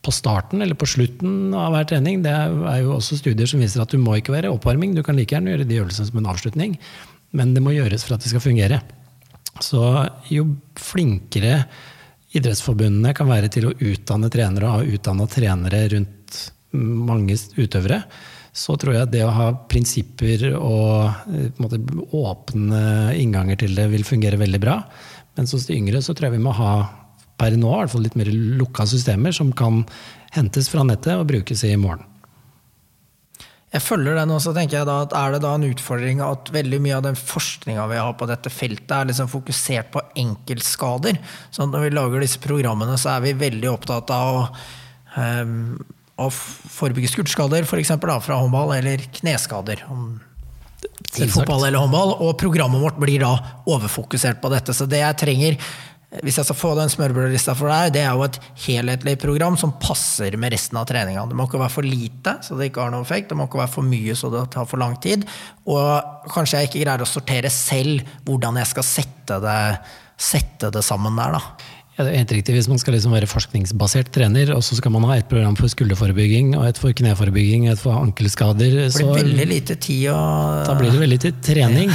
på 0.05 0.13
starten 0.13 0.61
eller 0.61 0.77
på 0.77 0.89
slutten 0.89 1.53
av 1.57 1.73
hver 1.73 1.87
trening. 1.93 2.23
Det 2.25 2.33
er 2.33 2.81
jo 2.85 2.97
også 2.97 3.19
studier 3.21 3.49
som 3.49 3.61
viser 3.61 3.85
at 3.85 3.93
du 3.93 4.01
må 4.01 4.19
ikke 4.21 4.35
være 4.35 4.53
oppvarming. 4.53 4.93
Du 4.97 5.03
kan 5.05 5.17
like 5.17 5.33
gjerne 5.33 5.53
gjøre 5.53 5.69
de 5.69 5.81
øvelsene 5.81 6.09
som 6.09 6.21
en 6.21 6.29
avslutning, 6.33 6.77
men 7.37 7.57
det 7.57 7.65
må 7.65 7.73
gjøres 7.77 8.05
for 8.05 8.17
at 8.17 8.25
det 8.25 8.33
skal 8.33 8.45
fungere. 8.45 8.81
Så 9.63 9.81
jo 10.33 10.49
flinkere 10.81 11.65
idrettsforbundene 12.35 13.15
kan 13.15 13.29
være 13.31 13.51
til 13.53 13.69
å 13.69 13.75
utdanne 13.75 14.31
trenere 14.33 14.71
og 14.71 14.79
ha 14.79 14.95
utdanna 14.97 15.27
trenere 15.31 15.85
rundt 15.93 16.41
mange 16.75 17.37
utøvere, 17.55 18.01
så 18.55 18.75
tror 18.79 18.97
jeg 18.97 19.11
det 19.13 19.23
å 19.27 19.35
ha 19.35 19.49
prinsipper 19.71 20.49
og 20.55 21.59
måte, 21.63 21.79
åpne 22.15 23.15
innganger 23.19 23.59
til 23.63 23.75
det 23.79 23.87
vil 23.93 24.07
fungere 24.07 24.39
veldig 24.39 24.61
bra. 24.63 24.81
Mens 25.39 25.55
hos 25.55 25.67
de 25.67 25.79
yngre 25.79 26.03
så 26.03 26.15
tror 26.15 26.29
jeg 26.29 26.39
vi 26.39 26.45
må 26.47 26.55
ha 26.55 26.75
per 27.39 27.57
nå 27.59 27.71
i 27.71 27.79
hvert 27.81 27.95
fall 27.95 28.05
litt 28.07 28.19
mer 28.19 28.31
lukka 28.31 28.87
systemer 28.87 29.35
som 29.35 29.51
kan 29.55 29.83
hentes 30.35 30.71
fra 30.71 30.87
nettet 30.87 31.17
og 31.19 31.27
brukes 31.31 31.65
i 31.67 31.75
morgen. 31.79 32.07
Jeg 33.75 33.83
følger 33.83 34.15
den 34.15 34.31
også, 34.31 34.53
tenker 34.55 34.81
jeg 34.81 34.87
da, 34.87 35.01
at 35.03 35.15
Er 35.19 35.35
det 35.35 35.41
da 35.43 35.55
en 35.57 35.67
utfordring 35.67 36.21
at 36.23 36.51
veldig 36.55 36.79
mye 36.85 36.99
av 37.01 37.07
den 37.09 37.19
forskninga 37.19 37.89
vi 37.91 37.99
har 37.99 38.15
på 38.19 38.29
dette 38.31 38.53
feltet, 38.53 38.93
er 38.95 39.09
liksom 39.11 39.31
fokusert 39.33 39.91
på 39.95 40.03
enkeltskader? 40.23 41.19
Så 41.51 41.67
når 41.67 41.89
vi 41.89 41.97
lager 41.97 42.23
disse 42.23 42.43
programmene, 42.43 42.95
så 43.01 43.17
er 43.17 43.25
vi 43.27 43.35
veldig 43.41 43.73
opptatt 43.73 44.13
av 44.15 44.39
å, 44.39 44.45
um, 45.19 45.57
å 46.23 46.29
forebygge 46.31 47.11
skuddskader, 47.17 47.67
f.eks. 47.67 47.97
fra 47.99 48.39
håndball, 48.39 48.77
eller 48.79 49.03
kneskader. 49.19 49.83
I 51.19 51.27
fotball 51.33 51.67
eller 51.67 51.81
håndball, 51.83 52.15
og 52.23 52.37
programmet 52.39 52.83
vårt 52.83 53.01
blir 53.03 53.27
da 53.27 53.35
overfokusert 53.67 54.39
på 54.43 54.55
dette. 54.55 54.77
Så 54.77 54.87
det 54.87 55.03
jeg 55.03 55.19
trenger 55.19 55.59
hvis 56.23 56.39
jeg 56.39 56.47
skal 56.47 56.59
få 56.59 56.73
den 56.79 56.93
smørbrødlista 56.93 57.57
for 57.59 57.73
deg, 57.73 57.95
det 57.97 58.05
er 58.05 58.13
jo 58.15 58.27
et 58.27 58.39
helhetlig 58.67 59.17
program 59.23 59.57
som 59.59 59.75
passer 59.83 60.37
med 60.39 60.55
resten 60.55 60.79
av 60.79 60.87
treninga. 60.87 61.25
Det 61.27 61.39
må 61.39 61.49
ikke 61.49 61.63
være 61.63 61.75
for 61.75 61.89
lite, 61.89 62.37
så 62.45 62.59
det 62.59 62.71
ikke 62.71 62.85
har 62.85 62.95
noen 62.95 63.07
effekt. 63.07 63.33
Det 63.33 63.39
må 63.39 63.49
ikke 63.49 63.63
være 63.65 63.75
for 63.75 63.89
mye, 63.89 64.15
så 64.19 64.31
det 64.31 64.45
tar 64.55 64.69
for 64.71 64.83
lang 64.83 64.95
tid. 65.03 65.27
Og 65.67 66.29
kanskje 66.31 66.63
jeg 66.63 66.71
ikke 66.71 66.85
greier 66.85 67.03
å 67.03 67.09
sortere 67.09 67.51
selv 67.53 68.05
hvordan 68.29 68.61
jeg 68.63 68.71
skal 68.71 68.87
sette 68.87 69.41
det, 69.43 69.61
sette 70.15 70.71
det 70.75 70.85
sammen 70.87 71.19
der, 71.19 71.35
da. 71.35 71.74
Ja, 71.95 72.03
det 72.03 72.11
er 72.11 72.25
helt 72.25 72.33
riktig. 72.35 72.55
Hvis 72.57 72.67
man 72.67 72.81
skal 72.83 72.97
liksom 72.97 73.13
være 73.15 73.29
forskningsbasert 73.31 74.09
trener, 74.15 74.51
og 74.57 74.65
så 74.67 74.75
skal 74.75 74.91
man 74.91 75.05
ha 75.07 75.21
et 75.21 75.29
program 75.31 75.55
for 75.55 75.71
skulderforebygging, 75.71 76.57
og 76.59 76.67
et 76.67 76.81
for 76.81 76.97
kneforebygging, 76.97 77.69
et 77.71 77.79
for 77.79 77.95
ankelskader 78.01 78.81
Det 78.89 78.91
blir 78.99 79.21
veldig 79.21 79.47
lite 79.53 79.77
tid 79.79 80.09
å 80.11 80.19
Da 80.67 80.75
blir 80.79 80.91
det 80.91 81.05
veldig 81.05 81.21
lite 81.21 81.33
trening. 81.47 81.95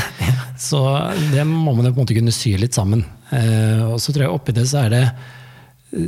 Så 0.60 0.80
det 1.34 1.43
må 1.47 1.74
man 1.74 1.89
på 1.89 1.91
en 1.91 2.00
måte 2.00 2.16
kunne 2.16 2.36
sy 2.36 2.56
litt 2.60 2.80
sammen. 2.80 3.04
Eh, 3.36 3.84
og 3.89 4.00
så 4.00 4.16
tror 4.16 4.26
jeg 4.26 4.38
oppi 4.38 4.56
det 4.56 4.66
så 4.72 4.86
er 4.86 4.95
det 4.95 5.04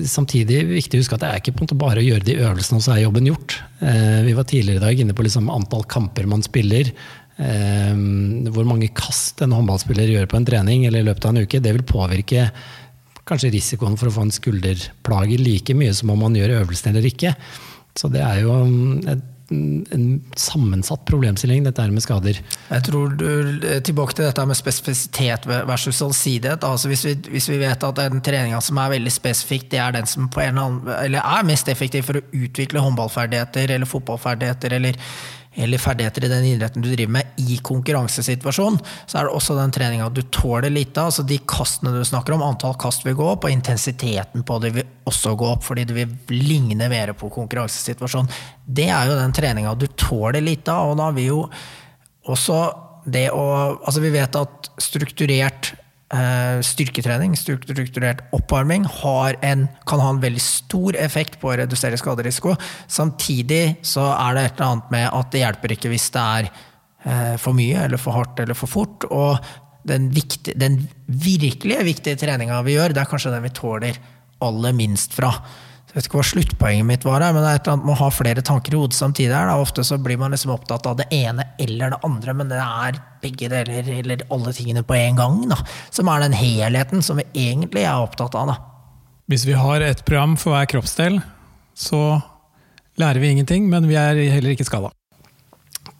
samtidig 0.07 0.61
viktig 0.69 0.99
å 0.99 1.01
huske 1.01 1.17
at 1.17 1.23
det 1.23 1.29
er 1.29 1.41
ikke 1.41 1.75
bare 1.75 1.99
å 1.99 2.05
gjøre 2.05 2.27
de 2.27 2.37
øvelsene, 2.39 2.79
og 2.79 2.85
så 2.85 2.95
er 2.95 3.05
jobben 3.05 3.27
gjort. 3.27 3.57
Eh, 3.83 4.21
vi 4.23 4.35
var 4.37 4.47
tidligere 4.47 4.79
i 4.79 4.85
dag 4.85 5.03
inne 5.03 5.15
på 5.17 5.25
liksom 5.25 5.51
antall 5.51 5.83
kamper 5.89 6.29
man 6.31 6.45
spiller. 6.45 6.93
Eh, 7.41 7.95
hvor 8.55 8.67
mange 8.69 8.91
kast 8.95 9.41
en 9.43 9.55
håndballspiller 9.57 10.15
gjør 10.15 10.31
på 10.31 10.39
en 10.39 10.47
trening 10.47 10.85
eller 10.87 11.03
i 11.03 11.09
løpet 11.09 11.27
av 11.27 11.35
en 11.35 11.43
uke. 11.43 11.59
Det 11.59 11.75
vil 11.75 11.87
påvirke 11.91 12.47
kanskje 13.31 13.53
risikoen 13.55 13.97
for 13.99 14.11
å 14.11 14.15
få 14.15 14.27
en 14.27 14.35
skulderplage 14.35 15.39
like 15.41 15.75
mye 15.77 15.93
som 15.95 16.11
om 16.13 16.25
man 16.27 16.37
gjør 16.37 16.59
øvelsen 16.61 16.93
eller 16.93 17.07
ikke. 17.11 17.35
Så 17.97 18.07
det 18.11 18.21
er 18.23 18.43
jo 18.43 18.55
et, 19.11 19.23
en 19.51 20.05
sammensatt 20.39 21.03
problemstilling, 21.09 21.65
dette 21.65 21.83
her 21.83 21.91
med 21.91 22.03
skader. 22.05 22.37
Jeg 22.69 22.85
tror 22.87 23.17
du, 23.19 23.25
Tilbake 23.83 24.15
til 24.15 24.27
dette 24.27 24.45
med 24.47 24.55
spesifisitet 24.55 25.47
versus 25.47 25.99
allsidighet. 26.05 26.63
Altså 26.67 26.91
hvis, 26.91 27.03
vi, 27.09 27.17
hvis 27.33 27.49
vi 27.51 27.59
vet 27.59 27.83
at 27.83 27.99
den 27.99 28.23
treninga 28.23 28.61
som 28.63 28.79
er 28.79 28.95
veldig 28.95 29.11
spesifikk, 29.11 29.67
det 29.73 29.81
er 29.83 29.97
den 29.97 30.07
som 30.07 30.31
på 30.31 30.43
en 30.45 30.55
eller 30.55 30.69
annen, 30.69 30.95
eller 31.01 31.35
er 31.35 31.51
mest 31.51 31.71
effektiv 31.71 32.07
for 32.07 32.21
å 32.21 32.25
utvikle 32.31 32.83
håndballferdigheter 32.85 33.75
eller 33.75 33.91
fotballferdigheter 33.91 34.79
eller 34.79 34.99
eller 35.55 35.81
ferdigheter 35.81 36.25
i 36.25 36.29
den 36.31 36.45
idretten 36.47 36.83
du 36.83 36.87
driver 36.87 37.11
med, 37.17 37.33
i 37.43 37.57
konkurransesituasjon, 37.63 38.77
så 39.05 39.19
er 39.19 39.27
det 39.27 39.33
også 39.35 39.57
den 39.57 39.73
treninga 39.75 40.07
du 40.13 40.21
tåler 40.31 40.71
litt 40.71 40.95
av. 40.95 41.09
altså 41.09 41.25
De 41.27 41.39
kastene 41.49 41.91
du 41.95 42.05
snakker 42.07 42.35
om, 42.37 42.45
antall 42.45 42.77
kast 42.79 43.03
vil 43.05 43.17
gå 43.19 43.27
opp, 43.33 43.47
og 43.47 43.53
intensiteten 43.53 44.45
på 44.47 44.59
det 44.63 44.71
vil 44.77 44.87
også 45.11 45.35
gå 45.39 45.49
opp, 45.51 45.65
fordi 45.67 45.85
det 45.89 45.97
vil 45.97 46.45
ligne 46.47 46.87
mer 46.91 47.11
på 47.19 47.31
konkurransesituasjon. 47.33 48.31
Det 48.63 48.87
er 48.87 49.11
jo 49.11 49.19
den 49.19 49.35
treninga 49.35 49.75
du 49.75 49.89
tåler 49.99 50.43
litt 50.45 50.71
av, 50.71 50.93
og 50.93 51.01
da 51.01 51.11
vil 51.15 51.29
jo 51.33 51.43
også 52.31 52.61
det 53.11 53.31
å 53.33 53.45
Altså, 53.81 54.01
vi 54.03 54.11
vet 54.13 54.35
at 54.37 54.67
strukturert 54.81 55.73
styrketrening, 56.67 57.37
strukturert 57.39 58.25
oppvarming, 58.35 58.83
en, 59.41 59.67
kan 59.87 60.01
ha 60.03 60.09
en 60.11 60.19
veldig 60.19 60.41
stor 60.43 60.97
effekt 60.99 61.39
på 61.39 61.51
å 61.51 61.55
redusere 61.61 61.99
skaderisiko. 61.99 62.57
Samtidig 62.91 63.77
så 63.87 64.09
er 64.11 64.35
det 64.35 64.43
et 64.43 64.59
eller 64.59 64.73
annet 64.73 64.91
med 64.91 65.07
at 65.07 65.31
det 65.31 65.43
hjelper 65.45 65.75
ikke 65.77 65.91
hvis 65.93 66.09
det 66.11 66.25
er 66.41 66.49
eh, 66.51 67.35
for 67.39 67.55
mye 67.55 67.85
eller 67.85 68.01
for 68.01 68.17
hardt 68.17 68.43
eller 68.43 68.59
for 68.59 68.71
fort. 68.71 69.07
Og 69.07 69.39
den, 69.87 70.09
viktige, 70.11 70.57
den 70.59 70.81
virkelige 71.07 71.87
viktige 71.87 72.19
treninga 72.19 72.59
vi 72.67 72.75
gjør, 72.75 72.95
det 72.95 73.05
er 73.05 73.11
kanskje 73.11 73.31
den 73.33 73.47
vi 73.47 73.55
tåler 73.55 74.01
aller 74.43 74.75
minst 74.75 75.15
fra. 75.15 75.31
Jeg 75.91 75.97
vet 75.97 76.05
ikke 76.07 76.19
hva 76.21 76.23
sluttpoenget 76.23 76.87
mitt 76.87 77.03
var, 77.03 77.19
her, 77.19 77.33
men 77.35 77.43
det 77.43 77.49
er 77.49 77.57
et 77.57 77.65
eller 77.65 77.73
annet 77.75 77.87
med 77.89 77.93
å 77.97 77.99
ha 77.99 78.07
flere 78.15 78.43
tanker 78.47 78.71
i 78.71 78.77
hodet 78.79 78.95
samtidig. 78.95 79.33
her. 79.35 79.49
Da. 79.49 79.57
Ofte 79.59 79.83
så 79.83 79.97
blir 79.99 80.15
man 80.21 80.31
liksom 80.31 80.53
opptatt 80.53 80.87
av 80.87 80.95
det 81.01 81.09
ene 81.11 81.43
eller 81.59 81.91
det 81.91 81.99
andre, 82.07 82.35
men 82.39 82.47
det 82.47 82.61
er 82.63 82.99
begge 83.19 83.49
deler 83.51 83.89
eller 83.97 84.23
alle 84.31 84.53
tingene 84.55 84.85
på 84.87 84.95
en 84.95 85.19
gang. 85.19 85.41
Da. 85.51 85.57
Som 85.91 86.07
er 86.07 86.23
den 86.23 86.37
helheten 86.39 87.03
som 87.03 87.19
vi 87.19 87.27
egentlig 87.35 87.83
er 87.83 87.99
opptatt 88.05 88.39
av. 88.39 88.53
Da. 88.53 88.55
Hvis 89.27 89.43
vi 89.49 89.59
har 89.59 89.83
et 89.83 90.05
program 90.07 90.37
for 90.39 90.55
hver 90.55 90.71
kroppsdel, 90.71 91.19
så 91.75 92.21
lærer 92.95 93.19
vi 93.19 93.35
ingenting, 93.35 93.67
men 93.67 93.91
vi 93.91 93.99
er 93.99 94.15
heller 94.31 94.55
ikke 94.55 94.69
skada. 94.71 94.95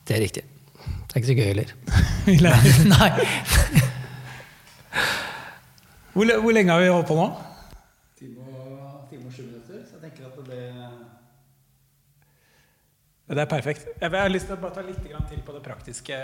Det 0.08 0.16
er 0.16 0.24
riktig. 0.24 0.48
Det 0.88 1.12
er 1.12 1.20
ikke 1.20 1.34
så 1.34 1.40
gøy 1.42 1.50
heller. 1.52 1.78
vi 2.32 2.40
lærer. 2.40 2.84
Nei. 2.96 3.12
hvor, 6.16 6.38
hvor 6.48 6.52
lenge 6.56 6.72
har 6.72 6.80
vi 6.80 6.94
holdt 6.96 7.12
på 7.12 7.20
nå? 7.20 7.32
Det 13.32 13.40
er 13.40 13.48
perfekt. 13.48 13.86
Jeg 13.96 14.12
har 14.12 14.32
lyst 14.32 14.50
til 14.50 14.58
å 14.58 14.60
bare 14.60 14.76
ta 14.76 14.82
litt 14.84 15.00
til 15.06 15.44
på 15.46 15.54
det 15.56 15.62
praktiske, 15.64 16.16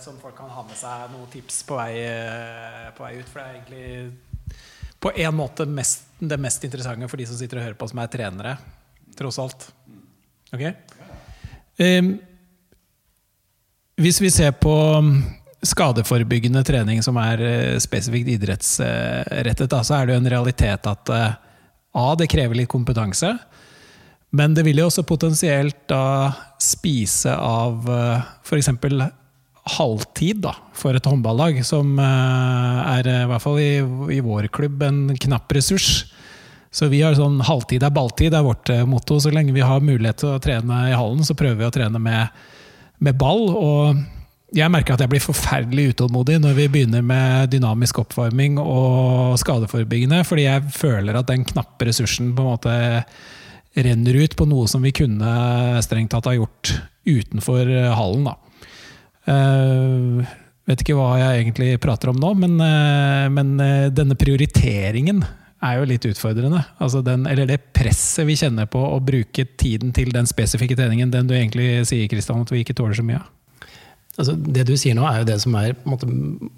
som 0.00 0.16
folk 0.20 0.36
kan 0.38 0.48
ha 0.48 0.62
med 0.64 0.78
seg 0.80 1.10
noen 1.12 1.28
tips 1.28 1.60
på 1.68 1.76
vei, 1.76 1.90
eh, 2.00 2.86
på 2.96 3.04
vei 3.04 3.18
ut. 3.18 3.28
For 3.28 3.42
det 3.42 3.44
er 3.44 3.58
egentlig 3.58 4.56
på 4.98 5.12
en 5.12 5.34
måte 5.36 5.66
mest, 5.68 6.06
det 6.18 6.38
mest 6.40 6.64
interessante 6.64 7.08
for 7.10 7.20
de 7.20 7.26
som 7.28 7.36
sitter 7.36 7.60
og 7.60 7.66
hører 7.66 7.76
på, 7.78 7.88
som 7.90 8.00
er 8.00 8.08
trenere. 8.12 8.56
Tross 9.18 9.38
alt. 9.42 9.68
Ok? 10.56 10.64
Um, 11.78 12.14
hvis 14.00 14.20
vi 14.22 14.30
ser 14.32 14.56
på 14.56 14.72
skadeforebyggende 15.68 16.62
trening 16.64 17.02
som 17.02 17.18
er 17.20 17.44
eh, 17.44 17.78
spesifikt 17.82 18.30
idrettsrettet, 18.38 19.68
da, 19.68 19.82
så 19.84 19.98
er 19.98 20.06
det 20.06 20.14
jo 20.16 20.22
en 20.22 20.32
realitet 20.32 20.86
at 20.86 21.12
eh, 21.12 21.38
A, 21.98 22.08
det 22.16 22.28
krever 22.30 22.56
litt 22.56 22.70
kompetanse. 22.70 23.34
Men 24.36 24.52
det 24.56 24.66
vil 24.66 24.82
jo 24.82 24.88
også 24.90 25.06
potensielt 25.08 25.86
da 25.88 26.32
spise 26.60 27.32
av 27.32 27.86
f.eks. 28.44 28.68
halvtid 29.78 30.42
da, 30.44 30.52
for 30.76 30.96
et 30.96 31.08
håndballag, 31.08 31.62
som 31.64 31.96
er 32.02 33.08
i 33.08 33.16
hvert 33.30 33.44
fall 33.44 33.60
i, 33.62 33.72
i 34.18 34.20
vår 34.24 34.50
klubb 34.52 34.84
en 34.84 35.00
knapp 35.16 35.54
ressurs. 35.56 36.10
Så 36.68 36.90
vi 36.92 37.00
har 37.00 37.16
sånn 37.16 37.40
halvtid 37.48 37.86
er 37.86 37.94
balltid, 37.94 38.36
er 38.36 38.44
vårt 38.44 38.68
motto. 38.84 39.16
Så 39.22 39.32
lenge 39.32 39.56
vi 39.56 39.64
har 39.64 39.80
mulighet 39.80 40.20
til 40.20 40.34
å 40.34 40.42
trene 40.44 40.84
i 40.90 40.96
hallen, 40.96 41.24
så 41.24 41.36
prøver 41.38 41.62
vi 41.62 41.68
å 41.70 41.74
trene 41.74 42.02
med, 42.02 42.44
med 43.00 43.16
ball. 43.16 43.48
og 43.56 44.06
jeg 44.56 44.72
merker 44.72 44.94
at 44.94 45.02
jeg 45.04 45.12
blir 45.12 45.20
forferdelig 45.20 45.90
utålmodig 45.92 46.38
når 46.40 46.54
vi 46.56 46.68
begynner 46.72 47.02
med 47.04 47.50
dynamisk 47.52 47.98
oppvarming 48.00 48.56
og 48.62 49.34
skadeforebyggende, 49.42 50.22
fordi 50.24 50.46
jeg 50.46 50.70
føler 50.72 51.18
at 51.18 51.28
den 51.28 51.44
knappe 51.48 51.88
ressursen 51.88 52.30
på 52.36 52.44
en 52.44 52.48
måte 52.54 52.76
renner 53.84 54.18
ut 54.24 54.34
på 54.38 54.46
noe 54.48 54.68
som 54.70 54.84
vi 54.84 54.94
kunne 54.96 55.32
strengt 55.84 56.10
tatt 56.14 56.28
ha 56.28 56.34
gjort 56.36 56.74
utenfor 57.08 57.70
hallen. 57.96 58.28
Da. 58.28 58.36
Uh, 59.28 60.24
vet 60.68 60.84
ikke 60.84 60.96
hva 60.96 61.12
jeg 61.20 61.42
egentlig 61.42 61.74
prater 61.82 62.12
om 62.12 62.20
nå, 62.20 62.32
men, 62.40 62.56
uh, 62.60 63.28
men 63.32 63.54
uh, 63.60 63.90
denne 63.92 64.16
prioriteringen 64.18 65.22
er 65.64 65.80
jo 65.80 65.88
litt 65.90 66.06
utfordrende. 66.08 66.60
Altså 66.82 67.02
den, 67.04 67.26
eller 67.28 67.48
det 67.48 67.60
presset 67.74 68.28
vi 68.28 68.36
kjenner 68.38 68.68
på 68.70 68.80
å 68.80 69.00
bruke 69.02 69.44
tiden 69.58 69.92
til 69.96 70.12
den 70.14 70.28
spesifikke 70.30 70.76
treningen, 70.78 71.10
den 71.12 71.28
du 71.28 71.34
egentlig 71.36 71.82
sier 71.88 72.08
Kristian, 72.10 72.44
at 72.46 72.54
vi 72.54 72.62
ikke 72.62 72.76
tåler 72.78 72.98
så 72.98 73.06
mye 73.06 73.20
av. 73.20 73.34
Altså, 74.18 74.34
det 74.34 74.64
du 74.66 74.72
sier 74.74 74.96
nå, 74.98 75.04
er 75.06 75.20
jo 75.20 75.28
det 75.28 75.36
som 75.44 75.54
er 75.54 75.76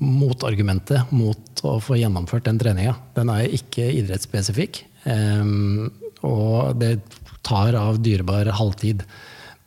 motargumentet 0.00 1.10
mot 1.12 1.64
å 1.68 1.74
få 1.84 1.98
gjennomført 2.00 2.46
den 2.46 2.60
treninga. 2.60 2.94
Den 3.16 3.32
er 3.32 3.42
jo 3.44 3.58
ikke 3.58 3.84
idrettsspesifikk, 3.98 4.80
um, 5.04 5.90
og 6.26 6.78
det 6.80 6.98
tar 7.46 7.76
av 7.78 8.00
dyrebar 8.02 8.50
halvtid. 8.58 9.04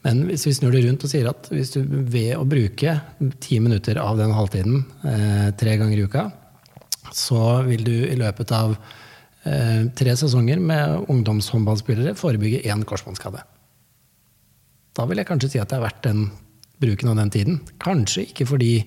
Men 0.03 0.25
hvis 0.27 0.45
vi 0.47 0.55
snur 0.57 0.73
det 0.75 0.83
rundt 0.83 1.05
og 1.05 1.11
sier 1.11 1.29
at 1.31 1.47
hvis 1.51 1.73
du 1.75 1.81
ved 1.87 2.35
å 2.35 2.47
bruke 2.47 2.97
ti 3.43 3.59
minutter 3.63 3.99
av 4.01 4.19
den 4.19 4.33
halvtiden 4.35 4.81
eh, 5.07 5.47
tre 5.59 5.77
ganger 5.79 5.99
i 5.99 6.07
uka, 6.09 6.27
så 7.13 7.61
vil 7.67 7.85
du 7.87 7.95
i 8.09 8.17
løpet 8.19 8.51
av 8.55 8.75
eh, 8.75 9.87
tre 9.95 10.15
sesonger 10.19 10.59
med 10.59 11.07
ungdomshåndballspillere 11.13 12.17
forebygge 12.19 12.65
én 12.67 12.83
korsbåndskade. 12.87 13.45
Da 14.93 15.07
vil 15.09 15.21
jeg 15.21 15.29
kanskje 15.29 15.53
si 15.53 15.61
at 15.61 15.71
det 15.71 15.79
er 15.79 15.87
verdt 15.87 16.03
den 16.05 16.27
bruken 16.83 17.13
av 17.13 17.21
den 17.21 17.31
tiden. 17.33 17.61
Kanskje 17.81 18.27
ikke 18.27 18.49
for 18.51 18.61
de 18.61 18.81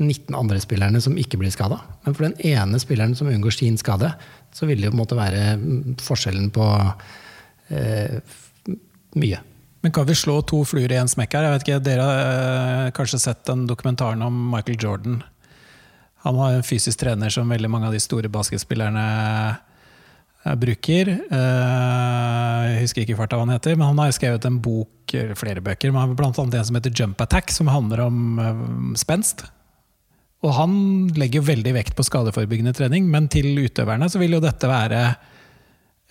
19 0.00 0.34
andre 0.34 0.58
spillerne 0.62 0.98
som 1.02 1.18
ikke 1.20 1.38
blir 1.38 1.52
skada, 1.54 1.78
men 2.02 2.16
for 2.16 2.26
den 2.26 2.38
ene 2.42 2.80
spilleren 2.82 3.14
som 3.14 3.28
unngår 3.30 3.54
sin 3.54 3.76
skade, 3.78 4.10
så 4.54 4.68
vil 4.70 4.80
det 4.80 4.90
jo 4.90 4.94
på 4.96 5.18
være 5.18 5.56
forskjellen 6.04 6.48
på 6.54 6.68
eh, 7.74 8.38
mye. 9.18 9.42
Men 9.84 9.92
kan 9.92 10.06
vi 10.08 10.16
slå 10.16 10.38
to 10.48 10.62
fluer 10.64 10.94
i 10.94 11.00
en 11.00 11.10
smekk 11.10 11.34
her? 11.36 11.48
Jeg 11.48 11.54
vet 11.54 11.66
ikke, 11.66 11.82
Dere 11.84 12.08
har 12.08 12.22
eh, 12.86 12.94
kanskje 12.96 13.20
sett 13.26 13.44
den 13.50 13.66
dokumentaren 13.68 14.22
om 14.24 14.38
Michael 14.54 14.78
Jordan. 14.80 15.20
Han 16.24 16.38
var 16.40 16.54
en 16.54 16.64
fysisk 16.64 17.02
trener 17.02 17.32
som 17.34 17.50
veldig 17.52 17.68
mange 17.68 17.90
av 17.90 17.96
de 17.96 18.00
store 18.00 18.30
basketspillerne 18.32 19.04
bruker. 20.60 21.08
Eh, 21.08 22.64
jeg 22.68 22.84
husker 22.84 23.04
ikke 23.04 23.16
farta 23.18 23.38
hva 23.38 23.46
han 23.46 23.54
heter, 23.54 23.76
men 23.78 23.88
han 23.90 24.00
har 24.02 24.12
skrevet 24.16 24.44
en 24.48 24.60
bok, 24.62 25.14
flere 25.38 25.62
bøker, 25.64 25.92
men 25.92 26.00
annet 26.28 26.40
en 26.60 26.68
som 26.68 26.78
heter 26.78 26.94
Jump 26.94 27.20
Attack, 27.24 27.52
som 27.52 27.70
handler 27.72 28.04
om 28.04 28.40
eh, 28.40 28.64
spenst. 29.00 29.46
Og 30.44 30.52
han 30.58 30.74
legger 31.16 31.46
veldig 31.46 31.72
vekt 31.78 31.94
på 31.96 32.04
skadeforebyggende 32.04 32.74
trening, 32.76 33.06
men 33.10 33.30
til 33.32 33.54
utøverne 33.56 34.10
så 34.12 34.20
vil 34.20 34.36
jo 34.36 34.44
dette 34.44 34.68
være 34.68 35.04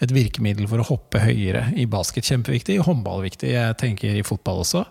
et 0.04 0.14
virkemiddel 0.14 0.68
for 0.70 0.82
å 0.82 0.88
hoppe 0.88 1.22
høyere 1.22 1.68
i 1.80 1.86
basket. 1.90 2.26
Kjempeviktig. 2.28 2.80
I 2.80 2.86
håndball 2.86 3.22
viktig. 3.28 3.52
Jeg 3.54 3.78
tenker 3.80 4.18
i 4.18 4.26
fotball 4.26 4.64
også. 4.64 4.88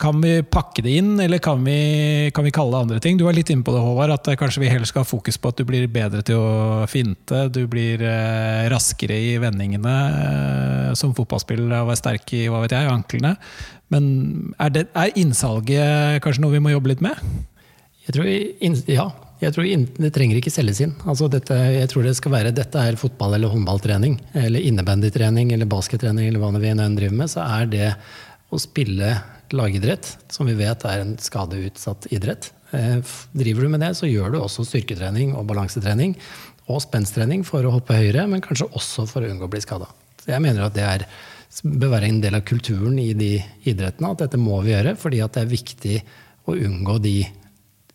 Kan 0.00 0.20
vi 0.22 0.38
pakke 0.48 0.80
det 0.80 0.94
inn, 0.96 1.10
eller 1.20 1.42
kan 1.44 1.60
vi, 1.64 2.30
kan 2.32 2.46
vi, 2.46 2.52
kalle 2.56 2.72
det 2.72 2.84
andre 2.86 3.00
ting? 3.04 3.18
Du 3.20 3.26
var 3.26 3.36
litt 3.36 3.50
inne 3.52 3.64
på 3.66 3.74
det, 3.74 3.82
Håvard, 3.84 4.14
at 4.14 4.30
kanskje 4.40 4.62
vi 4.62 4.70
heller 4.72 4.88
skal 4.88 5.04
ha 5.04 5.08
fokus 5.08 5.36
på 5.36 5.52
at 5.52 5.60
du 5.60 5.66
blir 5.68 5.84
bedre 5.92 6.22
til 6.24 6.40
å 6.40 6.86
finte. 6.88 7.42
Du 7.52 7.66
blir 7.68 8.00
eh, 8.00 8.68
raskere 8.72 9.18
i 9.20 9.34
vendingene 9.42 9.96
eh, 10.08 10.86
som 10.96 11.12
fotballspiller 11.16 11.82
og 11.82 11.92
er 11.92 12.00
sterk 12.00 12.32
i 12.36 12.46
hva 12.48 12.62
vet 12.64 12.76
jeg, 12.76 12.88
anklene. 12.88 13.34
Men 13.92 14.06
er, 14.56 14.72
det, 14.72 14.86
er 14.96 15.16
innsalget 15.20 16.22
kanskje 16.24 16.46
noe 16.46 16.56
vi 16.56 16.64
må 16.64 16.72
jobbe 16.72 16.94
litt 16.94 17.04
med? 17.04 17.20
Jeg 18.06 18.16
tror, 18.16 18.30
ja. 18.90 19.10
Jeg 19.40 19.54
tror 19.56 19.64
Det 19.96 20.10
trenger 20.12 20.36
ikke 20.36 20.52
selges 20.52 20.80
inn. 20.84 20.92
Altså 21.08 21.28
dette, 21.32 21.56
jeg 21.56 21.88
tror 21.88 22.04
det 22.04 22.16
skal 22.18 22.32
være 22.32 22.52
dette 22.52 22.76
er 22.76 22.98
fotball- 23.00 23.34
eller 23.34 23.48
håndballtrening. 23.48 24.18
Eller 24.34 24.60
innebandytrening 24.60 25.52
eller 25.52 25.66
baskettrening 25.66 26.28
eller 26.28 26.40
hva 26.40 26.52
vi 26.60 26.68
enn 26.68 26.96
driver 26.96 27.16
med. 27.16 27.30
Så 27.32 27.40
er 27.40 27.66
det 27.66 27.94
å 28.52 28.60
spille 28.60 29.14
lagidrett, 29.50 30.16
som 30.28 30.46
vi 30.46 30.54
vet 30.54 30.84
er 30.84 31.00
en 31.00 31.16
skadeutsatt 31.16 32.10
idrett. 32.12 32.50
Eh, 32.72 33.00
driver 33.34 33.62
du 33.62 33.68
med 33.68 33.80
det, 33.80 33.96
så 33.96 34.06
gjør 34.06 34.32
du 34.32 34.38
også 34.40 34.66
styrketrening 34.66 35.34
og 35.34 35.46
balansetrening 35.48 36.14
og 36.70 36.82
spensttrening 36.84 37.42
for 37.46 37.66
å 37.66 37.72
hoppe 37.74 37.96
høyere, 37.96 38.28
men 38.30 38.42
kanskje 38.44 38.68
også 38.70 39.08
for 39.10 39.24
å 39.24 39.30
unngå 39.30 39.48
å 39.48 39.50
bli 39.50 39.62
skada. 39.64 39.88
Jeg 40.28 40.42
mener 40.44 40.68
at 40.68 40.76
det 40.76 40.84
er, 40.86 41.06
bør 41.64 41.96
være 41.96 42.10
en 42.12 42.20
del 42.22 42.36
av 42.38 42.44
kulturen 42.46 42.98
i 43.02 43.12
de 43.16 43.32
idrettene, 43.66 44.12
at 44.12 44.22
dette 44.22 44.38
må 44.38 44.60
vi 44.62 44.74
gjøre, 44.74 44.94
fordi 45.00 45.22
det 45.24 45.42
er 45.42 45.50
viktig 45.50 45.96
å 46.46 46.54
unngå 46.54 47.00
de 47.02 47.16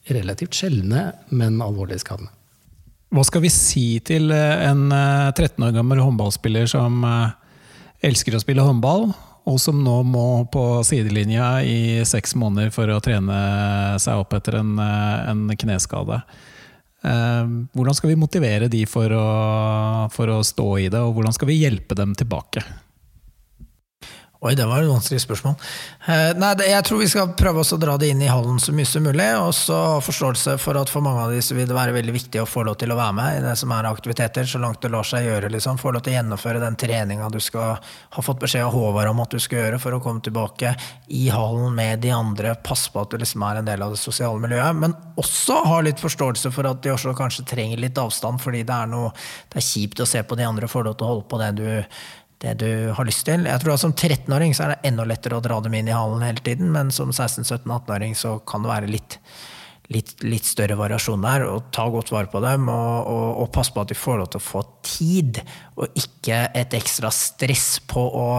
relativt 0.09 0.57
sjeldne, 0.57 1.11
men 1.29 1.61
alvorlige 1.63 2.03
skadene. 2.03 2.31
Hva 3.15 3.23
skal 3.23 3.45
vi 3.45 3.51
si 3.53 3.85
til 4.03 4.33
en 4.33 4.89
13 4.89 5.45
eh, 5.45 5.67
år 5.67 5.75
gammel 5.77 6.01
håndballspiller 6.03 6.67
som 6.69 7.03
eh, 7.07 7.35
elsker 8.09 8.35
å 8.35 8.41
spille 8.43 8.65
håndball, 8.65 9.09
og 9.45 9.59
som 9.61 9.77
nå 9.85 9.99
må 10.09 10.27
på 10.51 10.63
sidelinja 10.87 11.59
i 11.63 12.01
seks 12.07 12.33
måneder 12.39 12.73
for 12.73 12.89
å 12.89 13.01
trene 13.03 13.37
seg 14.01 14.23
opp 14.23 14.33
etter 14.37 14.59
en, 14.61 14.73
eh, 14.81 15.29
en 15.31 15.45
kneskade. 15.53 16.21
Eh, 17.05 17.43
hvordan 17.77 17.97
skal 17.97 18.11
vi 18.11 18.19
motivere 18.19 18.69
de 18.71 18.85
for 18.89 19.13
å, 19.13 19.27
for 20.13 20.33
å 20.33 20.41
stå 20.43 20.69
i 20.81 20.89
det, 20.89 21.01
og 21.01 21.13
hvordan 21.13 21.37
skal 21.37 21.51
vi 21.51 21.61
hjelpe 21.61 21.97
dem 21.97 22.17
tilbake? 22.17 22.65
Oi, 24.43 24.51
det 24.53 24.65
var 24.67 24.83
et 24.83 24.89
vanskelig 24.91 25.21
spørsmål. 25.23 25.53
Uh, 26.05 26.33
nei, 26.36 26.51
det, 26.59 26.67
jeg 26.67 26.83
tror 26.86 26.99
vi 26.99 27.07
skal 27.09 27.31
prøve 27.39 27.63
å 27.63 27.77
dra 27.79 27.95
det 27.97 28.09
inn 28.11 28.19
i 28.21 28.27
hallen 28.29 28.59
så 28.59 28.73
mye 28.75 28.88
som 28.89 29.05
mulig. 29.07 29.27
Og 29.39 29.53
så 29.55 29.77
ha 29.95 30.01
forståelse 30.03 30.57
for 30.61 30.77
at 30.77 30.91
for 30.91 31.05
mange 31.05 31.23
av 31.23 31.36
så 31.45 31.55
vil 31.55 31.69
det 31.69 31.77
være 31.77 31.95
veldig 31.95 32.13
viktig 32.13 32.41
å 32.43 32.47
få 32.49 32.65
lov 32.67 32.75
til 32.81 32.91
å 32.91 32.97
være 32.99 33.15
med 33.15 33.38
i 33.38 33.43
det 33.45 33.53
som 33.57 33.71
er 33.71 33.88
aktiviteter, 33.88 34.47
så 34.49 34.59
langt 34.59 34.81
det 34.83 34.91
lar 34.91 35.07
seg 35.07 35.29
gjøre. 35.29 35.49
liksom. 35.55 35.79
Få 35.79 35.93
lov 35.95 36.03
til 36.03 36.13
å 36.13 36.17
gjennomføre 36.17 36.61
den 36.63 36.75
treninga 36.79 37.29
du 37.31 37.39
skal 37.43 37.79
ha 37.79 38.25
fått 38.25 38.41
beskjed 38.43 38.65
av 38.67 38.75
Håvard 38.75 39.13
om 39.13 39.23
at 39.23 39.38
du 39.38 39.39
skal 39.39 39.61
gjøre 39.61 39.79
for 39.81 39.95
å 39.95 40.01
komme 40.03 40.23
tilbake 40.25 40.75
i 41.15 41.29
hallen 41.31 41.71
med 41.77 42.03
de 42.03 42.11
andre. 42.15 42.57
Passe 42.59 42.91
på 42.91 43.05
at 43.05 43.15
du 43.15 43.21
liksom 43.21 43.45
er 43.47 43.61
en 43.61 43.71
del 43.71 43.88
av 43.88 43.95
det 43.95 44.01
sosiale 44.01 44.41
miljøet. 44.43 44.81
Men 44.83 44.97
også 45.15 45.61
ha 45.71 45.79
litt 45.86 46.03
forståelse 46.03 46.51
for 46.51 46.67
at 46.67 46.83
de 46.83 46.91
også 46.91 47.15
kanskje 47.15 47.47
trenger 47.55 47.79
litt 47.81 48.03
avstand, 48.03 48.43
fordi 48.43 48.65
det 48.67 48.83
er, 48.83 48.91
noe, 48.91 49.15
det 49.53 49.63
er 49.63 49.67
kjipt 49.71 50.03
å 50.03 50.09
se 50.09 50.21
på 50.27 50.38
de 50.38 50.45
andre 50.45 50.69
få 50.69 50.83
lov 50.83 50.99
til 50.99 51.07
å 51.07 51.13
holde 51.15 51.27
på 51.31 51.41
det 51.41 51.51
du 51.63 51.67
det 52.43 52.53
du 52.61 52.69
har 52.95 53.07
lyst 53.07 53.25
til. 53.27 53.47
Jeg 53.47 53.61
tror 53.61 53.75
at 53.75 53.83
Som 53.83 53.93
13-åring 53.93 54.55
så 54.55 54.65
er 54.65 54.73
det 54.73 54.91
enda 54.91 55.05
lettere 55.07 55.38
å 55.38 55.43
dra 55.43 55.59
dem 55.63 55.75
inn 55.77 55.89
i 55.89 55.95
hallen 55.95 56.25
hele 56.25 56.43
tiden, 56.43 56.71
men 56.73 56.91
som 56.93 57.13
16-17-18-åring 57.13 58.15
så 58.17 58.38
kan 58.47 58.65
det 58.65 58.71
være 58.71 58.91
litt, 58.91 59.17
litt, 59.93 60.15
litt, 60.25 60.47
større 60.47 60.77
variasjon 60.79 61.23
der. 61.25 61.47
og 61.49 61.71
Ta 61.75 61.88
godt 61.91 62.11
vare 62.13 62.31
på 62.31 62.43
dem, 62.43 62.69
og, 62.71 63.11
og, 63.11 63.27
og 63.45 63.51
pass 63.55 63.71
på 63.71 63.86
at 63.86 63.93
de 63.93 63.99
får 63.99 64.21
lov 64.21 64.31
til 64.33 64.43
å 64.43 64.47
få 64.49 64.63
tid, 64.86 65.41
og 65.79 66.01
ikke 66.01 66.45
et 66.53 66.75
ekstra 66.77 67.11
stress 67.13 67.79
på 67.88 68.03
å, 68.03 68.29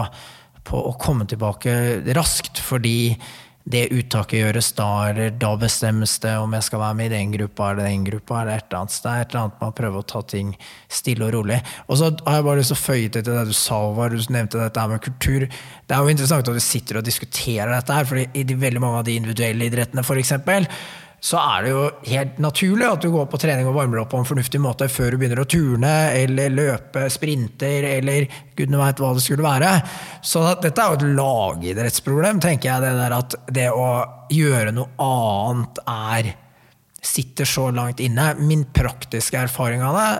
på 0.67 0.85
å 0.91 0.95
komme 1.01 1.27
tilbake 1.29 1.77
raskt. 2.17 2.61
fordi 2.61 3.17
det 3.67 3.89
uttaket 3.91 4.39
gjøres 4.39 4.69
da, 4.77 4.87
eller 5.09 5.33
da 5.35 5.49
bestemmes 5.59 6.13
det 6.23 6.37
om 6.39 6.53
jeg 6.55 6.63
skal 6.63 6.79
være 6.79 6.95
med 6.95 7.09
i 7.09 7.15
den 7.17 7.33
gruppa 7.33 7.71
eller 7.73 7.89
den 7.89 8.05
gruppa. 8.07 8.41
eller 8.41 8.61
et 8.61 8.69
eller 8.69 8.79
annet. 8.79 8.99
Det 9.03 9.11
er 9.11 9.21
et 9.21 9.33
eller 9.33 9.41
annet 9.41 9.57
med 9.59 9.67
å 9.67 9.75
prøve 9.79 9.99
å 9.99 10.05
ta 10.07 10.21
ting 10.23 10.53
stille 10.87 11.27
og 11.27 11.33
rolig. 11.35 11.57
Og 11.87 11.99
så 11.99 12.11
har 12.13 12.37
jeg 12.37 12.45
bare 12.47 12.61
lyst 12.61 12.71
til 12.71 12.77
å 12.77 12.85
føye 12.85 13.09
til 13.11 13.25
det 13.27 13.43
du 13.49 13.53
sa, 13.53 13.81
Håvard. 13.83 14.15
Du 14.15 14.33
nevnte 14.33 14.61
dette 14.61 14.87
med 14.87 15.03
kultur. 15.03 15.47
Det 15.49 15.97
er 15.97 15.99
jo 15.99 16.15
interessant 16.15 16.47
at 16.47 16.61
du 16.61 16.63
sitter 16.63 17.01
og 17.01 17.09
diskuterer 17.09 17.73
dette 17.75 17.99
her, 17.99 18.07
for 18.07 18.23
i 18.23 18.47
veldig 18.47 18.83
mange 18.83 19.01
av 19.03 19.09
de 19.09 19.17
individuelle 19.19 19.67
idrettene, 19.67 20.05
f.eks 20.05 20.33
så 21.19 21.39
er 21.41 21.63
det 21.65 21.71
jo 21.71 21.83
helt 22.11 22.35
naturlig 22.41 22.85
at 22.85 23.01
du 23.01 23.09
går 23.09 23.25
på 23.31 23.39
trening 23.41 23.65
og 23.67 23.75
varmer 23.79 24.03
opp 24.03 24.11
på 24.11 24.19
en 24.21 24.27
fornuftig 24.27 24.59
måte 24.61 24.85
før 24.91 25.15
du 25.15 25.17
begynner 25.17 25.41
å 25.41 25.47
turne 25.49 25.93
eller 26.13 26.53
løpe 26.53 27.07
sprinter 27.11 27.87
eller 27.89 28.27
gudene 28.57 28.81
veit 28.83 29.01
hva 29.01 29.15
det 29.17 29.23
skulle 29.25 29.45
være. 29.45 29.71
Så 30.21 30.43
dette 30.61 30.83
er 30.83 30.93
jo 30.93 30.99
et 30.99 31.07
lagidrettsproblem, 31.17 32.41
tenker 32.43 32.69
jeg. 32.69 32.83
Det 32.85 32.93
der 32.99 33.17
at 33.17 33.37
det 33.49 33.69
å 33.73 33.87
gjøre 34.33 34.75
noe 34.77 34.93
annet 35.01 35.81
er 35.89 36.31
sitter 37.01 37.49
så 37.49 37.71
langt 37.73 38.03
inne. 38.03 38.35
Min 38.37 38.67
praktiske 38.75 39.41
erfaring 39.41 39.81
av 39.85 39.97
det, 39.97 40.11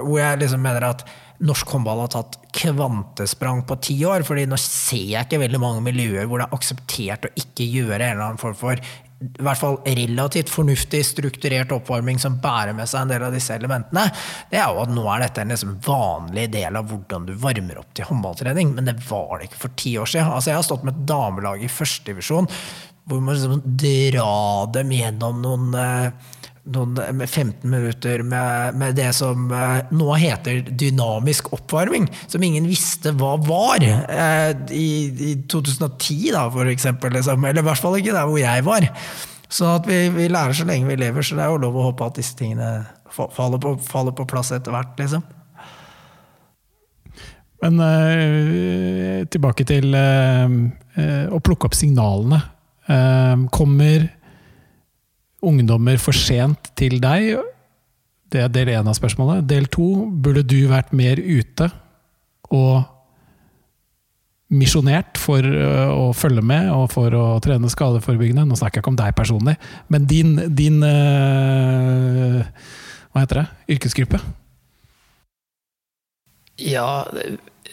hvor 0.00 0.22
jeg 0.22 0.40
liksom 0.40 0.64
mener 0.64 0.88
at 0.94 1.04
norsk 1.42 1.72
håndball 1.74 2.04
har 2.04 2.12
tatt 2.12 2.38
kvantesprang 2.54 3.64
på 3.66 3.76
ti 3.82 3.96
år. 4.06 4.22
fordi 4.24 4.46
nå 4.46 4.56
ser 4.60 5.08
jeg 5.14 5.26
ikke 5.26 5.42
veldig 5.42 5.60
mange 5.60 5.82
miljøer 5.84 6.28
hvor 6.30 6.40
det 6.40 6.46
er 6.48 6.56
akseptert 6.56 7.26
å 7.26 7.32
ikke 7.36 7.66
gjøre 7.66 7.98
en 7.98 8.14
eller 8.14 8.26
annen 8.28 8.42
form 8.42 8.56
for 8.58 8.78
i 9.22 9.44
hvert 9.46 9.60
fall 9.60 9.78
relativt 9.86 10.52
fornuftig 10.52 11.02
strukturert 11.06 11.72
oppvarming 11.74 12.20
som 12.22 12.40
bærer 12.42 12.74
med 12.76 12.90
seg 12.90 13.04
en 13.04 13.14
del 13.14 13.26
av 13.26 13.34
disse 13.34 13.54
elementene, 13.56 14.08
det 14.50 14.60
er 14.60 14.68
jo 14.68 14.82
at 14.84 14.92
nå 14.92 15.06
er 15.14 15.24
dette 15.26 15.44
en 15.44 15.54
liksom 15.54 15.76
vanlig 15.86 16.48
del 16.52 16.78
av 16.78 16.88
hvordan 16.90 17.28
du 17.28 17.34
varmer 17.40 17.80
opp 17.82 17.92
til 17.96 18.08
håndballtrening. 18.10 18.74
Men 18.76 18.90
det 18.90 18.98
var 19.08 19.38
det 19.38 19.50
ikke 19.50 19.64
for 19.66 19.76
ti 19.78 19.96
år 20.00 20.10
siden. 20.10 20.32
Altså, 20.32 20.52
jeg 20.52 20.60
har 20.60 20.66
stått 20.66 20.86
med 20.86 20.96
et 20.96 21.06
damelag 21.08 21.62
i 21.62 21.72
førstedivisjon 21.72 22.50
hvor 23.10 23.18
man 23.18 23.34
liksom 23.34 23.62
dra 23.82 24.66
dem 24.76 24.92
gjennom 24.94 25.40
noen 25.42 25.72
eh, 25.74 26.36
noen, 26.70 26.94
15 27.26 27.70
minutter 27.70 28.22
med, 28.22 28.76
med, 28.78 28.94
det 28.94 29.08
som 29.16 29.50
eh, 29.50 29.90
nå 29.90 30.14
heter 30.20 30.62
dynamisk 30.68 31.50
oppvarming, 31.56 32.06
som 32.30 32.44
ingen 32.46 32.68
visste 32.70 33.14
hva 33.18 33.34
var 33.42 33.82
eh, 33.82 34.52
i, 34.70 34.88
i, 35.10 35.34
2010, 35.50 36.30
da, 36.36 36.46
for 36.54 36.70
eksempel. 36.70 37.14
Liksom. 37.16 37.44
Eller 37.48 37.64
i 37.64 37.66
hvert 37.66 37.82
fall 37.82 37.98
ikke 37.98 38.14
der 38.14 38.30
hvor 38.30 38.38
jeg 38.40 38.66
var. 38.68 38.88
Så 39.52 39.68
at 39.74 39.88
vi, 39.90 40.06
vi, 40.14 40.30
lærer 40.32 40.56
så 40.56 40.66
lenge 40.68 40.88
vi 40.88 40.96
lever, 41.02 41.26
så 41.26 41.36
det 41.36 41.44
er 41.44 41.52
jo 41.52 41.60
lov 41.66 41.76
å 41.76 41.88
håpe 41.90 42.08
at 42.08 42.18
disse 42.20 42.38
tingene 42.38 42.86
faller 43.12 43.60
på, 43.60 43.74
faller 43.84 44.14
på 44.16 44.28
plass 44.30 44.54
etter 44.54 44.72
hvert. 44.72 44.94
liksom. 45.02 45.26
Men 47.62 47.82
eh, 47.84 49.18
tilbake 49.30 49.66
til 49.68 49.92
eh, 49.94 51.26
å 51.30 51.42
plukke 51.42 51.68
opp 51.68 51.78
signalene. 51.78 52.40
Uh, 52.82 53.46
kommer 53.54 54.08
ungdommer 55.42 55.98
for 56.00 56.16
sent 56.16 56.72
til 56.78 56.98
deg? 57.02 57.36
Det 58.32 58.40
er 58.40 58.52
del 58.52 58.72
én 58.72 58.88
av 58.88 58.96
spørsmålet. 58.96 59.44
Del 59.48 59.68
to, 59.72 60.06
burde 60.08 60.44
du 60.46 60.60
vært 60.70 60.94
mer 60.96 61.20
ute 61.20 61.68
og 62.52 62.82
misjonert 64.52 65.16
for 65.20 65.44
øh, 65.44 65.90
å 65.92 66.10
følge 66.16 66.44
med 66.44 66.68
og 66.72 66.90
for 66.92 67.14
å 67.16 67.24
trene 67.44 67.70
skadeforebyggende? 67.72 68.44
Nå 68.48 68.58
snakker 68.60 68.80
jeg 68.80 68.84
ikke 68.84 68.92
om 68.92 69.00
deg 69.00 69.16
personlig, 69.16 69.56
men 69.92 70.06
din, 70.08 70.36
din 70.52 70.82
øh, 70.84 72.42
Hva 73.12 73.24
heter 73.24 73.42
det? 73.42 73.46
Yrkesgruppe? 73.76 74.20
Ja, 76.62 77.02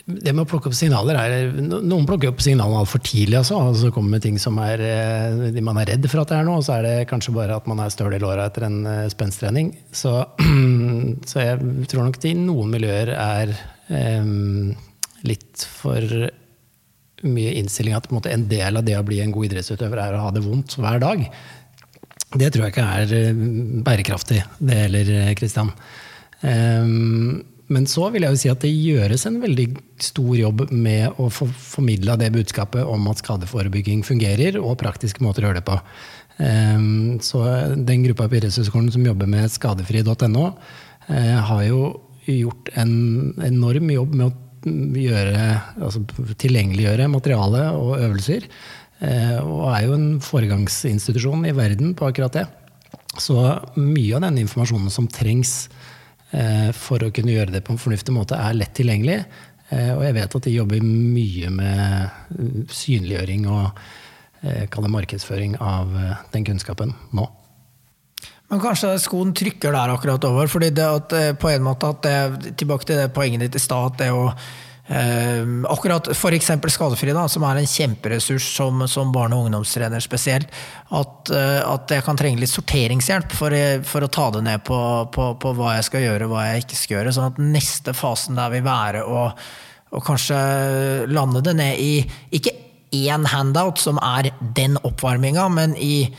det 0.10 0.32
med 0.34 0.44
å 0.44 0.50
plukke 0.50 0.72
opp 0.72 0.78
signaler 0.78 1.18
er 1.20 1.52
Noen 1.60 2.08
plukker 2.10 2.32
opp 2.32 2.42
signalene 2.42 2.82
altfor 2.82 3.02
tidlig. 3.06 3.38
Altså, 3.40 3.60
og 3.62 3.78
så 3.78 3.92
kommer 3.94 4.16
med 4.16 4.24
ting 4.26 4.40
som 4.42 4.58
er, 4.64 4.82
eh, 4.82 5.62
man 5.66 5.78
er 5.82 5.92
redd 5.94 6.08
for 6.10 6.24
at 6.24 6.32
det 6.32 6.40
er 6.40 6.48
noe, 6.48 6.62
og 6.62 6.66
så 6.66 6.80
er 6.80 6.88
det 6.88 7.10
kanskje 7.12 7.36
bare 7.36 7.58
at 7.60 7.68
man 7.70 7.82
er 7.84 7.94
støl 7.94 8.16
i 8.16 8.22
låra 8.22 8.48
etter 8.50 8.66
en 8.66 8.80
eh, 8.90 9.10
spensttrening. 9.14 9.72
Så, 9.92 10.14
så, 11.30 11.44
jeg 11.44 11.90
tror 11.92 12.08
nok 12.08 12.20
det 12.24 12.34
i 12.34 12.40
noen 12.40 12.74
miljøer 12.74 13.14
er 13.14 13.54
um, 13.90 14.74
litt 15.28 15.68
for 15.68 16.02
mye 17.30 17.54
innstilling 17.60 17.98
at 17.98 18.10
en, 18.10 18.24
en 18.32 18.50
del 18.50 18.80
av 18.80 18.88
det 18.88 18.98
å 18.98 19.06
bli 19.06 19.22
en 19.22 19.36
god 19.36 19.50
idrettsutøver 19.50 20.02
er 20.08 20.18
å 20.18 20.26
ha 20.26 20.34
det 20.34 20.46
vondt 20.46 20.80
hver 20.80 21.04
dag. 21.04 21.26
Det 22.40 22.50
tror 22.54 22.66
jeg 22.66 22.74
ikke 22.74 22.90
er 23.04 23.40
bærekraftig, 23.86 24.44
det 24.62 24.84
heller, 24.86 25.16
Kristian. 25.38 25.74
Um, 26.42 27.42
men 27.70 27.86
så 27.90 28.08
vil 28.10 28.26
jeg 28.26 28.34
jo 28.34 28.42
si 28.42 28.50
at 28.52 28.64
det 28.66 28.72
gjøres 28.74 29.26
en 29.30 29.38
veldig 29.44 29.68
stor 30.02 30.32
jobb 30.40 30.64
med 30.74 31.20
å 31.22 31.28
få 31.34 31.46
formidla 31.54 32.18
det 32.20 32.32
budskapet 32.34 32.88
om 32.88 33.06
at 33.12 33.22
skadeforebygging 33.22 34.02
fungerer, 34.08 34.58
og 34.62 34.80
praktiske 34.82 35.24
måter 35.26 35.46
å 35.46 35.52
gjøre 35.52 35.62
det 35.62 35.68
på. 35.70 35.78
Ehm, 36.42 37.20
så 37.22 37.44
den 37.76 38.06
gruppa 38.08 38.30
på 38.30 38.40
Idrettshøgskolen 38.40 38.92
som 38.96 39.06
jobber 39.06 39.30
med 39.30 39.52
skadefri.no, 39.54 40.46
eh, 41.10 41.38
har 41.50 41.64
jo 41.68 41.82
gjort 42.26 42.72
en 42.78 42.94
enorm 43.46 43.90
jobb 43.94 44.16
med 44.18 44.30
å 44.30 44.36
gjøre, 45.00 45.46
altså 45.80 46.04
tilgjengeliggjøre 46.42 47.10
materiale 47.12 47.70
og 47.78 48.00
øvelser. 48.00 48.48
Eh, 49.00 49.38
og 49.40 49.70
er 49.72 49.86
jo 49.86 49.96
en 49.96 50.10
foregangsinstitusjon 50.24 51.46
i 51.48 51.56
verden 51.56 51.94
på 51.96 52.10
akkurat 52.10 52.42
det. 52.42 52.48
Så 53.20 53.36
mye 53.78 54.18
av 54.18 54.26
den 54.28 54.42
informasjonen 54.44 54.92
som 54.94 55.08
trengs 55.12 55.70
for 56.78 57.02
å 57.02 57.10
kunne 57.10 57.34
gjøre 57.34 57.56
det 57.56 57.64
på 57.66 57.74
en 57.74 57.82
fornuftig 57.82 58.14
måte, 58.14 58.38
er 58.38 58.58
lett 58.58 58.76
tilgjengelig. 58.78 59.24
Eh, 59.70 59.92
og 59.96 60.04
jeg 60.06 60.16
vet 60.18 60.36
at 60.38 60.46
de 60.46 60.54
jobber 60.54 60.86
mye 60.86 61.50
med 61.54 61.82
eh, 62.38 62.62
synliggjøring 62.74 63.50
og 63.50 63.84
markedsføring 64.40 65.58
av 65.60 65.92
den 66.32 66.46
kunnskapen 66.48 66.94
nå. 67.12 67.26
Men 68.50 68.62
kanskje 68.64 68.94
skoen 69.04 69.34
trykker 69.36 69.76
der 69.76 69.92
akkurat 69.92 70.24
over. 70.30 70.48
fordi 70.48 70.70
det 70.72 70.86
at, 70.88 71.16
på 71.42 71.50
en 71.52 71.66
måte 71.66 71.90
at 71.92 72.06
det, 72.06 72.54
Tilbake 72.58 72.88
til 72.88 73.02
det 73.02 73.12
poenget 73.14 73.44
ditt 73.44 73.58
i 73.60 73.60
stad. 73.60 73.92
at 73.92 73.98
det 74.00 74.08
å 74.16 74.32
Uh, 74.90 75.66
akkurat 75.70 76.08
f.eks. 76.16 76.48
Skadefri, 76.74 77.14
da, 77.14 77.28
som 77.30 77.44
er 77.46 77.60
en 77.60 77.68
kjemperessurs 77.70 78.48
som, 78.56 78.82
som 78.90 79.12
barne- 79.14 79.38
og 79.38 79.46
ungdomstrener 79.46 80.02
spesielt. 80.02 80.50
At, 80.90 81.30
uh, 81.30 81.62
at, 81.76 81.94
jeg 81.94 82.06
kan 82.08 82.18
trenge 82.18 82.42
litt 82.42 82.50
sorteringshjelp 82.50 83.36
for, 83.38 83.54
for 83.86 84.06
å 84.06 84.10
ta 84.10 84.30
det 84.34 84.42
ned 84.48 84.64
på, 84.66 84.80
på, 85.14 85.28
på, 85.38 85.54
hva 85.60 85.76
jeg 85.78 85.86
skal 85.92 86.06
gjøre 86.08 86.26
og 86.26 86.34
hva 86.34 86.48
jeg 86.48 86.66
ikke 86.66 86.80
skal 86.80 86.98
gjøre. 86.98 87.14
Sånn 87.14 87.30
at 87.30 87.44
neste 87.44 87.94
fasen 87.94 88.40
der 88.40 88.56
vil 88.56 88.66
være 88.66 89.06
å, 89.06 89.28
å 89.94 90.04
kanskje 90.06 90.42
lande 91.14 91.46
det 91.46 91.54
ned 91.62 91.86
i 91.86 91.94
ikke 92.40 92.58
én 92.98 93.30
handout 93.30 93.78
som 93.78 94.02
er 94.02 94.32
den 94.58 94.82
oppvarminga, 94.82 95.46
men 95.54 95.78
i 95.78 96.10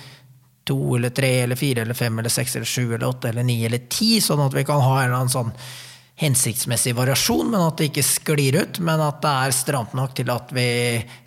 to 0.70 0.78
eller 0.94 1.10
tre 1.10 1.40
eller 1.42 1.58
fire 1.58 1.82
eller 1.82 1.98
fem 1.98 2.18
eller 2.22 2.30
seks 2.30 2.54
eller 2.54 2.70
sju 2.70 2.84
eller 2.94 3.08
åtte 3.08 3.32
eller 3.32 3.42
ni 3.42 3.64
eller 3.66 3.88
ti, 3.90 4.20
sånn 4.22 4.46
at 4.46 4.54
vi 4.54 4.62
kan 4.68 4.82
ha 4.84 5.00
en 5.00 5.08
eller 5.08 5.24
annen 5.24 5.32
sånn 5.32 5.56
hensiktsmessig 6.20 6.92
variasjon, 6.96 7.48
men 7.48 7.62
at 7.64 7.80
det 7.80 7.90
ikke 7.90 8.04
sklir 8.04 8.58
ut. 8.60 8.80
Men 8.84 9.02
at 9.04 9.22
det 9.24 9.34
er 9.46 9.56
stramt 9.56 9.94
nok 9.96 10.14
til 10.18 10.32
at, 10.32 10.52
vi, 10.56 10.66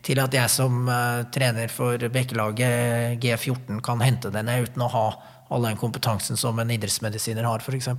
til 0.06 0.22
at 0.22 0.36
jeg 0.38 0.52
som 0.54 0.84
uh, 0.90 1.24
trener 1.34 1.72
for 1.74 2.10
Bekkelaget 2.14 3.18
G14 3.24 3.82
kan 3.86 4.04
hente 4.06 4.34
denne 4.34 4.60
uten 4.64 4.86
å 4.86 4.92
ha 4.94 5.08
all 5.54 5.66
den 5.68 5.80
kompetansen 5.82 6.38
som 6.40 6.62
en 6.62 6.72
idrettsmedisiner 6.74 7.46
har, 7.46 7.62
f.eks. 7.62 7.90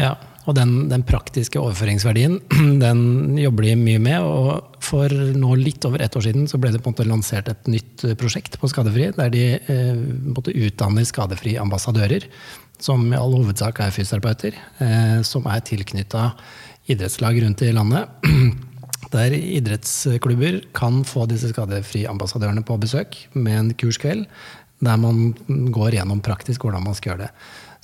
Ja, 0.00 0.14
og 0.48 0.54
den, 0.56 0.86
den, 0.88 1.02
praktiske 1.04 1.60
overføringsverdien 1.60 2.38
den 2.84 3.00
jobber 3.40 3.66
de 3.66 3.74
mye 3.80 4.00
med. 4.00 4.22
og 4.24 4.78
For 4.84 5.12
nå 5.12 5.56
litt 5.60 5.84
over 5.88 6.04
ett 6.04 6.16
år 6.16 6.24
siden 6.28 6.48
så 6.48 6.60
ble 6.60 6.72
det 6.72 6.80
på 6.80 6.88
en 6.88 6.96
måte 6.96 7.08
lansert 7.08 7.50
et 7.52 7.68
nytt 7.68 8.06
prosjekt 8.20 8.56
på 8.60 8.70
Skadefri, 8.70 9.10
der 9.16 9.32
de 9.34 9.44
eh, 9.58 10.00
måtte 10.30 10.54
utdanne 10.56 11.04
skadefri-ambassadører 11.08 12.28
som 12.84 13.04
i 13.12 13.18
all 13.18 13.36
hovedsak 13.36 13.80
er 13.84 13.94
fysioterapeuter, 13.94 14.56
eh, 14.80 15.20
som 15.26 15.46
er 15.50 15.62
tilknytta 15.66 16.30
idrettslag 16.90 17.40
rundt 17.44 17.62
i 17.66 17.72
landet. 17.76 18.08
Der 19.14 19.34
idrettsklubber 19.34 20.60
kan 20.76 21.00
få 21.08 21.24
disse 21.26 21.50
skadefri-ambassadørene 21.50 22.62
på 22.62 22.76
besøk 22.78 23.16
med 23.34 23.56
en 23.56 23.70
kurskveld 23.74 24.26
der 24.80 24.96
man 24.96 25.34
går 25.74 25.98
gjennom 25.98 26.22
praktisk 26.24 26.64
hvordan 26.64 26.86
man 26.86 26.96
skal 26.96 27.12
gjøre 27.12 27.26
det. 27.26 27.32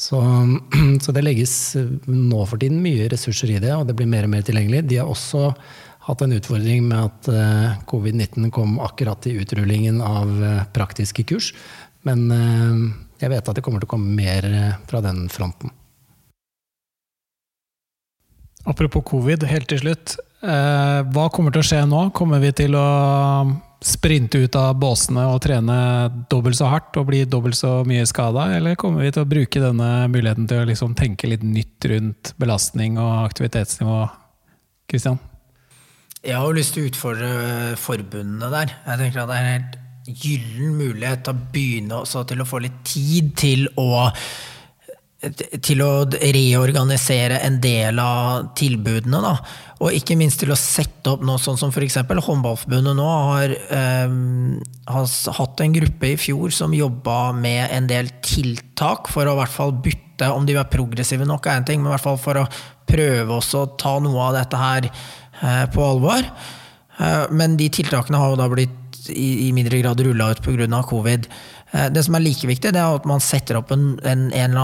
Så, 0.01 0.20
så, 1.05 1.12
det 1.12 1.24
legges 1.24 1.55
nå 2.06 2.44
for 2.48 2.60
tiden 2.60 2.82
mye 2.85 3.09
ressurser 3.12 3.52
i 3.52 3.60
det, 3.62 3.74
og 3.77 3.89
det 3.89 3.97
blir 3.98 4.09
mer 4.09 4.28
og 4.28 4.32
mer 4.32 4.47
tilgjengelig. 4.47 4.86
De 4.89 5.01
har 5.01 5.10
også 5.10 5.51
hatt 6.06 6.23
en 6.23 6.36
utfordring 6.36 6.86
med 6.86 7.09
at 7.09 7.28
eh, 7.32 7.77
covid-19 7.90 8.48
kom 8.55 8.78
akkurat 8.85 9.27
i 9.27 9.35
utrullingen 9.43 9.98
av 10.05 10.31
eh, 10.39 10.62
praktiske 10.77 11.27
kurs. 11.28 11.51
Men 12.06 12.28
jeg 13.20 13.32
vet 13.32 13.48
at 13.48 13.56
det 13.56 13.64
kommer 13.64 13.82
til 13.82 13.88
å 13.88 13.94
komme 13.97 14.16
mer 14.16 14.47
eh, 14.48 14.78
fra 14.88 15.02
den 15.05 15.26
fronten. 15.32 15.72
Apropos 18.66 19.05
covid, 19.06 19.47
helt 19.47 19.68
til 19.70 19.78
slutt. 19.84 20.16
Eh, 20.43 21.01
hva 21.14 21.28
kommer 21.32 21.55
til 21.55 21.62
å 21.62 21.66
skje 21.68 21.84
nå? 21.88 22.09
Kommer 22.16 22.43
vi 22.43 22.51
til 22.56 22.74
å 22.76 22.86
sprinte 23.86 24.40
ut 24.43 24.56
av 24.59 24.74
båsene 24.80 25.26
og 25.30 25.38
trene 25.44 25.76
dobbelt 26.32 26.59
så 26.59 26.70
hardt 26.72 26.97
og 26.98 27.06
bli 27.10 27.22
dobbelt 27.28 27.59
så 27.59 27.78
mye 27.86 28.06
skada, 28.09 28.48
eller 28.56 28.74
kommer 28.80 29.05
vi 29.05 29.12
til 29.14 29.22
å 29.22 29.30
bruke 29.30 29.62
denne 29.62 29.90
muligheten 30.10 30.48
til 30.51 30.64
å 30.64 30.68
liksom 30.68 30.97
tenke 30.98 31.30
litt 31.30 31.44
nytt 31.47 31.86
rundt 31.93 32.34
belastning 32.40 32.98
og 32.98 33.28
aktivitetsnivå? 33.28 34.02
Kristian? 34.90 35.18
Jeg 36.26 36.34
har 36.34 36.47
jo 36.48 36.56
lyst 36.56 36.74
til 36.74 36.86
å 36.86 36.90
utfordre 36.90 37.28
forbundene 37.78 38.51
der. 38.51 38.72
Jeg 38.88 39.02
tenker 39.02 39.22
at 39.22 39.30
det 39.30 39.36
er 39.36 39.51
helt 39.52 39.76
gyllen 40.06 40.76
mulighet 40.78 41.24
til 41.26 41.34
å 41.34 41.48
begynne 41.52 42.02
også 42.02 42.26
til 42.28 42.42
å 42.42 42.48
få 42.48 42.62
litt 42.64 42.84
tid 42.86 43.32
til 43.38 43.66
å 43.80 44.10
til 45.64 45.80
å 45.80 45.92
reorganisere 46.06 47.38
en 47.46 47.56
del 47.62 47.98
av 47.98 48.50
tilbudene. 48.58 49.20
Da. 49.24 49.32
Og 49.80 49.96
ikke 49.96 50.16
minst 50.18 50.42
til 50.42 50.52
å 50.52 50.58
sette 50.60 51.14
opp 51.14 51.24
noe 51.26 51.40
sånn 51.42 51.58
som 51.58 51.72
f.eks. 51.72 51.98
Håndballforbundet 52.04 52.96
nå 52.98 53.06
har, 53.08 53.54
eh, 53.78 54.14
har, 54.92 55.08
hatt 55.38 55.62
en 55.64 55.76
gruppe 55.78 56.12
i 56.12 56.18
fjor 56.20 56.52
som 56.54 56.76
jobba 56.76 57.32
med 57.36 57.72
en 57.72 57.88
del 57.90 58.12
tiltak 58.20 59.10
for 59.12 59.26
å 59.26 59.34
i 59.34 59.40
hvert 59.42 59.56
fall 59.56 59.72
bytte 59.72 60.04
Om 60.16 60.46
de 60.48 60.54
var 60.56 60.70
progressive 60.72 61.26
nok, 61.28 61.44
er 61.44 61.58
en 61.58 61.64
ting, 61.68 61.82
men 61.82 61.90
i 61.90 61.92
hvert 61.92 62.06
fall 62.06 62.16
for 62.16 62.38
å 62.40 62.46
prøve 62.88 63.34
også 63.36 63.58
å 63.60 63.72
ta 63.76 63.98
noe 64.00 64.30
av 64.30 64.32
dette 64.38 64.56
her 64.56 64.86
eh, 64.88 65.66
på 65.68 65.82
alvor. 65.84 66.24
Eh, 66.96 67.26
men 67.36 67.58
de 67.60 67.68
tiltakene 67.68 68.16
har 68.16 68.32
jo 68.32 68.38
da 68.40 68.46
blitt 68.48 68.85
i, 69.12 69.48
i 69.48 69.52
mindre 69.56 69.82
grad 69.82 70.00
rulla 70.00 70.30
ut 70.32 70.42
pga. 70.44 70.82
covid. 70.88 71.28
Eh, 71.72 71.88
det 71.90 72.04
som 72.06 72.14
er 72.14 72.22
like 72.22 72.46
viktig, 72.46 72.72
det 72.74 72.80
er 72.80 72.94
at 72.98 73.06
man 73.08 73.22
setter 73.22 73.58
opp 73.58 73.72
en, 73.74 73.96
en, 74.06 74.28
en 74.30 74.56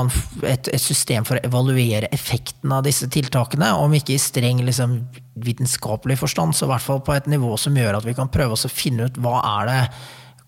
et, 0.47 0.69
et, 0.69 0.81
system 0.81 1.27
for 1.27 1.39
å 1.39 1.45
evaluere 1.49 2.11
effekten 2.15 2.73
av 2.75 2.87
disse 2.87 3.09
tiltakene. 3.11 3.73
Om 3.75 3.99
ikke 3.99 4.17
i 4.17 4.23
streng 4.23 4.63
liksom, 4.67 5.01
vitenskapelig 5.43 6.21
forstand, 6.23 6.57
så 6.57 6.69
i 6.69 6.73
hvert 6.73 6.87
fall 6.87 7.05
på 7.05 7.17
et 7.17 7.31
nivå 7.31 7.57
som 7.61 7.77
gjør 7.77 7.99
at 7.99 8.09
vi 8.09 8.17
kan 8.19 8.31
prøve 8.33 8.57
oss 8.57 8.69
å 8.69 8.73
finne 8.73 9.09
ut 9.09 9.23
hva 9.23 9.41
er 9.61 9.73
det 9.73 9.85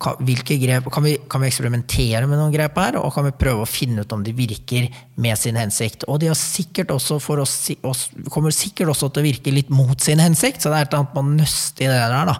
Hvilke 0.05 0.59
grep, 0.61 0.89
kan, 0.93 1.05
vi, 1.07 1.15
kan 1.31 1.41
vi 1.41 1.47
eksperimentere 1.49 2.27
med 2.29 2.37
noen 2.37 2.53
grep 2.53 2.75
her, 2.77 2.97
og 2.99 3.15
kan 3.15 3.25
vi 3.25 3.31
prøve 3.41 3.63
å 3.65 3.69
finne 3.69 4.03
ut 4.03 4.11
om 4.13 4.25
de 4.27 4.35
virker 4.37 4.91
med 5.23 5.39
sin 5.41 5.57
hensikt? 5.57 6.05
Og 6.11 6.19
de 6.21 6.29
har 6.29 6.37
sikkert 6.37 6.91
også 6.93 7.17
for 7.23 7.41
oss, 7.41 7.55
oss, 7.87 8.03
kommer 8.35 8.53
sikkert 8.53 8.91
også 8.93 9.09
til 9.15 9.23
å 9.23 9.29
virke 9.31 9.55
litt 9.55 9.71
mot 9.73 9.97
sin 10.05 10.21
hensikt, 10.21 10.61
så 10.61 10.69
det 10.69 10.81
er 10.81 10.89
et 10.89 10.93
eller 10.93 11.07
annet 11.07 11.17
man 11.17 11.31
nøster 11.39 11.87
i 11.87 11.89
det 11.89 12.03
der. 12.03 12.35
da. 12.35 12.37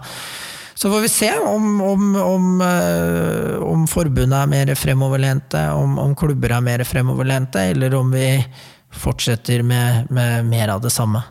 Så 0.75 0.91
får 0.91 1.01
vi 1.05 1.09
se 1.09 1.31
om, 1.39 1.81
om, 1.81 2.15
om, 2.19 2.47
eh, 2.61 3.55
om 3.63 3.85
forbundet 3.87 4.41
er 4.41 4.49
mer 4.51 4.73
fremoverlente, 4.75 5.61
om, 5.71 6.15
klubber 6.19 6.51
er 6.57 6.65
mer 6.65 6.83
fremoverlente, 6.83 7.63
eller 7.71 7.95
om 7.95 8.11
vi 8.11 8.27
fortsetter 8.91 9.63
med, 9.63 10.11
med 10.11 10.45
mer 10.49 10.75
av 10.75 10.83
det 10.83 10.91
samme. 10.91 11.23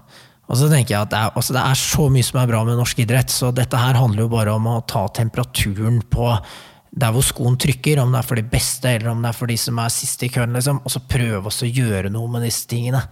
Og 0.49 0.57
så 0.61 0.69
tenker 0.73 0.95
jeg 0.95 1.07
at 1.07 1.13
det 1.13 1.21
er, 1.21 1.33
altså 1.37 1.57
det 1.57 1.65
er 1.65 1.81
så 1.81 2.09
mye 2.13 2.25
som 2.25 2.41
er 2.41 2.49
bra 2.49 2.63
med 2.65 2.81
norsk 2.81 3.05
idrett, 3.05 3.33
så 3.33 3.53
dette 3.53 3.81
her 3.81 4.01
handler 4.01 4.25
jo 4.25 4.33
bare 4.33 4.57
om 4.57 4.69
å 4.69 4.81
ta 4.89 5.07
temperaturen 5.13 6.01
på 6.13 6.31
der 6.95 7.13
hvor 7.13 7.25
skoen 7.27 7.57
trykker, 7.59 7.99
om 8.01 8.13
det 8.15 8.21
er 8.21 8.27
for 8.29 8.39
de 8.39 8.47
beste 8.49 8.93
eller 8.93 9.11
om 9.11 9.25
det 9.25 9.33
er 9.33 9.37
for 9.37 9.51
de 9.51 9.57
som 9.59 9.81
er 9.83 9.93
sist 9.93 10.23
i 10.23 10.31
køen, 10.31 10.55
liksom, 10.55 10.81
og 10.85 10.93
så 10.93 11.03
prøve 11.11 11.51
oss 11.51 11.65
å 11.67 11.69
gjøre 11.69 12.13
noe 12.15 12.31
med 12.31 12.47
disse 12.47 12.69
tingene. 12.71 13.03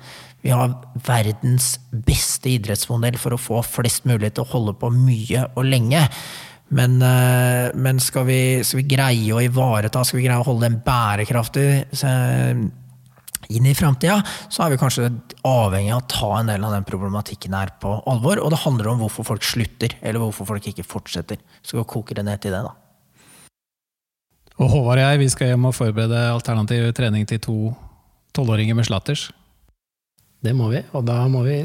Vi 0.42 0.50
har 0.50 0.74
verdens 1.06 1.76
beste 1.90 2.50
idrettsmodell 2.56 3.18
for 3.20 3.36
å 3.36 3.40
få 3.40 3.60
flest 3.66 4.08
mulig 4.10 4.32
til 4.34 4.44
å 4.44 4.52
holde 4.56 4.74
på 4.78 4.90
mye 4.94 5.46
og 5.54 5.68
lenge. 5.68 6.02
Men, 6.72 6.96
eh, 7.04 7.70
men 7.76 8.00
skal, 8.00 8.26
vi, 8.26 8.40
skal 8.64 8.80
vi 8.80 8.90
greie 8.94 9.34
å 9.34 9.42
ivareta, 9.44 10.02
skal 10.04 10.18
vi 10.18 10.26
greie 10.26 10.40
å 10.40 10.46
holde 10.46 10.66
den 10.66 10.80
bærekraftig 10.82 11.66
eh, 12.08 12.62
inn 13.52 13.66
i 13.68 13.74
framtida, 13.76 14.18
så 14.48 14.64
er 14.64 14.72
vi 14.72 14.80
kanskje 14.80 15.10
avhengig 15.46 15.92
av 15.92 16.00
å 16.00 16.08
ta 16.10 16.30
en 16.38 16.52
del 16.52 16.64
av 16.64 16.72
den 16.74 16.86
problematikken 16.88 17.54
her 17.56 17.74
på 17.82 17.98
alvor. 18.08 18.40
Og 18.40 18.54
det 18.54 18.62
handler 18.64 18.92
om 18.92 19.02
hvorfor 19.04 19.28
folk 19.34 19.44
slutter, 19.46 19.98
eller 20.00 20.22
hvorfor 20.24 20.48
folk 20.48 20.70
ikke 20.72 20.86
fortsetter. 20.86 21.42
Så 21.60 21.76
vi 21.78 21.86
koker 21.92 22.18
det 22.18 22.26
ned 22.30 22.42
til 22.42 22.56
det, 22.56 22.64
da. 22.64 22.72
Og 24.60 24.68
Håvard 24.70 25.00
og 25.00 25.06
jeg 25.06 25.20
vi 25.22 25.30
skal 25.32 25.52
hjem 25.52 25.68
og 25.68 25.76
forberede 25.76 26.24
alternativ 26.30 26.90
trening 26.96 27.28
til 27.28 27.40
to 27.42 27.56
tolvåringer 28.36 28.76
med 28.78 28.88
slatters. 28.88 29.30
Det 30.42 30.52
må 30.58 30.68
vi, 30.72 30.80
og 30.90 31.04
da 31.06 31.20
må 31.30 31.44
vi 31.46 31.60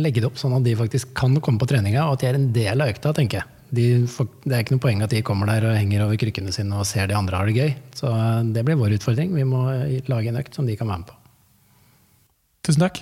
legge 0.00 0.22
det 0.22 0.30
opp 0.30 0.38
sånn 0.40 0.54
at 0.56 0.64
de 0.64 0.72
faktisk 0.78 1.10
kan 1.18 1.34
komme 1.44 1.60
på 1.60 1.68
treninga, 1.68 2.06
og 2.06 2.16
at 2.16 2.22
de 2.22 2.30
er 2.30 2.38
en 2.38 2.48
del 2.54 2.80
av 2.80 2.92
økta, 2.94 3.12
tenker 3.16 3.42
jeg. 3.42 3.58
De, 3.72 3.84
det 4.04 4.52
er 4.52 4.64
ikke 4.64 4.76
noe 4.76 4.84
poeng 4.84 5.04
at 5.04 5.12
de 5.12 5.22
kommer 5.24 5.48
der 5.48 5.64
og 5.68 5.76
henger 5.76 6.04
over 6.06 6.18
krykkene 6.20 6.52
sine 6.52 6.76
og 6.76 6.88
ser 6.88 7.08
de 7.08 7.16
andre 7.16 7.40
har 7.40 7.48
det 7.48 7.56
gøy. 7.56 7.72
Så 7.96 8.12
det 8.52 8.64
blir 8.68 8.80
vår 8.80 8.98
utfordring. 8.98 9.32
Vi 9.36 9.46
må 9.48 9.64
lage 10.12 10.32
en 10.32 10.40
økt 10.40 10.56
som 10.56 10.68
de 10.68 10.76
kan 10.76 10.88
være 10.92 11.04
med 11.04 11.12
på. 11.12 11.16
Tusen 12.68 12.84
takk. 12.84 13.00